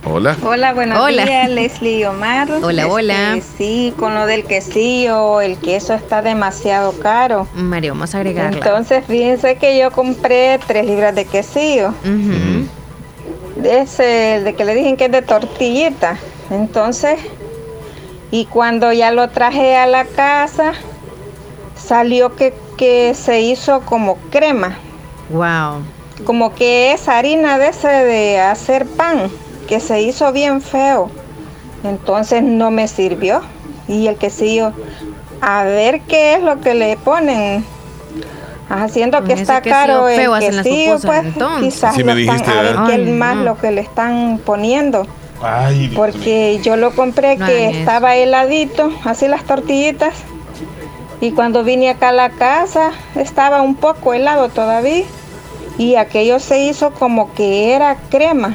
Hola. 0.04 0.36
Hola, 0.42 0.72
buenos 0.72 0.98
Hola. 0.98 1.24
días, 1.24 1.50
Leslie 1.50 1.98
y 2.00 2.04
Omar. 2.04 2.48
Hola, 2.62 2.86
hola. 2.88 3.36
Este, 3.36 3.56
sí, 3.58 3.94
con 3.98 4.14
lo 4.14 4.24
del 4.26 4.44
quesillo, 4.44 5.40
el 5.42 5.58
queso 5.58 5.92
está 5.94 6.22
demasiado 6.22 6.92
caro. 6.92 7.46
Mario, 7.54 7.92
vamos 7.92 8.14
a 8.14 8.18
agregarla. 8.18 8.56
Entonces, 8.58 9.04
fíjense 9.06 9.56
que 9.56 9.78
yo 9.78 9.90
compré 9.90 10.58
tres 10.66 10.86
libras 10.86 11.14
de 11.14 11.26
quesillo. 11.26 11.92
De 13.56 13.80
ese, 13.80 14.40
de 14.42 14.54
que 14.54 14.64
le 14.64 14.74
dije 14.74 14.96
que 14.96 15.04
es 15.06 15.12
de 15.12 15.22
tortillita. 15.22 16.16
Entonces, 16.50 17.18
y 18.30 18.44
cuando 18.46 18.92
ya 18.92 19.10
lo 19.10 19.28
traje 19.28 19.76
a 19.76 19.86
la 19.86 20.04
casa, 20.04 20.72
salió 21.76 22.36
que, 22.36 22.54
que 22.76 23.14
se 23.14 23.40
hizo 23.40 23.80
como 23.80 24.16
crema. 24.30 24.76
Wow. 25.30 25.82
Como 26.24 26.54
que 26.54 26.92
es 26.92 27.08
harina 27.08 27.58
de 27.58 27.68
ese 27.68 27.88
de 27.88 28.40
hacer 28.40 28.86
pan, 28.86 29.30
que 29.68 29.80
se 29.80 30.02
hizo 30.02 30.32
bien 30.32 30.60
feo. 30.62 31.10
Entonces 31.82 32.42
no 32.42 32.70
me 32.70 32.88
sirvió. 32.88 33.40
Y 33.88 34.06
el 34.06 34.16
quesillo, 34.16 34.72
a 35.40 35.64
ver 35.64 36.02
qué 36.02 36.34
es 36.34 36.42
lo 36.42 36.60
que 36.60 36.74
le 36.74 36.96
ponen. 36.98 37.64
Haciendo 38.68 39.24
que 39.24 39.32
está 39.32 39.60
quesillo 39.62 39.74
caro 39.74 40.08
el 40.08 40.30
quesillo, 40.38 40.98
pues 41.00 41.24
entonces. 41.24 41.74
quizás 41.74 41.98
están- 41.98 42.58
a 42.58 42.62
ver 42.62 42.76
qué 42.86 42.92
Ay, 42.92 43.12
más 43.12 43.36
no. 43.36 43.42
lo 43.42 43.58
que 43.58 43.72
le 43.72 43.80
están 43.80 44.40
poniendo. 44.44 45.06
Ay, 45.42 45.88
Dios 45.88 45.94
Porque 45.94 46.60
yo 46.62 46.76
lo 46.76 46.94
compré 46.94 47.36
No 47.36 47.46
que 47.46 47.70
estaba 47.70 48.16
heladito, 48.16 48.92
así 49.04 49.28
las 49.28 49.44
tortillitas. 49.44 50.14
Y 51.20 51.32
cuando 51.32 51.64
vine 51.64 51.90
acá 51.90 52.10
a 52.10 52.12
la 52.12 52.30
casa, 52.30 52.92
estaba 53.14 53.62
un 53.62 53.74
poco 53.74 54.14
helado 54.14 54.48
todavía. 54.48 55.04
Y 55.78 55.96
aquello 55.96 56.38
se 56.40 56.64
hizo 56.64 56.92
como 56.92 57.32
que 57.34 57.72
era 57.72 57.96
crema 58.10 58.54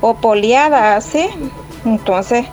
o 0.00 0.14
poliada 0.14 0.96
así. 0.96 1.28
Entonces 1.84 2.46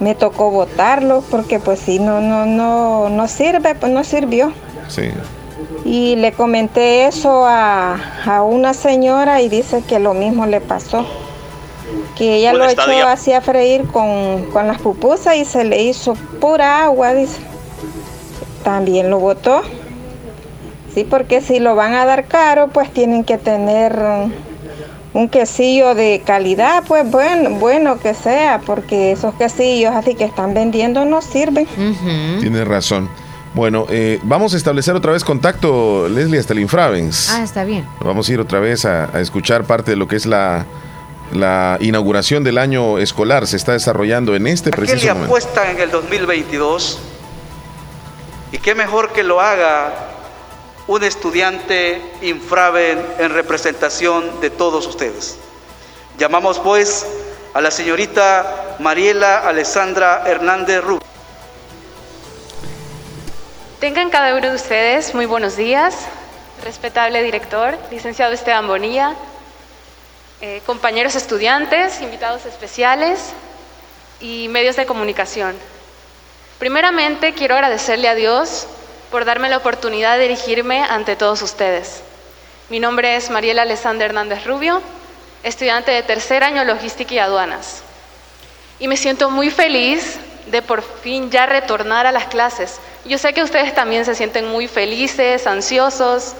me 0.00 0.14
tocó 0.14 0.50
botarlo 0.50 1.22
porque 1.30 1.58
pues 1.58 1.80
sí, 1.80 1.98
no, 1.98 2.20
no, 2.20 2.46
no, 2.46 3.08
no 3.08 3.28
sirve, 3.28 3.74
pues 3.74 3.92
no 3.92 4.04
sirvió. 4.04 4.52
Sí. 4.88 5.10
Y 5.84 6.16
le 6.16 6.32
comenté 6.32 7.06
eso 7.06 7.46
a, 7.46 7.98
a 8.24 8.42
una 8.42 8.74
señora 8.74 9.40
y 9.40 9.48
dice 9.48 9.82
que 9.82 9.98
lo 9.98 10.14
mismo 10.14 10.46
le 10.46 10.60
pasó. 10.60 11.06
Que 12.16 12.36
ella 12.36 12.52
lo 12.52 12.68
echó 12.68 13.08
así 13.08 13.32
a 13.32 13.40
freír 13.40 13.86
con, 13.86 14.44
con 14.52 14.66
las 14.66 14.80
pupusas 14.80 15.36
y 15.36 15.44
se 15.44 15.64
le 15.64 15.82
hizo 15.82 16.14
pura 16.40 16.84
agua, 16.84 17.14
dice. 17.14 17.38
También 18.62 19.10
lo 19.10 19.18
botó. 19.18 19.62
Sí, 20.94 21.04
porque 21.08 21.40
si 21.40 21.58
lo 21.58 21.74
van 21.74 21.94
a 21.94 22.04
dar 22.04 22.26
caro, 22.26 22.68
pues 22.68 22.92
tienen 22.92 23.24
que 23.24 23.36
tener 23.36 23.98
un 25.12 25.28
quesillo 25.28 25.94
de 25.94 26.22
calidad, 26.24 26.84
pues 26.86 27.08
bueno, 27.10 27.50
bueno 27.50 27.98
que 27.98 28.14
sea, 28.14 28.60
porque 28.64 29.12
esos 29.12 29.34
quesillos 29.34 29.94
así 29.94 30.14
que 30.14 30.24
están 30.24 30.54
vendiendo 30.54 31.04
no 31.04 31.22
sirven. 31.22 31.66
Tienes 32.40 32.66
razón. 32.66 33.08
Bueno, 33.54 33.86
eh, 33.88 34.18
vamos 34.24 34.54
a 34.54 34.56
establecer 34.56 34.96
otra 34.96 35.12
vez 35.12 35.22
contacto, 35.22 36.08
Leslie, 36.08 36.40
hasta 36.40 36.52
el 36.52 36.58
Infravens. 36.58 37.30
Ah, 37.30 37.44
está 37.44 37.62
bien. 37.64 37.86
Vamos 38.00 38.28
a 38.28 38.32
ir 38.32 38.40
otra 38.40 38.58
vez 38.58 38.84
a, 38.84 39.04
a 39.16 39.20
escuchar 39.20 39.64
parte 39.64 39.92
de 39.92 39.96
lo 39.96 40.08
que 40.08 40.16
es 40.16 40.26
la, 40.26 40.66
la 41.36 41.78
inauguración 41.80 42.44
del 42.44 42.58
año 42.58 42.98
escolar. 42.98 43.46
Se 43.46 43.56
está 43.56 43.72
desarrollando 43.72 44.34
en 44.34 44.46
este 44.46 44.70
¿A 44.70 44.72
qué 44.72 44.80
le 44.82 44.86
preciso 44.86 45.14
momento. 45.14 45.26
apuestan 45.26 45.68
en 45.70 45.80
el 45.80 45.90
2022? 45.90 46.98
Y 48.52 48.58
qué 48.58 48.74
mejor 48.74 49.12
que 49.12 49.22
lo 49.22 49.40
haga 49.40 49.92
un 50.86 51.02
estudiante 51.02 52.00
infraven 52.22 53.04
en 53.18 53.30
representación 53.30 54.40
de 54.40 54.50
todos 54.50 54.86
ustedes. 54.86 55.38
Llamamos 56.18 56.58
pues 56.60 57.06
a 57.54 57.60
la 57.60 57.70
señorita 57.70 58.76
Mariela 58.78 59.38
Alessandra 59.38 60.24
Hernández 60.26 60.82
Rubio. 60.82 61.02
Tengan 63.80 64.10
cada 64.10 64.34
uno 64.34 64.50
de 64.50 64.54
ustedes 64.54 65.14
muy 65.14 65.26
buenos 65.26 65.56
días, 65.56 65.94
respetable 66.62 67.22
director, 67.22 67.76
licenciado 67.90 68.32
Esteban 68.32 68.66
Bonilla, 68.66 69.14
eh, 70.46 70.60
compañeros 70.66 71.14
estudiantes, 71.14 72.02
invitados 72.02 72.44
especiales 72.44 73.30
y 74.20 74.48
medios 74.48 74.76
de 74.76 74.84
comunicación. 74.84 75.56
Primeramente 76.58 77.32
quiero 77.32 77.54
agradecerle 77.54 78.10
a 78.10 78.14
Dios 78.14 78.66
por 79.10 79.24
darme 79.24 79.48
la 79.48 79.56
oportunidad 79.56 80.18
de 80.18 80.24
dirigirme 80.24 80.82
ante 80.82 81.16
todos 81.16 81.40
ustedes. 81.40 82.02
Mi 82.68 82.78
nombre 82.78 83.16
es 83.16 83.30
Mariela 83.30 83.62
Alessandra 83.62 84.04
Hernández 84.04 84.44
Rubio, 84.44 84.82
estudiante 85.42 85.92
de 85.92 86.02
tercer 86.02 86.44
año 86.44 86.62
Logística 86.64 87.14
y 87.14 87.18
Aduanas. 87.20 87.82
Y 88.78 88.86
me 88.86 88.98
siento 88.98 89.30
muy 89.30 89.48
feliz 89.50 90.18
de 90.48 90.60
por 90.60 90.82
fin 90.82 91.30
ya 91.30 91.46
retornar 91.46 92.06
a 92.06 92.12
las 92.12 92.26
clases. 92.26 92.80
Yo 93.06 93.16
sé 93.16 93.32
que 93.32 93.42
ustedes 93.42 93.74
también 93.74 94.04
se 94.04 94.14
sienten 94.14 94.46
muy 94.46 94.68
felices, 94.68 95.46
ansiosos. 95.46 96.34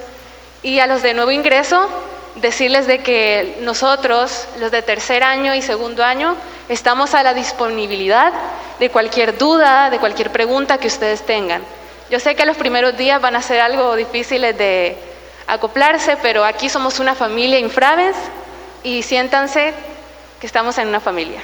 Y 0.62 0.80
a 0.80 0.86
los 0.86 1.00
de 1.00 1.14
nuevo 1.14 1.30
ingreso, 1.30 1.88
decirles 2.36 2.86
de 2.86 2.98
que 2.98 3.58
nosotros, 3.60 4.46
los 4.58 4.70
de 4.70 4.82
tercer 4.82 5.22
año 5.22 5.54
y 5.54 5.62
segundo 5.62 6.04
año, 6.04 6.36
estamos 6.68 7.14
a 7.14 7.22
la 7.22 7.34
disponibilidad 7.34 8.32
de 8.78 8.90
cualquier 8.90 9.38
duda, 9.38 9.90
de 9.90 9.98
cualquier 9.98 10.30
pregunta 10.30 10.78
que 10.78 10.88
ustedes 10.88 11.24
tengan. 11.24 11.62
Yo 12.10 12.20
sé 12.20 12.34
que 12.34 12.44
los 12.44 12.56
primeros 12.56 12.96
días 12.96 13.20
van 13.20 13.36
a 13.36 13.42
ser 13.42 13.60
algo 13.60 13.96
difíciles 13.96 14.56
de 14.58 14.96
acoplarse, 15.46 16.16
pero 16.22 16.44
aquí 16.44 16.68
somos 16.68 16.98
una 17.00 17.14
familia 17.14 17.58
infraves 17.58 18.16
y 18.82 19.02
siéntanse 19.02 19.72
que 20.40 20.46
estamos 20.46 20.76
en 20.78 20.88
una 20.88 21.00
familia. 21.00 21.40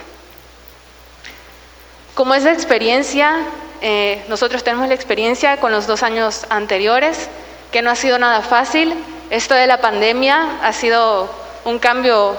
Como 2.15 2.35
es 2.35 2.45
de 2.45 2.53
experiencia, 2.53 3.39
eh, 3.81 4.23
nosotros 4.29 4.63
tenemos 4.63 4.89
la 4.89 4.95
experiencia 4.95 5.57
con 5.59 5.73
los 5.73 5.87
dos 5.87 6.03
años 6.03 6.45
anteriores, 6.51 7.29
que 7.73 7.83
no 7.83 7.91
ha 7.91 7.97
sido 7.97 8.19
nada 8.19 8.43
fácil. 8.43 8.95
Esto 9.31 9.55
de 9.55 9.69
la 9.69 9.81
pandemia 9.81 10.59
ha 10.61 10.73
sido 10.73 11.31
un 11.65 11.79
cambio 11.79 12.37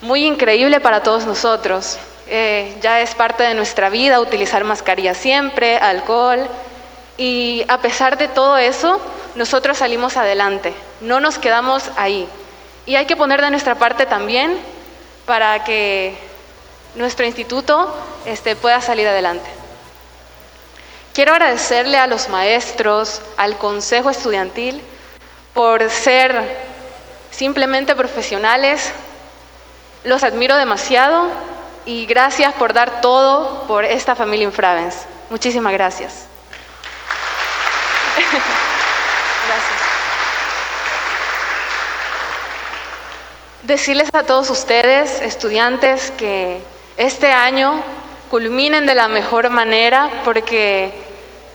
muy 0.00 0.24
increíble 0.24 0.80
para 0.80 1.02
todos 1.02 1.26
nosotros. 1.26 1.98
Eh, 2.26 2.74
ya 2.80 3.02
es 3.02 3.14
parte 3.14 3.42
de 3.42 3.52
nuestra 3.52 3.90
vida 3.90 4.18
utilizar 4.18 4.64
mascarilla 4.64 5.12
siempre, 5.12 5.76
alcohol. 5.76 6.48
Y 7.18 7.66
a 7.68 7.82
pesar 7.82 8.16
de 8.16 8.28
todo 8.28 8.56
eso, 8.56 8.98
nosotros 9.34 9.76
salimos 9.76 10.16
adelante, 10.16 10.72
no 11.02 11.20
nos 11.20 11.36
quedamos 11.36 11.84
ahí. 11.96 12.26
Y 12.86 12.96
hay 12.96 13.04
que 13.04 13.14
poner 13.14 13.42
de 13.42 13.50
nuestra 13.50 13.74
parte 13.74 14.06
también 14.06 14.58
para 15.26 15.64
que 15.64 16.16
nuestro 16.94 17.26
instituto 17.26 17.94
este, 18.24 18.56
pueda 18.56 18.80
salir 18.80 19.06
adelante. 19.06 19.50
Quiero 21.12 21.32
agradecerle 21.32 21.98
a 21.98 22.06
los 22.06 22.30
maestros, 22.30 23.20
al 23.36 23.58
consejo 23.58 24.08
estudiantil, 24.08 24.82
por 25.54 25.88
ser 25.88 26.58
simplemente 27.30 27.94
profesionales. 27.94 28.92
Los 30.02 30.22
admiro 30.22 30.56
demasiado 30.56 31.28
y 31.86 32.06
gracias 32.06 32.52
por 32.54 32.72
dar 32.72 33.00
todo 33.00 33.66
por 33.66 33.84
esta 33.84 34.14
familia 34.14 34.44
Infravens. 34.44 35.06
Muchísimas 35.30 35.72
gracias. 35.72 36.26
Gracias. 39.46 39.80
Decirles 43.62 44.08
a 44.12 44.22
todos 44.22 44.50
ustedes, 44.50 45.20
estudiantes, 45.20 46.12
que 46.12 46.60
este 46.96 47.32
año 47.32 47.82
culminen 48.30 48.86
de 48.86 48.94
la 48.94 49.08
mejor 49.08 49.50
manera 49.50 50.10
porque 50.24 50.92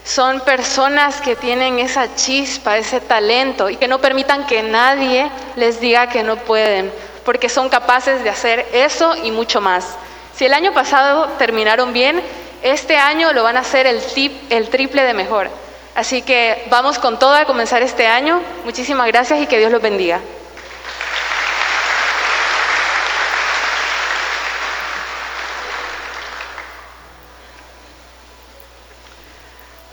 son 0.04 0.42
personas 0.42 1.22
que 1.22 1.36
tienen 1.36 1.80
esa 1.80 2.16
chispa, 2.16 2.78
ese 2.78 3.00
talento 3.00 3.70
y 3.70 3.76
que 3.76 3.88
no 3.88 4.00
permitan 4.00 4.48
que 4.48 4.64
nadie 4.64 5.30
les 5.56 5.80
diga 5.80 6.08
que 6.08 6.24
no 6.24 6.38
pueden, 6.38 6.92
porque 7.26 7.50
son 7.50 7.70
capaces 7.70 8.24
de 8.24 8.30
hacer 8.30 8.66
eso 8.74 9.16
y 9.24 9.32
mucho 9.32 9.62
más. 9.62 9.96
Si 10.36 10.46
el 10.46 10.54
año 10.54 10.74
pasado 10.74 11.28
terminaron 11.38 11.94
bien, 11.94 12.22
este 12.64 12.98
año 12.98 13.34
lo 13.34 13.44
van 13.44 13.58
a 13.58 13.62
hacer 13.62 13.86
el, 13.88 14.02
tip, 14.02 14.34
el 14.50 14.70
triple 14.70 15.04
de 15.04 15.14
mejor. 15.14 15.50
Así 15.96 16.22
que 16.22 16.66
vamos 16.70 16.98
con 16.98 17.20
todo 17.20 17.36
a 17.36 17.46
comenzar 17.46 17.82
este 17.82 18.08
año. 18.08 18.42
Muchísimas 18.64 19.08
gracias 19.08 19.42
y 19.42 19.48
que 19.48 19.58
Dios 19.58 19.72
los 19.72 19.82
bendiga. 19.82 20.22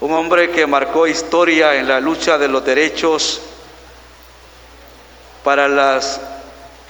Un 0.07 0.13
hombre 0.13 0.51
que 0.53 0.69
marcó 0.69 1.09
historia 1.09 1.75
en 1.75 1.89
la 1.89 1.99
lucha 1.99 2.39
de 2.39 2.47
los 2.47 2.65
derechos 2.65 3.41
para 5.43 5.67
las 5.67 6.21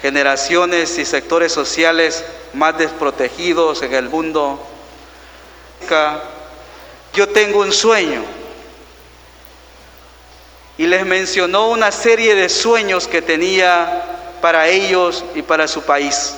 generaciones 0.02 0.98
y 0.98 1.06
sectores 1.06 1.51
sociales 1.51 2.26
más 2.52 2.76
desprotegidos 2.76 3.80
en 3.80 3.94
el 3.94 4.10
mundo. 4.10 4.60
Yo 7.14 7.26
tengo 7.30 7.60
un 7.60 7.72
sueño 7.72 8.22
y 10.76 10.86
les 10.86 11.06
mencionó 11.06 11.70
una 11.70 11.93
serie 11.93 12.34
de 12.34 12.51
sueños 12.51 13.09
que 13.09 13.22
tenía 13.22 14.36
para 14.43 14.68
ellos 14.68 15.24
y 15.34 15.40
para 15.40 15.66
su 15.68 15.80
país. 15.80 16.34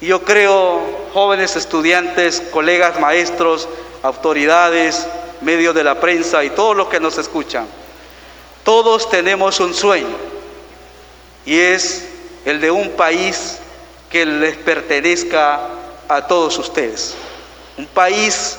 Yo 0.00 0.22
creo, 0.22 0.80
jóvenes 1.12 1.56
estudiantes, 1.56 2.40
colegas 2.52 3.00
maestros, 3.00 3.68
autoridades, 4.04 5.06
medios 5.40 5.74
de 5.74 5.84
la 5.84 6.00
prensa 6.00 6.44
y 6.44 6.50
todos 6.50 6.76
los 6.76 6.88
que 6.88 7.00
nos 7.00 7.18
escuchan, 7.18 7.66
todos 8.64 9.08
tenemos 9.08 9.60
un 9.60 9.74
sueño 9.74 10.16
y 11.46 11.58
es 11.58 12.08
el 12.44 12.60
de 12.60 12.70
un 12.70 12.90
país 12.90 13.58
que 14.10 14.26
les 14.26 14.56
pertenezca 14.56 15.60
a 16.08 16.26
todos 16.26 16.58
ustedes. 16.58 17.14
Un 17.78 17.86
país 17.86 18.58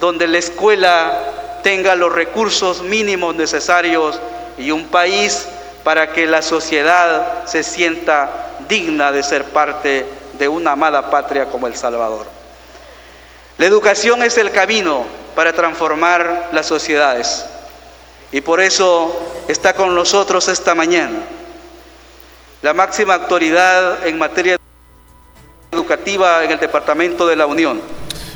donde 0.00 0.26
la 0.26 0.38
escuela 0.38 1.60
tenga 1.62 1.94
los 1.94 2.12
recursos 2.12 2.82
mínimos 2.82 3.34
necesarios 3.34 4.18
y 4.58 4.70
un 4.70 4.86
país 4.86 5.46
para 5.84 6.12
que 6.12 6.26
la 6.26 6.42
sociedad 6.42 7.44
se 7.46 7.62
sienta 7.62 8.56
digna 8.68 9.12
de 9.12 9.22
ser 9.22 9.44
parte 9.44 10.06
de 10.38 10.48
una 10.48 10.72
amada 10.72 11.10
patria 11.10 11.46
como 11.46 11.66
El 11.66 11.76
Salvador. 11.76 12.26
La 13.58 13.66
educación 13.66 14.22
es 14.22 14.36
el 14.38 14.50
camino 14.50 15.04
para 15.36 15.52
transformar 15.52 16.48
las 16.52 16.66
sociedades 16.66 17.46
y 18.32 18.40
por 18.40 18.60
eso 18.60 19.44
está 19.46 19.74
con 19.74 19.94
nosotros 19.94 20.48
esta 20.48 20.74
mañana 20.74 21.20
la 22.62 22.74
máxima 22.74 23.14
autoridad 23.14 24.04
en 24.08 24.18
materia 24.18 24.56
educativa 25.70 26.42
en 26.42 26.50
el 26.50 26.58
Departamento 26.58 27.26
de 27.26 27.36
la 27.36 27.46
Unión. 27.46 27.80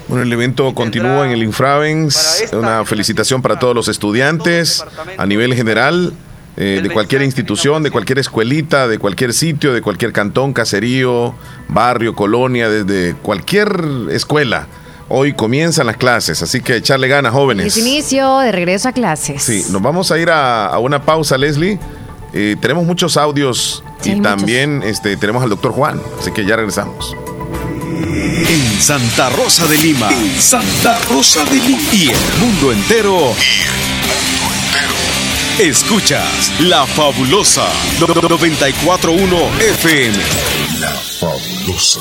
Bueno, 0.07 0.23
el 0.25 0.33
evento 0.33 0.73
continúa 0.75 1.27
en 1.27 1.33
el 1.33 1.43
Infravens. 1.43 2.45
Una 2.53 2.85
felicitación 2.85 3.43
para 3.43 3.59
todos 3.59 3.75
los 3.75 3.89
estudiantes 3.89 4.85
a 5.17 5.27
nivel 5.27 5.55
general. 5.55 6.13
Eh, 6.57 6.81
de 6.83 6.91
cualquier 6.91 7.23
institución, 7.23 7.83
de 7.83 7.91
cualquier 7.91 8.19
escuelita, 8.19 8.87
de 8.87 8.99
cualquier 8.99 9.33
sitio, 9.33 9.73
de 9.73 9.81
cualquier 9.81 10.13
cantón, 10.13 10.53
caserío, 10.53 11.35
barrio, 11.69 12.15
colonia, 12.15 12.69
desde 12.69 13.15
cualquier 13.15 13.73
escuela. 14.11 14.67
Hoy 15.13 15.33
comienzan 15.33 15.89
las 15.89 15.97
clases, 15.97 16.41
así 16.41 16.61
que 16.61 16.77
echarle 16.77 17.09
ganas, 17.09 17.33
jóvenes. 17.33 17.67
Es 17.67 17.77
inicio 17.77 18.39
de 18.39 18.53
regreso 18.53 18.89
a 18.89 18.93
clases. 18.93 19.43
Sí, 19.43 19.65
nos 19.71 19.83
vamos 19.83 20.13
a 20.13 20.19
ir 20.19 20.31
a, 20.31 20.67
a 20.67 20.79
una 20.79 21.03
pausa, 21.05 21.37
Leslie. 21.37 21.81
Eh, 22.33 22.55
tenemos 22.61 22.85
muchos 22.85 23.17
audios 23.17 23.83
y 24.05 24.21
también 24.21 24.83
este, 24.85 25.17
tenemos 25.17 25.43
al 25.43 25.51
doctor 25.51 25.73
Juan, 25.73 26.01
así 26.21 26.31
que 26.31 26.45
ya 26.47 26.55
regresamos. 26.55 27.17
En 28.49 28.81
Santa 28.81 29.31
Rosa 29.31 29.67
de 29.67 29.79
Lima. 29.79 30.09
En 30.13 30.41
Santa 30.41 30.97
Rosa 31.11 31.45
de 31.45 31.57
Lima. 31.57 31.81
Y 31.93 32.09
el 32.11 32.39
mundo 32.39 32.71
entero. 32.73 33.13
Y 33.13 33.63
el 33.63 33.73
mundo 34.39 34.55
entero. 34.55 35.69
Escuchas 35.71 36.53
La 36.61 36.87
Fabulosa 36.87 37.67
941 37.99 39.37
FM. 39.59 40.17
La 40.81 40.91
Fabulosa. 40.91 42.01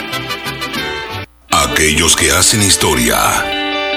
Aquellos 1.63 2.15
que 2.15 2.31
hacen 2.31 2.63
historia, 2.63 3.60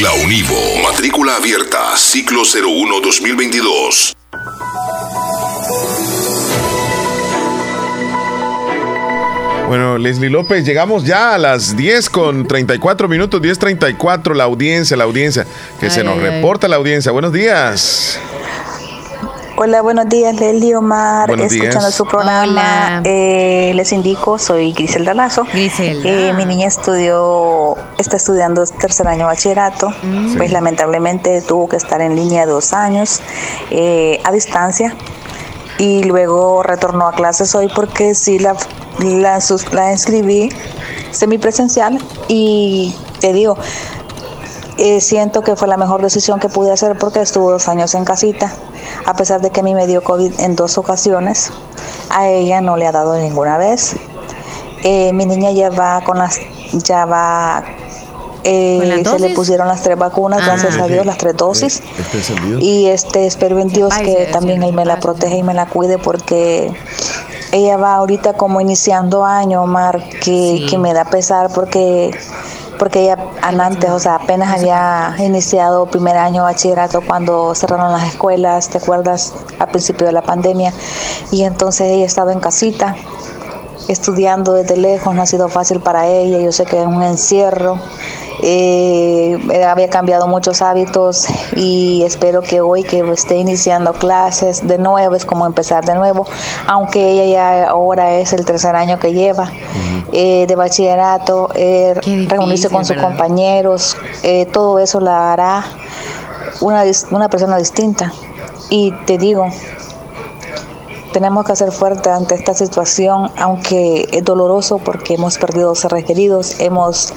la 0.00 0.12
Univo. 0.24 0.56
Matrícula 0.82 1.36
abierta, 1.36 1.96
ciclo 1.96 2.42
01-2022. 2.42 4.14
Bueno, 9.68 9.98
Leslie 9.98 10.30
López, 10.30 10.64
llegamos 10.64 11.04
ya 11.04 11.34
a 11.34 11.38
las 11.38 11.76
10 11.76 12.08
con 12.08 12.46
34 12.46 13.08
minutos, 13.08 13.42
10.34, 13.42 14.34
la 14.34 14.44
audiencia, 14.44 14.96
la 14.96 15.04
audiencia, 15.04 15.46
que 15.80 15.90
se 15.90 16.02
nos 16.02 16.14
ay, 16.18 16.24
ay. 16.24 16.30
reporta 16.30 16.66
la 16.66 16.76
audiencia. 16.76 17.12
Buenos 17.12 17.32
días. 17.32 18.18
Hola, 19.56 19.82
buenos 19.82 20.08
días, 20.08 20.34
Leslie 20.40 20.74
Omar, 20.74 21.28
Buenos 21.28 21.52
escuchando 21.52 21.80
días. 21.80 21.94
su 21.94 22.04
programa. 22.06 23.02
Eh, 23.04 23.70
les 23.76 23.92
indico, 23.92 24.36
soy 24.36 24.72
Griselda 24.72 25.14
Lazo. 25.14 25.46
Eh, 25.54 26.32
mi 26.36 26.44
niña 26.44 26.66
estudió, 26.66 27.76
está 27.98 28.16
estudiando 28.16 28.64
tercer 28.66 29.06
año 29.06 29.26
bachillerato, 29.26 29.92
pues 30.36 30.50
lamentablemente 30.50 31.40
tuvo 31.42 31.68
que 31.68 31.76
estar 31.76 32.00
en 32.00 32.16
línea 32.16 32.46
dos 32.46 32.72
años 32.72 33.20
eh, 33.70 34.20
a 34.24 34.32
distancia 34.32 34.96
y 35.78 36.02
luego 36.02 36.64
retornó 36.64 37.06
a 37.06 37.12
clases 37.12 37.54
hoy 37.54 37.68
porque 37.74 38.14
sí 38.16 38.40
la, 38.40 38.56
la, 38.98 39.40
sus- 39.40 39.72
la 39.72 39.92
inscribí 39.92 40.48
semipresencial 41.12 41.98
y 42.26 42.94
te 43.20 43.32
digo, 43.32 43.56
eh, 44.76 45.00
siento 45.00 45.42
que 45.42 45.56
fue 45.56 45.68
la 45.68 45.76
mejor 45.76 46.02
decisión 46.02 46.40
que 46.40 46.48
pude 46.48 46.72
hacer 46.72 46.98
porque 46.98 47.20
estuvo 47.20 47.50
dos 47.50 47.68
años 47.68 47.94
en 47.94 48.04
casita. 48.04 48.52
A 49.06 49.14
pesar 49.14 49.40
de 49.40 49.50
que 49.50 49.60
a 49.60 49.62
mí 49.62 49.74
me 49.74 49.86
dio 49.86 50.02
COVID 50.02 50.40
en 50.40 50.56
dos 50.56 50.78
ocasiones, 50.78 51.52
a 52.10 52.28
ella 52.28 52.60
no 52.60 52.76
le 52.76 52.86
ha 52.86 52.92
dado 52.92 53.16
ninguna 53.16 53.56
vez. 53.56 53.96
Eh, 54.82 55.12
mi 55.12 55.26
niña 55.26 55.50
ya 55.52 55.70
va 55.70 56.02
con 56.04 56.18
las, 56.18 56.40
ya 56.72 57.06
va, 57.06 57.64
eh, 58.42 58.78
¿Con 58.78 58.88
las 58.88 59.08
se 59.08 59.28
le 59.28 59.34
pusieron 59.34 59.68
las 59.68 59.82
tres 59.82 59.96
vacunas, 59.96 60.40
Ah. 60.42 60.46
gracias 60.48 60.76
a 60.78 60.86
Dios, 60.86 61.06
las 61.06 61.18
tres 61.18 61.36
dosis. 61.36 61.82
Este 61.98 62.34
Y 62.60 62.86
este 62.88 63.26
espero 63.26 63.58
en 63.60 63.68
Dios 63.68 63.94
que 63.94 64.28
también 64.32 64.62
Él 64.62 64.74
me 64.74 64.84
la 64.84 65.00
proteja 65.00 65.36
y 65.36 65.42
me 65.42 65.54
la 65.54 65.66
cuide 65.66 65.98
porque 65.98 66.70
ella 67.52 67.76
va 67.76 67.94
ahorita 67.94 68.34
como 68.34 68.60
iniciando 68.60 69.24
año, 69.24 69.62
Omar, 69.62 70.02
que, 70.20 70.66
que 70.68 70.76
me 70.76 70.92
da 70.92 71.04
pesar 71.04 71.50
porque 71.54 72.10
porque 72.84 73.00
ella 73.00 73.16
antes, 73.40 73.88
o 73.88 73.98
sea, 73.98 74.16
apenas 74.16 74.58
había 74.58 75.16
iniciado 75.18 75.86
primer 75.86 76.18
año 76.18 76.42
bachillerato 76.42 77.00
cuando 77.00 77.54
cerraron 77.54 77.90
las 77.90 78.06
escuelas, 78.08 78.68
¿te 78.68 78.76
acuerdas? 78.76 79.32
Al 79.58 79.68
principio 79.68 80.06
de 80.06 80.12
la 80.12 80.20
pandemia. 80.20 80.70
Y 81.30 81.44
entonces 81.44 81.90
ella 81.90 82.04
estaba 82.04 82.34
en 82.34 82.40
casita, 82.40 82.94
estudiando 83.88 84.52
desde 84.52 84.76
lejos, 84.76 85.14
no 85.14 85.22
ha 85.22 85.26
sido 85.26 85.48
fácil 85.48 85.80
para 85.80 86.08
ella, 86.08 86.40
yo 86.40 86.52
sé 86.52 86.66
que 86.66 86.78
es 86.78 86.86
un 86.86 87.02
encierro, 87.02 87.78
eh, 88.46 89.64
había 89.66 89.88
cambiado 89.88 90.26
muchos 90.26 90.60
hábitos 90.60 91.26
y 91.56 92.02
espero 92.04 92.42
que 92.42 92.60
hoy 92.60 92.82
que 92.82 93.00
esté 93.10 93.36
iniciando 93.36 93.94
clases 93.94 94.66
de 94.66 94.76
nuevo 94.76 95.14
es 95.14 95.24
como 95.24 95.46
empezar 95.46 95.86
de 95.86 95.94
nuevo, 95.94 96.26
aunque 96.66 97.08
ella 97.08 97.24
ya 97.24 97.70
ahora 97.70 98.18
es 98.18 98.34
el 98.34 98.44
tercer 98.44 98.76
año 98.76 98.98
que 98.98 99.14
lleva 99.14 99.50
eh, 100.12 100.44
de 100.46 100.56
bachillerato, 100.56 101.48
eh, 101.54 101.94
reunirse 102.28 102.68
con 102.68 102.84
sus 102.84 102.98
compañeros, 102.98 103.96
eh, 104.22 104.44
todo 104.44 104.78
eso 104.78 105.00
la 105.00 105.32
hará 105.32 105.64
una, 106.60 106.84
una 107.10 107.30
persona 107.30 107.56
distinta. 107.56 108.12
Y 108.68 108.92
te 109.06 109.16
digo, 109.16 109.46
tenemos 111.14 111.46
que 111.46 111.56
ser 111.56 111.72
fuertes 111.72 112.12
ante 112.12 112.34
esta 112.34 112.52
situación, 112.52 113.30
aunque 113.38 114.06
es 114.12 114.22
doloroso 114.22 114.78
porque 114.78 115.14
hemos 115.14 115.38
perdido 115.38 115.74
seres 115.74 116.04
queridos, 116.04 116.60
hemos 116.60 117.14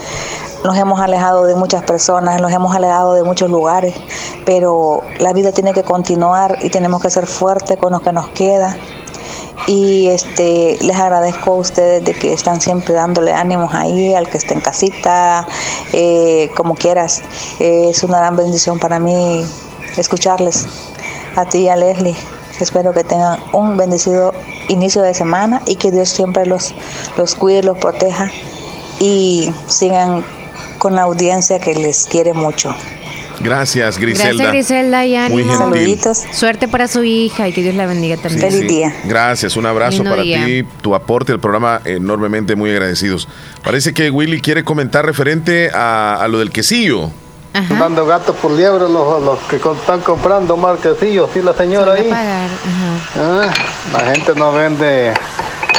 nos 0.63 0.77
hemos 0.77 0.99
alejado 0.99 1.45
de 1.45 1.55
muchas 1.55 1.83
personas, 1.83 2.41
nos 2.41 2.51
hemos 2.51 2.75
alejado 2.75 3.13
de 3.13 3.23
muchos 3.23 3.49
lugares, 3.49 3.95
pero 4.45 5.01
la 5.19 5.33
vida 5.33 5.51
tiene 5.51 5.73
que 5.73 5.83
continuar 5.83 6.57
y 6.61 6.69
tenemos 6.69 7.01
que 7.01 7.09
ser 7.09 7.27
fuertes 7.27 7.77
con 7.77 7.93
lo 7.93 7.99
que 7.99 8.11
nos 8.11 8.27
queda. 8.29 8.75
Y 9.65 10.07
este 10.07 10.77
les 10.81 10.95
agradezco 10.95 11.51
a 11.51 11.55
ustedes 11.55 12.03
de 12.05 12.13
que 12.13 12.31
están 12.31 12.61
siempre 12.61 12.93
dándole 12.93 13.33
ánimos 13.33 13.73
ahí, 13.73 14.13
al 14.13 14.29
que 14.29 14.37
esté 14.37 14.53
en 14.53 14.61
casita, 14.61 15.45
eh, 15.91 16.49
como 16.55 16.75
quieras. 16.75 17.21
es 17.59 18.03
una 18.03 18.19
gran 18.19 18.37
bendición 18.37 18.79
para 18.79 18.99
mí 18.99 19.45
escucharles. 19.97 20.67
A 21.35 21.45
ti 21.45 21.59
y 21.59 21.69
a 21.69 21.75
Leslie. 21.75 22.15
Espero 22.59 22.93
que 22.93 23.03
tengan 23.03 23.39
un 23.53 23.77
bendecido 23.77 24.33
inicio 24.69 25.03
de 25.03 25.13
semana 25.13 25.61
y 25.65 25.75
que 25.75 25.91
Dios 25.91 26.09
siempre 26.09 26.45
los, 26.45 26.73
los 27.15 27.35
cuide, 27.35 27.61
los 27.61 27.77
proteja 27.77 28.31
y 28.99 29.53
sigan 29.67 30.25
con 30.87 30.95
la 30.95 31.01
audiencia 31.01 31.59
que 31.59 31.75
les 31.75 32.05
quiere 32.05 32.31
mucho. 32.31 32.73
Gracias, 33.41 33.97
Griselda. 33.97 34.45
Gracias, 34.45 34.51
Griselda 34.53 35.05
y 35.05 35.17
Muy 35.29 35.43
gentil. 35.43 35.57
Saluditos. 35.57 36.23
Suerte 36.31 36.69
para 36.69 36.87
su 36.87 37.03
hija 37.03 37.45
y 37.49 37.51
que 37.51 37.61
Dios 37.61 37.75
la 37.75 37.85
bendiga 37.87 38.15
también. 38.15 38.49
Feliz 38.49 38.69
día. 38.69 38.95
Gracias, 39.03 39.57
un 39.57 39.65
abrazo 39.65 39.97
Lindo 39.97 40.11
para 40.11 40.21
día. 40.21 40.45
ti, 40.45 40.63
tu 40.79 40.95
aporte 40.95 41.33
al 41.33 41.41
programa, 41.41 41.81
enormemente 41.83 42.55
muy 42.55 42.69
agradecidos. 42.69 43.27
Parece 43.65 43.93
que 43.93 44.09
Willy 44.09 44.39
quiere 44.39 44.63
comentar 44.63 45.05
referente 45.05 45.71
a, 45.73 46.19
a 46.21 46.27
lo 46.29 46.39
del 46.39 46.51
quesillo. 46.51 47.11
Dando 47.77 48.05
gato 48.05 48.33
por 48.33 48.51
liebre 48.51 48.87
los, 48.87 49.21
los 49.21 49.39
que 49.49 49.57
están 49.57 49.99
comprando 49.99 50.55
marquecillos, 50.55 51.29
sí, 51.33 51.41
la 51.41 51.53
señora 51.53 51.95
ahí. 51.95 52.09
Ah, 52.09 53.51
la 53.91 53.99
gente 54.13 54.31
no 54.37 54.53
vende 54.53 55.11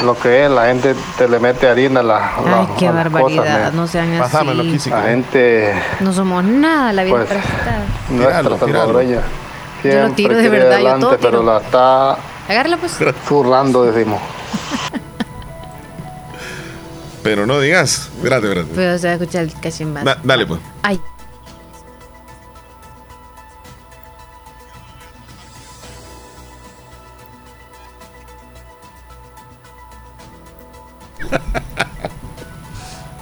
lo 0.05 0.17
que 0.19 0.45
es, 0.45 0.51
la 0.51 0.67
gente 0.67 0.95
te 1.17 1.29
le 1.29 1.39
mete 1.41 1.69
harina 1.69 2.01
a 2.01 2.03
la, 2.03 2.33
Ay, 2.37 2.45
la- 2.45 2.69
qué 2.79 2.87
a 2.89 2.93
barbaridad, 2.93 3.43
cosas, 3.43 3.75
no 3.75 3.87
sean 3.87 4.13
así. 4.13 4.21
Pásamelo 4.33 4.79
si 4.79 4.91
La 4.91 5.03
gente 5.03 5.75
No 6.01 6.13
somos 6.13 6.45
nada, 6.45 6.93
la 6.93 7.03
vida 7.05 7.17
Pues, 7.17 7.29
prestada. 7.29 7.85
nuestra 8.09 8.59
salvadoreña 8.59 9.21
Yo 9.85 10.07
lo 10.09 10.11
tiro 10.15 10.37
de 10.37 10.49
verdad, 10.49 10.79
yo 10.81 10.99
todo 10.99 11.17
tiro. 11.17 11.31
pero 11.31 11.43
la 11.43 11.59
está 11.59 12.13
Agárrala 12.49 12.77
pues. 12.79 12.97
zurrando, 13.27 13.85
decimos. 13.85 14.21
Pero 17.23 17.47
no 17.47 17.61
digas. 17.61 18.09
Espérate, 18.17 18.47
espérate. 18.47 18.73
Pero 18.75 18.99
se 18.99 19.07
va 19.09 19.13
a 19.13 19.17
escuchar 19.17 19.43
el 19.43 19.53
cachimbazo. 19.61 20.07
Da- 20.07 20.19
dale, 20.23 20.47
pues. 20.47 20.61
Ay. 20.83 21.01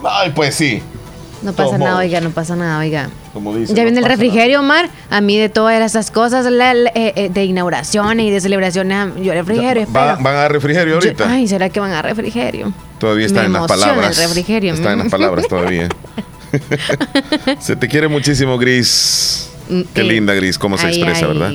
Ay, 0.05 0.33
pues 0.35 0.55
sí. 0.55 0.83
No 1.43 1.53
pasa 1.53 1.69
Todos 1.69 1.79
nada, 1.79 1.91
modos. 1.93 2.05
oiga, 2.07 2.21
no 2.21 2.31
pasa 2.31 2.57
nada, 2.57 2.79
oiga. 2.79 3.11
Como 3.33 3.55
dice. 3.55 3.75
Ya 3.75 3.83
no 3.83 3.91
viene 3.91 3.99
el 4.01 4.07
refrigerio, 4.07 4.61
Omar. 4.61 4.89
A 5.11 5.21
mí 5.21 5.37
de 5.39 5.49
todas 5.49 5.81
esas 5.83 6.11
cosas 6.11 6.47
la- 6.47 6.75
la- 6.75 6.91
eh, 6.95 7.13
eh, 7.17 7.29
de 7.33 7.45
inauguraciones 7.45 8.27
y 8.27 8.31
de 8.31 8.41
celebraciones, 8.41 9.09
yo 9.23 9.33
refrigerio. 9.33 9.87
Va-. 9.95 10.17
¿Van 10.17 10.35
a 10.37 10.49
refrigerio 10.49 10.95
Yo- 10.99 11.09
ahorita? 11.09 11.31
ay, 11.31 11.47
¿será 11.47 11.69
que 11.69 11.79
van 11.81 11.93
a 11.93 12.03
refrigerio? 12.03 12.73
Todavía 12.99 13.27
está 13.27 13.41
me 13.41 13.47
en 13.47 13.53
las 13.53 13.61
emociona 13.61 13.83
el 13.85 13.91
palabras. 13.91 14.19
refrigerio. 14.19 14.75
Está 14.75 14.93
en 14.93 14.99
las 15.01 15.09
palabras 15.09 15.47
todavía. 15.49 15.89
se 17.61 17.77
te 17.77 17.89
quiere 17.89 18.09
muchísimo, 18.09 18.57
Gris. 18.59 19.51
Mm, 19.69 19.83
Qué 19.95 20.01
eh, 20.01 20.05
linda, 20.05 20.33
Gris, 20.35 20.59
cómo 20.59 20.79
se 20.79 20.87
ay, 20.87 20.95
expresa, 20.97 21.27
ay. 21.27 21.33
¿verdad? 21.33 21.53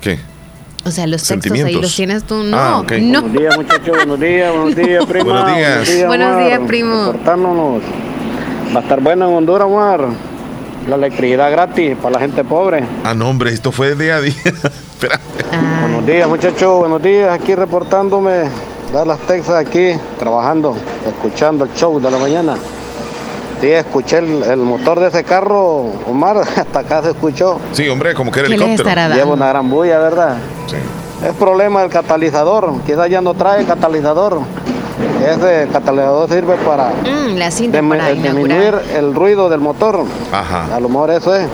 ¿Qué? 0.00 0.18
O 0.86 0.90
sea, 0.90 1.06
los 1.06 1.22
textos 1.26 1.52
ahí 1.52 1.74
los 1.74 1.94
tienes 1.96 2.24
tú. 2.24 2.42
No, 2.42 2.56
Ah, 2.56 2.84
no. 3.00 3.22
Buenos 3.22 3.32
días, 3.32 3.56
muchachos. 3.56 3.96
Buenos 3.96 4.20
días, 4.20 4.52
buenos 4.52 4.76
días, 4.76 5.06
prima. 5.06 5.24
Buenos 5.42 5.56
días. 5.56 6.06
Buenos 6.06 6.28
Omar. 6.32 6.44
días, 6.44 6.60
primo. 6.66 7.06
Reportándonos. 7.12 7.82
Va 8.74 8.80
a 8.80 8.82
estar 8.82 9.00
bueno 9.00 9.28
en 9.28 9.34
Honduras, 9.34 9.66
Omar. 9.66 10.04
La 10.88 10.96
electricidad 10.96 11.50
gratis 11.50 11.96
para 11.96 12.14
la 12.14 12.20
gente 12.20 12.44
pobre. 12.44 12.84
Ah, 13.04 13.14
no, 13.14 13.30
hombre, 13.30 13.50
esto 13.52 13.72
fue 13.72 13.94
de 13.94 14.04
día 14.04 14.16
a 14.16 14.20
día. 14.20 14.34
Espera. 14.44 15.18
Buenos 15.80 16.06
días, 16.06 16.28
muchachos. 16.28 16.78
Buenos 16.80 17.02
días. 17.02 17.30
Aquí 17.32 17.54
reportándome. 17.54 18.44
Dallas, 18.92 19.18
Texas, 19.26 19.54
aquí 19.56 19.92
trabajando, 20.18 20.76
escuchando 21.08 21.64
el 21.64 21.72
show 21.74 21.98
de 22.00 22.10
la 22.10 22.18
mañana. 22.18 22.54
Sí, 23.60 23.70
escuché 23.70 24.18
el, 24.18 24.42
el 24.42 24.58
motor 24.58 25.00
de 25.00 25.08
ese 25.08 25.24
carro, 25.24 25.86
Omar. 26.08 26.36
Hasta 26.56 26.78
acá 26.80 27.02
se 27.02 27.10
escuchó. 27.10 27.58
Sí, 27.72 27.88
hombre, 27.88 28.14
como 28.14 28.30
que 28.30 28.40
era 28.40 28.48
¿Qué 28.48 28.56
les 28.58 28.68
helicóptero. 28.80 29.14
Lleva 29.14 29.32
una 29.32 29.48
gran 29.48 29.70
bulla, 29.70 29.98
¿verdad? 29.98 30.36
Sí. 30.66 30.76
Es 31.26 31.32
problema 31.34 31.80
del 31.80 31.90
catalizador. 31.90 32.72
Quizás 32.84 33.08
ya 33.08 33.20
no 33.20 33.32
trae 33.34 33.64
catalizador. 33.64 34.40
Ese 35.26 35.68
catalizador 35.72 36.28
sirve 36.28 36.54
para 36.66 36.90
Mm, 36.90 37.36
la 37.36 37.50
cinta 37.50 37.80
para 37.82 38.10
disminuir 38.10 38.74
el 38.94 39.14
ruido 39.14 39.48
del 39.48 39.60
motor. 39.60 40.04
Ajá. 40.32 40.74
A 40.74 40.80
lo 40.80 40.88
mejor 40.88 41.10
eso 41.10 41.34
es. 41.34 41.46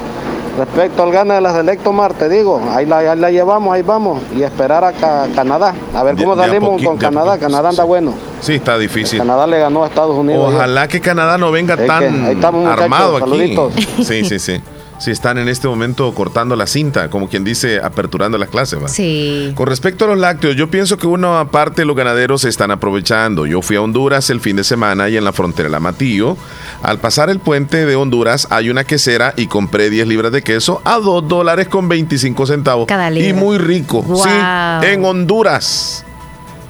Respecto 0.59 1.03
al 1.05 1.13
gana 1.13 1.35
de 1.35 1.41
las 1.41 1.57
Electomar, 1.57 2.13
te 2.15 2.29
digo, 2.29 2.61
ahí 2.75 2.85
la, 2.85 2.99
ahí 2.99 3.19
la 3.19 3.31
llevamos, 3.31 3.73
ahí 3.75 3.83
vamos. 3.83 4.21
Y 4.37 4.43
esperar 4.43 4.85
a 4.85 4.93
Ca- 4.93 5.29
Canadá. 5.35 5.75
A 5.95 6.03
ver 6.03 6.17
cómo 6.17 6.35
de 6.37 6.45
salimos 6.47 6.83
con 6.83 6.97
Canadá. 6.99 7.39
Canadá 7.39 7.69
anda 7.71 7.85
bueno. 7.85 8.13
Sí, 8.41 8.55
está 8.55 8.77
difícil. 8.77 9.19
Canadá 9.21 9.47
le 9.47 9.59
ganó 9.59 9.85
a 9.85 9.87
Estados 9.87 10.17
Unidos. 10.17 10.53
Ojalá 10.55 10.89
que 10.89 11.01
Canadá 11.01 11.39
no 11.39 11.51
venga 11.53 11.75
Es 11.75 11.81
que 11.81 11.87
tan 11.87 12.25
ahí 12.27 12.35
estamos, 12.35 12.63
muchachos, 12.63 12.83
armado 12.83 13.17
aquí. 13.17 13.21
saluditos. 13.21 13.73
Sí, 14.07 14.25
sí, 14.25 14.39
sí. 14.39 14.61
Sí, 15.01 15.11
están 15.11 15.39
en 15.39 15.49
este 15.49 15.67
momento 15.67 16.13
cortando 16.15 16.55
la 16.57 16.67
cinta, 16.67 17.09
como 17.09 17.27
quien 17.27 17.43
dice, 17.43 17.81
aperturando 17.83 18.37
las 18.37 18.51
clases. 18.51 18.83
¿va? 18.83 18.89
Sí. 18.89 19.51
Con 19.55 19.67
respecto 19.67 20.05
a 20.05 20.09
los 20.09 20.19
lácteos, 20.19 20.57
yo 20.57 20.71
pienso 20.71 20.99
que 20.99 21.07
una 21.07 21.51
parte 21.51 21.87
los 21.87 21.97
ganaderos 21.97 22.43
se 22.43 22.51
están 22.51 22.71
aprovechando. 22.71 23.47
Yo 23.47 23.63
fui 23.63 23.77
a 23.77 23.81
Honduras 23.83 24.29
el 24.29 24.41
fin 24.41 24.57
de 24.57 24.65
semana 24.65 25.09
y 25.09 25.17
en 25.17 25.25
la 25.25 25.33
frontera 25.33 25.69
de 25.69 25.73
La 25.73 25.81
Matillo. 25.81 26.37
Al 26.83 26.99
pasar 26.99 27.31
el 27.31 27.39
puente 27.41 27.87
de 27.87 27.97
Honduras 27.97 28.47
hay 28.51 28.69
una 28.69 28.85
quesera 28.85 29.33
y 29.39 29.47
compré 29.47 29.89
10 29.89 30.07
libras 30.07 30.33
de 30.33 30.43
queso 30.43 30.83
a 30.85 30.99
2 30.99 31.27
dólares 31.27 31.69
con 31.69 31.89
25 31.89 32.45
centavos. 32.45 32.87
Cada 32.87 33.09
libra. 33.09 33.31
Y 33.31 33.33
muy 33.33 33.57
rico. 33.57 34.03
Guau. 34.03 34.83
Sí, 34.83 34.87
en 34.87 35.03
Honduras. 35.03 36.05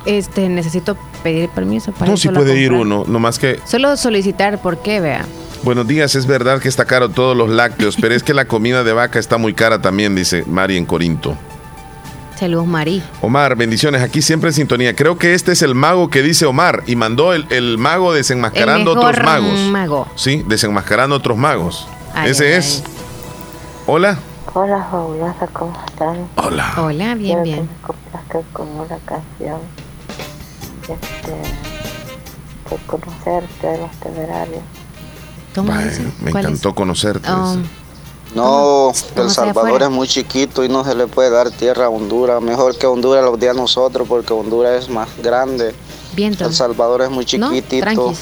Este, 0.06 0.48
necesito 0.48 0.96
pedir 1.24 1.48
permiso 1.50 1.90
para 1.90 2.10
No, 2.10 2.16
si 2.16 2.28
puede 2.28 2.56
ir 2.56 2.72
uno, 2.72 3.04
nomás 3.06 3.38
que 3.38 3.58
Solo 3.66 3.96
solicitar, 3.96 4.62
¿por 4.62 4.78
qué? 4.78 5.00
Vea. 5.00 5.26
Buenos 5.62 5.86
días, 5.86 6.14
es 6.14 6.26
verdad 6.26 6.60
que 6.60 6.68
está 6.68 6.86
caro 6.86 7.10
todos 7.10 7.36
los 7.36 7.50
lácteos, 7.50 7.96
pero 8.00 8.14
es 8.14 8.22
que 8.22 8.32
la 8.32 8.46
comida 8.46 8.82
de 8.82 8.92
vaca 8.94 9.18
está 9.18 9.36
muy 9.36 9.52
cara 9.52 9.80
también, 9.82 10.14
dice 10.14 10.44
Mari 10.46 10.76
en 10.78 10.86
Corinto. 10.86 11.36
Saludos, 12.38 12.66
Marí. 12.66 13.02
Omar, 13.20 13.54
bendiciones, 13.56 14.00
aquí 14.00 14.22
siempre 14.22 14.48
en 14.48 14.54
sintonía. 14.54 14.96
Creo 14.96 15.18
que 15.18 15.34
este 15.34 15.52
es 15.52 15.60
el 15.60 15.74
mago 15.74 16.08
que 16.08 16.22
dice 16.22 16.46
Omar 16.46 16.82
y 16.86 16.96
mandó 16.96 17.34
el, 17.34 17.46
el 17.50 17.76
mago 17.76 18.14
desenmascarando 18.14 18.92
El 18.92 18.96
mejor 18.96 19.12
otros 19.12 19.26
magos. 19.26 19.58
mago. 19.70 20.08
Sí, 20.16 20.42
desenmascarando 20.48 21.16
otros 21.16 21.36
magos. 21.36 21.86
Ay, 22.14 22.30
Ese 22.30 22.46
ay, 22.46 22.52
es. 22.54 22.82
Hola. 23.86 24.18
Hola, 24.54 24.88
fabulosa, 24.90 25.46
¿cómo 25.52 25.78
están? 25.86 26.26
Hola. 26.36 26.72
Hola, 26.78 27.14
bien, 27.14 27.18
Quiero 27.18 27.42
bien. 27.42 27.68
que 27.86 28.38
me 28.38 28.44
con 28.54 28.68
una 28.68 28.96
canción 29.04 29.60
este, 30.82 31.36
conocerte 32.86 33.66
de 33.66 33.78
los 33.78 33.90
temerarios. 34.00 34.62
¿Cómo 35.54 35.72
Ay, 35.72 35.84
dice? 35.88 36.02
me 36.22 36.30
¿Cuál 36.30 36.44
es? 36.44 36.50
encantó 36.50 36.74
conocerte. 36.74 37.28
Oh. 37.30 37.56
No, 38.34 38.92
¿Cómo 39.14 39.24
El 39.26 39.30
Salvador 39.30 39.82
es 39.82 39.90
muy 39.90 40.06
chiquito 40.06 40.64
y 40.64 40.68
no 40.68 40.84
se 40.84 40.94
le 40.94 41.08
puede 41.08 41.30
dar 41.30 41.50
tierra 41.50 41.86
a 41.86 41.88
Honduras. 41.88 42.40
Mejor 42.40 42.78
que 42.78 42.86
Honduras 42.86 43.24
lo 43.24 43.36
dé 43.36 43.48
a 43.48 43.54
nosotros 43.54 44.06
porque 44.08 44.32
Honduras 44.32 44.84
es 44.84 44.88
más 44.88 45.08
grande. 45.22 45.74
viento. 46.14 46.46
El 46.46 46.54
Salvador 46.54 47.02
es 47.02 47.10
muy 47.10 47.24
¿No? 47.38 47.50
chiquitito. 47.50 47.82
Tranquis. 47.82 48.18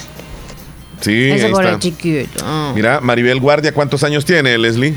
Sí, 1.02 1.30
Ese 1.30 1.46
ahí 1.46 1.52
por 1.52 1.62
está. 1.64 1.74
el 1.74 1.80
chiquito. 1.80 2.40
Ah. 2.44 2.72
Mira, 2.74 3.00
Maribel 3.00 3.38
Guardia, 3.38 3.72
¿cuántos 3.74 4.02
años 4.02 4.24
tiene, 4.24 4.56
Leslie? 4.56 4.94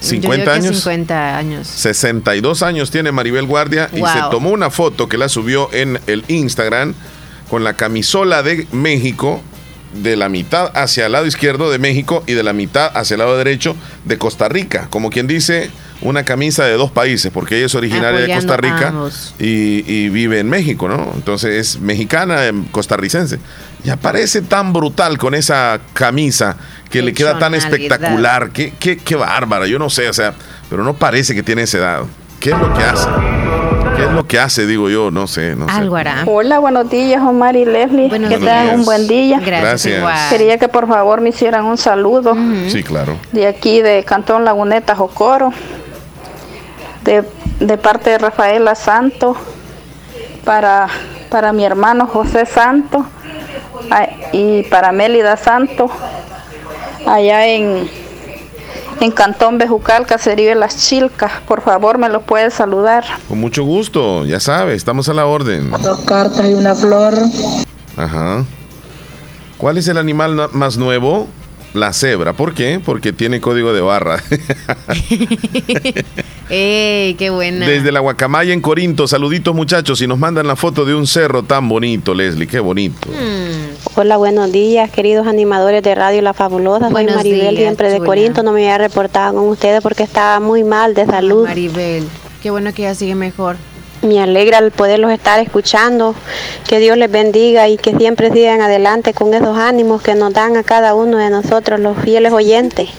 50 0.00 0.52
años. 0.52 0.76
50 0.76 1.36
años. 1.38 1.66
62 1.68 2.62
años 2.62 2.90
tiene 2.90 3.12
Maribel 3.12 3.46
Guardia 3.46 3.88
y 3.92 3.98
se 3.98 4.20
tomó 4.30 4.50
una 4.50 4.70
foto 4.70 5.08
que 5.08 5.18
la 5.18 5.28
subió 5.28 5.68
en 5.72 6.00
el 6.06 6.24
Instagram 6.28 6.94
con 7.50 7.62
la 7.62 7.74
camisola 7.74 8.42
de 8.42 8.66
México 8.72 9.40
de 10.02 10.16
la 10.16 10.28
mitad 10.28 10.70
hacia 10.74 11.06
el 11.06 11.12
lado 11.12 11.26
izquierdo 11.26 11.70
de 11.70 11.78
México 11.78 12.22
y 12.26 12.32
de 12.32 12.42
la 12.42 12.52
mitad 12.52 12.90
hacia 12.94 13.14
el 13.14 13.20
lado 13.20 13.36
derecho 13.36 13.76
de 14.04 14.18
Costa 14.18 14.48
Rica. 14.48 14.88
Como 14.90 15.10
quien 15.10 15.26
dice, 15.26 15.70
una 16.02 16.24
camisa 16.24 16.64
de 16.64 16.74
dos 16.74 16.90
países, 16.90 17.30
porque 17.32 17.56
ella 17.56 17.66
es 17.66 17.74
originaria 17.74 18.20
de 18.20 18.34
Costa 18.34 18.56
Rica 18.56 18.92
y, 19.38 20.08
vive 20.08 20.40
en 20.40 20.48
México, 20.48 20.88
¿no? 20.88 21.12
Entonces 21.14 21.54
es 21.54 21.80
mexicana, 21.80 22.46
em, 22.46 22.64
costarricense. 22.66 23.38
Ya 23.84 23.96
parece 23.96 24.42
tan 24.42 24.72
brutal 24.72 25.18
con 25.18 25.34
esa 25.34 25.80
camisa 25.92 26.56
que 26.90 27.02
le 27.02 27.12
queda 27.12 27.38
tan 27.38 27.54
espectacular. 27.54 28.50
Qué, 28.50 28.74
qué, 28.78 28.96
qué 28.96 29.16
bárbara, 29.16 29.66
yo 29.66 29.78
no 29.78 29.90
sé, 29.90 30.08
o 30.08 30.12
sea, 30.12 30.34
pero 30.68 30.84
no 30.84 30.94
parece 30.94 31.34
que 31.34 31.42
tiene 31.42 31.62
esa 31.62 31.78
edad. 31.78 32.02
¿Qué 32.40 32.50
es 32.50 32.58
lo 32.58 32.72
que 32.74 32.82
hace? 32.82 33.65
¿Qué 33.96 34.04
es 34.04 34.10
lo 34.12 34.26
que 34.26 34.38
hace, 34.38 34.66
digo 34.66 34.90
yo? 34.90 35.10
No 35.10 35.26
sé, 35.26 35.56
no 35.56 35.66
Algo 35.68 35.96
hará. 35.96 36.24
Hola, 36.26 36.58
buenos 36.58 36.90
días, 36.90 37.22
Omar 37.22 37.56
y 37.56 37.64
Leslie. 37.64 38.10
que 38.10 38.18
tengan 38.18 38.80
un 38.80 38.84
buen 38.84 39.08
día. 39.08 39.40
Gracias. 39.40 40.04
Quería 40.28 40.58
que 40.58 40.68
por 40.68 40.86
favor 40.86 41.22
me 41.22 41.30
hicieran 41.30 41.64
un 41.64 41.78
saludo. 41.78 42.36
Sí, 42.68 42.82
claro. 42.82 43.16
De 43.32 43.46
aquí, 43.46 43.80
de 43.80 44.04
Cantón 44.04 44.44
Laguneta, 44.44 44.94
Jocoro. 44.94 45.50
De, 47.04 47.24
de 47.60 47.78
parte 47.78 48.10
de 48.10 48.18
Rafaela 48.18 48.74
Santo. 48.74 49.34
Para, 50.44 50.88
para 51.30 51.52
mi 51.52 51.64
hermano 51.64 52.06
José 52.06 52.44
Santo. 52.44 53.06
Y 54.32 54.64
para 54.64 54.92
Mélida 54.92 55.38
Santo. 55.38 55.90
Allá 57.06 57.46
en 57.46 57.88
en 59.00 59.10
Cantón 59.10 59.58
Bejucal, 59.58 60.06
Caserío 60.06 60.48
de 60.48 60.54
las 60.54 60.76
Chilcas. 60.88 61.32
Por 61.46 61.62
favor, 61.62 61.98
me 61.98 62.08
lo 62.08 62.22
puede 62.22 62.50
saludar. 62.50 63.04
Con 63.28 63.38
mucho 63.38 63.64
gusto, 63.64 64.24
ya 64.24 64.40
sabe, 64.40 64.74
estamos 64.74 65.08
a 65.08 65.14
la 65.14 65.26
orden. 65.26 65.70
Dos 65.82 66.00
cartas 66.00 66.44
y 66.46 66.54
una 66.54 66.74
flor. 66.74 67.14
Ajá. 67.96 68.44
¿Cuál 69.58 69.78
es 69.78 69.88
el 69.88 69.98
animal 69.98 70.50
más 70.52 70.76
nuevo? 70.76 71.26
La 71.74 71.92
cebra. 71.92 72.32
¿Por 72.32 72.54
qué? 72.54 72.80
Porque 72.84 73.12
tiene 73.12 73.40
código 73.40 73.72
de 73.72 73.80
barra. 73.80 74.22
¡Ey, 76.48 77.14
qué 77.14 77.30
buena! 77.30 77.66
Desde 77.66 77.90
la 77.90 77.98
Guacamaya 78.00 78.52
en 78.52 78.60
Corinto, 78.60 79.08
saluditos 79.08 79.54
muchachos 79.54 80.00
y 80.00 80.06
nos 80.06 80.18
mandan 80.18 80.46
la 80.46 80.54
foto 80.54 80.84
de 80.84 80.94
un 80.94 81.06
cerro 81.06 81.42
tan 81.42 81.68
bonito, 81.68 82.14
Leslie, 82.14 82.46
qué 82.46 82.60
bonito. 82.60 83.08
Hmm. 83.08 83.96
Hola, 83.96 84.16
buenos 84.16 84.52
días, 84.52 84.90
queridos 84.90 85.26
animadores 85.26 85.82
de 85.82 85.94
Radio 85.94 86.22
La 86.22 86.34
Fabulosa. 86.34 86.90
Soy 86.90 87.06
Maribel, 87.06 87.56
siempre 87.56 87.90
de 87.90 87.98
Corinto. 87.98 88.42
No 88.42 88.52
me 88.52 88.60
había 88.60 88.78
reportado 88.78 89.34
con 89.34 89.48
ustedes 89.48 89.82
porque 89.82 90.04
estaba 90.04 90.38
muy 90.38 90.62
mal 90.62 90.94
de 90.94 91.06
salud. 91.06 91.48
Maribel, 91.48 92.06
qué 92.42 92.50
bueno 92.50 92.72
que 92.72 92.82
ya 92.82 92.94
sigue 92.94 93.14
mejor. 93.14 93.56
Me 94.02 94.20
alegra 94.20 94.58
el 94.58 94.70
poderlos 94.70 95.10
estar 95.10 95.40
escuchando. 95.40 96.14
Que 96.68 96.78
Dios 96.78 96.96
les 96.96 97.10
bendiga 97.10 97.68
y 97.68 97.76
que 97.76 97.96
siempre 97.96 98.30
sigan 98.30 98.60
adelante 98.60 99.14
con 99.14 99.34
esos 99.34 99.56
ánimos 99.56 100.02
que 100.02 100.14
nos 100.14 100.32
dan 100.32 100.56
a 100.56 100.62
cada 100.62 100.94
uno 100.94 101.16
de 101.16 101.30
nosotros, 101.30 101.80
los 101.80 101.98
fieles 101.98 102.32
oyentes. 102.32 102.90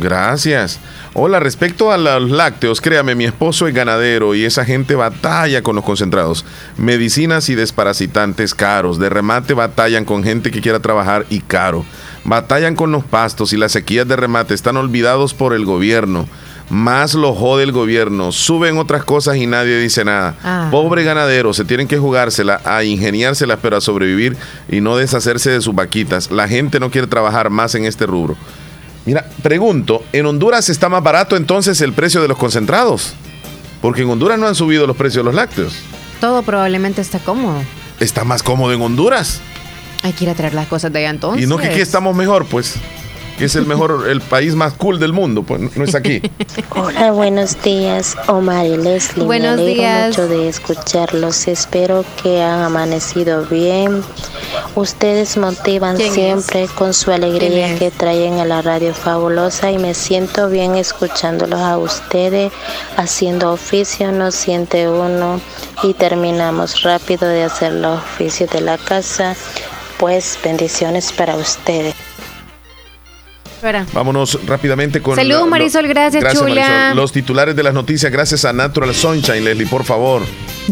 Gracias. 0.00 0.80
Hola, 1.14 1.40
respecto 1.40 1.92
a 1.92 1.98
los 1.98 2.30
lácteos, 2.30 2.80
créame, 2.80 3.14
mi 3.14 3.24
esposo 3.24 3.66
es 3.66 3.74
ganadero 3.74 4.34
y 4.34 4.44
esa 4.44 4.64
gente 4.64 4.94
batalla 4.94 5.62
con 5.62 5.76
los 5.76 5.84
concentrados. 5.84 6.44
Medicinas 6.78 7.48
y 7.48 7.54
desparasitantes 7.54 8.54
caros. 8.54 8.98
De 8.98 9.10
remate 9.10 9.54
batallan 9.54 10.04
con 10.04 10.24
gente 10.24 10.50
que 10.50 10.60
quiera 10.60 10.80
trabajar 10.80 11.26
y 11.28 11.40
caro. 11.40 11.84
Batallan 12.24 12.76
con 12.76 12.92
los 12.92 13.04
pastos 13.04 13.52
y 13.52 13.56
las 13.56 13.72
sequías 13.72 14.08
de 14.08 14.16
remate 14.16 14.54
están 14.54 14.76
olvidados 14.76 15.34
por 15.34 15.52
el 15.52 15.64
gobierno. 15.64 16.26
Más 16.70 17.12
lo 17.12 17.34
jode 17.34 17.64
el 17.64 17.72
gobierno. 17.72 18.32
Suben 18.32 18.78
otras 18.78 19.04
cosas 19.04 19.36
y 19.36 19.46
nadie 19.46 19.78
dice 19.78 20.06
nada. 20.06 20.36
Ah. 20.42 20.68
Pobre 20.70 21.04
ganadero, 21.04 21.52
se 21.52 21.66
tienen 21.66 21.86
que 21.86 21.98
jugársela, 21.98 22.62
a 22.64 22.82
ingeniárselas, 22.82 23.58
pero 23.60 23.76
a 23.76 23.82
sobrevivir 23.82 24.36
y 24.70 24.80
no 24.80 24.96
deshacerse 24.96 25.50
de 25.50 25.60
sus 25.60 25.74
vaquitas. 25.74 26.30
La 26.30 26.48
gente 26.48 26.80
no 26.80 26.90
quiere 26.90 27.08
trabajar 27.08 27.50
más 27.50 27.74
en 27.74 27.84
este 27.84 28.06
rubro. 28.06 28.38
Mira, 29.04 29.28
pregunto, 29.42 30.04
¿en 30.12 30.26
Honduras 30.26 30.68
está 30.68 30.88
más 30.88 31.02
barato 31.02 31.36
entonces 31.36 31.80
el 31.80 31.92
precio 31.92 32.22
de 32.22 32.28
los 32.28 32.38
concentrados? 32.38 33.14
Porque 33.80 34.02
en 34.02 34.10
Honduras 34.10 34.38
no 34.38 34.46
han 34.46 34.54
subido 34.54 34.86
los 34.86 34.96
precios 34.96 35.24
de 35.24 35.24
los 35.24 35.34
lácteos. 35.34 35.74
Todo 36.20 36.42
probablemente 36.42 37.00
está 37.00 37.18
cómodo. 37.18 37.60
¿Está 37.98 38.22
más 38.24 38.42
cómodo 38.42 38.72
en 38.72 38.80
Honduras? 38.80 39.40
Hay 40.04 40.12
que 40.12 40.24
ir 40.24 40.30
a 40.30 40.34
traer 40.34 40.54
las 40.54 40.68
cosas 40.68 40.92
de 40.92 41.00
allá 41.00 41.10
entonces. 41.10 41.42
Y 41.42 41.46
no 41.46 41.58
que 41.58 41.66
aquí 41.66 41.80
estamos 41.80 42.14
mejor, 42.14 42.46
pues 42.46 42.74
que 43.38 43.46
es 43.46 43.56
el 43.56 43.66
mejor, 43.66 44.06
el 44.08 44.20
país 44.20 44.54
más 44.54 44.74
cool 44.74 44.98
del 44.98 45.12
mundo, 45.12 45.42
pues 45.42 45.76
no 45.76 45.84
es 45.84 45.94
aquí. 45.94 46.22
Hola, 46.70 47.12
buenos 47.12 47.60
días, 47.62 48.16
Omar 48.28 48.66
y 48.66 48.76
Leslie. 48.76 49.24
Buenos 49.24 49.56
Me 49.56 49.66
días. 49.66 50.08
mucho 50.08 50.28
de 50.28 50.48
escucharlos. 50.48 51.48
Espero 51.48 52.04
que 52.22 52.42
han 52.42 52.62
amanecido 52.62 53.44
bien. 53.46 54.02
Ustedes 54.74 55.36
motivan 55.36 55.96
siempre 55.98 56.68
con 56.68 56.94
su 56.94 57.10
alegría 57.10 57.78
que 57.78 57.90
traen 57.90 58.38
a 58.38 58.44
la 58.44 58.62
radio 58.62 58.94
fabulosa 58.94 59.70
y 59.70 59.78
me 59.78 59.94
siento 59.94 60.48
bien 60.48 60.74
escuchándolos 60.76 61.60
a 61.60 61.78
ustedes 61.78 62.52
haciendo 62.96 63.52
oficio, 63.52 64.12
no 64.12 64.30
siente 64.30 64.88
uno 64.88 65.40
y 65.82 65.94
terminamos 65.94 66.82
rápido 66.82 67.28
de 67.28 67.44
hacer 67.44 67.72
los 67.72 67.98
oficios 67.98 68.50
de 68.50 68.60
la 68.60 68.78
casa. 68.78 69.34
Pues 69.98 70.38
bendiciones 70.42 71.12
para 71.12 71.36
ustedes. 71.36 71.94
Vámonos 73.92 74.44
rápidamente 74.46 75.00
con. 75.00 75.16
Salud, 75.16 75.46
Marisol, 75.46 75.86
gracias, 75.86 76.34
chula. 76.34 76.94
Los 76.94 77.12
titulares 77.12 77.54
de 77.54 77.62
las 77.62 77.74
noticias, 77.74 78.10
gracias 78.10 78.44
a 78.44 78.52
Natural 78.52 78.94
Sunshine, 78.94 79.44
Leslie, 79.44 79.66
por 79.66 79.84
favor. 79.84 80.22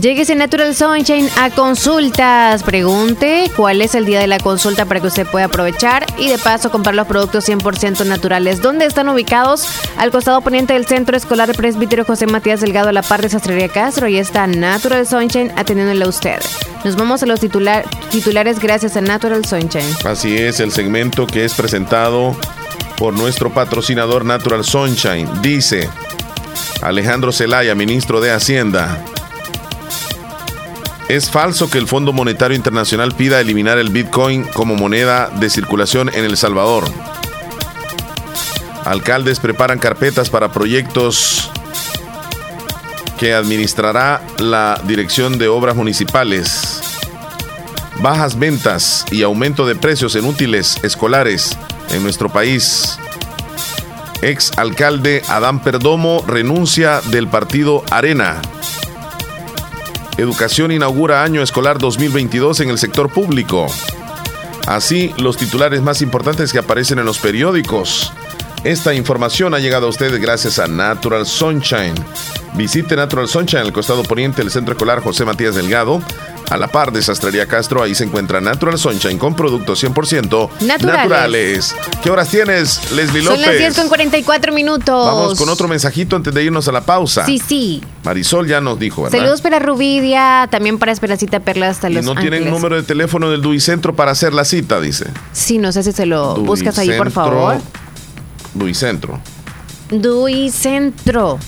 Lléguese 0.00 0.36
Natural 0.36 0.74
Sunshine 0.74 1.28
a 1.36 1.50
consultas. 1.50 2.62
Pregunte 2.62 3.50
cuál 3.56 3.82
es 3.82 3.94
el 3.94 4.06
día 4.06 4.20
de 4.20 4.28
la 4.28 4.38
consulta 4.38 4.86
para 4.86 5.00
que 5.00 5.08
usted 5.08 5.26
pueda 5.26 5.46
aprovechar 5.46 6.06
y 6.16 6.28
de 6.28 6.38
paso 6.38 6.70
comprar 6.70 6.94
los 6.94 7.08
productos 7.08 7.48
100% 7.48 8.06
naturales. 8.06 8.62
¿Dónde 8.62 8.86
están 8.86 9.08
ubicados? 9.08 9.66
Al 9.96 10.10
costado 10.10 10.40
poniente 10.42 10.74
del 10.74 10.86
Centro 10.86 11.16
Escolar 11.16 11.54
Presbítero 11.56 12.04
José 12.04 12.26
Matías 12.26 12.60
Delgado, 12.60 12.88
a 12.88 12.92
la 12.92 13.02
par 13.02 13.20
de 13.20 13.28
Sastrería 13.28 13.68
Castro. 13.68 14.06
Y 14.06 14.18
está 14.18 14.46
Natural 14.46 15.06
Sunshine 15.06 15.52
atendiéndole 15.56 16.04
a 16.04 16.08
usted. 16.08 16.40
Nos 16.84 16.96
vamos 16.96 17.22
a 17.22 17.26
los 17.26 17.40
titulares 17.40 18.60
gracias 18.60 18.96
a 18.96 19.00
Natural 19.00 19.44
Sunshine. 19.44 19.96
Así 20.04 20.36
es, 20.36 20.60
el 20.60 20.70
segmento 20.70 21.26
que 21.26 21.44
es 21.44 21.54
presentado 21.54 22.36
por 23.00 23.14
nuestro 23.14 23.48
patrocinador 23.48 24.26
Natural 24.26 24.62
Sunshine. 24.62 25.26
Dice 25.40 25.88
Alejandro 26.82 27.32
Zelaya, 27.32 27.74
ministro 27.74 28.20
de 28.20 28.30
Hacienda. 28.30 29.02
Es 31.08 31.30
falso 31.30 31.70
que 31.70 31.78
el 31.78 31.88
Fondo 31.88 32.12
Monetario 32.12 32.54
Internacional 32.54 33.14
pida 33.14 33.40
eliminar 33.40 33.78
el 33.78 33.88
Bitcoin 33.88 34.44
como 34.44 34.76
moneda 34.76 35.30
de 35.40 35.48
circulación 35.48 36.10
en 36.12 36.26
El 36.26 36.36
Salvador. 36.36 36.84
Alcaldes 38.84 39.40
preparan 39.40 39.78
carpetas 39.78 40.28
para 40.28 40.52
proyectos 40.52 41.50
que 43.18 43.32
administrará 43.32 44.20
la 44.36 44.78
Dirección 44.86 45.38
de 45.38 45.48
Obras 45.48 45.74
Municipales. 45.74 46.82
Bajas 48.02 48.38
ventas 48.38 49.06
y 49.10 49.22
aumento 49.22 49.64
de 49.64 49.74
precios 49.74 50.16
en 50.16 50.26
útiles 50.26 50.78
escolares 50.82 51.56
en 51.90 52.02
nuestro 52.02 52.28
país. 52.28 52.98
Ex 54.22 54.52
alcalde 54.58 55.22
Adán 55.28 55.62
Perdomo 55.62 56.22
renuncia 56.26 57.00
del 57.06 57.28
partido 57.28 57.82
Arena. 57.90 58.40
Educación 60.18 60.72
inaugura 60.72 61.22
año 61.22 61.42
escolar 61.42 61.78
2022 61.78 62.60
en 62.60 62.70
el 62.70 62.78
sector 62.78 63.10
público. 63.10 63.66
Así, 64.66 65.14
los 65.16 65.36
titulares 65.36 65.80
más 65.80 66.02
importantes 66.02 66.52
que 66.52 66.58
aparecen 66.58 66.98
en 66.98 67.06
los 67.06 67.18
periódicos. 67.18 68.12
Esta 68.62 68.92
información 68.92 69.54
ha 69.54 69.58
llegado 69.58 69.86
a 69.86 69.88
ustedes 69.88 70.20
gracias 70.20 70.58
a 70.58 70.66
Natural 70.68 71.24
Sunshine. 71.24 71.94
Visite 72.54 72.94
Natural 72.94 73.26
Sunshine 73.26 73.62
al 73.62 73.72
costado 73.72 74.02
poniente 74.02 74.42
del 74.42 74.50
Centro 74.50 74.74
Escolar 74.74 75.00
José 75.02 75.24
Matías 75.24 75.54
Delgado 75.54 76.02
a 76.50 76.56
la 76.56 76.68
par 76.68 76.92
de 76.92 77.00
Sastrería 77.00 77.46
Castro, 77.46 77.82
ahí 77.82 77.94
se 77.94 78.04
encuentra 78.04 78.40
Natural 78.40 78.76
Sunshine 78.78 79.18
con 79.18 79.34
productos 79.34 79.82
100% 79.82 80.50
naturales. 80.60 81.74
¿Qué 82.02 82.10
horas 82.10 82.28
tienes, 82.28 82.92
Leslie 82.92 83.22
López? 83.22 83.40
Son 83.40 83.50
las 83.50 83.58
10 83.58 83.76
con 83.76 83.88
44 83.88 84.52
minutos. 84.52 85.06
Vamos 85.06 85.38
con 85.38 85.48
otro 85.48 85.68
mensajito 85.68 86.16
antes 86.16 86.34
de 86.34 86.44
irnos 86.44 86.66
a 86.66 86.72
la 86.72 86.80
pausa. 86.80 87.24
Sí, 87.24 87.40
sí. 87.44 87.82
Marisol 88.02 88.48
ya 88.48 88.60
nos 88.60 88.78
dijo, 88.78 89.04
¿verdad? 89.04 89.18
Saludos 89.18 89.40
para 89.40 89.60
Rubidia, 89.60 90.48
también 90.50 90.78
para 90.78 90.90
Esperacita 90.92 91.40
Perla 91.40 91.68
hasta 91.68 91.88
y 91.88 91.94
Los 91.94 92.04
no 92.04 92.14
tienen 92.16 92.50
número 92.50 92.76
de 92.76 92.82
teléfono 92.82 93.30
del 93.30 93.42
Duicentro 93.42 93.94
para 93.94 94.10
hacer 94.10 94.34
la 94.34 94.44
cita, 94.44 94.80
dice. 94.80 95.06
Sí, 95.32 95.58
no 95.58 95.70
sé 95.70 95.84
si 95.84 95.92
se 95.92 96.06
lo 96.06 96.34
buscas 96.36 96.78
ahí, 96.78 96.90
por 96.96 97.12
favor. 97.12 97.58
Duicentro. 98.54 99.20
Duicentro. 99.90 101.38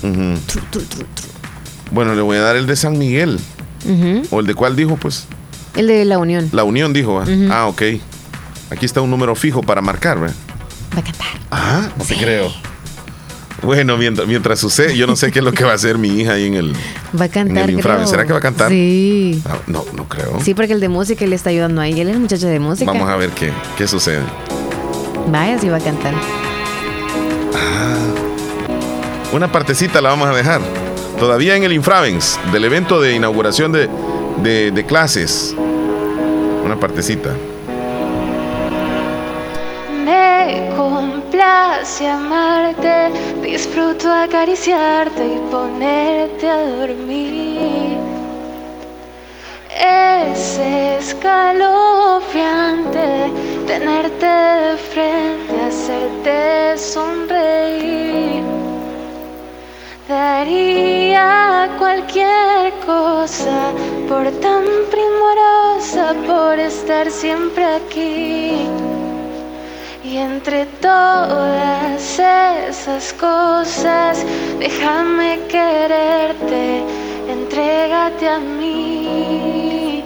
Bueno, 1.91 2.15
le 2.15 2.23
voy 2.23 2.37
a 2.39 2.41
dar 2.41 2.57
el 2.57 2.67
de 2.67 2.77
San 2.77 2.99
Miguel. 2.99 3.39
¿O 4.31 4.41
el 4.41 4.47
de 4.47 4.55
cuál 4.55 4.77
dijo, 4.77 4.97
pues? 4.97 5.27
El 5.77 5.87
de 5.87 6.05
la 6.05 6.19
Unión. 6.19 6.49
La 6.53 6.65
Unión 6.65 6.93
dijo. 6.93 7.23
Ah, 7.51 7.67
ok. 7.67 7.83
Aquí 8.71 8.87
está 8.87 9.01
un 9.01 9.11
número 9.11 9.35
fijo 9.35 9.63
para 9.63 9.83
marcar, 9.83 10.19
¿verdad? 10.19 10.37
Va 10.95 11.01
a 11.01 11.05
cantar. 11.05 11.29
Ah, 11.51 11.89
no 11.97 12.05
te 12.05 12.17
creo. 12.17 12.51
Bueno, 13.63 13.97
mientras, 13.97 14.27
mientras, 14.27 14.59
sucede, 14.59 14.97
yo 14.97 15.07
no 15.07 15.15
sé 15.15 15.31
qué 15.31 15.39
es 15.39 15.45
lo 15.45 15.53
que 15.53 15.63
va 15.63 15.71
a 15.71 15.75
hacer 15.75 15.97
mi 15.97 16.09
hija 16.09 16.33
ahí 16.33 16.47
en 16.47 16.55
el. 16.55 16.73
Va 17.19 17.27
a 17.27 17.29
cantar. 17.29 17.71
¿Será 18.07 18.27
que 18.27 18.33
va 18.33 18.39
a 18.39 18.43
cantar? 18.43 18.71
Sí. 18.71 19.41
Ah, 19.47 19.59
no, 19.69 19.85
no, 19.95 20.09
creo. 20.09 20.41
Sí, 20.43 20.55
porque 20.55 20.73
el 20.73 20.81
de 20.81 20.89
música 20.89 21.25
le 21.27 21.37
está 21.37 21.51
ayudando 21.51 21.81
ahí. 21.81 22.01
Él 22.01 22.09
es 22.09 22.15
el 22.15 22.21
muchacho 22.21 22.49
de 22.49 22.59
música. 22.59 22.91
Vamos 22.91 23.09
a 23.09 23.17
ver 23.17 23.31
qué, 23.31 23.53
qué 23.79 23.87
sucede. 23.87 24.23
Vaya, 25.29 25.59
sí 25.59 25.69
va 25.69 25.77
a 25.77 25.81
cantar. 25.81 26.15
Ah, 27.55 27.99
una 29.33 29.53
partecita 29.53 30.01
la 30.01 30.09
vamos 30.09 30.29
a 30.29 30.33
dejar. 30.33 30.61
Todavía 31.23 31.55
en 31.55 31.63
el 31.63 31.73
Infravens, 31.73 32.37
del 32.51 32.65
evento 32.65 33.01
de 33.01 33.15
inauguración 33.15 33.71
de, 33.71 33.89
de, 34.39 34.73
de 34.73 34.85
clases. 34.85 35.55
Una 36.65 36.75
partecita. 36.81 37.31
Me 40.05 40.69
complace 40.77 42.09
amarte, 42.09 43.13
disfruto 43.41 44.13
acariciarte 44.13 45.25
y 45.25 45.39
ponerte 45.49 46.49
a 46.49 46.57
dormir. 46.57 47.99
Es 49.71 50.59
escalofriante 50.59 53.31
tenerte 53.69 54.27
de 54.27 54.77
frente, 54.77 55.61
hacerte 55.69 56.77
sonreír. 56.77 58.62
Daría 60.13 61.71
cualquier 61.79 62.75
cosa 62.85 63.73
por 64.07 64.31
tan 64.45 64.65
primorosa, 64.91 66.13
por 66.27 66.59
estar 66.59 67.11
siempre 67.11 67.65
aquí. 67.65 68.69
Y 70.05 70.19
entre 70.19 70.67
todas 70.83 72.21
esas 72.69 73.15
cosas, 73.15 74.23
déjame 74.59 75.41
quererte, 75.49 76.83
entrégate 77.27 78.29
a 78.29 78.39
mí. 78.39 80.05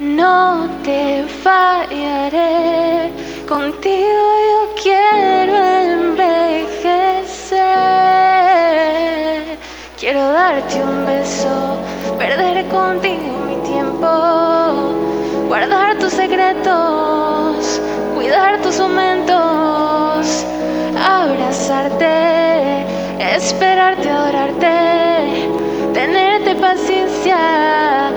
No 0.00 0.70
te 0.84 1.22
fallaré, 1.44 3.12
contigo 3.46 4.24
yo 4.50 4.74
quiero 4.82 5.54
envejecer. 5.92 8.25
Quiero 10.06 10.22
darte 10.30 10.80
un 10.84 11.04
beso, 11.04 11.80
perder 12.16 12.64
contigo 12.68 13.38
mi 13.48 13.56
tiempo, 13.68 14.06
guardar 15.48 15.98
tus 15.98 16.12
secretos 16.12 17.80
cuidar 18.14 18.62
tus 18.62 18.78
momentos, 18.78 20.46
abrazarte, 20.96 22.86
esperarte, 23.34 24.08
adorarte, 24.08 25.48
tenerte 25.92 26.54
paciencia. 26.54 28.12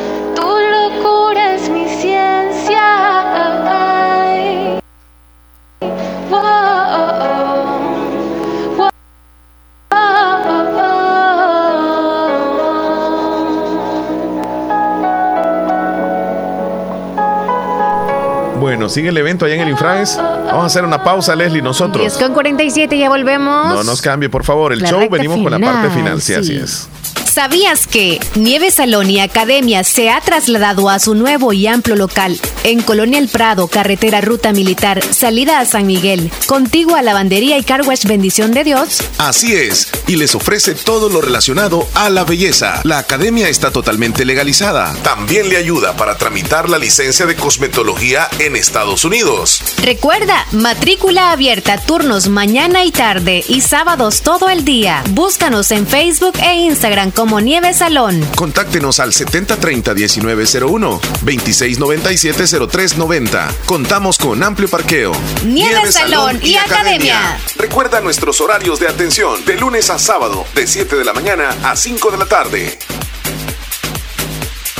Bueno, 18.89 18.95
sigue 18.95 19.09
el 19.09 19.17
evento 19.17 19.45
allá 19.45 19.53
en 19.53 19.61
el 19.61 19.69
Infraes. 19.69 20.17
Vamos 20.17 20.63
a 20.63 20.65
hacer 20.65 20.83
una 20.83 21.03
pausa, 21.03 21.35
Leslie, 21.35 21.61
nosotros. 21.61 22.01
10 22.01 22.17
con 22.17 22.33
47, 22.33 22.97
ya 22.97 23.07
volvemos. 23.09 23.67
No 23.67 23.83
nos 23.83 24.01
cambie, 24.01 24.29
por 24.29 24.43
favor. 24.43 24.73
El 24.73 24.81
show, 24.81 25.07
venimos 25.09 25.37
con 25.43 25.51
la 25.51 25.59
parte 25.59 25.89
final, 25.91 26.19
sí, 26.21 26.33
así 26.33 26.55
es. 26.55 26.87
¿Sabías 27.31 27.85
que 27.85 28.19
Nieve 28.35 28.71
Salón 28.71 29.09
y 29.09 29.19
Academia 29.19 29.83
se 29.83 30.09
ha 30.09 30.19
trasladado 30.19 30.89
a 30.89 30.97
su 30.97 31.13
nuevo 31.13 31.53
y 31.53 31.67
amplio 31.67 31.95
local 31.95 32.39
en 32.63 32.81
Colonia 32.81 33.19
El 33.19 33.27
Prado, 33.29 33.67
carretera 33.67 34.21
Ruta 34.21 34.51
Militar, 34.53 35.01
salida 35.11 35.59
a 35.59 35.65
San 35.65 35.87
Miguel, 35.87 36.31
contigo 36.45 36.95
a 36.95 37.01
Lavandería 37.01 37.57
y 37.57 37.63
Carwash 37.63 38.05
Bendición 38.05 38.51
de 38.51 38.63
Dios? 38.63 38.99
Así 39.17 39.53
es, 39.55 39.89
y 40.07 40.15
les 40.15 40.35
ofrece 40.35 40.75
todo 40.75 41.09
lo 41.09 41.21
relacionado 41.21 41.87
a 41.93 42.09
la 42.09 42.23
belleza. 42.23 42.81
La 42.83 42.99
academia 42.99 43.49
está 43.49 43.71
totalmente 43.71 44.25
legalizada. 44.25 44.93
También 45.03 45.49
le 45.49 45.57
ayuda 45.57 45.95
para 45.95 46.17
tramitar 46.17 46.69
la 46.69 46.77
licencia 46.77 47.25
de 47.25 47.35
cosmetología 47.35 48.27
en 48.39 48.55
Estados 48.55 49.05
Unidos. 49.05 49.61
Recuerda, 49.83 50.45
matrícula 50.51 51.31
abierta, 51.31 51.77
turnos 51.77 52.27
mañana 52.27 52.85
y 52.85 52.91
tarde 52.91 53.43
y 53.47 53.61
sábados 53.61 54.21
todo 54.21 54.49
el 54.49 54.65
día. 54.65 55.03
Búscanos 55.11 55.71
en 55.71 55.87
Facebook 55.87 56.33
e 56.41 56.55
Instagram 56.55 57.11
como 57.11 57.39
Nieve 57.39 57.73
Salón. 57.73 58.25
Contáctenos 58.35 58.99
al 58.99 59.11
7030-1901, 59.13 60.99
2697-0390. 62.49 63.65
Contamos 63.65 64.17
con 64.17 64.43
amplio 64.43 64.67
parqueo. 64.69 65.11
Nieve, 65.45 65.91
Salón, 65.91 66.39
y, 66.41 66.55
Academia. 66.55 67.39
Recuerda 67.55 68.01
nuestros 68.01 68.41
horarios 68.41 68.79
de 68.79 68.87
atención 68.87 69.43
de 69.45 69.57
lunes 69.57 69.89
a 69.89 69.99
sábado, 69.99 70.45
de 70.55 70.67
7 70.67 70.95
de 70.95 71.05
la 71.05 71.13
mañana 71.13 71.49
a 71.63 71.75
5 71.75 72.11
de 72.11 72.17
la 72.17 72.25
tarde. 72.25 72.79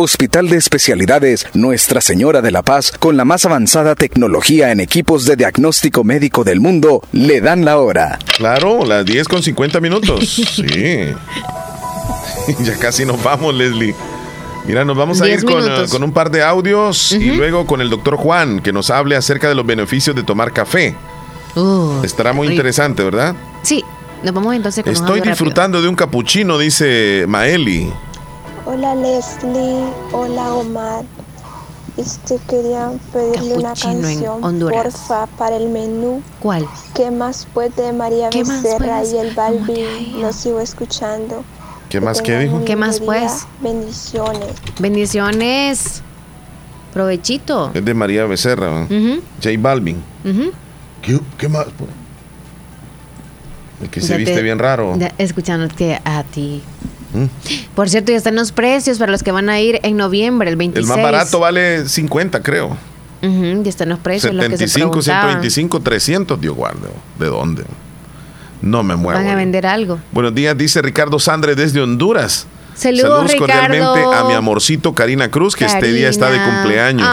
Hospital 0.00 0.48
de 0.48 0.56
Especialidades 0.56 1.44
Nuestra 1.54 2.00
Señora 2.00 2.40
de 2.40 2.52
la 2.52 2.62
Paz, 2.62 2.92
con 2.92 3.16
la 3.16 3.24
más 3.24 3.44
avanzada 3.44 3.96
tecnología 3.96 4.70
en 4.70 4.78
equipos 4.78 5.24
de 5.24 5.34
diagnóstico 5.34 6.04
médico 6.04 6.44
del 6.44 6.60
mundo, 6.60 7.02
le 7.10 7.40
dan 7.40 7.64
la 7.64 7.78
hora. 7.78 8.20
Claro, 8.36 8.86
las 8.86 9.04
10 9.04 9.26
con 9.26 9.42
50 9.42 9.80
minutos. 9.80 10.28
Sí. 10.28 10.64
ya 12.60 12.78
casi 12.78 13.06
nos 13.06 13.20
vamos, 13.24 13.52
Leslie. 13.52 13.92
Mira, 14.68 14.84
nos 14.84 14.96
vamos 14.96 15.20
a 15.20 15.28
ir 15.28 15.44
con, 15.44 15.64
uh, 15.64 15.88
con, 15.88 16.04
un 16.04 16.12
par 16.12 16.30
de 16.30 16.44
audios 16.44 17.10
y 17.10 17.32
luego 17.32 17.66
con 17.66 17.80
el 17.80 17.90
doctor 17.90 18.16
Juan, 18.16 18.60
que 18.60 18.72
nos 18.72 18.90
hable 18.90 19.16
acerca 19.16 19.48
de 19.48 19.56
los 19.56 19.66
beneficios 19.66 20.14
de 20.14 20.22
tomar 20.22 20.52
café. 20.52 20.94
Uh, 21.56 22.04
Estará 22.04 22.32
muy 22.32 22.46
rico. 22.46 22.58
interesante, 22.58 23.02
¿verdad? 23.02 23.34
Sí, 23.62 23.84
nos 24.22 24.32
vamos 24.32 24.54
entonces 24.54 24.84
con 24.84 24.92
Estoy 24.92 25.22
disfrutando 25.22 25.82
de 25.82 25.88
un 25.88 25.96
capuchino, 25.96 26.56
dice 26.56 27.24
Maeli. 27.26 27.92
Hola 28.70 28.94
Leslie, 28.94 29.82
hola 30.12 30.52
Omar. 30.52 31.02
Este 31.96 32.38
quería 32.50 32.92
pedirle 33.14 33.54
una 33.54 33.72
canción, 33.72 34.42
porfa, 34.60 35.26
para 35.38 35.56
el 35.56 35.70
menú. 35.70 36.22
¿Cuál? 36.38 36.68
¿Qué 36.94 37.10
más 37.10 37.48
puede 37.54 37.94
María 37.94 38.28
Becerra 38.28 39.02
y 39.04 39.16
el 39.16 39.34
Balbi? 39.34 40.12
Lo 40.20 40.34
sigo 40.34 40.60
escuchando. 40.60 41.44
¿Qué 41.88 42.02
más 42.02 42.20
qué 42.20 42.40
dijo? 42.40 42.62
¿Qué 42.66 42.76
más 42.76 43.00
pues? 43.00 43.46
Bendiciones. 43.62 44.52
Bendiciones. 44.78 46.02
Provechito. 46.92 47.70
Es 47.72 47.82
de 47.82 47.94
María 47.94 48.26
Becerra. 48.26 48.86
J 48.86 49.50
Balvin. 49.58 49.96
¿Qué, 51.00 51.48
más? 51.48 51.68
Pues? 51.78 51.90
El 53.80 53.88
que 53.88 54.02
se 54.02 54.18
viste 54.18 54.42
bien 54.42 54.58
raro. 54.58 54.94
Escuchándote 55.16 55.98
a 56.04 56.22
ti. 56.22 56.62
¿Mm? 57.12 57.24
Por 57.74 57.88
cierto, 57.88 58.12
ya 58.12 58.18
están 58.18 58.34
los 58.34 58.52
precios 58.52 58.98
para 58.98 59.10
los 59.10 59.22
que 59.22 59.32
van 59.32 59.48
a 59.48 59.60
ir 59.60 59.80
en 59.82 59.96
noviembre, 59.96 60.50
el 60.50 60.56
26. 60.56 60.90
El 60.90 60.96
más 60.96 61.02
barato 61.02 61.40
vale 61.40 61.88
50, 61.88 62.42
creo. 62.42 62.76
ya 63.22 63.28
están 63.70 63.88
los 63.88 63.98
precios. 63.98 64.34
75, 64.34 64.96
lo 64.96 65.02
125, 65.02 65.80
300, 65.80 66.40
Dios 66.40 66.54
guarde. 66.54 66.88
¿De 67.18 67.26
dónde? 67.26 67.64
No 68.60 68.82
me 68.82 68.96
muevo. 68.96 69.18
Van 69.18 69.28
a 69.28 69.36
vender 69.36 69.66
algo. 69.66 70.00
Buenos 70.12 70.34
días, 70.34 70.56
dice 70.56 70.82
Ricardo 70.82 71.18
Sandre 71.18 71.54
desde 71.54 71.80
Honduras. 71.80 72.46
Saludos, 72.78 73.34
cordialmente 73.34 74.04
a 74.14 74.24
mi 74.24 74.34
amorcito 74.34 74.94
Karina 74.94 75.28
Cruz, 75.32 75.56
que 75.56 75.64
este 75.64 75.92
día 75.92 76.08
está 76.08 76.30
de 76.30 76.38
cumpleaños. 76.40 77.08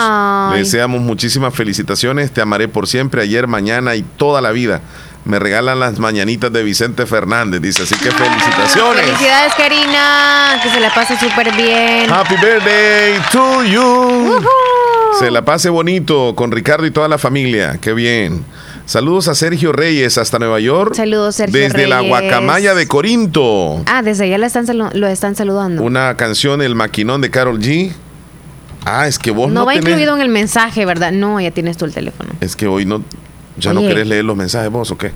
Le 0.52 0.60
deseamos 0.60 1.02
muchísimas 1.02 1.56
felicitaciones. 1.56 2.32
Te 2.32 2.42
amaré 2.42 2.68
por 2.68 2.88
siempre, 2.88 3.24
ayer, 3.24 3.48
mañana 3.48 3.96
y 3.96 4.04
toda 4.04 4.42
la 4.42 4.52
vida. 4.52 4.82
Me 5.26 5.40
regalan 5.40 5.80
las 5.80 5.98
mañanitas 5.98 6.54
de 6.54 6.62
Vicente 6.62 7.08
Fernández, 7.08 7.60
dice. 7.60 7.82
Así 7.84 7.96
que 7.96 8.12
felicitaciones. 8.12 9.06
Felicidades, 9.06 9.54
Karina. 9.56 10.60
Que 10.62 10.70
se 10.70 10.80
la 10.80 10.94
pase 10.94 11.18
súper 11.18 11.52
bien. 11.56 12.12
Happy 12.12 12.36
birthday 12.36 13.20
to 13.32 13.64
you. 13.64 14.40
Se 15.20 15.32
la 15.32 15.44
pase 15.44 15.70
bonito 15.70 16.36
con 16.36 16.52
Ricardo 16.52 16.86
y 16.86 16.92
toda 16.92 17.08
la 17.08 17.18
familia. 17.18 17.80
Qué 17.82 17.94
bien. 17.94 18.46
Saludos 18.86 19.28
a 19.28 19.34
Sergio 19.34 19.72
Reyes 19.72 20.20
hasta 20.20 20.38
Nueva 20.38 20.60
York. 20.60 20.94
Saludos, 20.94 21.38
Sergio 21.38 21.60
Desde 21.60 21.88
la 21.88 22.02
Guacamaya 22.02 22.76
de 22.76 22.88
Corinto. 22.88 23.82
Ah, 23.88 24.04
desde 24.04 24.26
allá 24.26 24.38
lo 24.38 24.46
están, 24.46 24.66
lo 24.94 25.08
están 25.08 25.36
saludando. 25.36 25.82
Una 25.82 26.16
canción, 26.18 26.62
El 26.62 26.76
Maquinón 26.76 27.22
de 27.22 27.32
Carol 27.32 27.60
G. 27.60 27.94
Ah, 28.86 29.08
es 29.08 29.18
que 29.18 29.32
vos 29.32 29.48
no. 29.48 29.62
No 29.62 29.66
va 29.66 29.74
incluido 29.74 30.16
en 30.16 30.22
el 30.22 30.30
mensaje, 30.30 30.86
¿verdad? 30.86 31.12
No, 31.12 31.42
ya 31.42 31.50
tienes 31.50 31.78
tú 31.78 31.86
el 31.86 31.94
teléfono. 31.94 32.30
Es 32.42 32.56
que 32.56 32.68
hoy 32.68 32.86
no. 32.86 33.04
¿Ya 33.58 33.74
no 33.74 33.82
querés 33.82 34.08
leer 34.08 34.26
los 34.26 34.36
mensajes 34.36 34.70
vos 34.70 34.92
o 34.92 34.98
qué? 34.98 35.12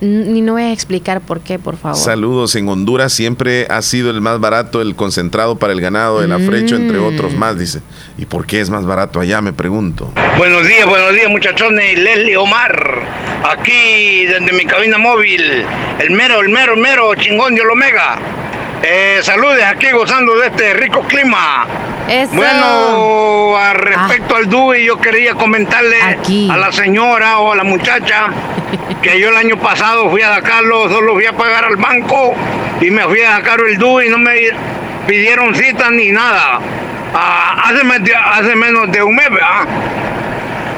Ni 0.00 0.40
no 0.40 0.54
voy 0.54 0.62
a 0.62 0.72
explicar 0.72 1.20
por 1.20 1.40
qué, 1.40 1.60
por 1.60 1.76
favor. 1.76 1.96
Saludos. 1.96 2.56
En 2.56 2.68
Honduras 2.68 3.12
siempre 3.12 3.68
ha 3.70 3.80
sido 3.82 4.10
el 4.10 4.20
más 4.20 4.40
barato 4.40 4.82
el 4.82 4.96
concentrado 4.96 5.56
para 5.56 5.72
el 5.72 5.80
ganado, 5.80 6.24
el 6.24 6.32
afrecho, 6.32 6.74
entre 6.74 6.98
mm. 6.98 7.04
otros 7.04 7.36
más, 7.36 7.56
dice. 7.56 7.82
¿Y 8.18 8.26
por 8.26 8.44
qué 8.44 8.60
es 8.60 8.68
más 8.68 8.84
barato 8.84 9.20
allá? 9.20 9.40
Me 9.40 9.52
pregunto. 9.52 10.12
Buenos 10.36 10.66
días, 10.66 10.86
buenos 10.88 11.14
días, 11.14 11.30
muchachones. 11.30 11.96
Leslie 11.96 12.36
Omar, 12.36 13.02
aquí 13.48 14.26
desde 14.26 14.52
mi 14.52 14.64
cabina 14.64 14.98
móvil. 14.98 15.64
El 16.00 16.10
mero, 16.10 16.40
el 16.40 16.48
mero, 16.48 16.74
el 16.74 16.80
mero 16.80 17.14
chingón 17.14 17.54
de 17.54 17.60
Omega. 17.60 18.18
Eh, 18.82 19.20
saludes 19.22 19.64
aquí 19.64 19.90
gozando 19.92 20.34
de 20.36 20.48
este 20.48 20.74
rico 20.74 21.02
clima. 21.02 21.66
Bueno, 22.32 23.56
respecto 23.74 24.34
ah. 24.34 24.38
al 24.38 24.48
DUI, 24.48 24.84
yo 24.84 24.98
quería 24.98 25.34
comentarle 25.34 25.96
a 26.50 26.56
la 26.56 26.72
señora 26.72 27.38
o 27.38 27.52
a 27.52 27.56
la 27.56 27.64
muchacha 27.64 28.28
que 29.02 29.20
yo 29.20 29.28
el 29.30 29.36
año 29.36 29.56
pasado 29.56 30.10
fui 30.10 30.22
a 30.22 30.34
sacarlo, 30.34 30.88
solo 30.88 31.14
fui 31.14 31.26
a 31.26 31.32
pagar 31.32 31.64
al 31.64 31.76
banco 31.76 32.34
y 32.80 32.90
me 32.90 33.04
fui 33.04 33.20
a 33.20 33.36
sacar 33.36 33.60
el 33.60 33.78
DUI 33.78 34.06
y 34.06 34.10
no 34.10 34.18
me 34.18 34.32
pidieron 35.06 35.54
cita 35.54 35.90
ni 35.90 36.10
nada. 36.10 36.58
Ah, 37.14 37.64
hace, 37.66 37.82
hace, 38.16 38.56
menos 38.56 38.90
de 38.90 39.02
un 39.02 39.14
mes, 39.14 39.30
¿verdad? 39.30 39.66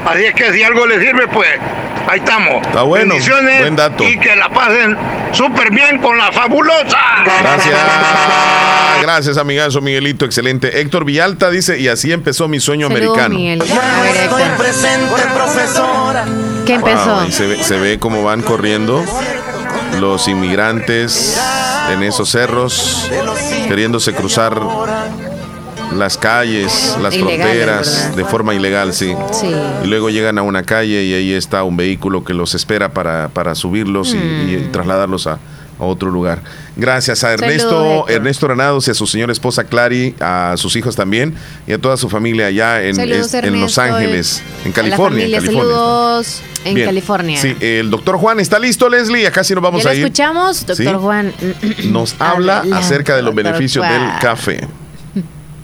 Así 0.05 0.25
es 0.25 0.35
que 0.35 0.53
si 0.53 0.61
algo 0.61 0.85
le 0.85 0.99
sirve, 0.99 1.27
pues 1.27 1.49
ahí 2.07 2.19
estamos. 2.19 2.65
Está 2.65 2.83
bueno. 2.83 3.13
Bendiciones 3.13 3.59
Buen 3.59 3.75
dato. 3.75 4.03
Y 4.03 4.19
que 4.19 4.35
la 4.35 4.49
pasen 4.49 4.97
súper 5.31 5.71
bien 5.71 5.99
con 5.99 6.17
la 6.17 6.31
fabulosa. 6.31 6.97
Gracias. 7.41 7.79
Gracias, 9.01 9.37
amigazo 9.37 9.81
Miguelito. 9.81 10.25
Excelente. 10.25 10.81
Héctor 10.81 11.05
Villalta 11.05 11.49
dice, 11.49 11.79
y 11.79 11.87
así 11.87 12.11
empezó 12.11 12.47
mi 12.47 12.59
sueño 12.59 12.87
americano. 12.87 13.35
¿Qué 16.65 16.73
empezó? 16.73 17.31
se, 17.31 17.47
ve, 17.47 17.63
se 17.63 17.77
ve 17.77 17.99
cómo 17.99 18.23
van 18.23 18.41
corriendo 18.41 19.03
los 19.99 20.27
inmigrantes 20.27 21.39
en 21.91 22.03
esos 22.03 22.29
cerros, 22.29 23.09
queriéndose 23.67 24.13
cruzar 24.13 24.59
las 25.93 26.17
calles, 26.17 26.97
las 27.01 27.17
fronteras 27.17 28.15
de 28.15 28.25
forma 28.25 28.53
ilegal, 28.53 28.93
sí. 28.93 29.13
Y 29.83 29.87
luego 29.87 30.09
llegan 30.09 30.37
a 30.37 30.41
una 30.41 30.63
calle 30.63 31.03
y 31.03 31.13
ahí 31.13 31.33
está 31.33 31.63
un 31.63 31.77
vehículo 31.77 32.23
que 32.23 32.33
los 32.33 32.55
espera 32.55 32.93
para, 32.93 33.29
para 33.29 33.55
subirlos 33.55 34.13
y, 34.13 34.17
mm. 34.17 34.71
trasladarlos 34.71 35.27
a, 35.27 35.39
otro 35.77 36.09
lugar. 36.09 36.41
Gracias 36.77 37.25
a 37.25 37.33
Ernesto, 37.33 38.07
Ernesto 38.07 38.47
Granados 38.47 38.87
y 38.87 38.91
a 38.91 38.93
su 38.93 39.05
señora 39.05 39.33
esposa 39.33 39.65
Clary, 39.65 40.15
a 40.21 40.53
sus 40.55 40.73
hijos 40.77 40.95
también 40.95 41.35
y 41.67 41.73
a 41.73 41.77
toda 41.77 41.97
su 41.97 42.07
familia 42.07 42.47
allá 42.47 42.81
en, 42.81 42.97
en 42.97 43.59
Los 43.59 43.77
Ángeles, 43.77 44.41
en 44.63 44.71
California. 44.71 45.41
Saludos 45.41 46.41
en 46.65 46.83
California. 46.83 47.39
Sí, 47.39 47.55
el 47.61 47.89
doctor 47.89 48.17
Juan 48.17 48.39
está 48.39 48.59
listo, 48.59 48.89
Leslie. 48.89 49.27
Acá 49.27 49.43
sí 49.43 49.53
nos 49.53 49.63
vamos 49.63 49.85
a 49.85 49.93
ir. 49.93 50.01
escuchamos, 50.01 50.65
doctor 50.65 50.97
Juan. 50.97 51.33
Nos 51.85 52.15
habla 52.19 52.63
acerca 52.73 53.15
de 53.15 53.21
los 53.21 53.33
beneficios 53.33 53.87
del 53.87 54.01
café. 54.19 54.67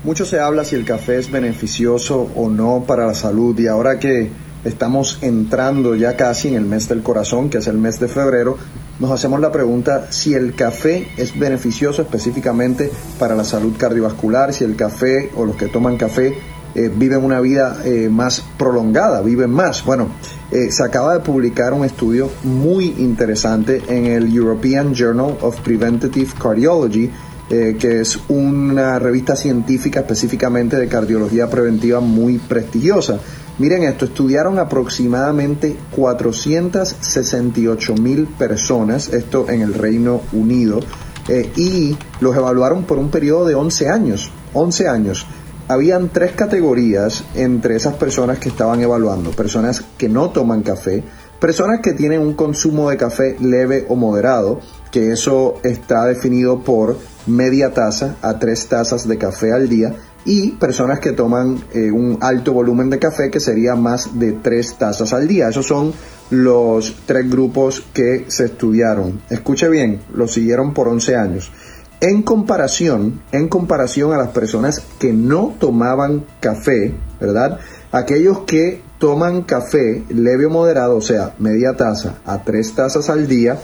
Mucho 0.04 0.26
se 0.26 0.40
habla 0.40 0.66
si 0.66 0.76
el 0.76 0.84
café 0.84 1.20
es 1.20 1.30
beneficioso 1.30 2.32
o 2.36 2.50
no 2.50 2.86
para 2.88 3.06
la 3.06 3.14
salud 3.14 3.58
y 3.60 3.68
ahora 3.68 4.00
que 4.00 4.32
estamos 4.64 5.20
entrando 5.22 5.94
ya 5.94 6.18
casi 6.18 6.48
en 6.48 6.56
el 6.56 6.66
mes 6.66 6.90
del 6.90 7.04
corazón, 7.04 7.52
que 7.52 7.60
es 7.60 7.68
el 7.68 7.78
mes 7.78 8.00
de 8.00 8.08
febrero, 8.08 8.58
nos 9.00 9.12
hacemos 9.12 9.40
la 9.40 9.52
pregunta 9.52 10.08
si 10.10 10.34
el 10.34 10.56
café 10.56 11.08
es 11.18 11.38
beneficioso 11.38 12.02
específicamente 12.02 12.92
para 13.20 13.36
la 13.36 13.44
salud 13.44 13.74
cardiovascular, 13.78 14.54
si 14.54 14.64
el 14.64 14.76
café 14.76 15.30
o 15.36 15.46
los 15.46 15.56
que 15.56 15.68
toman 15.68 15.98
café 15.98 16.34
eh, 16.74 16.90
viven 16.94 17.24
una 17.24 17.40
vida 17.40 17.82
eh, 17.84 18.10
más 18.10 18.44
prolongada, 18.58 19.22
viven 19.22 19.52
más. 19.52 19.86
Bueno, 19.86 20.08
eh, 20.50 20.72
se 20.72 20.84
acaba 20.84 21.14
de 21.14 21.20
publicar 21.20 21.74
un 21.74 21.86
estudio 21.86 22.30
muy 22.44 22.96
interesante 22.98 23.84
en 23.88 24.06
el 24.06 24.34
European 24.34 24.96
Journal 24.96 25.38
of 25.42 25.60
Preventative 25.62 26.32
Cardiology, 26.42 27.12
eh, 27.54 27.76
que 27.78 28.00
es 28.00 28.18
una 28.30 28.98
revista 28.98 29.36
científica 29.36 30.00
específicamente 30.00 30.78
de 30.78 30.88
cardiología 30.88 31.50
preventiva 31.50 32.00
muy 32.00 32.38
prestigiosa. 32.38 33.20
Miren 33.60 33.84
esto, 33.84 34.06
estudiaron 34.06 34.58
aproximadamente 34.58 35.76
468 35.94 37.96
mil 37.96 38.28
personas, 38.28 39.10
esto 39.10 39.50
en 39.50 39.64
el 39.64 39.74
Reino 39.74 40.22
Unido, 40.32 40.80
eh, 41.28 41.52
y 41.58 41.98
los 42.22 42.38
evaluaron 42.38 42.86
por 42.86 42.98
un 42.98 43.10
periodo 43.10 43.46
de 43.46 43.56
11 43.56 43.90
años. 43.90 44.32
11 44.54 44.88
años. 44.88 45.26
Habían 45.68 46.08
tres 46.08 46.32
categorías 46.32 47.26
entre 47.36 47.76
esas 47.76 47.96
personas 47.96 48.40
que 48.40 48.48
estaban 48.48 48.80
evaluando. 48.80 49.32
Personas 49.32 49.84
que 49.98 50.08
no 50.08 50.30
toman 50.30 50.64
café, 50.64 51.04
personas 51.38 51.82
que 51.82 51.92
tienen 51.92 52.22
un 52.22 52.34
consumo 52.34 52.90
de 52.90 52.96
café 52.96 53.36
leve 53.42 53.86
o 53.90 53.96
moderado, 53.96 54.62
que 54.92 55.12
eso 55.12 55.56
está 55.64 56.06
definido 56.06 56.60
por 56.60 56.98
media 57.28 57.74
taza 57.74 58.16
a 58.22 58.40
tres 58.40 58.68
tazas 58.68 59.08
de 59.08 59.18
café 59.18 59.52
al 59.54 59.70
día 59.70 59.96
y 60.26 60.52
personas 60.52 61.00
que 61.00 61.14
toman 61.14 61.64
eh, 61.74 61.92
un 61.92 62.18
alto 62.22 62.54
volumen 62.54 62.90
de 62.90 63.00
café 63.00 63.30
que 63.32 63.40
sería 63.40 63.76
más 63.76 64.20
de 64.20 64.34
tres 64.34 64.76
tazas 64.76 65.14
al 65.14 65.28
día. 65.28 65.50
Esos 65.50 65.66
son 65.66 65.94
los 66.30 66.96
tres 67.06 67.30
grupos 67.30 67.84
que 67.94 68.26
se 68.28 68.46
estudiaron. 68.46 69.22
Escuche 69.30 69.68
bien, 69.70 70.02
lo 70.14 70.28
siguieron 70.28 70.74
por 70.74 70.88
11 70.88 71.16
años. 71.16 71.52
En 72.00 72.24
comparación, 72.24 73.22
en 73.32 73.48
comparación 73.48 74.12
a 74.12 74.18
las 74.18 74.30
personas 74.30 74.82
que 74.98 75.14
no 75.14 75.54
tomaban 75.60 76.26
café, 76.40 76.96
¿verdad? 77.20 77.60
Aquellos 77.92 78.40
que 78.40 78.82
toman 78.98 79.44
café 79.44 80.04
leve 80.10 80.46
o 80.46 80.50
moderado, 80.50 80.96
o 80.96 81.02
sea, 81.02 81.36
media 81.38 81.76
taza 81.76 82.20
a 82.26 82.44
tres 82.44 82.74
tazas 82.74 83.10
al 83.10 83.28
día, 83.28 83.60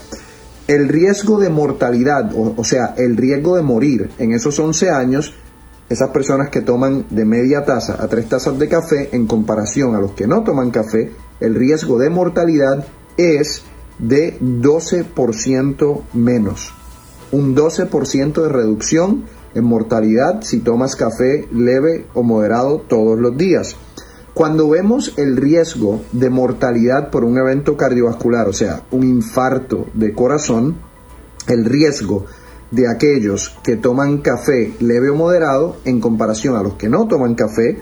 el 0.68 0.90
riesgo 0.90 1.40
de 1.40 1.50
mortalidad, 1.50 2.32
o, 2.36 2.64
sea, 2.64 2.94
el 2.98 3.16
riesgo 3.16 3.56
de 3.56 3.64
morir 3.64 4.10
en 4.20 4.34
esos 4.34 4.60
11 4.60 4.90
años, 4.90 5.34
esas 5.90 6.10
personas 6.10 6.50
que 6.50 6.62
toman 6.62 7.06
de 7.10 7.24
media 7.24 7.64
taza 7.64 8.02
a 8.02 8.08
tres 8.08 8.28
tazas 8.28 8.60
de 8.60 8.68
café, 8.68 9.10
en 9.14 9.28
comparación 9.28 9.96
a 9.96 10.02
los 10.02 10.12
que 10.12 10.28
no 10.28 10.44
toman 10.44 10.72
café, 10.72 11.12
el 11.40 11.56
riesgo 11.56 11.98
de 11.98 12.10
mortalidad 12.10 12.86
es 13.16 13.64
de 13.98 14.38
12% 14.40 16.02
menos. 16.14 16.74
Un 17.32 17.56
12% 17.56 18.44
de 18.44 18.50
reducción 18.50 19.24
en 19.56 19.64
mortalidad 19.64 20.42
si 20.42 20.60
tomas 20.60 20.96
café 20.96 21.48
leve 21.54 22.06
o 22.14 22.24
moderado 22.24 22.80
todos 22.80 23.18
los 23.18 23.38
días. 23.38 23.76
Cuando 24.38 24.70
vemos 24.70 25.16
el 25.18 25.36
riesgo 25.36 26.04
de 26.12 26.30
mortalidad 26.30 27.10
por 27.10 27.24
un 27.24 27.40
evento 27.40 27.76
cardiovascular, 27.76 28.48
o 28.48 28.54
sea, 28.54 28.84
un 28.92 29.04
infarto 29.04 29.88
de 29.96 30.14
corazón, 30.14 30.76
el 31.48 31.66
riesgo 31.66 32.28
de 32.70 32.88
aquellos 32.88 33.58
que 33.64 33.78
toman 33.78 34.20
café 34.20 34.76
leve 34.80 35.10
o 35.10 35.16
moderado 35.16 35.78
en 35.86 36.00
comparación 36.00 36.56
a 36.56 36.62
los 36.62 36.76
que 36.76 36.88
no 36.88 37.08
toman 37.08 37.34
café, 37.34 37.80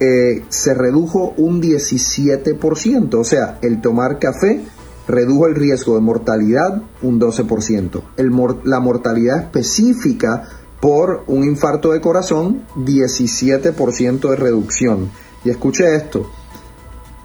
eh, 0.00 0.42
se 0.48 0.74
redujo 0.74 1.34
un 1.36 1.62
17%. 1.62 3.14
O 3.14 3.22
sea, 3.22 3.60
el 3.62 3.80
tomar 3.80 4.18
café 4.18 4.60
redujo 5.06 5.46
el 5.46 5.54
riesgo 5.54 5.94
de 5.94 6.00
mortalidad 6.00 6.82
un 7.02 7.20
12%. 7.20 8.02
El 8.16 8.32
la 8.64 8.80
mortalidad 8.80 9.44
específica 9.44 10.42
por 10.80 11.22
un 11.28 11.44
infarto 11.44 11.92
de 11.92 12.00
corazón, 12.00 12.64
17% 12.74 14.28
de 14.30 14.36
reducción. 14.36 15.27
Y 15.44 15.50
escuche 15.50 15.94
esto, 15.94 16.30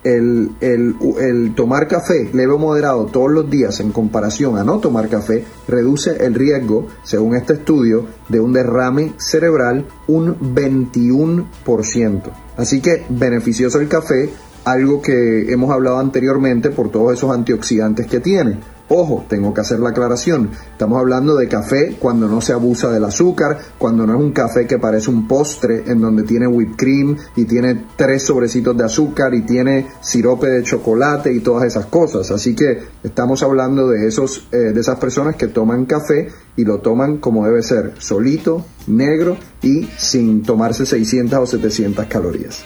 el, 0.04 0.52
el, 0.60 1.56
tomar 1.56 1.88
café 1.88 2.30
leve 2.34 2.54
o 2.54 2.58
moderado 2.58 3.06
todos 3.06 3.32
los 3.32 3.50
días 3.50 3.80
en 3.80 3.92
comparación 3.92 4.58
a 4.58 4.64
no 4.64 4.80
tomar 4.80 5.08
café 5.08 5.46
reduce 5.68 6.26
el 6.26 6.34
riesgo, 6.34 6.88
según 7.04 7.36
este 7.36 7.54
estudio, 7.54 8.06
de 8.28 8.40
un 8.40 8.54
derrame 8.54 9.14
cerebral 9.18 9.86
un 10.08 10.38
21%. 10.56 12.22
Así 12.58 12.82
que 12.82 13.06
beneficioso 13.10 13.80
el 13.80 13.88
café, 13.88 14.30
algo 14.66 15.02
que 15.02 15.52
hemos 15.52 15.72
hablado 15.72 16.00
anteriormente 16.00 16.70
por 16.70 16.90
todos 16.92 17.14
esos 17.14 17.32
antioxidantes 17.32 18.08
que 18.08 18.20
tiene. 18.20 18.60
Ojo, 18.90 19.26
tengo 19.30 19.54
que 19.54 19.62
hacer 19.62 19.80
la 19.80 19.90
aclaración. 19.90 20.52
Estamos 20.72 21.00
hablando 21.00 21.36
de 21.36 21.48
café 21.48 21.96
cuando 22.00 22.28
no 22.28 22.42
se 22.42 22.52
abusa 22.52 22.92
del 22.92 23.06
azúcar, 23.06 23.58
cuando 23.78 24.06
no 24.06 24.14
es 24.14 24.20
un 24.20 24.34
café 24.34 24.68
que 24.68 24.78
parece 24.78 25.10
un 25.10 25.28
postre 25.28 25.84
en 25.88 26.02
donde 26.02 26.24
tiene 26.24 26.48
whipped 26.48 26.76
cream 26.76 27.18
y 27.36 27.46
tiene 27.46 27.86
tres 27.96 28.24
sobrecitos 28.24 28.76
de 28.76 28.84
azúcar 28.84 29.34
y 29.34 29.44
tiene 29.44 29.88
sirope 30.02 30.48
de 30.48 30.64
chocolate 30.64 31.32
y 31.32 31.40
todas 31.40 31.66
esas 31.66 31.86
cosas. 31.86 32.30
Así 32.32 32.56
que 32.56 32.84
estamos 33.04 33.42
hablando 33.42 33.88
de 33.88 34.06
esos 34.06 34.48
eh, 34.52 34.58
de 34.58 34.80
esas 34.80 35.00
personas 35.00 35.38
que 35.38 35.48
toman 35.48 35.86
café 35.86 36.28
y 36.58 36.66
lo 36.66 36.80
toman 36.80 37.18
como 37.18 37.46
debe 37.46 37.64
ser, 37.64 37.94
solito, 38.00 38.66
negro 38.88 39.38
y 39.62 39.88
sin 39.98 40.44
tomarse 40.44 40.86
600 40.86 41.40
o 41.40 41.46
700 41.46 42.06
calorías. 42.08 42.66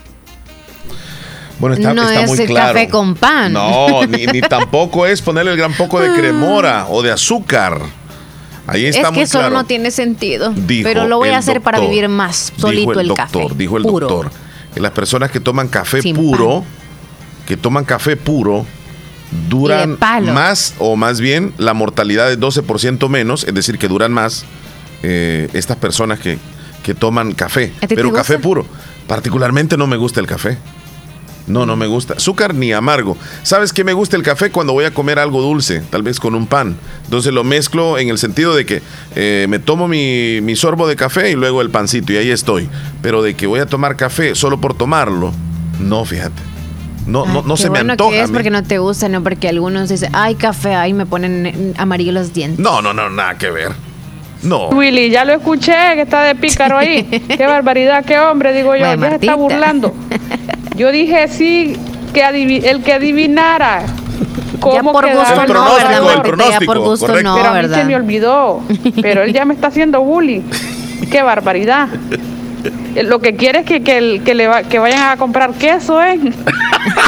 Bueno, 1.60 1.76
está, 1.76 1.94
no 1.94 2.10
es 2.10 2.40
el 2.40 2.54
café 2.54 2.88
con 2.88 3.16
pan. 3.16 3.54
No, 3.54 4.06
ni, 4.06 4.42
tampoco 4.50 5.06
es 5.06 5.22
ponerle 5.22 5.52
el 5.52 5.58
gran 5.58 5.74
poco 5.74 6.00
de 6.00 6.14
cremora 6.14 6.88
o 6.90 7.02
de 7.02 7.12
azúcar. 7.12 7.82
Ahí 8.68 8.86
está 8.86 9.08
es 9.08 9.14
que 9.14 9.22
eso 9.22 9.50
no 9.50 9.66
tiene 9.66 9.92
sentido. 9.92 10.54
pero 10.84 11.08
lo 11.08 11.18
voy 11.18 11.30
a 11.30 11.38
hacer 11.38 11.62
para 11.62 11.80
vivir 11.80 12.10
más 12.10 12.52
solito 12.58 13.00
el, 13.00 13.14
café. 13.14 13.48
Dijo 13.56 13.78
el 13.78 13.84
doctor. 13.84 14.30
Que 14.74 14.82
las 14.82 14.92
personas 14.92 15.32
que 15.32 15.40
toman 15.40 15.70
café 15.70 16.02
puro, 16.14 16.64
que 17.48 17.58
toman 17.58 17.86
café 17.86 18.16
puro, 18.16 18.66
duran 19.50 19.98
más 20.34 20.76
o 20.78 20.96
más 20.96 21.20
bien 21.20 21.54
la 21.58 21.74
mortalidad 21.74 22.32
es 22.32 22.40
12% 22.40 23.10
menos, 23.10 23.44
es 23.46 23.54
decir, 23.54 23.78
que 23.80 23.88
duran 23.88 24.14
más 24.14 24.46
eh, 25.02 25.50
estas 25.54 25.78
personas 25.78 26.20
que, 26.20 26.38
que 26.84 26.94
toman 26.94 27.34
café. 27.34 27.74
Pero 27.88 28.14
café 28.14 28.38
puro. 28.38 28.66
Particularmente 29.08 29.78
no 29.78 29.88
me 29.88 29.98
gusta 29.98 30.20
el 30.20 30.28
café. 30.28 30.58
No, 31.48 31.65
no 31.65 31.78
me 31.78 31.88
gusta. 31.88 32.15
Azúcar 32.15 32.53
ni 32.53 32.74
amargo. 32.74 33.18
¿Sabes 33.44 33.72
qué 33.72 33.86
me 33.86 33.94
gusta 33.94 34.18
el 34.18 34.24
café 34.24 34.52
cuando 34.52 34.74
voy 34.74 34.84
a 34.84 34.91
comer 34.91 35.18
algo 35.18 35.41
dulce? 35.41 35.82
Tal 35.90 36.03
vez 36.03 36.19
con 36.19 36.36
un 36.36 36.45
pan. 36.45 36.76
Entonces 37.06 37.34
lo 37.34 37.45
mezclo 37.45 37.98
en 37.98 38.10
el 38.10 38.18
sentido 38.18 38.53
de 38.53 38.65
que 38.65 38.82
eh, 39.15 39.48
me 39.49 39.60
tomo 39.60 39.88
mi, 39.88 40.56
sorbo 40.56 40.88
de 40.88 40.98
café 40.98 41.32
y 41.32 41.36
luego 41.36 41.61
el 41.61 41.69
pancito 41.69 42.11
y 42.11 42.18
ahí 42.18 42.30
estoy. 42.30 42.69
Pero 43.02 43.24
de 43.24 43.36
que 43.36 43.48
voy 43.48 43.61
a 43.61 43.65
tomar 43.65 43.95
café 43.95 44.36
solo 44.36 44.60
por 44.60 44.74
tomarlo, 44.74 45.32
no, 45.80 46.03
fíjate. 46.03 46.41
No, 47.06 47.26
no, 47.26 47.41
no 47.41 47.56
se 47.56 47.69
me 47.69 47.80
antoja. 47.80 48.11
Que 48.11 48.22
es 48.22 48.32
porque 48.32 48.49
no 48.49 48.64
te 48.64 48.80
gusta, 48.80 49.07
no 49.07 49.24
porque 49.24 49.48
algunos 49.48 49.88
dicen, 49.88 50.10
ay, 50.11 50.36
café, 50.36 50.76
ay, 50.76 50.91
me 50.91 51.06
ponen 51.06 51.74
amarillo 51.78 52.11
los 52.11 52.34
dientes. 52.34 52.60
No, 52.60 52.82
no, 52.82 52.94
no, 52.94 53.10
nada 53.10 53.38
que 53.38 53.49
ver. 53.49 53.72
No. 54.44 54.69
Willy, 54.69 55.10
ya 55.10 55.24
lo 55.24 55.34
escuché 55.34 55.74
que 55.95 56.02
está 56.02 56.24
de 56.24 56.36
pícaro 56.36 56.78
ahí. 56.78 57.03
qué 57.38 57.48
barbaridad, 57.48 58.03
qué 58.06 58.19
hombre, 58.19 58.53
digo 58.53 58.76
yo. 58.76 58.82
ya 58.82 59.10
se 59.10 59.15
está 59.15 59.36
burlando. 59.36 59.94
Yo 60.78 60.91
dije 60.91 61.28
sí, 61.28 61.76
que 62.14 62.24
el 62.70 62.84
que 62.84 62.94
adivinara. 62.94 63.84
¿Cómo 64.60 64.91
por 64.91 65.06
gusto 65.12 65.45
no, 65.48 65.76
¿verdad? 65.76 66.60
por 66.66 66.80
gusto 66.80 67.08
no, 67.22 67.36
Pero 67.36 67.49
a 67.49 67.62
mí 67.62 67.68
se 67.68 67.84
me 67.84 67.95
olvidó. 67.95 68.62
Pero 69.02 69.24
él 69.24 69.34
ya 69.34 69.45
me 69.45 69.54
está 69.54 69.68
haciendo 69.68 70.02
bullying. 70.02 70.41
Qué 71.12 71.22
barbaridad. 71.22 71.90
Eh, 72.95 73.04
lo 73.04 73.20
que 73.20 73.36
quiere 73.36 73.60
es 73.60 73.66
que, 73.66 73.82
que, 73.82 74.22
que, 74.24 74.36
le 74.36 74.49
que 74.70 74.80
vayan 74.80 75.12
a 75.12 75.18
comprar 75.18 75.54
queso, 75.54 76.02
¿eh? 76.02 76.20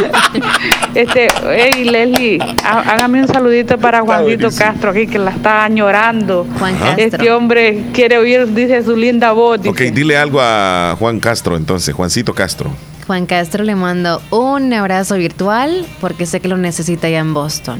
este, 0.95 1.27
hey, 1.43 1.83
Leslie, 1.83 2.39
hágame 2.63 3.21
un 3.21 3.27
saludito 3.27 3.77
para 3.77 4.01
Juanito 4.01 4.49
Castro 4.55 4.91
aquí, 4.91 5.07
que 5.07 5.19
la 5.19 5.31
está 5.31 5.63
añorando. 5.63 6.45
Juan 6.59 6.75
Castro. 6.75 7.03
Este 7.03 7.31
hombre 7.31 7.83
quiere 7.93 8.17
oír, 8.17 8.47
dice 8.53 8.83
su 8.83 8.95
linda 8.95 9.31
voz. 9.31 9.59
Ok, 9.65 9.81
dile 9.91 10.17
algo 10.17 10.39
a 10.41 10.95
Juan 10.97 11.19
Castro 11.19 11.57
entonces, 11.57 11.93
Juancito 11.93 12.33
Castro. 12.33 12.71
Juan 13.09 13.25
Castro 13.25 13.63
le 13.63 13.73
mando 13.73 14.21
un 14.29 14.71
abrazo 14.71 15.15
virtual 15.15 15.83
porque 15.99 16.27
sé 16.27 16.41
que 16.41 16.47
lo 16.47 16.57
necesita 16.57 17.07
allá 17.07 17.17
en 17.17 17.33
Boston. 17.33 17.79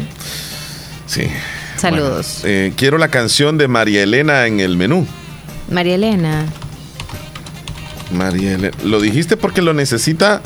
Sí. 1.06 1.28
Saludos. 1.78 2.42
Eh, 2.46 2.74
quiero 2.76 2.98
la 2.98 3.10
canción 3.10 3.60
de 3.60 3.68
María 3.68 4.02
Elena 4.02 4.48
en 4.48 4.60
el 4.60 4.76
menú. 4.76 5.06
María 5.70 5.94
Elena. 5.94 6.48
María 8.12 8.56
Elena. 8.56 8.76
Lo 8.84 9.00
dijiste 9.00 9.38
porque 9.38 9.62
lo 9.62 9.76
necesita, 9.76 10.42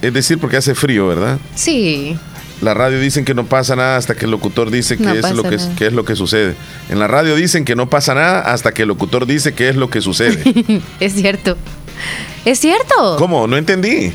es 0.00 0.14
decir, 0.14 0.38
porque 0.38 0.58
hace 0.58 0.76
frío, 0.76 1.08
¿verdad? 1.08 1.40
Sí. 1.56 2.16
La 2.60 2.72
radio 2.72 3.00
dicen 3.00 3.24
que 3.24 3.34
no 3.34 3.46
pasa 3.46 3.74
nada 3.74 3.96
hasta 3.96 4.14
que 4.14 4.26
el 4.26 4.30
locutor 4.30 4.70
dice 4.70 4.96
que, 4.96 5.18
es 5.18 5.32
lo 5.32 5.42
que, 5.42 5.58
que, 5.76 5.86
es 5.88 5.92
lo 5.92 6.04
que 6.04 6.14
sucede. 6.14 6.54
En 6.88 7.00
la 7.00 7.08
radio 7.08 7.34
dicen 7.34 7.64
que 7.64 7.74
no 7.74 7.90
pasa 7.90 8.14
nada 8.14 8.42
hasta 8.42 8.70
que 8.70 8.82
el 8.82 8.88
locutor 8.88 9.26
dice 9.26 9.54
que 9.54 9.70
es 9.70 9.74
lo 9.74 9.90
que 9.90 10.00
sucede. 10.00 10.40
es 11.00 11.14
cierto. 11.14 11.56
¿Es 12.44 12.58
cierto? 12.58 13.16
¿Cómo? 13.18 13.46
No 13.46 13.56
entendí. 13.56 14.12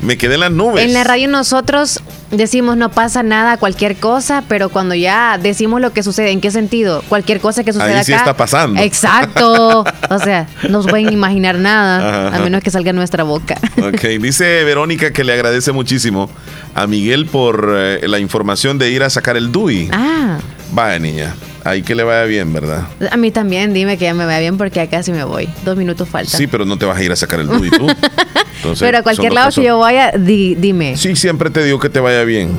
Me 0.00 0.16
quedé 0.16 0.34
en 0.34 0.40
las 0.40 0.52
nubes. 0.52 0.84
En 0.84 0.92
la 0.92 1.04
radio 1.04 1.28
nosotros 1.28 2.00
decimos 2.30 2.76
no 2.76 2.90
pasa 2.90 3.22
nada, 3.22 3.56
cualquier 3.56 3.96
cosa, 3.96 4.44
pero 4.48 4.68
cuando 4.68 4.94
ya 4.94 5.38
decimos 5.38 5.80
lo 5.80 5.92
que 5.92 6.02
sucede, 6.02 6.30
¿en 6.30 6.40
qué 6.40 6.50
sentido? 6.50 7.02
Cualquier 7.08 7.40
cosa 7.40 7.64
que 7.64 7.72
suceda 7.72 7.98
Ahí 7.98 8.04
sí 8.04 8.12
está 8.12 8.36
pasando. 8.36 8.80
Exacto. 8.80 9.84
o 10.10 10.18
sea, 10.18 10.48
no 10.68 10.82
pueden 10.82 11.12
imaginar 11.12 11.58
nada, 11.58 12.36
a 12.36 12.38
menos 12.40 12.62
que 12.62 12.70
salga 12.70 12.92
nuestra 12.92 13.24
boca. 13.24 13.56
ok, 13.78 14.00
dice 14.20 14.64
Verónica 14.64 15.12
que 15.12 15.24
le 15.24 15.32
agradece 15.32 15.72
muchísimo 15.72 16.30
a 16.74 16.86
Miguel 16.86 17.26
por 17.26 17.74
eh, 17.76 18.06
la 18.06 18.18
información 18.18 18.78
de 18.78 18.90
ir 18.90 19.02
a 19.02 19.10
sacar 19.10 19.36
el 19.36 19.50
DUI. 19.50 19.88
Ah. 19.92 20.38
Vaya 20.72 20.98
niña. 20.98 21.34
Ahí 21.66 21.82
que 21.82 21.96
le 21.96 22.04
vaya 22.04 22.22
bien, 22.22 22.52
¿verdad? 22.52 22.84
A 23.10 23.16
mí 23.16 23.32
también, 23.32 23.74
dime 23.74 23.98
que 23.98 24.04
ya 24.04 24.14
me 24.14 24.24
vaya 24.24 24.38
bien 24.38 24.56
porque 24.56 24.80
acá 24.80 25.02
sí 25.02 25.10
me 25.10 25.24
voy. 25.24 25.48
Dos 25.64 25.76
minutos 25.76 26.08
falta. 26.08 26.36
Sí, 26.36 26.46
pero 26.46 26.64
no 26.64 26.78
te 26.78 26.86
vas 26.86 26.96
a 26.96 27.02
ir 27.02 27.10
a 27.10 27.16
sacar 27.16 27.40
el 27.40 27.48
tú. 27.48 27.60
pero 28.78 28.98
a 28.98 29.02
cualquier 29.02 29.32
lado 29.32 29.50
que 29.50 29.64
yo 29.64 29.80
vaya, 29.80 30.12
dime. 30.12 30.96
Sí, 30.96 31.16
siempre 31.16 31.50
te 31.50 31.64
digo 31.64 31.80
que 31.80 31.88
te 31.88 31.98
vaya 31.98 32.22
bien. 32.22 32.52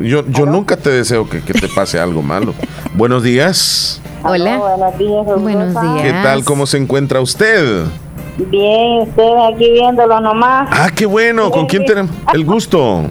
Yo, 0.00 0.24
yo 0.26 0.46
nunca 0.46 0.78
te 0.78 0.88
deseo 0.88 1.28
que, 1.28 1.40
te 1.40 1.68
pase 1.68 1.98
algo 1.98 2.22
malo. 2.22 2.54
Buenos 2.94 3.22
días. 3.22 4.00
Hola. 4.22 4.56
buenos 4.56 4.98
días. 4.98 5.26
Buenos 5.26 5.82
días. 5.82 6.02
¿Qué 6.02 6.12
tal? 6.22 6.42
¿Cómo 6.42 6.64
se 6.64 6.78
encuentra 6.78 7.20
usted? 7.20 7.84
Bien, 8.38 9.02
usted 9.02 9.52
aquí 9.52 9.70
viéndolo 9.70 10.18
nomás. 10.18 10.70
Ah, 10.72 10.88
qué 10.94 11.04
bueno. 11.04 11.50
¿Con 11.50 11.66
quién 11.66 11.84
tenemos 11.84 12.10
el 12.32 12.46
gusto? 12.46 13.10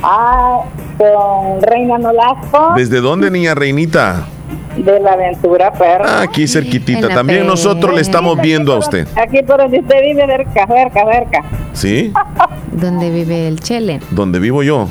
Ah, 0.00 0.60
con 0.96 1.60
Reina 1.60 1.98
Nolasco. 1.98 2.74
¿Desde 2.76 3.00
dónde, 3.00 3.32
niña 3.32 3.56
Reinita? 3.56 4.28
De 4.76 5.00
la 5.00 5.12
aventura, 5.12 5.72
perro. 5.72 6.04
Ah, 6.06 6.22
aquí 6.22 6.48
cerquitita. 6.48 7.08
También 7.08 7.46
nosotros 7.46 7.94
le 7.94 8.00
estamos 8.00 8.40
viendo 8.40 8.72
a 8.72 8.78
usted. 8.78 9.06
Aquí 9.16 9.42
por 9.42 9.58
donde 9.58 9.80
usted 9.80 10.00
vive, 10.02 10.26
cerca, 10.26 10.66
cerca, 10.66 11.04
cerca. 11.12 11.44
¿Sí? 11.72 12.12
¿Dónde 12.72 13.10
vive 13.10 13.48
el 13.48 13.60
Chele? 13.60 14.00
¿Dónde 14.10 14.40
vivo 14.40 14.62
yo? 14.62 14.88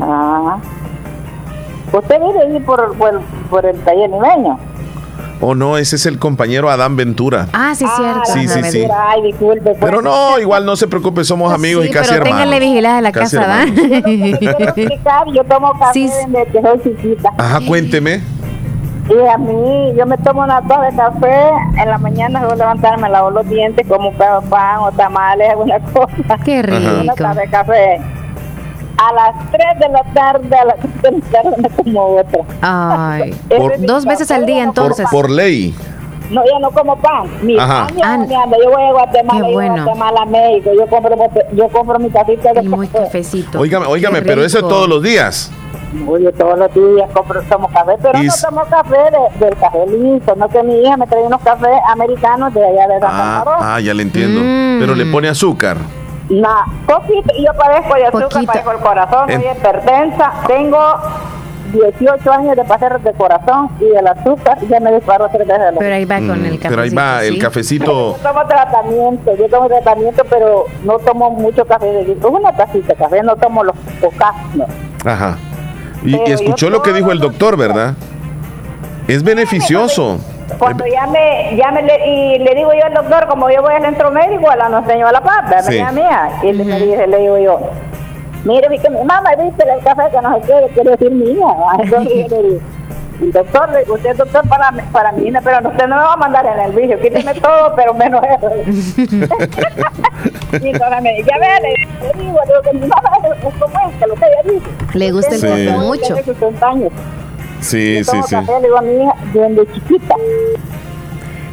Ah. 0.00 0.58
¿Usted 1.92 2.16
vive 2.20 2.40
ahí 2.42 2.60
por, 2.60 2.96
por, 2.96 3.20
por 3.50 3.66
el 3.66 3.78
taller 3.80 4.10
nimeño? 4.10 4.58
Oh, 5.40 5.54
no, 5.54 5.78
ese 5.78 5.96
es 5.96 6.06
el 6.06 6.18
compañero 6.18 6.68
Adán 6.68 6.96
Ventura. 6.96 7.48
Ah, 7.52 7.72
sí, 7.74 7.86
cierto. 7.96 8.22
Sí, 8.32 8.48
sí, 8.48 8.62
sí. 8.70 8.86
Ay, 8.92 9.22
disculpe. 9.22 9.60
Pues. 9.60 9.76
Pero 9.80 10.02
no, 10.02 10.38
igual 10.40 10.66
no 10.66 10.74
se 10.74 10.88
preocupe, 10.88 11.22
somos 11.22 11.52
amigos 11.52 11.86
y 11.86 11.90
casi 11.90 12.10
pero 12.10 12.24
hermanos. 12.24 12.40
Ténganle 12.40 12.66
vigilada 12.66 12.98
a 12.98 13.00
la 13.00 13.12
casa, 13.12 13.40
¿verdad? 13.40 14.74
yo 15.32 15.44
tomo 15.44 15.78
café 15.78 15.92
sí. 15.92 16.10
desde 16.26 16.50
que 16.50 16.60
soy 16.60 16.80
chiquita. 16.82 17.30
Ajá, 17.38 17.60
cuénteme. 17.66 18.20
Y 19.08 19.26
a 19.26 19.38
mí, 19.38 19.94
yo 19.96 20.04
me 20.04 20.18
tomo 20.18 20.42
una 20.42 20.60
taza 20.60 20.82
de 20.82 20.96
café, 20.96 21.50
en 21.80 21.88
la 21.88 21.96
mañana 21.96 22.42
voy 22.42 22.52
a 22.52 22.56
levantarme, 22.56 23.08
lavo 23.08 23.30
los 23.30 23.48
dientes, 23.48 23.86
como 23.88 24.10
un 24.10 24.16
pan 24.16 24.80
o 24.80 24.92
tamales, 24.92 25.50
alguna 25.52 25.80
cosa. 25.80 26.36
Qué 26.44 26.62
rico. 26.62 27.00
Una 27.00 27.14
taza 27.14 27.40
de 27.40 27.48
café. 27.48 28.00
A 28.98 29.12
las 29.12 29.50
3 29.50 29.78
de 29.78 29.88
la 29.88 30.02
tarde, 30.12 30.56
a 30.56 30.64
las 30.64 30.76
3 31.00 31.02
de 31.02 31.10
la 31.10 31.42
tarde 31.42 31.56
me 31.62 31.70
como 31.70 32.16
otra. 32.16 32.42
Ay, 32.60 33.34
dos 33.86 34.04
veces 34.04 34.30
al 34.30 34.44
día 34.44 34.62
entonces. 34.62 35.06
Por, 35.10 35.30
ley. 35.30 35.74
No, 36.30 36.42
ya 36.44 36.58
no 36.58 36.70
como 36.70 36.96
pan. 36.96 37.28
Mi 37.42 37.58
Ajá. 37.58 37.86
pan 37.98 38.28
ah, 38.30 38.46
Yo 38.62 38.70
voy 38.70 38.82
a 38.82 38.92
Guatemala, 38.92 39.50
yo 39.50 39.60
a 39.60 39.72
Guatemala, 39.72 40.24
México. 40.26 40.70
Yo 40.76 40.86
compro, 40.86 41.16
yo 41.52 41.68
compro 41.68 41.98
mi 41.98 42.10
cafecito 42.10 42.52
de 42.52 42.62
muy 42.62 42.88
cafecito. 42.88 43.60
Óigame, 43.60 43.86
óigame, 43.86 44.20
pero 44.20 44.44
eso 44.44 44.58
es 44.58 44.68
todos 44.68 44.88
los 44.88 45.02
días. 45.02 45.50
Oye, 46.06 46.32
todos 46.32 46.58
los 46.58 46.74
días 46.74 47.10
compro, 47.12 47.42
tomo 47.42 47.68
café, 47.68 47.92
pero 48.02 48.18
no 48.22 48.32
tomo 48.42 48.64
café 48.64 48.98
del 49.38 49.56
café 49.56 49.86
listo, 49.86 50.34
no 50.36 50.48
que 50.48 50.62
mi 50.62 50.82
hija 50.82 50.96
me 50.96 51.06
trae 51.06 51.22
unos 51.22 51.40
cafés 51.40 51.78
americanos 51.90 52.52
de 52.52 52.64
allá 52.64 52.88
de 52.88 53.00
Santa 53.00 53.42
ah, 53.46 53.74
ah, 53.76 53.80
ya 53.80 53.94
le 53.94 54.02
entiendo. 54.02 54.40
Mm. 54.40 54.80
Pero 54.80 54.94
le 54.94 55.06
pone 55.06 55.28
azúcar. 55.28 55.76
No, 56.28 56.48
poquito, 56.86 57.32
yo 57.38 57.52
padezco 57.54 57.94
de 57.94 58.06
azúcar, 58.06 58.44
padezco 58.44 58.72
el 58.72 58.78
corazón, 58.78 59.26
soy 59.32 59.44
hipertensa, 59.50 60.32
tengo 60.46 60.78
18 61.72 62.32
años 62.32 62.56
de 62.56 62.64
pasar 62.64 63.00
de 63.00 63.12
corazón 63.12 63.70
y 63.80 63.84
el 63.96 64.06
azúcar 64.06 64.58
ya 64.68 64.80
me 64.80 64.92
disparó 64.92 65.28
tres 65.32 65.46
veces. 65.46 65.74
Pero 65.78 65.94
ahí 65.94 66.04
va 66.04 66.16
con 66.16 66.44
el 66.44 66.58
cafecito. 66.58 66.68
Pero 66.68 66.82
ahí 66.82 66.90
va 66.90 67.24
el 67.24 67.38
cafecito. 67.38 68.16
Yo 68.16 68.22
tomo 68.22 68.46
tratamiento, 68.46 69.36
yo 69.36 69.48
tomo 69.48 69.68
tratamiento, 69.68 70.22
pero 70.28 70.64
no 70.84 70.98
tomo 70.98 71.30
mucho 71.30 71.64
café 71.64 71.86
de 71.86 72.26
una 72.26 72.52
tacita 72.52 72.88
de 72.88 72.94
café, 72.94 73.22
no 73.22 73.36
tomo 73.36 73.64
los 73.64 73.76
pocas, 74.00 74.34
Ajá. 75.04 75.38
Y, 76.04 76.14
escuchó 76.30 76.70
lo 76.70 76.82
que 76.82 76.92
dijo 76.92 77.12
el 77.12 77.18
doctor, 77.18 77.56
¿verdad? 77.56 77.94
Es 79.06 79.22
beneficioso. 79.22 80.18
Cuando 80.58 80.86
ya 80.86 81.06
me, 81.06 81.56
ya 81.56 81.70
me 81.70 81.82
le, 81.82 82.06
y 82.06 82.38
le 82.38 82.54
digo 82.54 82.72
yo 82.72 82.84
al 82.84 82.94
doctor, 82.94 83.26
como 83.26 83.50
yo 83.50 83.62
voy 83.62 83.74
al 83.74 83.82
centro 83.82 84.10
médico, 84.10 84.50
a 84.50 84.56
la 84.56 84.68
no 84.68 84.84
señor 84.86 85.12
La 85.12 85.20
Paz, 85.20 85.66
sí. 85.66 85.80
mía, 85.92 86.30
y 86.42 86.52
le, 86.52 86.64
me 86.64 86.80
dice, 86.80 87.06
le 87.06 87.18
digo 87.18 87.38
yo, 87.38 87.60
mire, 88.44 88.68
mi 88.68 88.78
mamá, 89.04 89.30
viste 89.38 89.64
el 89.70 89.82
café 89.84 90.10
que 90.10 90.20
no 90.20 90.34
se 90.34 90.40
quiere, 90.40 90.68
quiere 90.68 90.90
decir 90.90 91.10
mía. 91.10 91.46
Entonces 91.78 92.30
le 92.30 92.42
digo, 92.42 92.60
doctor, 93.20 93.70
usted 93.88 94.10
es 94.10 94.18
doctor 94.18 94.48
para, 94.48 94.72
para 94.92 95.12
mí, 95.12 95.32
pero 95.42 95.68
usted 95.68 95.86
no 95.86 95.96
me 95.96 96.02
va 96.02 96.12
a 96.12 96.16
mandar 96.16 96.46
en 96.46 96.60
el 96.60 96.72
vicio, 96.72 96.98
quíteme 97.00 97.34
todo, 97.34 97.74
pero 97.74 97.94
menos 97.94 98.22
eso. 98.22 98.50
y 100.60 100.68
entonces 100.68 101.02
me 101.02 101.14
dice, 101.14 101.30
ya 101.30 101.38
ve, 101.38 101.46
le 101.62 102.22
digo, 102.22 102.38
digo 102.46 102.62
que 102.62 102.72
mi 102.74 102.86
mamá 102.86 103.10
es 103.34 103.54
como 103.54 103.88
es, 103.88 103.96
que 103.96 104.06
lo 104.06 104.14
que 104.14 104.24
ella 104.24 104.54
dice. 104.54 104.98
Le 104.98 105.12
gusta 105.12 105.34
el 105.34 105.40
café 105.40 105.70
mucho. 105.78 106.16
Sí, 107.60 108.04
sí, 108.04 108.16
sí. 108.26 108.34
Café, 108.34 108.52
le 108.52 108.66
digo 108.66 108.78
a 108.78 108.82
mi 108.82 109.02
hija, 109.02 109.14
desde 109.32 109.72
chiquita. 109.72 110.14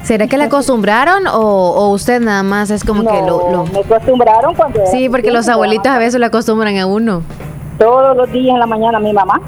¿Será 0.03 0.27
que 0.27 0.37
le 0.37 0.43
acostumbraron 0.43 1.25
o, 1.25 1.39
o, 1.39 1.89
usted 1.89 2.21
nada 2.21 2.43
más 2.43 2.69
es 2.69 2.83
como 2.83 3.01
que 3.01 3.21
lo, 3.23 3.51
lo... 3.51 3.65
Me 3.65 3.79
acostumbraron 3.79 4.53
cuando... 4.53 4.85
Sí, 4.85 5.09
porque 5.09 5.31
los 5.31 5.49
abuelitos 5.49 5.87
a 5.87 5.97
veces 5.97 6.19
lo 6.19 6.27
acostumbran 6.27 6.77
a 6.77 6.85
uno. 6.85 7.23
Todos 7.79 8.15
los 8.15 8.31
días 8.31 8.53
en 8.53 8.59
la 8.59 8.67
mañana 8.67 8.99
mi 8.99 9.11
mamá. 9.11 9.41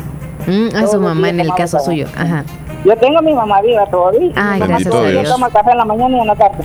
Mm, 0.48 0.76
a 0.76 0.88
su 0.88 0.99
mamá 0.99 1.30
en 1.30 1.40
el 1.41 1.53
caso 1.53 1.80
suyo. 1.80 2.07
Ajá. 2.18 2.44
Yo 2.86 2.95
tengo 2.98 3.19
a 3.19 3.22
mi 3.22 3.34
mamá 3.34 3.61
viva 3.61 3.86
todavía. 3.88 4.32
Ay, 4.36 4.61
gracias 4.61 4.94
a 4.94 5.02
Dios. 5.02 5.24
Yo 5.24 5.34
tomo 5.34 5.49
café 5.49 5.72
en 5.72 5.78
la 5.78 5.86
mañana 5.86 6.18
y 6.18 6.19
en 6.22 6.28
la 6.28 6.36
tarde. 6.36 6.64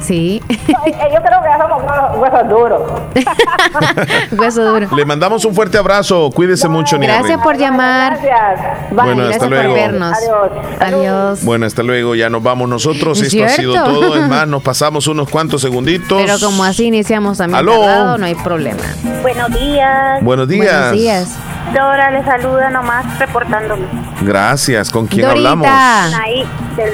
Sí. 0.00 0.42
yo 0.48 0.54
creo 0.66 1.42
que 1.42 1.48
ya 1.48 1.58
somos 1.58 1.82
huesos 2.18 2.48
duros. 2.48 2.82
Hueso 4.38 4.64
duro. 4.64 4.88
Le 4.94 5.04
mandamos 5.04 5.44
un 5.44 5.54
fuerte 5.54 5.78
abrazo. 5.78 6.30
Cuídese 6.34 6.68
mucho, 6.68 6.98
Niña. 6.98 7.18
Gracias 7.18 7.40
por 7.40 7.56
llamar. 7.56 8.18
Gracias. 8.20 8.90
bueno, 8.90 9.24
hasta 9.24 9.46
luego. 9.46 9.68
por 9.68 9.74
vernos. 9.74 10.16
Adiós. 10.18 10.50
Adiós. 10.80 11.44
Bueno, 11.44 11.66
hasta 11.66 11.82
luego. 11.82 12.14
Ya 12.14 12.28
nos 12.28 12.42
vamos 12.42 12.68
nosotros. 12.68 13.20
Esto 13.22 13.44
ha 13.44 13.48
sido 13.48 13.74
todo. 13.82 14.16
Es 14.16 14.28
más, 14.28 14.46
nos 14.48 14.62
pasamos 14.62 15.06
unos 15.06 15.28
cuantos 15.30 15.62
segunditos. 15.62 16.20
Pero 16.20 16.38
como 16.38 16.64
así 16.64 16.84
iniciamos 16.84 17.38
también 17.38 17.58
¿Aló? 17.58 18.18
no 18.18 18.26
hay 18.26 18.34
problema. 18.34 18.82
Buenos 19.22 19.50
días. 19.58 20.22
Buenos 20.22 20.48
días. 20.48 20.70
Buenos 20.70 20.92
días. 20.92 21.53
Dora 21.72 22.10
le 22.10 22.24
saluda 22.24 22.70
nomás 22.70 23.18
reportándome. 23.18 23.86
Gracias. 24.22 24.90
¿Con 24.90 25.06
quién 25.06 25.26
hablamos? 25.26 25.66
Ahí, 25.68 26.44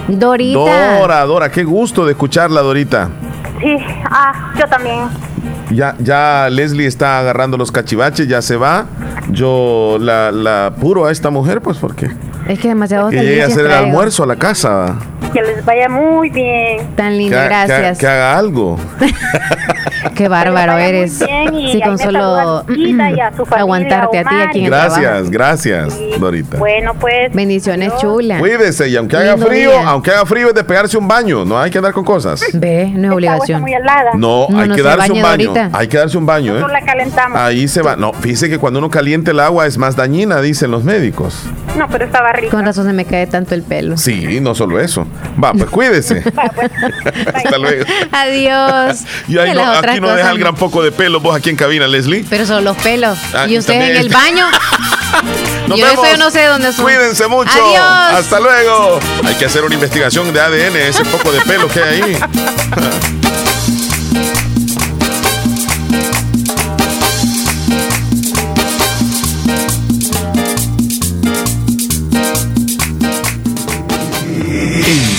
Dorita. 0.09 0.99
Dora, 0.99 1.25
Dora, 1.25 1.51
qué 1.51 1.65
gusto 1.65 2.05
de 2.05 2.13
escucharla, 2.13 2.61
Dorita. 2.61 3.11
Sí, 3.61 3.77
ah, 4.11 4.53
yo 4.59 4.67
también. 4.67 5.09
Ya, 5.71 5.95
ya 5.99 6.49
Leslie 6.51 6.87
está 6.87 7.19
agarrando 7.21 7.57
los 7.57 7.71
cachivaches, 7.71 8.27
ya 8.27 8.43
se 8.43 8.57
va. 8.57 8.87
Yo 9.31 9.99
la, 10.01 10.33
la 10.33 10.67
apuro 10.67 11.07
a 11.07 11.13
esta 11.13 11.31
mujer, 11.31 11.61
pues 11.61 11.79
porque. 11.79 12.11
Es 12.49 12.59
que 12.59 12.69
demasiado. 12.69 13.11
Que 13.11 13.23
llegue 13.23 13.43
a 13.43 13.47
hacer 13.47 13.67
el 13.67 13.73
almuerzo 13.73 14.25
a 14.25 14.27
la 14.27 14.37
casa. 14.37 14.97
Que 15.33 15.43
les 15.43 15.65
vaya 15.65 15.89
muy 15.89 16.31
bien. 16.31 16.95
Tan 16.97 17.17
lindo, 17.17 17.37
gracias. 17.37 17.99
Que, 17.99 18.07
haga 18.07 18.37
algo. 18.37 18.79
Qué 20.17 20.29
bárbaro 20.29 20.77
eres. 20.77 21.23
Sí, 21.51 21.81
con 21.83 21.99
solo 21.99 22.65
aguantarte 23.51 24.19
a 24.19 24.25
ti 24.25 24.35
aquí 24.35 24.59
en 24.61 24.67
Gracias, 24.67 25.31
gracias, 25.31 25.99
Dorita. 26.19 26.59
Bueno, 26.59 26.95
pues. 26.95 27.33
Bendiciones 27.33 27.93
chulas. 28.01 28.41
Cuídese 28.41 28.89
y 28.89 28.97
aunque 28.97 29.17
haga 29.17 29.37
frío, 29.37 29.73
aunque 29.87 30.11
haga 30.11 30.27
frío 30.27 30.49
es 30.49 30.55
de 30.55 30.65
pegarse 30.65 30.97
un 30.97 31.09
baño, 31.09 31.45
no 31.45 31.59
hay 31.59 31.71
que 31.71 31.79
andar 31.79 31.93
con 31.93 32.05
cosas. 32.05 32.43
Ve, 32.53 32.91
no 32.95 33.09
es 33.09 33.15
obligación. 33.15 33.65
No, 34.15 34.47
hay 34.57 34.71
que 34.71 34.83
darse 34.83 35.13
un 35.13 35.23
baño. 35.23 35.55
Hay 35.73 35.89
que 35.89 35.97
darse 35.97 36.19
un 36.19 36.27
baño, 36.27 36.59
¿eh? 36.59 36.65
la 36.71 36.83
calentamos. 36.83 37.39
Ahí 37.39 37.69
se 37.69 37.83
va. 37.83 37.97
No, 37.97 38.13
fíjese 38.13 38.49
que 38.49 38.59
cuando 38.59 38.79
uno 38.79 38.91
caliente 38.91 39.33
el 39.33 39.41
agua 39.41 39.67
es 39.67 39.79
más 39.79 39.97
dañina, 39.97 40.41
dicen 40.41 40.71
los 40.71 40.85
médicos. 40.85 41.45
No, 41.77 41.89
pero 41.89 42.05
estaba 42.05 42.33
rico. 42.33 42.51
Con 42.51 42.65
razón 42.65 42.87
se 42.87 42.93
me 42.93 43.05
cae 43.05 43.27
tanto 43.27 43.55
el 43.55 43.63
pelo. 43.63 43.97
Sí, 43.97 44.41
no 44.41 44.55
solo 44.55 44.81
eso. 44.81 45.07
Va, 45.43 45.53
pues 45.53 45.71
cuídese. 45.71 46.23
Pues. 46.55 46.71
Hasta 47.35 47.59
luego. 47.59 47.85
Adiós. 48.13 49.05
y 49.29 49.39
ahí 49.39 49.55
no, 49.55 49.63
aquí 49.73 50.01
no 50.01 50.11
deja 50.15 50.31
el 50.31 50.39
gran 50.39 50.55
poco 50.55 50.83
de 50.83 50.91
pelo 50.91 51.21
vos 51.21 51.35
aquí 51.41 51.51
en 51.51 51.57
cabina, 51.57 51.89
Leslie. 51.89 52.25
Pero 52.29 52.47
son 52.47 52.63
los 52.63 52.77
pelos. 52.77 53.19
Ah, 53.35 53.47
y 53.49 53.59
usted 53.59 53.75
en 53.75 53.97
el 53.97 54.09
baño. 54.09 54.47
yo, 55.69 55.87
eso 55.87 56.17
no 56.19 56.31
sé 56.31 56.45
dónde 56.45 56.73
son. 56.73 56.85
Cuídense 56.85 57.27
mucho. 57.27 57.51
Adiós. 57.51 58.21
Hasta 58.21 58.41
luego. 58.41 59.01
Hay 59.25 59.35
que 59.35 59.47
hacer 59.47 59.65
una 59.65 59.75
investigación 59.75 60.33
de 60.33 60.41
ADN, 60.41 60.77
ese 60.77 61.05
poco 61.05 61.33
de 61.33 61.41
pelo 61.41 61.69
que 61.69 61.83
hay 61.83 62.03
ahí. 62.03 62.19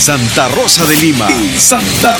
Santa 0.01 0.47
Rosa 0.49 0.83
de 0.85 0.97
Lima. 0.97 1.27
Santa 1.59 2.17